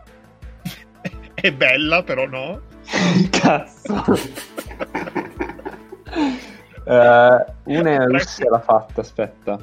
È 1.33 1.51
bella, 1.51 2.03
però 2.03 2.25
no. 2.27 2.61
Cazzo. 3.29 4.03
Eh, 6.85 7.45
una 7.63 7.89
è 7.91 7.97
Russia 8.07 8.49
l'ha 8.49 8.59
fatta, 8.59 8.99
aspetta. 8.99 9.57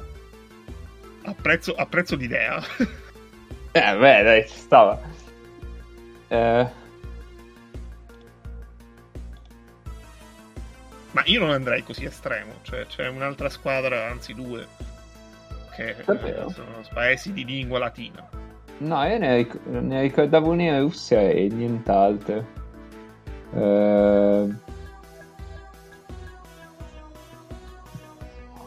Apprezzo, 1.25 1.75
apprezzo 1.75 2.15
l'idea. 2.15 2.59
Eh, 3.73 3.95
beh, 3.97 4.23
dai, 4.23 4.47
ci 4.47 4.57
stava. 4.57 4.99
Eh, 6.27 6.67
Ma 11.11 11.21
io 11.25 11.39
non 11.41 11.51
andrei 11.51 11.83
così 11.83 12.05
estremo. 12.05 12.53
Cioè, 12.61 12.85
c'è 12.87 13.07
un'altra 13.07 13.49
squadra, 13.49 14.07
anzi 14.09 14.33
due, 14.33 14.65
che 15.75 15.89
eh, 15.89 16.03
Davvero? 16.05 16.49
sono 16.49 16.81
paesi 16.93 17.33
di 17.33 17.43
lingua 17.45 17.79
latina. 17.79 18.27
no, 18.77 19.03
io 19.05 19.17
ne, 19.17 19.35
ric- 19.35 19.65
ne 19.65 20.01
ricordavo 20.01 20.51
una 20.51 20.63
in 20.63 20.79
Russia 20.79 21.19
e 21.21 21.47
nient'altro. 21.51 22.45
Eh... 23.53 24.49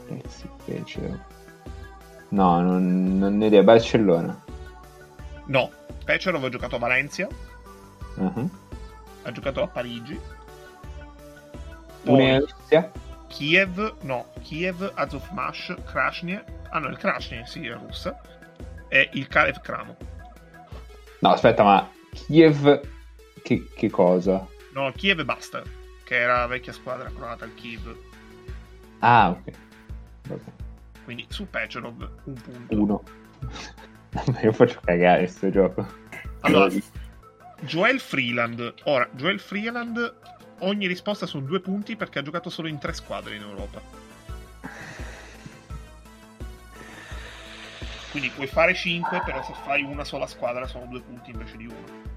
Alexi 0.09 0.49
Pecero. 0.65 1.19
No, 2.29 2.61
non, 2.61 3.19
non 3.19 3.37
ne 3.39 3.47
idea. 3.47 3.63
Barcellona. 3.63 4.43
No, 5.47 5.71
Pecherov 6.05 6.45
ha 6.45 6.49
giocato 6.49 6.77
a 6.77 6.79
Valencia, 6.79 7.29
Mhm. 8.17 8.51
ha 9.23 9.33
giocato 9.33 9.63
a 9.63 9.67
Parigi, 9.69 10.19
Russia? 12.05 12.91
Kiev, 13.29 13.97
no, 14.03 14.27
Kiev, 14.43 14.93
Azovmash, 14.95 15.75
Krasny, 15.87 16.41
ah 16.71 16.79
no, 16.79 16.89
il 16.89 16.97
Krasny, 16.97 17.43
sì, 17.47 17.67
è 17.67 17.73
russa, 17.73 18.21
e 18.89 19.09
il 19.15 19.27
Kalev 19.27 19.61
Kramo. 19.61 19.97
No, 21.21 21.31
aspetta, 21.31 21.65
ma 21.65 21.91
Kiev 22.13 22.81
che, 23.43 23.69
che 23.75 23.91
cosa? 23.91 24.47
No, 24.73 24.91
Kiev 24.93 25.21
e 25.21 25.25
basta, 25.25 25.63
che 26.05 26.17
era 26.17 26.41
la 26.41 26.47
vecchia 26.47 26.73
squadra 26.73 27.11
croata, 27.11 27.45
il 27.45 27.55
Kiev. 27.55 27.97
Ah, 29.01 29.31
ok. 29.31 29.53
Vabbè. 30.29 30.53
Quindi 31.05 31.27
su 31.29 31.49
Pecherov 31.49 32.09
un 32.25 32.35
punto. 32.35 32.75
Uno. 32.75 33.03
Io 34.43 34.53
faccio 34.53 34.81
cagare 34.83 35.27
sto 35.27 35.51
gioco. 35.51 35.87
Allora, 36.41 36.73
Joel 37.61 38.01
Freeland. 38.01 38.75
Ora, 38.85 39.09
Joel 39.13 39.41
Freeland, 39.41 40.15
ogni 40.65 40.87
risposta 40.87 41.27
sono 41.27 41.47
due 41.47 41.61
punti 41.61 41.97
perché 41.97 42.19
ha 42.19 42.23
giocato 42.23 42.51
solo 42.51 42.69
in 42.69 42.79
tre 42.79 42.93
squadre 42.93 43.37
in 43.37 43.43
Europa. 43.43 43.81
Quindi 48.11 48.31
puoi 48.31 48.47
fare 48.47 48.75
5, 48.75 49.23
però 49.25 49.43
se 49.43 49.53
fai 49.65 49.83
una 49.83 50.05
sola 50.05 50.27
squadra 50.29 50.69
sono 50.69 50.87
due 50.87 51.01
punti 51.01 51.31
invece 51.33 51.57
di 51.57 51.67
uno. 51.67 52.13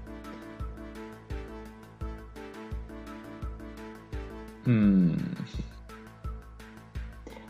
Mm. 4.68 5.16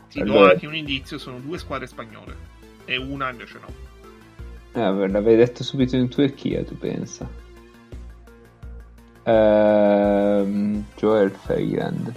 Ti 0.08 0.22
do 0.22 0.32
Allora- 0.32 0.52
anche 0.52 0.66
un 0.66 0.74
indizio, 0.74 1.18
sono 1.18 1.38
due 1.40 1.58
squadre 1.58 1.86
spagnole. 1.86 2.36
E 2.86 2.96
una 2.96 3.28
invece 3.28 3.58
no. 3.58 3.86
Eh, 4.72 5.08
l'avevi 5.08 5.36
detto 5.36 5.62
subito 5.62 5.96
in 5.96 6.08
Turchia, 6.08 6.64
tu 6.64 6.78
pensa. 6.78 7.28
Ehm, 9.28 10.84
Joel 10.96 11.30
Freeland. 11.30 12.12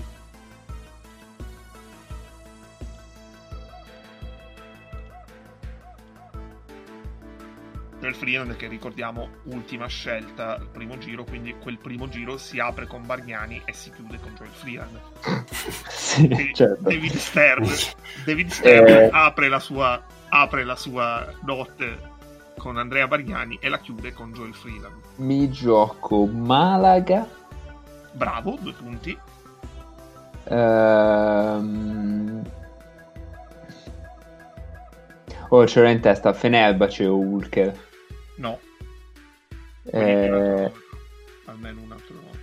Joel 7.99 8.15
Freeland 8.15 8.55
che 8.55 8.67
ricordiamo 8.67 9.29
ultima 9.43 9.85
scelta 9.85 10.55
al 10.55 10.67
primo 10.71 10.97
giro, 10.97 11.23
quindi 11.23 11.53
quel 11.61 11.77
primo 11.77 12.09
giro 12.09 12.35
si 12.37 12.59
apre 12.59 12.87
con 12.87 13.05
Bargnani 13.05 13.61
e 13.63 13.73
si 13.73 13.91
chiude 13.91 14.19
con 14.19 14.33
Joel 14.35 14.49
Freeland. 14.51 14.99
Sì, 16.11 16.27
Quindi 16.27 16.53
certo. 16.53 16.89
David 16.89 17.15
Stern, 17.15 17.67
David 18.25 18.49
Stern 18.49 18.87
Eh. 18.87 19.09
apre, 19.13 19.47
la 19.47 19.59
sua, 19.59 20.03
apre 20.27 20.65
la 20.65 20.75
sua 20.75 21.31
notte 21.45 22.10
con 22.57 22.77
Andrea 22.77 23.07
Bargnani 23.07 23.57
e 23.61 23.69
la 23.69 23.79
chiude 23.79 24.13
con 24.13 24.31
Joel 24.33 24.53
Freeland. 24.53 24.95
Mi 25.17 25.49
gioco 25.49 26.25
Malaga. 26.25 27.27
Bravo, 28.13 28.57
due 28.59 28.73
punti. 28.73 29.17
Ehm... 30.45 32.43
Oh, 35.49 35.63
c'era 35.65 35.89
in 35.89 35.99
testa 35.99 36.31
Fenerbahce 36.33 37.05
o 37.07 37.15
Ulker. 37.17 37.77
No, 38.37 38.57
Eh, 39.91 40.71
almeno 41.45 41.81
un 41.81 41.91
altro 41.91 42.15
nome. 42.15 42.39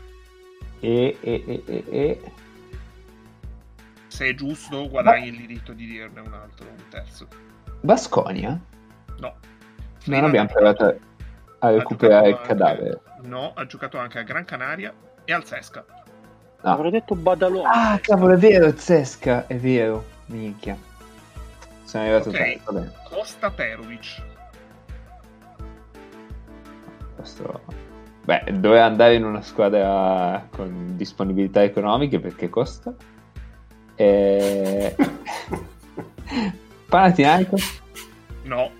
e, 0.81 1.17
e, 1.21 1.43
e, 1.47 1.63
e, 1.67 1.85
e... 1.89 2.33
Se 4.09 4.27
è 4.29 4.35
giusto, 4.35 4.89
guadagni 4.89 5.29
il 5.29 5.37
diritto 5.37 5.73
di 5.73 5.87
dirne 5.87 6.21
un 6.21 6.33
altro, 6.35 6.67
un 6.67 6.83
terzo. 6.91 7.27
Basconia? 7.81 8.61
No. 9.21 9.35
Non 10.09 10.25
abbiamo 10.25 10.49
provato 10.49 10.99
a 11.61 11.71
recuperare 11.71 12.29
il 12.29 12.35
giocato 12.37 12.53
anche- 12.53 12.65
cadavere. 12.65 13.01
No, 13.23 13.53
ha 13.55 13.67
giocato 13.67 13.99
anche 13.99 14.19
a 14.19 14.23
Gran 14.23 14.45
Canaria 14.45 14.93
e 15.25 15.33
al 15.33 15.45
Sesca. 15.45 15.85
Ah. 16.61 16.73
Avrei 16.73 16.91
detto 16.91 17.15
Badalona. 17.15 17.71
Ah, 17.71 17.99
cavolo, 18.01 18.35
è 18.35 18.37
vero, 18.37 18.73
Zesca, 18.77 19.47
è 19.47 19.57
vero. 19.57 20.05
Minchia. 20.27 20.77
Sono 21.85 22.05
arrivato 22.05 22.29
Ok. 22.29 22.63
tardi. 22.65 22.91
Costa 23.09 23.51
Perovic. 23.51 24.23
Questo... 27.17 27.63
Beh, 28.25 28.45
doveva 28.53 28.85
andare 28.85 29.15
in 29.15 29.25
una 29.25 29.41
squadra 29.41 30.47
con 30.51 30.97
disponibilità 30.97 31.63
economiche 31.63 32.21
perché 32.21 32.51
costa. 32.51 32.95
E... 33.95 34.95
Panathinaikos? 36.89 37.83
No. 38.45 38.71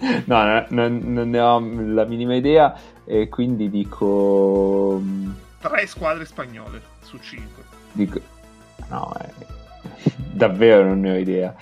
No, 0.00 0.44
no, 0.44 0.66
non, 0.70 1.00
non 1.02 1.30
ne 1.30 1.40
ho 1.40 1.58
la 1.58 2.04
minima 2.04 2.36
idea 2.36 2.78
e 3.04 3.28
quindi 3.28 3.68
dico... 3.68 5.02
Tre 5.60 5.86
squadre 5.86 6.24
spagnole 6.24 6.80
su 7.00 7.18
cinque. 7.18 7.64
dico... 7.92 8.20
No, 8.88 9.12
eh, 9.20 9.46
davvero 10.32 10.84
non 10.84 11.00
ne 11.00 11.10
ho 11.10 11.16
idea. 11.16 11.54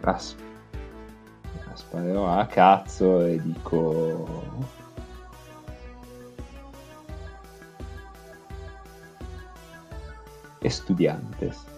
As- 0.00 0.36
Sparerò 1.74 2.26
a 2.36 2.46
cazzo 2.46 3.24
e 3.24 3.40
dico... 3.40 4.64
Estudiantes. 10.60 11.74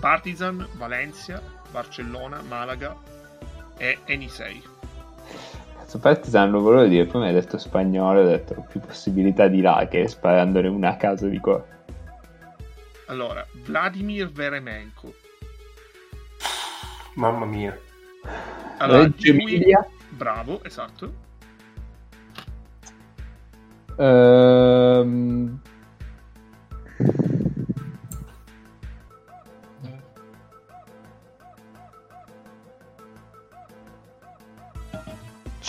Partizan, 0.00 0.66
Valencia, 0.76 1.42
Barcellona, 1.70 2.40
Malaga 2.48 2.96
e 3.76 3.98
Enisei. 4.06 4.62
Cazzo, 5.76 5.98
Partizan 5.98 6.50
lo 6.50 6.60
volevo 6.60 6.86
dire, 6.86 7.04
poi 7.04 7.20
mi 7.20 7.26
hai 7.28 7.34
detto 7.34 7.58
spagnolo, 7.58 8.20
ho 8.20 8.26
detto 8.26 8.54
ho 8.54 8.66
più 8.68 8.80
possibilità 8.80 9.48
di 9.48 9.60
là 9.60 9.86
che 9.90 10.08
sparandone 10.08 10.68
una 10.68 10.90
a 10.90 10.96
caso 10.96 11.26
di 11.26 11.38
qua. 11.38 11.64
Allora, 13.06 13.44
Vladimir 13.64 14.30
Veremenko. 14.30 15.12
Mamma 17.14 17.44
mia. 17.44 17.76
Allora, 18.78 19.02
Reggio 19.02 19.32
lui- 19.32 19.40
Emilia? 19.42 19.86
Bravo, 20.10 20.62
esatto. 20.62 21.12
Ehm... 23.96 25.60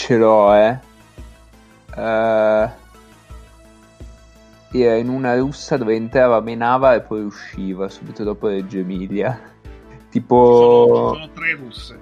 ce 0.02 0.18
l'ho, 0.18 0.54
eh. 0.56 0.80
Eh, 1.96 2.70
Era 4.74 4.96
in 4.96 5.10
una 5.10 5.38
russa 5.38 5.78
dove 5.78 5.96
entrava, 5.96 6.40
menava 6.40 6.96
e 6.96 7.02
poi 7.02 7.24
usciva 7.24 7.88
subito 7.90 8.24
dopo 8.24 8.48
Reggio 8.48 8.80
Emilia. 8.80 9.40
Ci 10.12 10.20
Tipo 10.20 10.86
sono, 10.88 11.14
ci 11.14 11.22
sono 11.22 11.34
tre 11.34 11.56
russe. 11.56 12.00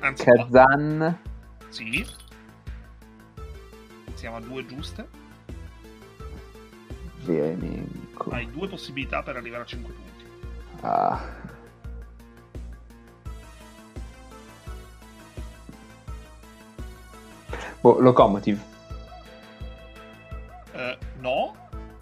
Anzi. 0.00 0.24
Kazan. 0.24 1.18
Sì. 1.68 2.06
Siamo 4.14 4.36
a 4.36 4.40
due 4.40 4.66
giuste. 4.66 5.08
Verenenko. 7.24 8.30
Hai 8.30 8.50
due 8.50 8.68
possibilità 8.68 9.22
per 9.22 9.36
arrivare 9.36 9.62
a 9.62 9.66
5 9.66 9.92
punti. 9.92 10.24
Ah. 10.80 11.37
Boh, 17.80 17.98
Locomotive. 18.00 18.60
Eh, 20.72 20.98
no, 21.20 21.54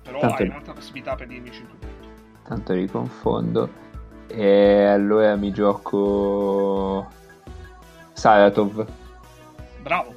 però 0.02 0.20
Tanto- 0.20 0.43
hai 0.43 0.48
un'altra 0.48 0.73
possibilità 0.73 1.14
per 1.14 1.27
dirmi 1.28 1.51
5 1.52 1.78
punti. 1.78 2.09
Tanto 2.47 2.73
li 2.74 2.86
confondo. 2.89 3.85
E 4.28 4.85
allora 4.85 5.36
mi 5.36 5.52
gioco 5.52 7.06
Saratov. 8.12 8.86
Bravo. 9.82 10.14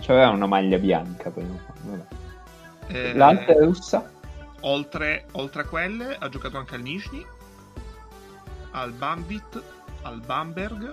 C'aveva 0.00 0.28
una 0.30 0.46
maglia 0.46 0.78
bianca 0.78 1.30
vabbè. 1.34 2.04
Eh, 2.88 3.14
L'altra 3.14 3.54
è 3.54 3.58
russa? 3.64 4.08
oltre, 4.60 5.26
oltre 5.32 5.62
a 5.62 5.64
quelle, 5.64 6.16
ha 6.18 6.28
giocato 6.28 6.56
anche 6.58 6.76
al 6.76 6.82
Nizhny, 6.82 7.24
al 8.72 8.92
Bambit, 8.92 9.62
al 10.02 10.20
Bamberg, 10.20 10.92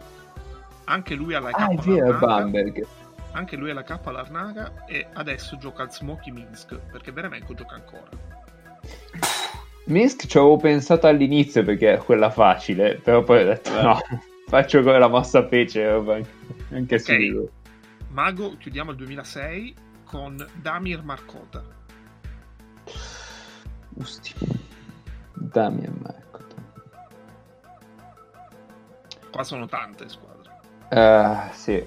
anche 0.85 1.13
lui 1.15 1.35
alla 1.35 1.49
Ah, 1.51 1.69
è 1.69 1.75
vero, 1.75 2.05
Larnaca, 2.11 2.25
Bamberg. 2.25 2.87
Anche 3.33 3.55
lui 3.55 3.69
alla 3.69 3.83
K 3.83 3.99
Larnaca 4.05 4.85
e 4.85 5.07
adesso 5.13 5.57
gioca 5.57 5.83
al 5.83 5.91
Smoky 5.91 6.31
Minsk 6.31 6.75
perché 6.91 7.11
Beremenko 7.11 7.53
gioca 7.53 7.75
ancora. 7.75 8.09
Minsk 9.85 10.25
ci 10.27 10.37
avevo 10.37 10.57
pensato 10.57 11.07
all'inizio 11.07 11.63
perché 11.63 11.93
è 11.93 11.97
quella 11.97 12.29
facile, 12.29 12.95
però 12.95 13.21
poi 13.23 13.41
ho 13.41 13.45
detto 13.45 13.77
Eh. 13.77 13.81
no, 13.81 13.99
faccio 14.47 14.81
con 14.81 14.97
la 14.97 15.07
mossa 15.07 15.43
pece 15.43 15.85
anche- 15.85 16.25
anche 16.71 16.99
su 16.99 17.11
Ok. 17.11 17.17
di 17.17 17.27
lui. 17.29 17.49
Mago, 18.09 18.55
chiudiamo 18.57 18.91
il 18.91 18.97
2006 18.97 19.75
con 20.05 20.45
Damir 20.61 21.03
Markota. 21.03 21.63
Usti. 23.95 24.33
Dammi 25.33 25.85
a 25.85 25.91
Marco. 26.01 26.21
Qua 29.31 29.43
sono 29.43 29.67
tante 29.67 30.07
squadre. 30.09 30.51
Ah, 30.89 31.49
sì. 31.53 31.83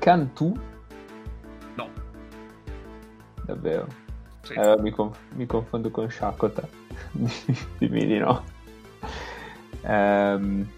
Cantù? 0.00 0.58
No. 1.74 1.90
Davvero? 3.44 3.86
Sì. 4.40 4.54
Allora 4.54 4.80
mi, 4.80 4.90
conf- 4.90 5.18
mi 5.34 5.44
confondo 5.44 5.90
con 5.90 6.10
Shakota. 6.10 6.66
Dimmi 7.78 8.06
di 8.06 8.18
no. 8.18 8.44
Ehm. 9.82 10.68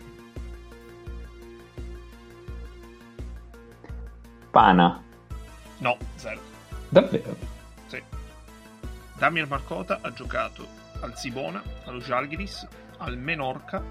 Pana. 4.50 5.00
No, 5.78 5.96
zero. 6.16 6.40
Davvero? 6.88 7.36
Sì. 7.86 8.02
Damir 9.18 9.46
Markota 9.46 10.00
ha 10.02 10.12
giocato 10.12 10.66
al 11.00 11.16
Sibona, 11.16 11.62
allo 11.84 12.00
Žalgiris, 12.00 12.66
al 12.98 13.16
Menorca, 13.16 13.82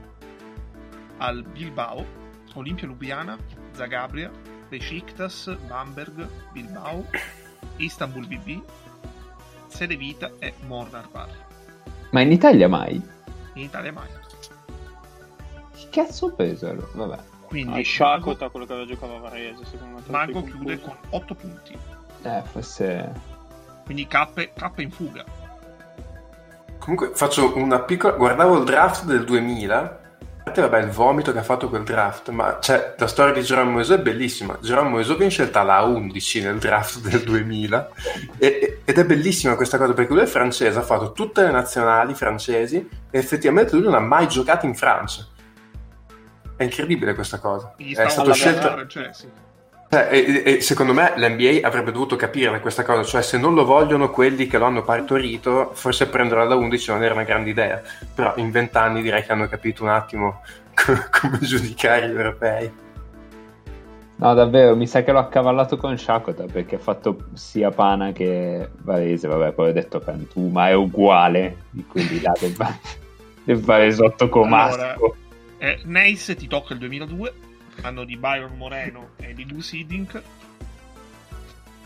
al 1.18 1.44
Bilbao, 1.44 2.06
Olimpia 2.56 2.88
Ljubljana, 2.88 3.38
Zagabria, 3.72 4.30
Besiktas, 4.72 5.54
Bamberg, 5.68 6.30
Bilbao, 6.54 7.06
Istanbul 7.76 8.26
BB, 8.26 8.62
Sede 9.68 9.98
Vita 9.98 10.32
e 10.40 10.54
Mornar 10.66 11.10
Ma 12.12 12.22
in 12.22 12.32
Italia 12.32 12.70
mai? 12.70 12.94
In 13.56 13.64
Italia 13.64 13.92
mai. 13.92 14.08
Che 15.76 15.90
cazzo 15.90 16.34
allora? 16.38 16.88
Vabbè. 16.94 17.20
Quindi 17.48 17.82
Ah, 17.82 17.84
Shakota, 17.84 18.48
quello 18.48 18.66
che 18.66 18.72
aveva 18.72 18.88
giocato 18.88 19.14
a 19.14 19.20
Varese, 19.20 19.66
secondo 19.66 19.98
me. 19.98 20.04
Mago 20.08 20.42
chiude 20.42 20.80
con 20.80 20.96
8 21.10 21.36
punti. 21.36 21.78
Eh, 22.22 22.42
forse... 22.50 23.12
Quindi 23.84 24.08
K, 24.08 24.54
K 24.54 24.72
in 24.78 24.92
fuga. 24.92 25.26
Comunque 26.78 27.12
faccio 27.14 27.58
una 27.58 27.82
piccola... 27.82 28.16
Guardavo 28.16 28.60
il 28.60 28.64
draft 28.64 29.04
del 29.04 29.26
2000, 29.26 29.78
a 29.78 30.01
parte 30.44 30.62
vabbè 30.62 30.80
il 30.80 30.90
vomito 30.90 31.32
che 31.32 31.40
ha 31.40 31.44
fatto 31.44 31.70
quel 31.70 31.84
draft, 31.84 32.30
ma 32.30 32.58
cioè, 32.60 32.96
la 32.98 33.08
storia 33.08 33.34
di 33.34 33.44
Geronimo 33.44 33.74
Moiseau 33.74 33.98
è 33.98 34.02
bellissima. 34.02 34.58
Geronimo 34.62 34.96
Moiseau 34.96 35.16
viene 35.16 35.32
scelta 35.32 35.62
alla 35.62 35.82
11 35.82 36.42
nel 36.42 36.58
draft 36.58 37.00
del 37.00 37.24
2000 37.24 37.90
e- 38.38 38.82
ed 38.84 38.98
è 38.98 39.06
bellissima 39.06 39.56
questa 39.56 39.78
cosa 39.78 39.94
perché 39.94 40.14
lui 40.14 40.24
è 40.24 40.28
francese, 40.28 40.80
ha 40.80 40.84
fatto 40.84 41.12
tutte 41.12 41.44
le 41.44 41.52
nazionali 41.52 42.14
francesi 42.14 42.78
e 43.10 43.18
effettivamente 43.18 43.76
lui 43.76 43.84
non 43.84 43.94
ha 43.94 44.00
mai 44.00 44.28
giocato 44.28 44.66
in 44.66 44.76
Francia. 44.76 45.26
È 46.56 46.64
incredibile 46.64 47.16
questa 47.16 47.40
cosa. 47.40 47.74
È 47.78 48.10
stato 48.10 48.34
scelto... 48.34 48.86
Cioè, 48.88 49.10
e, 49.92 50.44
e 50.46 50.62
secondo 50.62 50.94
me 50.94 51.12
l'NBA 51.18 51.68
avrebbe 51.68 51.92
dovuto 51.92 52.16
capire 52.16 52.62
questa 52.62 52.84
cosa, 52.84 53.04
cioè 53.04 53.22
se 53.22 53.38
non 53.38 53.54
lo 53.54 53.66
vogliono 53.66 54.10
quelli 54.10 54.48
che 54.48 54.58
lo 54.58 54.66
hanno 54.66 54.84
partorito, 54.84 55.72
forse 55.74 56.08
prenderlo 56.08 56.44
alla 56.44 56.56
11 56.56 56.92
non 56.92 57.04
era 57.04 57.14
una 57.14 57.24
grande 57.24 57.50
idea, 57.50 57.82
però 58.16 58.34
in 58.38 58.52
vent'anni 58.52 59.02
direi 59.02 59.22
che 59.24 59.34
hanno 59.34 59.50
capito 59.50 59.84
un 59.84 59.90
attimo 59.90 60.42
co- 60.74 61.08
come 61.20 61.40
giudicare 61.40 62.08
gli 62.08 62.16
europei. 62.16 62.72
No, 64.16 64.34
davvero, 64.34 64.76
mi 64.78 64.88
sa 64.88 65.04
che 65.04 65.12
l'ho 65.12 65.20
accavallato 65.20 65.76
con 65.78 65.98
Shakota 65.98 66.46
perché 66.46 66.76
ha 66.76 66.80
fatto 66.80 67.26
sia 67.34 67.72
Pana 67.72 68.12
che 68.12 68.70
Varese. 68.84 69.28
Vabbè, 69.28 69.52
poi 69.52 69.70
ho 69.70 69.74
detto 69.74 70.00
Cantù, 70.00 70.48
ma 70.48 70.70
è 70.70 70.74
uguale 70.74 71.64
di 71.72 71.84
quelli 71.86 72.22
là 72.22 72.32
del, 72.40 72.54
Va- 72.54 72.78
del 73.44 73.60
Varesotto 73.60 74.30
Comasco. 74.30 74.80
Allora, 74.80 75.16
eh, 75.58 75.80
Neis 75.86 76.36
ti 76.38 76.48
tocca 76.48 76.74
il 76.74 76.80
2002, 76.80 77.34
anno 77.82 78.04
di 78.04 78.18
Byron 78.18 78.56
Moreno 78.58 79.12
e 79.18 79.34
di 79.34 79.46
Gus 79.46 79.72
Hiddink, 79.74 80.22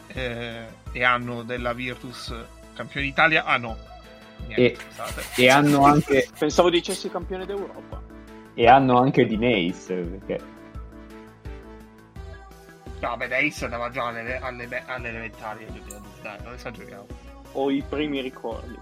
eh, 0.07 0.65
e 0.91 1.03
anno 1.03 1.43
della 1.43 1.73
Virtus 1.73 2.33
campione 2.73 3.05
d'Italia. 3.07 3.43
Ah 3.45 3.57
no, 3.57 3.77
niente, 4.47 4.77
E-. 5.35 5.41
E 5.43 5.49
hanno 5.49 5.83
anche, 5.85 6.27
Pensavo 6.37 6.69
dicessi 6.69 7.09
campione 7.09 7.45
d'Europa. 7.45 8.01
e 8.53 8.67
hanno 8.67 8.99
anche 8.99 9.25
di 9.25 9.37
Neis 9.37 9.85
perché 9.87 10.53
No, 13.01 13.17
beh, 13.17 13.27
Neis 13.27 13.61
andava 13.61 13.89
già 13.91 14.07
alle, 14.07 14.37
alle, 14.39 14.83
alle 14.87 15.09
elementari, 15.09 15.67
dai, 16.21 16.41
non 16.43 16.53
esageriamo. 16.53 17.05
Ho 17.51 17.69
i 17.69 17.83
primi 17.87 18.21
ricordi. 18.21 18.79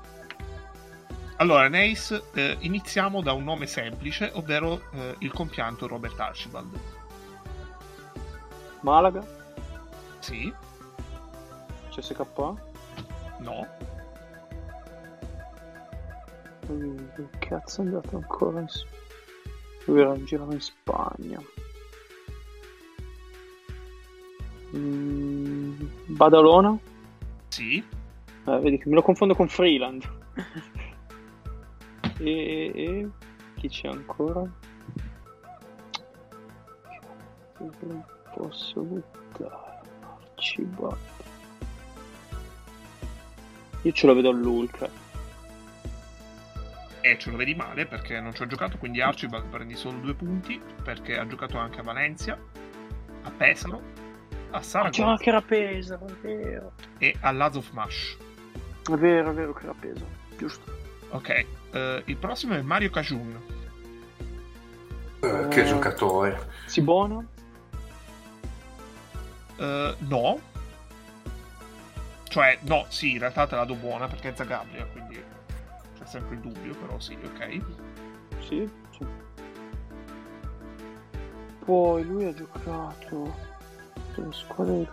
Allora, 1.38 1.68
Neis, 1.68 2.30
eh, 2.36 2.56
iniziamo 2.60 3.22
da 3.22 3.34
un 3.34 3.44
nome 3.44 3.66
semplice, 3.66 4.30
ovvero 4.36 4.84
eh, 4.94 5.16
il 5.20 5.34
compianto 5.34 5.88
Robert 5.88 6.18
Archibald. 6.20 6.80
Malaga? 8.84 9.26
Sì, 10.20 10.54
CSKA? 11.90 12.54
no, 13.40 13.68
Che 16.66 17.28
cazzo 17.40 17.82
è 17.82 17.86
andato 17.86 18.16
ancora 18.16 18.60
in... 18.60 18.68
Lui 19.86 20.00
era 20.00 20.22
girava 20.24 20.54
in 20.54 20.62
Spagna. 20.62 21.42
Mm, 24.76 25.86
Badalona? 26.08 26.78
sì, 27.50 27.78
Eh, 28.46 28.60
vedi 28.60 28.78
che 28.78 28.90
me 28.90 28.96
lo 28.96 29.02
confondo 29.02 29.36
con 29.36 29.48
Freeland. 29.48 30.04
e, 32.20 32.72
e 32.76 33.10
chi 33.56 33.70
c'è 33.70 33.88
ancora? 33.88 34.50
Che 38.34 38.40
posso 38.40 38.82
buttare. 38.82 39.82
Archibald. 40.36 40.98
Io 43.84 43.92
ce 43.92 44.08
lo 44.08 44.14
vedo 44.14 44.30
all'Ultra. 44.30 45.02
e 47.06 47.18
ce 47.18 47.32
lo 47.32 47.36
vedi 47.36 47.54
male 47.54 47.86
perché 47.86 48.22
non 48.22 48.34
ci 48.34 48.44
ho 48.44 48.48
giocato, 48.48 48.78
quindi 48.78 49.02
Archibald 49.02 49.48
prendi 49.48 49.76
solo 49.76 49.98
due 50.00 50.14
punti 50.14 50.58
perché 50.84 51.18
ha 51.18 51.28
giocato 51.28 51.58
anche 51.58 51.82
a 51.82 51.84
Valencia, 51.84 52.38
a 53.24 53.30
Pesaro, 53.30 53.82
a 54.52 54.58
Ah, 54.58 54.62
Saragossa 54.62 55.08
anche 55.08 55.30
Rapesa, 55.30 56.00
è 56.00 56.12
vero. 56.22 56.72
e 57.00 57.14
a 57.20 57.32
Lazov 57.32 57.68
Mash. 57.74 58.18
È 58.90 58.94
vero, 58.96 59.32
è 59.32 59.34
vero 59.34 59.52
che 59.54 59.66
Rapesa. 59.66 60.06
Giusto. 60.38 60.72
Ok, 61.10 61.46
eh, 61.72 62.02
il 62.06 62.16
prossimo 62.16 62.54
è 62.54 62.62
Mario 62.62 62.90
Cajun. 62.90 63.42
Eh, 65.20 65.48
che 65.50 65.62
Eh. 65.62 65.66
giocatore. 65.66 66.52
Sibona? 66.68 67.22
Eh, 69.58 69.96
no. 70.00 70.40
Cioè, 72.28 72.58
no, 72.62 72.86
sì, 72.90 73.12
in 73.12 73.20
realtà 73.20 73.46
te 73.46 73.56
la 73.56 73.66
do 73.66 73.76
buona 73.76 74.08
perché 74.08 74.30
è 74.30 74.36
Zagabria, 74.36 74.86
quindi... 74.86 75.24
c'è 75.98 76.06
sempre 76.06 76.36
il 76.36 76.42
dubbio, 76.42 76.74
però 76.76 77.00
sì, 77.00 77.18
ok. 77.24 77.62
Sì, 78.40 78.70
sì. 78.92 79.06
Poi 81.64 82.04
lui 82.04 82.26
ha 82.26 82.34
giocato 82.34 83.36
delle 84.16 84.34
squadre. 84.34 84.90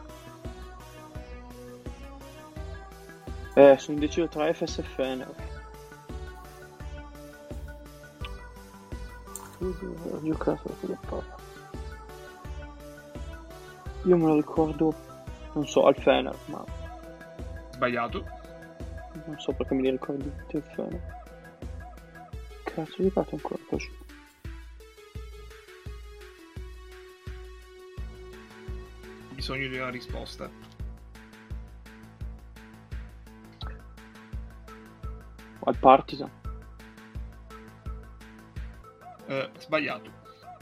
Eh, 3.54 3.76
sono 3.78 3.94
indeciso 3.94 4.28
tra 4.28 4.46
Efes 4.46 4.78
e 4.78 4.82
Fener. 4.82 5.34
Ha 9.58 10.20
giocato 10.22 10.76
con 10.80 10.88
la 10.88 10.98
palla. 11.08 11.39
Io 14.04 14.16
me 14.16 14.26
lo 14.26 14.36
ricordo, 14.36 14.94
non 15.52 15.66
so, 15.66 15.86
al 15.86 15.94
Fener, 15.96 16.34
ma 16.46 16.64
Sbagliato. 17.72 18.24
non 19.26 19.38
so 19.38 19.52
perché 19.52 19.74
me 19.74 19.82
li 19.82 19.90
ricordo 19.90 20.24
tutti 20.24 20.56
al 20.56 20.62
Fener. 20.74 21.18
Cazzo, 22.64 23.00
ho 23.00 23.04
giocato 23.04 23.34
ancora 23.34 23.60
così. 23.68 23.90
Ho 29.30 29.34
bisogno 29.34 29.68
di 29.68 29.76
una 29.76 29.90
risposta. 29.90 30.50
Al 35.62 35.76
Partizan. 35.76 36.30
Eh, 39.26 39.50
sbagliato. 39.58 40.10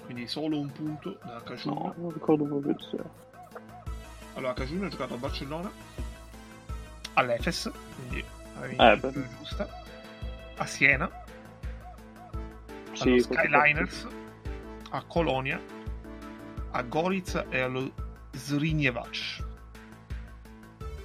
Quindi 0.05 0.27
solo 0.27 0.59
un 0.59 0.73
punto 0.73 1.19
da 1.23 1.43
Cajun. 1.43 1.73
No, 1.75 1.95
non 1.97 2.11
ricordo 2.13 2.45
proprio 2.45 2.73
il 2.73 2.87
zero. 2.91 3.28
Allora, 4.39 4.55
Cajun 4.55 4.85
ha 4.85 4.89
giocato 4.89 5.15
a 5.15 5.17
Barcellona, 5.17 5.69
all'Efes, 7.15 7.69
quindi 7.97 8.25
avevi 8.57 8.77
Eh, 8.79 9.01
giusta, 9.37 9.69
a 10.59 10.65
Siena, 10.65 11.11
Sì, 12.93 13.09
allo 13.09 13.19
Skyliners, 13.19 14.07
a 14.91 15.03
Colonia, 15.03 15.61
a 16.71 16.83
Gorica 16.83 17.47
e 17.49 17.59
allo 17.59 17.93
Zrinjevac. 18.31 19.45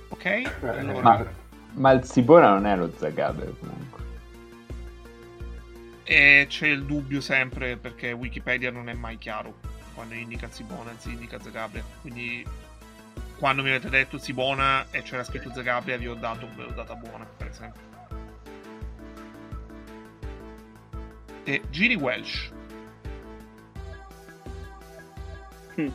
Ok? 0.09 0.51
Allora, 0.61 1.01
Ma, 1.01 1.25
ma 1.73 1.91
il 1.91 2.03
Sibona 2.03 2.49
non 2.49 2.67
è 2.67 2.75
lo 2.75 2.93
Zagabria 2.95 3.49
comunque. 3.59 4.03
E 6.03 6.45
c'è 6.47 6.67
il 6.67 6.85
dubbio 6.85 7.19
sempre 7.19 7.77
perché 7.77 8.11
Wikipedia 8.11 8.69
non 8.69 8.89
è 8.89 8.93
mai 8.93 9.17
chiaro 9.17 9.55
quando 9.95 10.13
indica 10.13 10.51
Sibona 10.51 10.91
e 10.91 10.95
si 10.99 11.09
indica 11.09 11.39
Zagabria. 11.39 11.83
Quindi 12.01 12.45
quando 13.43 13.61
mi 13.61 13.71
avete 13.71 13.89
detto 13.89 14.17
Sibona 14.17 14.85
e 14.89 15.01
c'era 15.01 15.21
scritto 15.21 15.51
Zagabria 15.51 15.97
vi 15.97 16.07
ho 16.07 16.15
dato, 16.15 16.47
ve 16.55 16.63
l'ho 16.63 16.71
data 16.71 16.95
buona, 16.95 17.25
per 17.25 17.47
esempio. 17.47 17.81
E 21.43 21.61
Giri 21.69 21.95
Welsh. 21.95 22.51
Mm. 25.77 25.89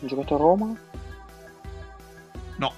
Ha 0.00 0.06
giocato 0.06 0.34
a 0.34 0.38
Roma? 0.38 0.76
No, 2.56 2.72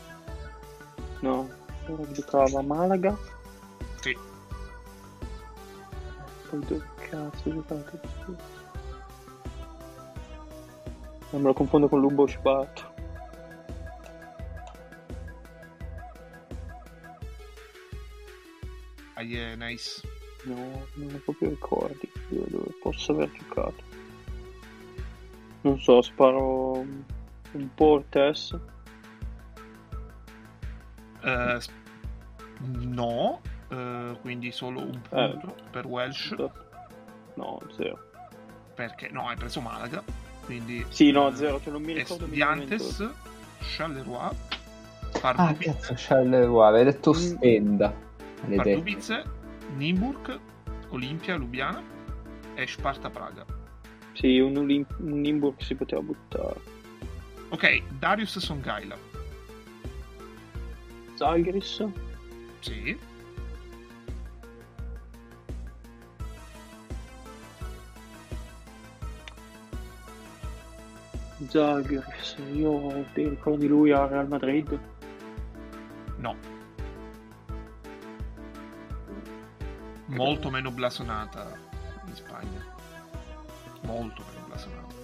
No. 1.21 1.49
Ora 1.87 2.13
giocava 2.13 2.59
a 2.59 2.63
Malaga. 2.63 3.17
sì. 4.03 4.15
Poi 6.51 6.61
dove 6.67 6.85
cazzo 7.09 7.49
ha 7.49 7.53
giocato? 7.53 8.58
Non 11.31 11.43
me 11.43 11.49
lo 11.49 11.55
confondo 11.55 11.89
con 11.89 12.01
Lubo 12.01 12.27
Scibato. 12.27 12.95
Ah, 19.15 19.23
yeah, 19.23 19.55
nice. 19.57 20.01
No, 20.45 20.87
non 20.95 21.15
ho 21.15 21.19
proprio 21.25 21.49
ricordi 21.51 22.11
dove 22.29 22.73
posso 22.81 23.13
aver 23.13 23.31
giocato. 23.33 23.83
Non 25.63 25.81
so, 25.81 26.01
sparo 26.03 26.79
un 26.81 27.69
po' 27.75 27.85
Ortes. 27.85 28.57
Eh, 31.25 31.57
s- 31.61 31.71
no, 32.61 33.41
eh, 33.69 34.17
quindi 34.21 34.53
solo 34.53 34.81
un 34.81 35.01
Eh. 35.11 35.31
punto 35.31 35.57
per 35.71 35.87
Welsh. 35.87 36.35
No, 37.35 37.61
zero. 37.75 37.99
Perché 38.75 39.09
no, 39.11 39.27
hai 39.29 39.37
preso 39.37 39.61
Malaga. 39.61 40.03
Quindi 40.49 40.83
Sì, 40.89 41.11
no, 41.11 41.31
zero, 41.35 41.61
cioè 41.61 41.71
non 41.71 41.83
mi 41.83 41.93
ricordo 41.93 42.25
Estudiantes, 42.25 43.07
Charleroi, 43.59 44.15
Ah, 44.17 44.35
Pardubice, 45.21 45.71
cazzo, 45.73 45.95
Charleroi, 45.95 46.67
avevi 46.67 46.85
detto 46.91 47.13
Stenda. 47.13 47.95
Pardubice, 48.57 49.25
Nimburg, 49.77 50.41
Olimpia, 50.89 51.37
Lubiana 51.37 51.83
e 52.55 52.67
Sparta 52.67 53.11
Praga. 53.11 53.45
Sì, 54.15 54.39
un, 54.39 54.57
Olim- 54.57 54.87
un 55.01 55.21
Nimburg 55.21 55.61
si 55.61 55.75
poteva 55.75 56.01
buttare. 56.01 56.61
Ok, 57.51 57.83
Darius 57.99 58.39
Songaila. 58.39 58.97
Zalgiris? 61.15 61.85
Sì. 62.61 62.99
Zalgiris, 71.49 72.37
io 72.53 72.71
ho 72.71 73.05
dei 73.15 73.29
ricordi 73.29 73.61
di 73.61 73.69
lui 73.69 73.91
a 73.91 74.07
Real 74.07 74.29
Madrid. 74.29 74.79
No. 76.17 76.37
Molto 80.07 80.51
meno 80.51 80.71
blasonata 80.71 81.51
in 82.07 82.15
Spagna. 82.15 82.65
Molto 83.83 84.23
meno 84.29 84.47
blasonata. 84.47 84.95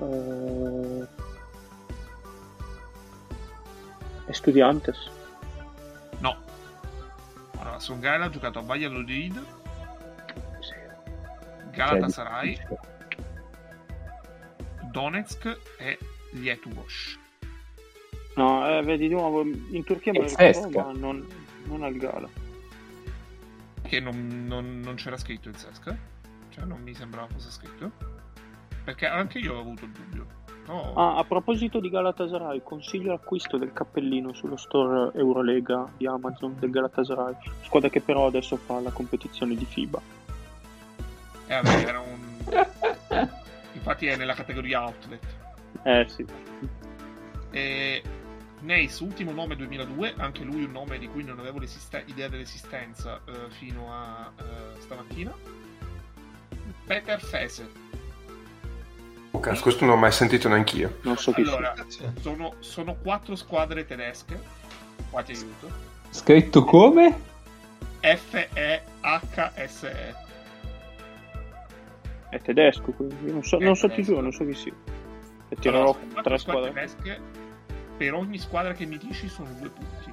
Eh... 0.00 1.06
Estudiantes? 4.26 5.08
No. 6.18 6.36
Allora, 7.58 7.78
Songaila 7.78 8.24
ha 8.24 8.30
giocato 8.30 8.58
a 8.58 8.62
Valladolid, 8.62 9.40
Galatasaray, 11.76 12.58
Donetsk 14.90 15.58
e 15.78 15.98
Lietuvosh. 16.32 17.18
No, 18.36 18.68
eh, 18.68 18.82
vedi 18.82 19.08
di 19.08 19.14
nuovo, 19.14 19.42
in 19.42 19.84
Turchia 19.84 20.12
me 20.12 20.20
lo 20.20 20.92
non, 20.92 21.26
non 21.64 21.82
al 21.82 21.94
Gala. 21.96 22.28
Che 23.82 24.00
non, 24.00 24.44
non- 24.46 24.80
non 24.80 24.94
c'era 24.96 25.16
scritto 25.16 25.48
il 25.48 25.56
Sesca. 25.56 25.96
Cioè, 26.48 26.64
non 26.64 26.80
mi 26.82 26.94
sembrava 26.94 27.28
fosse 27.28 27.50
scritto. 27.50 27.92
Perché 28.84 29.06
anche 29.06 29.38
io 29.38 29.54
ho 29.54 29.60
avuto 29.60 29.84
il 29.84 29.90
dubbio. 29.90 30.26
No. 30.66 30.94
Ah, 30.94 31.16
a 31.18 31.24
proposito 31.24 31.78
di 31.78 31.88
Galatasaray, 31.88 32.62
consiglio 32.64 33.12
l'acquisto 33.12 33.56
del 33.56 33.72
cappellino 33.72 34.32
sullo 34.32 34.56
store 34.56 35.12
Eurolega 35.16 35.88
di 35.96 36.06
Amazon 36.06 36.56
del 36.58 36.70
Galatasaray, 36.70 37.34
squadra 37.62 37.88
che 37.88 38.00
però 38.00 38.26
adesso 38.26 38.56
fa 38.56 38.80
la 38.80 38.90
competizione 38.90 39.54
di 39.54 39.64
FIBA. 39.64 40.15
Eh, 41.46 41.62
vabbè, 41.62 41.86
era 41.86 42.00
un... 42.00 42.24
Infatti 43.72 44.06
è 44.06 44.16
nella 44.16 44.34
categoria 44.34 44.84
outlet. 44.84 45.24
Eh 45.82 46.06
sì. 46.08 46.24
E 47.50 48.02
Nace, 48.60 49.04
ultimo 49.04 49.32
nome 49.32 49.54
2002, 49.54 50.14
anche 50.16 50.42
lui 50.42 50.64
un 50.64 50.72
nome 50.72 50.98
di 50.98 51.08
cui 51.08 51.22
non 51.22 51.38
avevo 51.38 51.60
idea 52.06 52.28
dell'esistenza 52.28 53.20
eh, 53.26 53.50
fino 53.50 53.92
a 53.92 54.32
eh, 54.38 54.80
stamattina. 54.80 55.32
Peter 56.84 57.20
Fese. 57.20 57.70
Oh, 59.32 59.40
cazzo, 59.40 59.62
questo 59.62 59.84
non 59.84 59.94
l'ho 59.94 60.00
mai 60.00 60.12
sentito 60.12 60.48
neanch'io. 60.48 60.98
Non 61.02 61.16
so 61.18 61.32
chi 61.32 61.42
Allora, 61.42 61.74
sono, 62.20 62.54
sono 62.60 62.96
quattro 62.96 63.36
squadre 63.36 63.84
tedesche. 63.84 64.40
Qua 65.10 65.22
ti 65.22 65.32
aiuto. 65.32 65.70
Scritto 66.10 66.64
come? 66.64 67.34
F-E-H-S-E. 68.00 68.84
È 72.28 72.40
tedesco, 72.40 72.92
quindi 72.92 73.32
non 73.32 73.42
so, 73.42 73.58
non 73.58 73.76
so 73.76 73.88
ti 73.88 74.02
giuro, 74.02 74.20
non 74.20 74.32
so 74.32 74.44
chi 74.44 74.54
sia. 74.54 74.72
E 75.48 75.56
tirerò 75.56 75.96
Allora, 75.96 76.22
tre 76.22 76.38
squadre 76.38 76.70
squadre. 76.70 76.72
tedesche. 76.72 77.20
Per 77.96 78.14
ogni 78.14 78.38
squadra 78.38 78.72
che 78.72 78.84
mi 78.84 78.98
dici 78.98 79.28
sono 79.28 79.48
due 79.58 79.70
punti. 79.70 80.12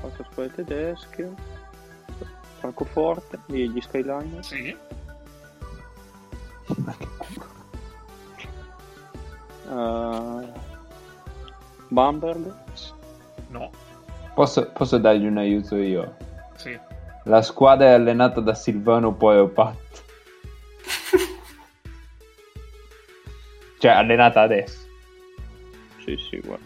Quattro 0.00 0.24
squadre 0.30 0.54
tedesche. 0.54 1.32
Francoforte, 2.58 3.38
gli 3.46 3.80
Skyliners. 3.80 4.48
Sì. 4.48 4.76
Uh, 9.68 10.52
Bamberg. 11.88 12.54
No. 13.48 13.70
Posso, 14.34 14.70
posso 14.72 14.98
dargli 14.98 15.26
un 15.26 15.38
aiuto 15.38 15.76
io? 15.76 16.16
La 17.28 17.42
squadra 17.42 17.88
è 17.88 17.90
allenata 17.90 18.40
da 18.40 18.54
Silvano 18.54 19.12
Poeopat. 19.12 20.04
Cioè, 23.78 23.90
allenata 23.90 24.40
adesso. 24.40 24.86
Sì, 26.02 26.16
sì, 26.16 26.40
guarda. 26.40 26.64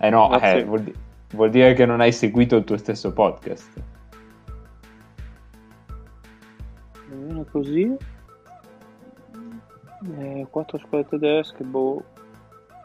Eh 0.00 0.10
no, 0.10 0.28
Grazie. 0.28 0.58
eh, 0.58 0.64
vuol, 0.64 0.82
di- 0.82 0.94
vuol 1.30 1.48
dire 1.48 1.72
che 1.72 1.86
non 1.86 2.02
hai 2.02 2.12
seguito 2.12 2.56
il 2.56 2.64
tuo 2.64 2.76
stesso 2.76 3.10
podcast. 3.14 3.82
Bene 7.06 7.46
così. 7.50 7.96
Eh, 10.18 10.46
quattro 10.50 10.76
squadre 10.76 11.08
tedesche, 11.08 11.64
boh. 11.64 12.04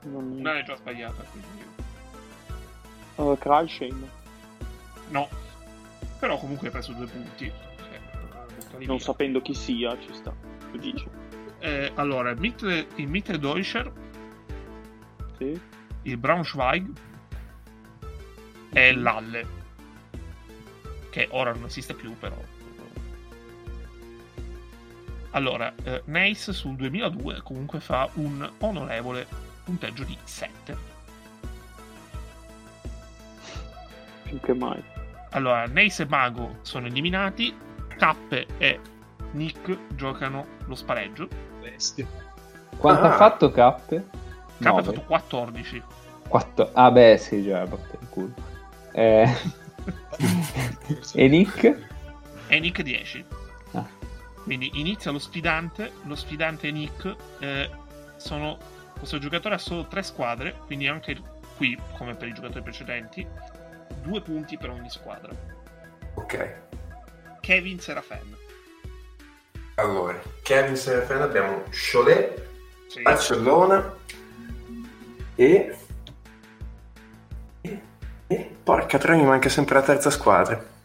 Non... 0.03 0.38
Non 0.38 0.56
è 0.56 0.64
già 0.64 0.78
sbagliata, 0.78 1.24
quindi... 1.30 1.65
Uh, 3.15 3.38
Kralsheim. 3.38 4.07
No. 5.10 5.28
Però 6.19 6.38
comunque 6.38 6.68
hai 6.68 6.73
preso 6.73 6.94
due 6.94 7.06
punti. 7.06 7.52
Cioè, 8.72 8.85
Non 8.85 8.99
sapendo 8.99 9.41
chi 9.41 9.53
sia, 9.53 9.98
ci 9.99 10.14
sta. 10.14 10.34
Tu 10.72 10.77
dici. 10.77 11.07
Eh, 11.60 11.91
allora, 11.95 12.30
il 12.31 12.39
Mitter, 12.39 12.85
il 12.95 13.07
Mitteldeutschen, 13.07 13.91
Sì. 15.38 15.60
il 16.03 16.18
Braunschweig 16.18 16.88
e 18.73 18.94
l'Halle. 18.94 19.56
Che 21.10 21.27
ora 21.31 21.52
non 21.53 21.65
esiste 21.65 21.94
più, 21.94 22.15
però. 22.18 22.35
Allora, 25.31 25.73
eh, 25.84 26.02
Neis 26.06 26.49
sul 26.52 26.76
2002 26.76 27.41
comunque 27.44 27.80
fa 27.80 28.10
un 28.15 28.49
onorevole 28.60 29.27
punteggio 29.64 30.03
di 30.03 30.18
7. 30.23 30.77
Finché 34.23 34.53
mai. 34.53 34.84
Allora, 35.32 35.66
Neis 35.66 35.99
e 35.99 36.06
Mago 36.06 36.58
sono 36.62 36.88
eliminati, 36.88 37.56
Cappe 37.98 38.45
e 38.58 38.80
Nick 39.32 39.78
giocano 39.95 40.45
lo 40.66 40.76
spareggio. 40.76 41.28
Bestia. 41.62 42.08
Quanto 42.78 43.04
Ah. 43.04 43.14
ha 43.14 43.18
fatto 43.18 43.52
Cappe? 43.52 44.08
Cappe 44.60 44.80
ha 44.80 44.84
fatto 44.84 45.02
14. 45.02 45.84
Quattro- 46.28 46.70
Ah 46.74 46.91
beh, 46.91 47.18
sì, 47.18 47.44
già, 47.44 47.66
botte 47.66 47.98
il 47.99 48.08
culo. 48.10 48.34
Eh, 48.91 49.30
e 51.14 51.28
Nick? 51.28 51.88
e 52.48 52.60
Nick 52.60 52.82
10. 52.82 53.26
Ah. 53.74 53.86
Quindi 54.44 54.72
inizia 54.76 55.12
lo 55.12 55.20
sfidante, 55.20 55.91
lo 56.04 56.16
sfidante 56.16 56.72
Nick 56.72 57.16
eh, 57.40 57.70
sono, 58.16 58.58
questo 58.98 59.20
giocatore 59.20 59.56
ha 59.56 59.60
solo 59.60 59.86
tre 59.88 60.02
squadre, 60.04 60.56
quindi 60.66 60.88
anche 60.88 61.18
qui, 61.58 61.78
come 61.98 62.16
per 62.16 62.28
i 62.30 62.34
giocatori 62.34 62.62
precedenti, 62.64 63.26
due 64.02 64.22
punti 64.22 64.58
per 64.58 64.70
ogni 64.70 64.90
squadra. 64.90 65.32
Ok. 66.16 66.56
Kevin 67.42 67.80
Serafen. 67.80 68.36
Allora, 69.76 70.20
Kevin 70.42 70.76
Serafin 70.76 71.22
abbiamo 71.22 71.64
Cholet, 71.70 72.42
Sì. 72.88 73.02
Barcellona 73.04 73.96
e... 75.36 75.78
e... 78.28 78.56
Porca 78.64 78.98
tre, 78.98 79.16
mi 79.16 79.24
manca 79.24 79.50
sempre 79.50 79.76
la 79.76 79.84
terza 79.84 80.10
squadra. 80.10 80.76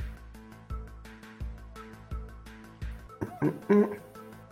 In 3.68 3.98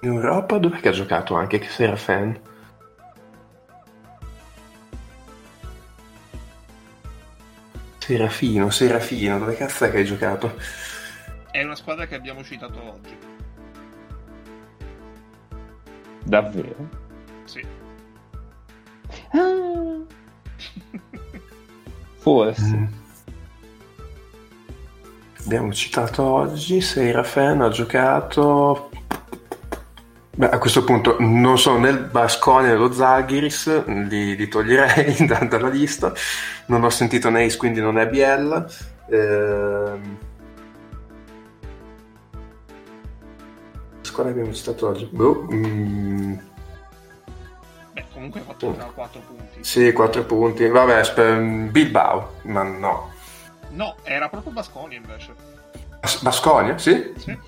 Europa 0.01 0.57
dov'è 0.59 0.81
che 0.81 0.89
ha 0.89 0.93
giocato 0.93 1.35
anche 1.35 1.63
Serafin? 1.63 2.41
Serafino, 8.11 8.71
Serafino, 8.71 9.39
dove 9.39 9.55
cazzo 9.55 9.85
è 9.85 9.91
che 9.93 9.99
hai 9.99 10.05
giocato? 10.05 10.57
È 11.49 11.63
una 11.63 11.77
squadra 11.77 12.09
che 12.09 12.17
abbiamo 12.17 12.43
citato 12.43 12.83
oggi. 12.83 13.17
Davvero? 16.25 16.89
Sì. 17.45 17.65
Ah. 19.31 20.01
Forse. 22.19 22.75
Mm. 22.75 22.87
Abbiamo 25.45 25.73
citato 25.73 26.25
oggi, 26.25 26.81
Serafin 26.81 27.61
ha 27.61 27.69
giocato... 27.69 28.90
Beh, 30.41 30.49
a 30.49 30.57
questo 30.57 30.83
punto 30.85 31.17
non 31.19 31.59
sono 31.59 31.77
nel 31.81 31.99
Basconia 31.99 32.71
né 32.71 32.77
lo 32.77 32.91
Zaghiris, 32.91 33.85
li, 33.85 34.35
li 34.37 34.49
toglierei 34.49 35.15
da- 35.29 35.45
dalla 35.45 35.69
lista. 35.69 36.15
Non 36.69 36.83
ho 36.83 36.89
sentito 36.89 37.29
Neis, 37.29 37.59
quindi 37.59 37.83
non 37.83 37.99
è 37.99 38.09
Biella. 38.09 38.65
Ehm... 39.11 40.17
Squadra 44.01 44.33
abbiamo 44.33 44.55
citato 44.55 44.89
oggi? 44.89 45.11
Boh, 45.13 45.47
mm, 45.53 46.33
Beh, 47.93 48.05
comunque 48.11 48.41
ha 48.41 48.45
fatto 48.45 48.75
già 48.79 48.85
4 48.85 49.21
punti. 49.21 49.59
sì, 49.63 49.93
4 49.93 50.25
punti. 50.25 50.67
Vabbè, 50.69 51.05
spe- 51.05 51.69
Bilbao, 51.71 52.37
ma 52.45 52.63
no. 52.63 53.11
No, 53.73 53.97
era 54.05 54.31
proprio 54.31 54.53
Basconia 54.53 54.97
invece. 54.97 55.35
Bas- 56.01 56.23
Basconia, 56.23 56.79
sì? 56.79 57.13
Sì. 57.19 57.39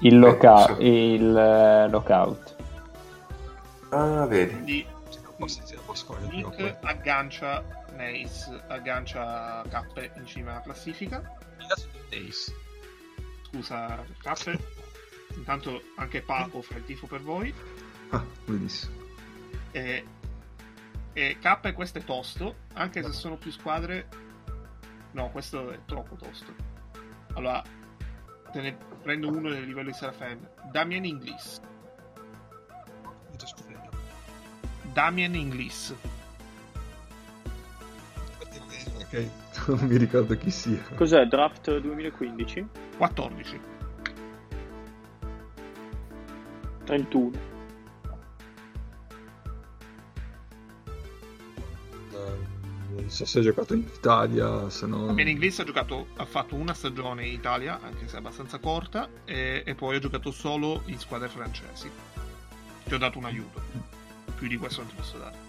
Il, 0.00 0.18
loca- 0.18 0.74
sì. 0.76 0.82
il 0.82 1.36
eh, 1.36 1.88
lockout. 1.88 2.56
Ah, 3.90 4.26
vedi. 4.26 4.52
Quindi 4.52 4.86
Forse 5.40 5.64
sia 5.64 5.80
Boscoglia 5.86 6.26
prima 6.26 6.48
o 6.48 6.50
poi. 6.50 6.64
Nick 6.64 6.84
aggancia 6.84 7.64
Neis, 7.96 8.46
aggancia 8.68 9.64
Cappe 9.70 10.12
in 10.16 10.26
cima 10.26 10.50
alla 10.50 10.60
classifica. 10.60 11.22
Ace. 12.10 12.54
Scusa, 13.48 14.04
Cappe. 14.20 14.58
Intanto 15.34 15.82
anche 15.96 16.20
Paco 16.20 16.60
fa 16.60 16.76
il 16.76 16.84
tifo 16.84 17.06
per 17.06 17.22
voi. 17.22 17.54
Ah, 18.10 18.22
benissimo. 18.44 18.94
E, 19.70 20.04
e 21.14 21.38
K 21.40 21.72
questo 21.72 21.98
è 21.98 22.04
tosto, 22.04 22.56
anche 22.74 23.02
se 23.02 23.12
sono 23.12 23.38
più 23.38 23.50
squadre. 23.50 24.08
No, 25.12 25.30
questo 25.30 25.70
è 25.70 25.78
troppo 25.86 26.16
tosto. 26.16 26.52
Allora, 27.32 27.62
te 28.50 28.60
ne 28.60 28.76
prendo 29.02 29.28
uno 29.28 29.50
del 29.50 29.64
livello 29.64 29.90
di 29.90 29.94
Serafin. 29.94 30.46
Damien 30.70 31.04
Inglis. 31.04 31.60
Sto 33.34 33.46
scoprendo. 33.46 33.88
Damien 34.92 35.34
Inglis. 35.34 35.94
Ok, 38.98 39.28
non 39.66 39.86
mi 39.86 39.96
ricordo 39.96 40.36
chi 40.36 40.50
sia. 40.50 40.82
Cos'è? 40.94 41.26
Draft 41.26 41.78
2015? 41.78 42.66
14. 42.96 43.60
31. 46.84 47.58
Non 52.92 53.08
so 53.08 53.24
se 53.24 53.38
ha 53.38 53.42
giocato 53.42 53.74
in 53.74 53.80
Italia, 53.80 54.68
se 54.68 54.86
no... 54.86 55.06
Damien 55.06 55.28
Inglis 55.28 55.60
ha 55.60 55.64
giocato, 55.64 56.08
ha 56.16 56.24
fatto 56.24 56.56
una 56.56 56.74
stagione 56.74 57.26
in 57.26 57.32
Italia, 57.32 57.80
anche 57.80 58.08
se 58.08 58.16
abbastanza 58.16 58.58
corta, 58.58 59.08
e, 59.24 59.62
e 59.64 59.74
poi 59.74 59.96
ha 59.96 59.98
giocato 60.00 60.30
solo 60.32 60.82
in 60.86 60.98
squadre 60.98 61.28
francesi. 61.28 61.90
Ti 62.84 62.94
ho 62.94 62.98
dato 62.98 63.18
un 63.18 63.24
aiuto. 63.26 63.60
Più 64.36 64.48
di 64.48 64.56
questo 64.56 64.80
non 64.80 64.90
ti 64.90 64.96
posso 64.96 65.18
dare. 65.18 65.48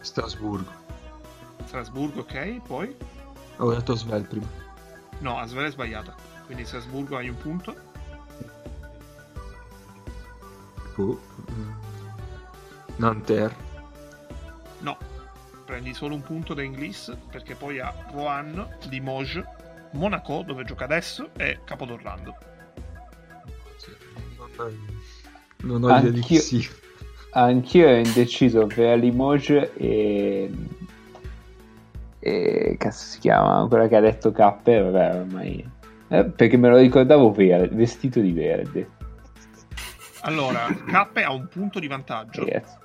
Strasburgo. 0.00 0.72
Strasburgo, 1.66 2.20
ok, 2.20 2.60
poi? 2.66 2.96
Ho 3.58 3.72
detto 3.72 3.94
Svel 3.94 4.26
prima. 4.26 4.59
No, 5.20 5.38
Asvel 5.38 5.66
è 5.66 5.70
sbagliata. 5.70 6.14
Quindi 6.44 6.64
Strasburgo 6.64 7.16
hai 7.16 7.28
un 7.28 7.36
punto. 7.36 7.74
Boh. 10.96 11.20
Nanterre. 12.96 13.54
No, 14.80 14.96
prendi 15.64 15.94
solo 15.94 16.14
un 16.14 16.22
punto 16.22 16.52
da 16.52 16.62
Inglis 16.62 17.16
perché 17.30 17.54
poi 17.54 17.78
ha 17.80 17.94
Rouen, 18.12 18.76
Limoges, 18.88 19.44
Monaco 19.92 20.42
dove 20.42 20.64
gioca 20.64 20.84
adesso 20.84 21.30
e 21.36 21.60
Capodorlando. 21.64 22.36
Non, 25.62 25.84
ho 25.84 25.96
idea 25.98 26.10
di 26.10 26.20
chi 26.20 26.36
Anch'io- 26.36 26.40
sia. 26.40 26.68
Anch'io 27.32 27.86
ero 27.86 28.06
indeciso 28.06 28.66
tra 28.66 28.94
Limoges 28.94 29.70
e... 29.76 30.50
e... 32.20 32.76
cazzo 32.78 33.04
si 33.04 33.18
chiama? 33.18 33.66
Quella 33.66 33.88
che 33.88 33.96
ha 33.96 34.00
detto 34.00 34.30
K, 34.30 34.38
vabbè 34.38 35.14
ormai... 35.20 35.68
eh, 36.08 36.24
perché 36.24 36.56
me 36.56 36.68
lo 36.68 36.76
ricordavo 36.76 37.32
verde, 37.32 37.74
vestito 37.74 38.20
di 38.20 38.32
verde. 38.32 38.90
Allora, 40.22 40.66
K 40.66 41.10
ha 41.24 41.32
un 41.32 41.48
punto 41.48 41.78
di 41.78 41.88
vantaggio 41.88 42.44
Ragazzi. 42.44 42.76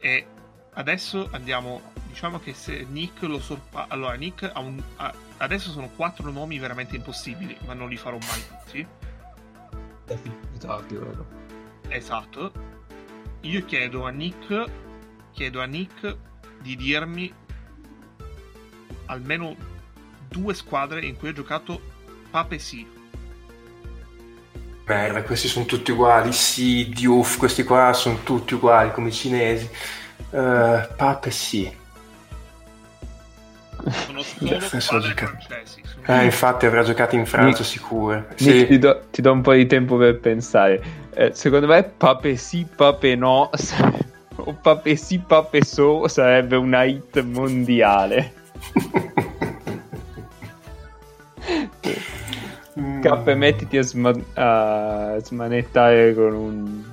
e 0.00 0.26
adesso 0.74 1.28
andiamo, 1.32 1.80
diciamo 2.06 2.38
che 2.38 2.54
se 2.54 2.86
Nick 2.88 3.22
lo 3.22 3.40
sorpa... 3.40 3.86
Allora, 3.88 4.14
Nick 4.14 4.50
ha 4.52 4.60
un... 4.60 4.80
ha- 4.96 5.14
Adesso 5.38 5.70
sono 5.70 5.90
quattro 5.96 6.30
nomi 6.30 6.60
veramente 6.60 6.94
impossibili, 6.94 7.56
ma 7.66 7.74
non 7.74 7.88
li 7.88 7.96
farò 7.96 8.16
mai 8.16 8.42
tutti. 8.46 8.86
Di 10.06 10.58
tardi, 10.58 10.96
raga. 10.96 11.24
Esatto. 11.88 12.52
Io 13.40 13.64
chiedo 13.64 14.06
a 14.06 14.10
Nick 14.10 14.70
chiedo 15.32 15.60
a 15.60 15.64
Nick 15.64 16.16
di 16.60 16.76
dirmi 16.76 17.32
almeno 19.12 19.54
due 20.28 20.54
squadre 20.54 21.04
in 21.04 21.16
cui 21.16 21.28
ha 21.28 21.32
giocato 21.32 21.80
Pape 22.30 22.58
Sì. 22.58 22.86
Merda, 24.84 25.22
questi 25.22 25.46
sono 25.48 25.64
tutti 25.64 25.90
uguali. 25.92 26.32
Sì, 26.32 26.88
Diouf, 26.88 27.36
questi 27.38 27.62
qua 27.62 27.92
sono 27.92 28.18
tutti 28.24 28.54
uguali 28.54 28.90
come 28.92 29.08
i 29.08 29.12
cinesi. 29.12 29.68
Eh, 30.30 30.88
Pape 30.96 31.30
sì. 31.30 31.72
Sono 34.06 34.22
solo 34.22 34.58
francesi. 34.60 35.82
sono- 35.84 36.04
Eh, 36.06 36.24
infatti 36.24 36.66
avrà 36.66 36.82
giocato 36.82 37.14
in 37.16 37.26
Francia 37.26 37.62
sicuro. 37.64 38.14
Nick, 38.38 38.40
Sì. 38.40 38.66
ti, 38.66 38.78
do, 38.78 39.02
ti 39.10 39.22
do 39.22 39.32
un 39.32 39.40
po' 39.40 39.52
di 39.54 39.66
tempo 39.66 39.96
per 39.96 40.18
pensare. 40.18 40.82
Eh, 41.14 41.30
secondo 41.34 41.66
me 41.66 41.82
Pape 41.84 42.36
sì, 42.36 42.66
Pape 42.74 43.14
no, 43.16 43.50
sarebbe- 43.54 44.04
o 44.36 44.52
Pape 44.60 44.96
sì, 44.96 45.18
Pape 45.18 45.64
so 45.64 46.06
sarebbe 46.08 46.56
una 46.56 46.82
hit 46.84 47.20
mondiale. 47.22 48.40
K 53.02 53.34
mettiti 53.34 53.76
a, 53.78 53.82
sma- 53.82 54.24
a 54.34 55.18
smanettare 55.18 56.14
con 56.14 56.34
un 56.34 56.90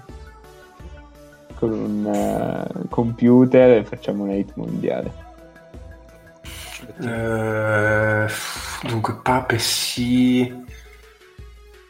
con 1.56 1.72
un 1.72 2.06
eh, 2.06 2.88
computer 2.90 3.80
e 3.80 3.84
facciamo 3.84 4.24
una 4.24 4.34
hit 4.34 4.54
mondiale. 4.56 5.12
Eh, 7.02 8.28
dunque, 8.88 9.16
Pape 9.22 9.60
sì. 9.60 10.66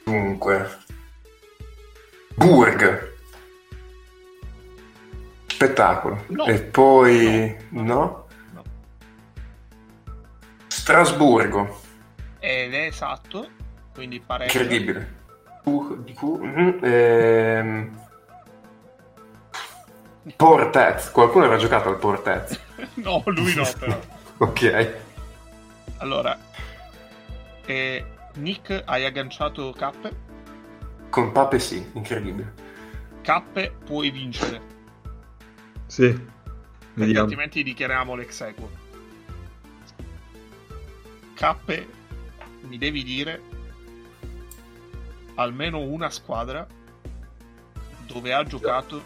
Dunque. 0.04 0.68
Burg. 2.36 3.14
Spettacolo. 5.46 6.24
No. 6.28 6.46
E 6.46 6.60
poi... 6.62 7.56
No? 7.70 8.19
Strasburgo. 10.90 11.82
Ed 12.40 12.74
è 12.74 12.86
esatto, 12.88 13.48
quindi 13.94 14.20
pareggio. 14.20 14.58
Incredibile. 14.58 15.18
Di 15.64 16.14
Q- 16.14 16.24
mhm, 16.24 16.80
ehm, 16.82 18.00
Portez. 20.36 21.12
Qualcuno 21.12 21.46
aveva 21.46 21.60
giocato 21.60 21.90
al 21.90 22.00
Portez. 22.00 22.60
no, 22.96 23.22
lui 23.28 23.54
no, 23.54 23.68
però. 23.78 24.00
ok. 24.50 24.94
Allora, 25.98 26.36
eh, 27.68 28.06
Nick, 28.38 28.82
hai 28.86 29.06
agganciato 29.06 29.72
K. 29.72 29.92
Con 31.12 31.32
Pape 31.32 31.60
sì, 31.60 31.88
incredibile. 31.94 32.54
K 33.22 33.72
puoi 33.86 34.10
vincere, 34.10 34.60
Sì. 35.86 36.20
Vediamo. 36.96 37.22
altrimenti 37.22 37.62
dichiariamo 37.62 38.16
l'ex 38.16 38.42
K, 41.40 41.56
mi 42.68 42.78
devi 42.78 43.02
dire 43.02 43.42
almeno 45.36 45.80
una 45.80 46.10
squadra 46.10 46.68
dove 48.06 48.34
ha 48.34 48.44
giocato 48.44 49.02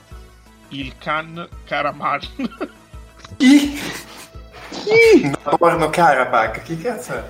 il 0.70 0.98
Khan 0.98 1.48
Karaman. 1.66 2.20
Chi? 3.38 3.80
Chi? 4.72 5.32
Nagorno 5.46 5.90
Karabakh, 5.90 6.64
chi 6.64 6.78
cazzo 6.78 7.14
è? 7.14 7.24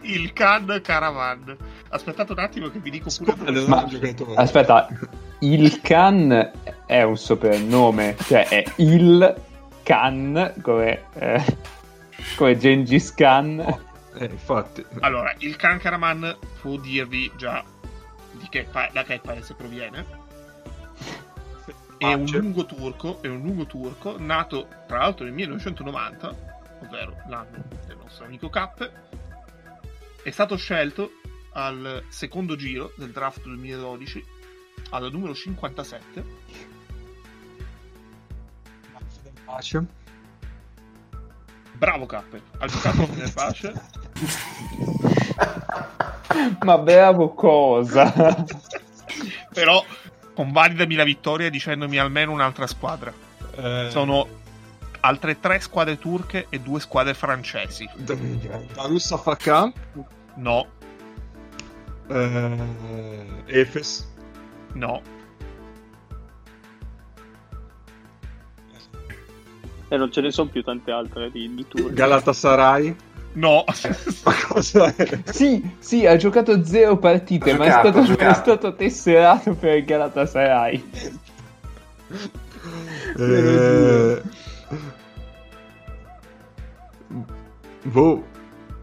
il 0.00 0.32
Khan 0.32 0.80
Karaman. 0.82 1.56
Aspettate 1.90 2.32
un 2.32 2.38
attimo 2.40 2.68
che 2.70 2.80
vi 2.80 2.90
dico 2.90 3.10
pure 3.16 3.36
Squadra 3.36 3.68
Ma- 3.68 3.84
giocatore. 3.86 4.34
Aspetta, 4.34 4.88
il 5.40 5.80
Khan 5.80 6.50
è 6.86 7.02
un 7.02 7.16
soprannome, 7.16 8.16
cioè 8.24 8.48
è 8.48 8.64
il 8.76 9.34
Khan 9.84 10.54
come, 10.62 11.04
eh, 11.14 11.56
come 12.36 12.58
Gengis 12.58 13.14
Khan. 13.14 13.83
Eh, 14.14 14.26
infatti. 14.26 14.84
Allora, 15.00 15.34
il 15.38 15.56
Khan 15.56 15.78
Karaman 15.78 16.36
può 16.60 16.76
dirvi 16.76 17.30
già 17.36 17.64
di 18.32 18.48
che 18.48 18.64
pa- 18.70 18.90
da 18.92 19.02
che 19.02 19.20
paese 19.20 19.54
proviene. 19.54 20.22
È 21.96 22.12
un 22.12 22.26
lungo 22.26 22.66
turco, 22.66 23.22
è 23.22 23.28
un 23.28 23.40
lungo 23.40 23.66
turco, 23.66 24.16
nato 24.18 24.68
tra 24.86 24.98
l'altro 24.98 25.24
nel 25.24 25.34
1990, 25.34 26.36
ovvero 26.80 27.16
l'anno 27.28 27.64
del 27.86 27.96
nostro 27.96 28.24
amico 28.24 28.50
K. 28.50 28.90
È 30.22 30.30
stato 30.30 30.56
scelto 30.56 31.12
al 31.52 32.04
secondo 32.08 32.56
giro 32.56 32.92
del 32.96 33.10
draft 33.10 33.42
2012 33.42 34.24
al 34.90 35.10
numero 35.10 35.34
57. 35.34 36.24
Pace. 39.44 39.86
Bravo 41.74 42.06
K, 42.06 42.22
ha 42.58 42.66
giocato 42.66 43.06
nel 43.14 43.32
Pace. 43.32 43.72
Ma 46.62 46.78
bravo 46.78 47.32
cosa? 47.34 48.44
Però 49.52 49.84
convalidami 50.34 50.94
la 50.94 51.04
vittoria 51.04 51.50
dicendomi 51.50 51.98
almeno 51.98 52.32
un'altra 52.32 52.66
squadra. 52.66 53.12
Eh, 53.56 53.88
Sono 53.90 54.26
altre 55.00 55.38
tre 55.38 55.60
squadre 55.60 55.98
turche 55.98 56.46
e 56.48 56.58
due 56.60 56.80
squadre 56.80 57.14
francesi. 57.14 57.88
Darussa 58.74 59.16
Fakà. 59.18 59.72
No, 60.36 60.66
Eh, 62.08 63.26
Efes. 63.46 64.12
no, 64.72 65.00
E 69.88 69.96
non 69.96 70.10
ce 70.10 70.20
ne 70.22 70.30
sono 70.32 70.48
più 70.50 70.62
tante 70.64 70.90
altre 70.90 71.30
di, 71.30 71.54
di 71.54 71.66
turni. 71.68 71.94
Galatasaray. 71.94 72.96
No. 73.34 73.64
Sì, 75.24 75.74
sì, 75.78 76.06
ha 76.06 76.16
giocato 76.16 76.64
zero 76.64 76.96
partite, 76.98 77.52
Ha 77.52 77.56
ma 77.56 77.64
giocato, 77.66 77.88
è, 77.88 77.90
stato, 77.92 78.06
giocato. 78.06 78.30
è 78.30 78.34
stato 78.34 78.74
tesserato 78.74 79.54
per 79.54 79.76
il 79.76 79.84
Galatasaray. 79.84 80.90
Eh, 83.16 84.22
boh, 87.84 88.24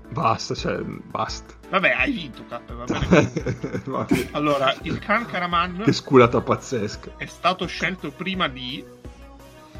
basta, 0.10 0.56
cioè, 0.56 0.82
basta. 0.82 1.54
Vabbè, 1.70 1.90
hai 1.90 2.12
vinto, 2.12 2.44
va 2.48 4.06
bene. 4.06 4.28
Allora, 4.32 4.76
il 4.82 5.00
Khan 5.00 5.26
Karaman 5.26 5.84
che 5.86 5.94
sculata 5.94 6.42
pazzesca. 6.42 7.12
è 7.18 7.26
stato 7.26 7.66
scelto 7.66 8.12
prima 8.12 8.48
di 8.50 8.84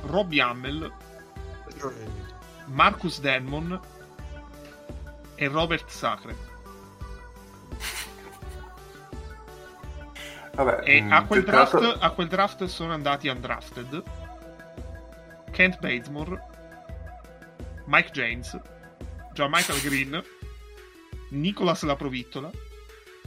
Robbie 0.06 0.42
Hammel, 0.42 0.92
Marcus 2.68 3.20
Denmon 3.20 3.80
e 5.42 5.48
Robert 5.48 5.90
Sacre. 5.90 6.36
Vabbè, 10.54 10.84
E 10.84 11.02
mm, 11.02 11.12
a 11.12 11.26
quel, 11.26 11.44
draft, 11.44 11.98
a 12.00 12.12
quel 12.12 12.28
draft 12.28 12.64
sono 12.66 12.94
andati 12.94 13.28
undrafted 13.28 14.04
Kent 15.50 15.80
Bazemore, 15.80 16.40
Mike 17.86 18.12
James, 18.12 18.56
Michael 19.36 19.82
Green, 19.82 20.24
Nicolas 21.30 21.82
Laprovittola, 21.82 22.52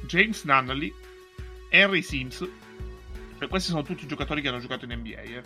James 0.07 0.45
Nunnally, 0.45 0.95
Henry 1.71 2.03
Sims. 2.03 2.49
Cioè, 3.39 3.49
questi 3.49 3.71
sono 3.71 3.83
tutti 3.83 4.05
i 4.05 4.07
giocatori 4.07 4.41
che 4.41 4.49
hanno 4.49 4.61
giocato 4.61 4.85
in 4.85 4.93
NBA. 4.93 5.21
Eh. 5.21 5.43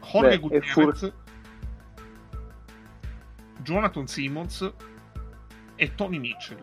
Jorge 0.00 0.28
Beh, 0.28 0.38
Gutierrez, 0.40 1.12
Jonathan 3.62 4.06
Simmons 4.06 4.72
e 5.82 5.94
Tony 5.96 6.18
Mitchell. 6.18 6.60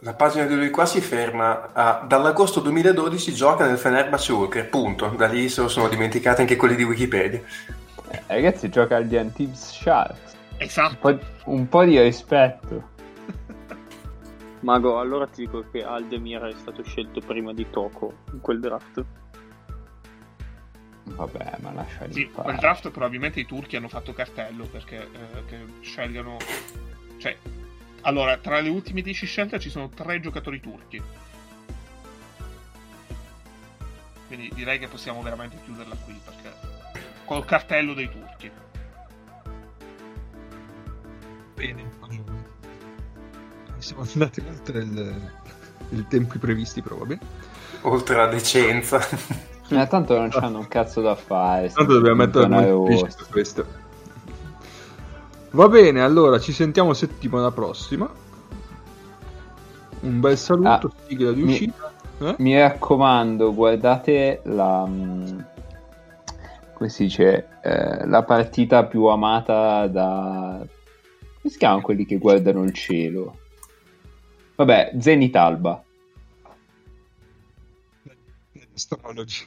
La 0.00 0.12
pagina 0.12 0.44
di 0.44 0.54
lui 0.54 0.68
qua 0.68 0.84
si 0.84 1.00
ferma 1.00 1.72
a 1.72 2.04
dall'agosto 2.06 2.60
2012 2.60 3.32
gioca 3.32 3.66
nel 3.66 3.78
Fenerbahce 3.78 4.32
Walker, 4.32 4.68
punto. 4.68 5.08
Da 5.08 5.26
lì 5.26 5.48
se 5.48 5.62
lo 5.62 5.68
sono 5.68 5.88
dimenticati 5.88 6.42
anche 6.42 6.56
quelli 6.56 6.74
di 6.76 6.84
Wikipedia. 6.84 7.40
Eh, 8.10 8.22
ragazzi, 8.26 8.68
gioca 8.68 8.96
agli 8.96 9.16
Antibes 9.16 9.72
Sharks. 9.80 10.32
Un 10.34 10.56
Esatto. 10.58 10.96
po', 11.00 11.18
un 11.50 11.66
po' 11.68 11.84
di 11.84 11.98
rispetto. 11.98 12.88
Mago, 14.60 14.98
allora 15.00 15.26
ti 15.26 15.44
dico 15.46 15.64
che 15.70 15.82
Aldemir 15.82 16.42
è 16.42 16.54
stato 16.58 16.82
scelto 16.82 17.20
prima 17.20 17.54
di 17.54 17.68
Toko 17.70 18.12
in 18.32 18.40
quel 18.40 18.60
draft. 18.60 19.02
Vabbè, 21.04 21.56
ma 21.60 21.72
lasciali 21.72 22.12
Sì, 22.12 22.24
fare. 22.26 22.42
quel 22.44 22.56
draft 22.58 22.90
probabilmente 22.90 23.40
i 23.40 23.46
turchi 23.46 23.76
hanno 23.76 23.88
fatto 23.88 24.12
cartello 24.12 24.66
perché 24.66 24.96
eh, 24.96 25.44
che 25.46 25.56
scelgano. 25.80 26.36
Cioè, 27.18 27.36
allora, 28.02 28.36
tra 28.38 28.60
le 28.60 28.68
ultime 28.68 29.02
10 29.02 29.26
scelte 29.26 29.58
ci 29.58 29.70
sono 29.70 29.88
tre 29.88 30.20
giocatori 30.20 30.60
turchi. 30.60 31.02
Quindi 34.26 34.50
direi 34.54 34.78
che 34.78 34.86
possiamo 34.86 35.22
veramente 35.22 35.56
chiuderla 35.64 35.96
qui 36.04 36.18
perché. 36.24 36.52
Col 37.24 37.44
cartello 37.44 37.94
dei 37.94 38.08
turchi. 38.08 38.50
Bene. 41.54 41.90
Siamo 43.78 44.02
andati 44.02 44.42
oltre 44.46 44.78
il, 44.78 45.32
il 45.90 46.06
tempi 46.06 46.38
previsti, 46.38 46.80
però 46.80 46.96
va 46.96 47.06
bene. 47.06 47.20
Oltre 47.82 48.16
la 48.16 48.26
decenza. 48.26 49.00
Ma 49.70 49.86
tanto 49.86 50.18
non 50.18 50.30
c'hanno 50.30 50.58
un 50.58 50.68
cazzo 50.68 51.00
da 51.00 51.14
fare. 51.14 51.70
Tanto 51.70 51.92
dobbiamo 51.94 52.16
mettere 52.16 53.10
su 53.10 53.26
questo. 53.30 53.79
Va 55.52 55.68
bene, 55.68 56.00
allora 56.00 56.38
ci 56.38 56.52
sentiamo 56.52 56.92
settimana 56.94 57.50
prossima. 57.50 58.08
Un 60.00 60.20
bel 60.20 60.38
saluto, 60.38 60.68
Ah, 60.68 60.92
sigla 61.06 61.32
di 61.32 61.42
mi- 61.42 61.50
uscita. 61.52 61.92
Eh? 62.20 62.34
Mi 62.38 62.58
raccomando, 62.58 63.52
guardate 63.54 64.40
la. 64.44 64.86
mm, 64.86 65.38
come 66.74 66.88
si 66.88 67.04
dice? 67.04 67.48
eh, 67.62 68.06
la 68.06 68.22
partita 68.22 68.84
più 68.86 69.04
amata 69.06 69.86
da. 69.88 70.58
Come 70.60 71.52
si 71.52 71.58
chiamano 71.58 71.80
quelli 71.82 72.04
che 72.06 72.16
guardano 72.18 72.62
il 72.62 72.72
cielo? 72.72 73.38
Vabbè, 74.56 74.92
Zenit 74.98 75.34
Alba. 75.36 75.82
Astrology. 78.74 79.46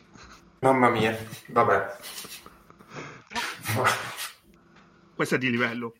Mamma 0.59 0.89
mia, 0.89 1.15
vabbè. 1.47 1.95
Questo 5.23 5.39
è 5.39 5.41
di 5.41 5.51
livello. 5.51 5.93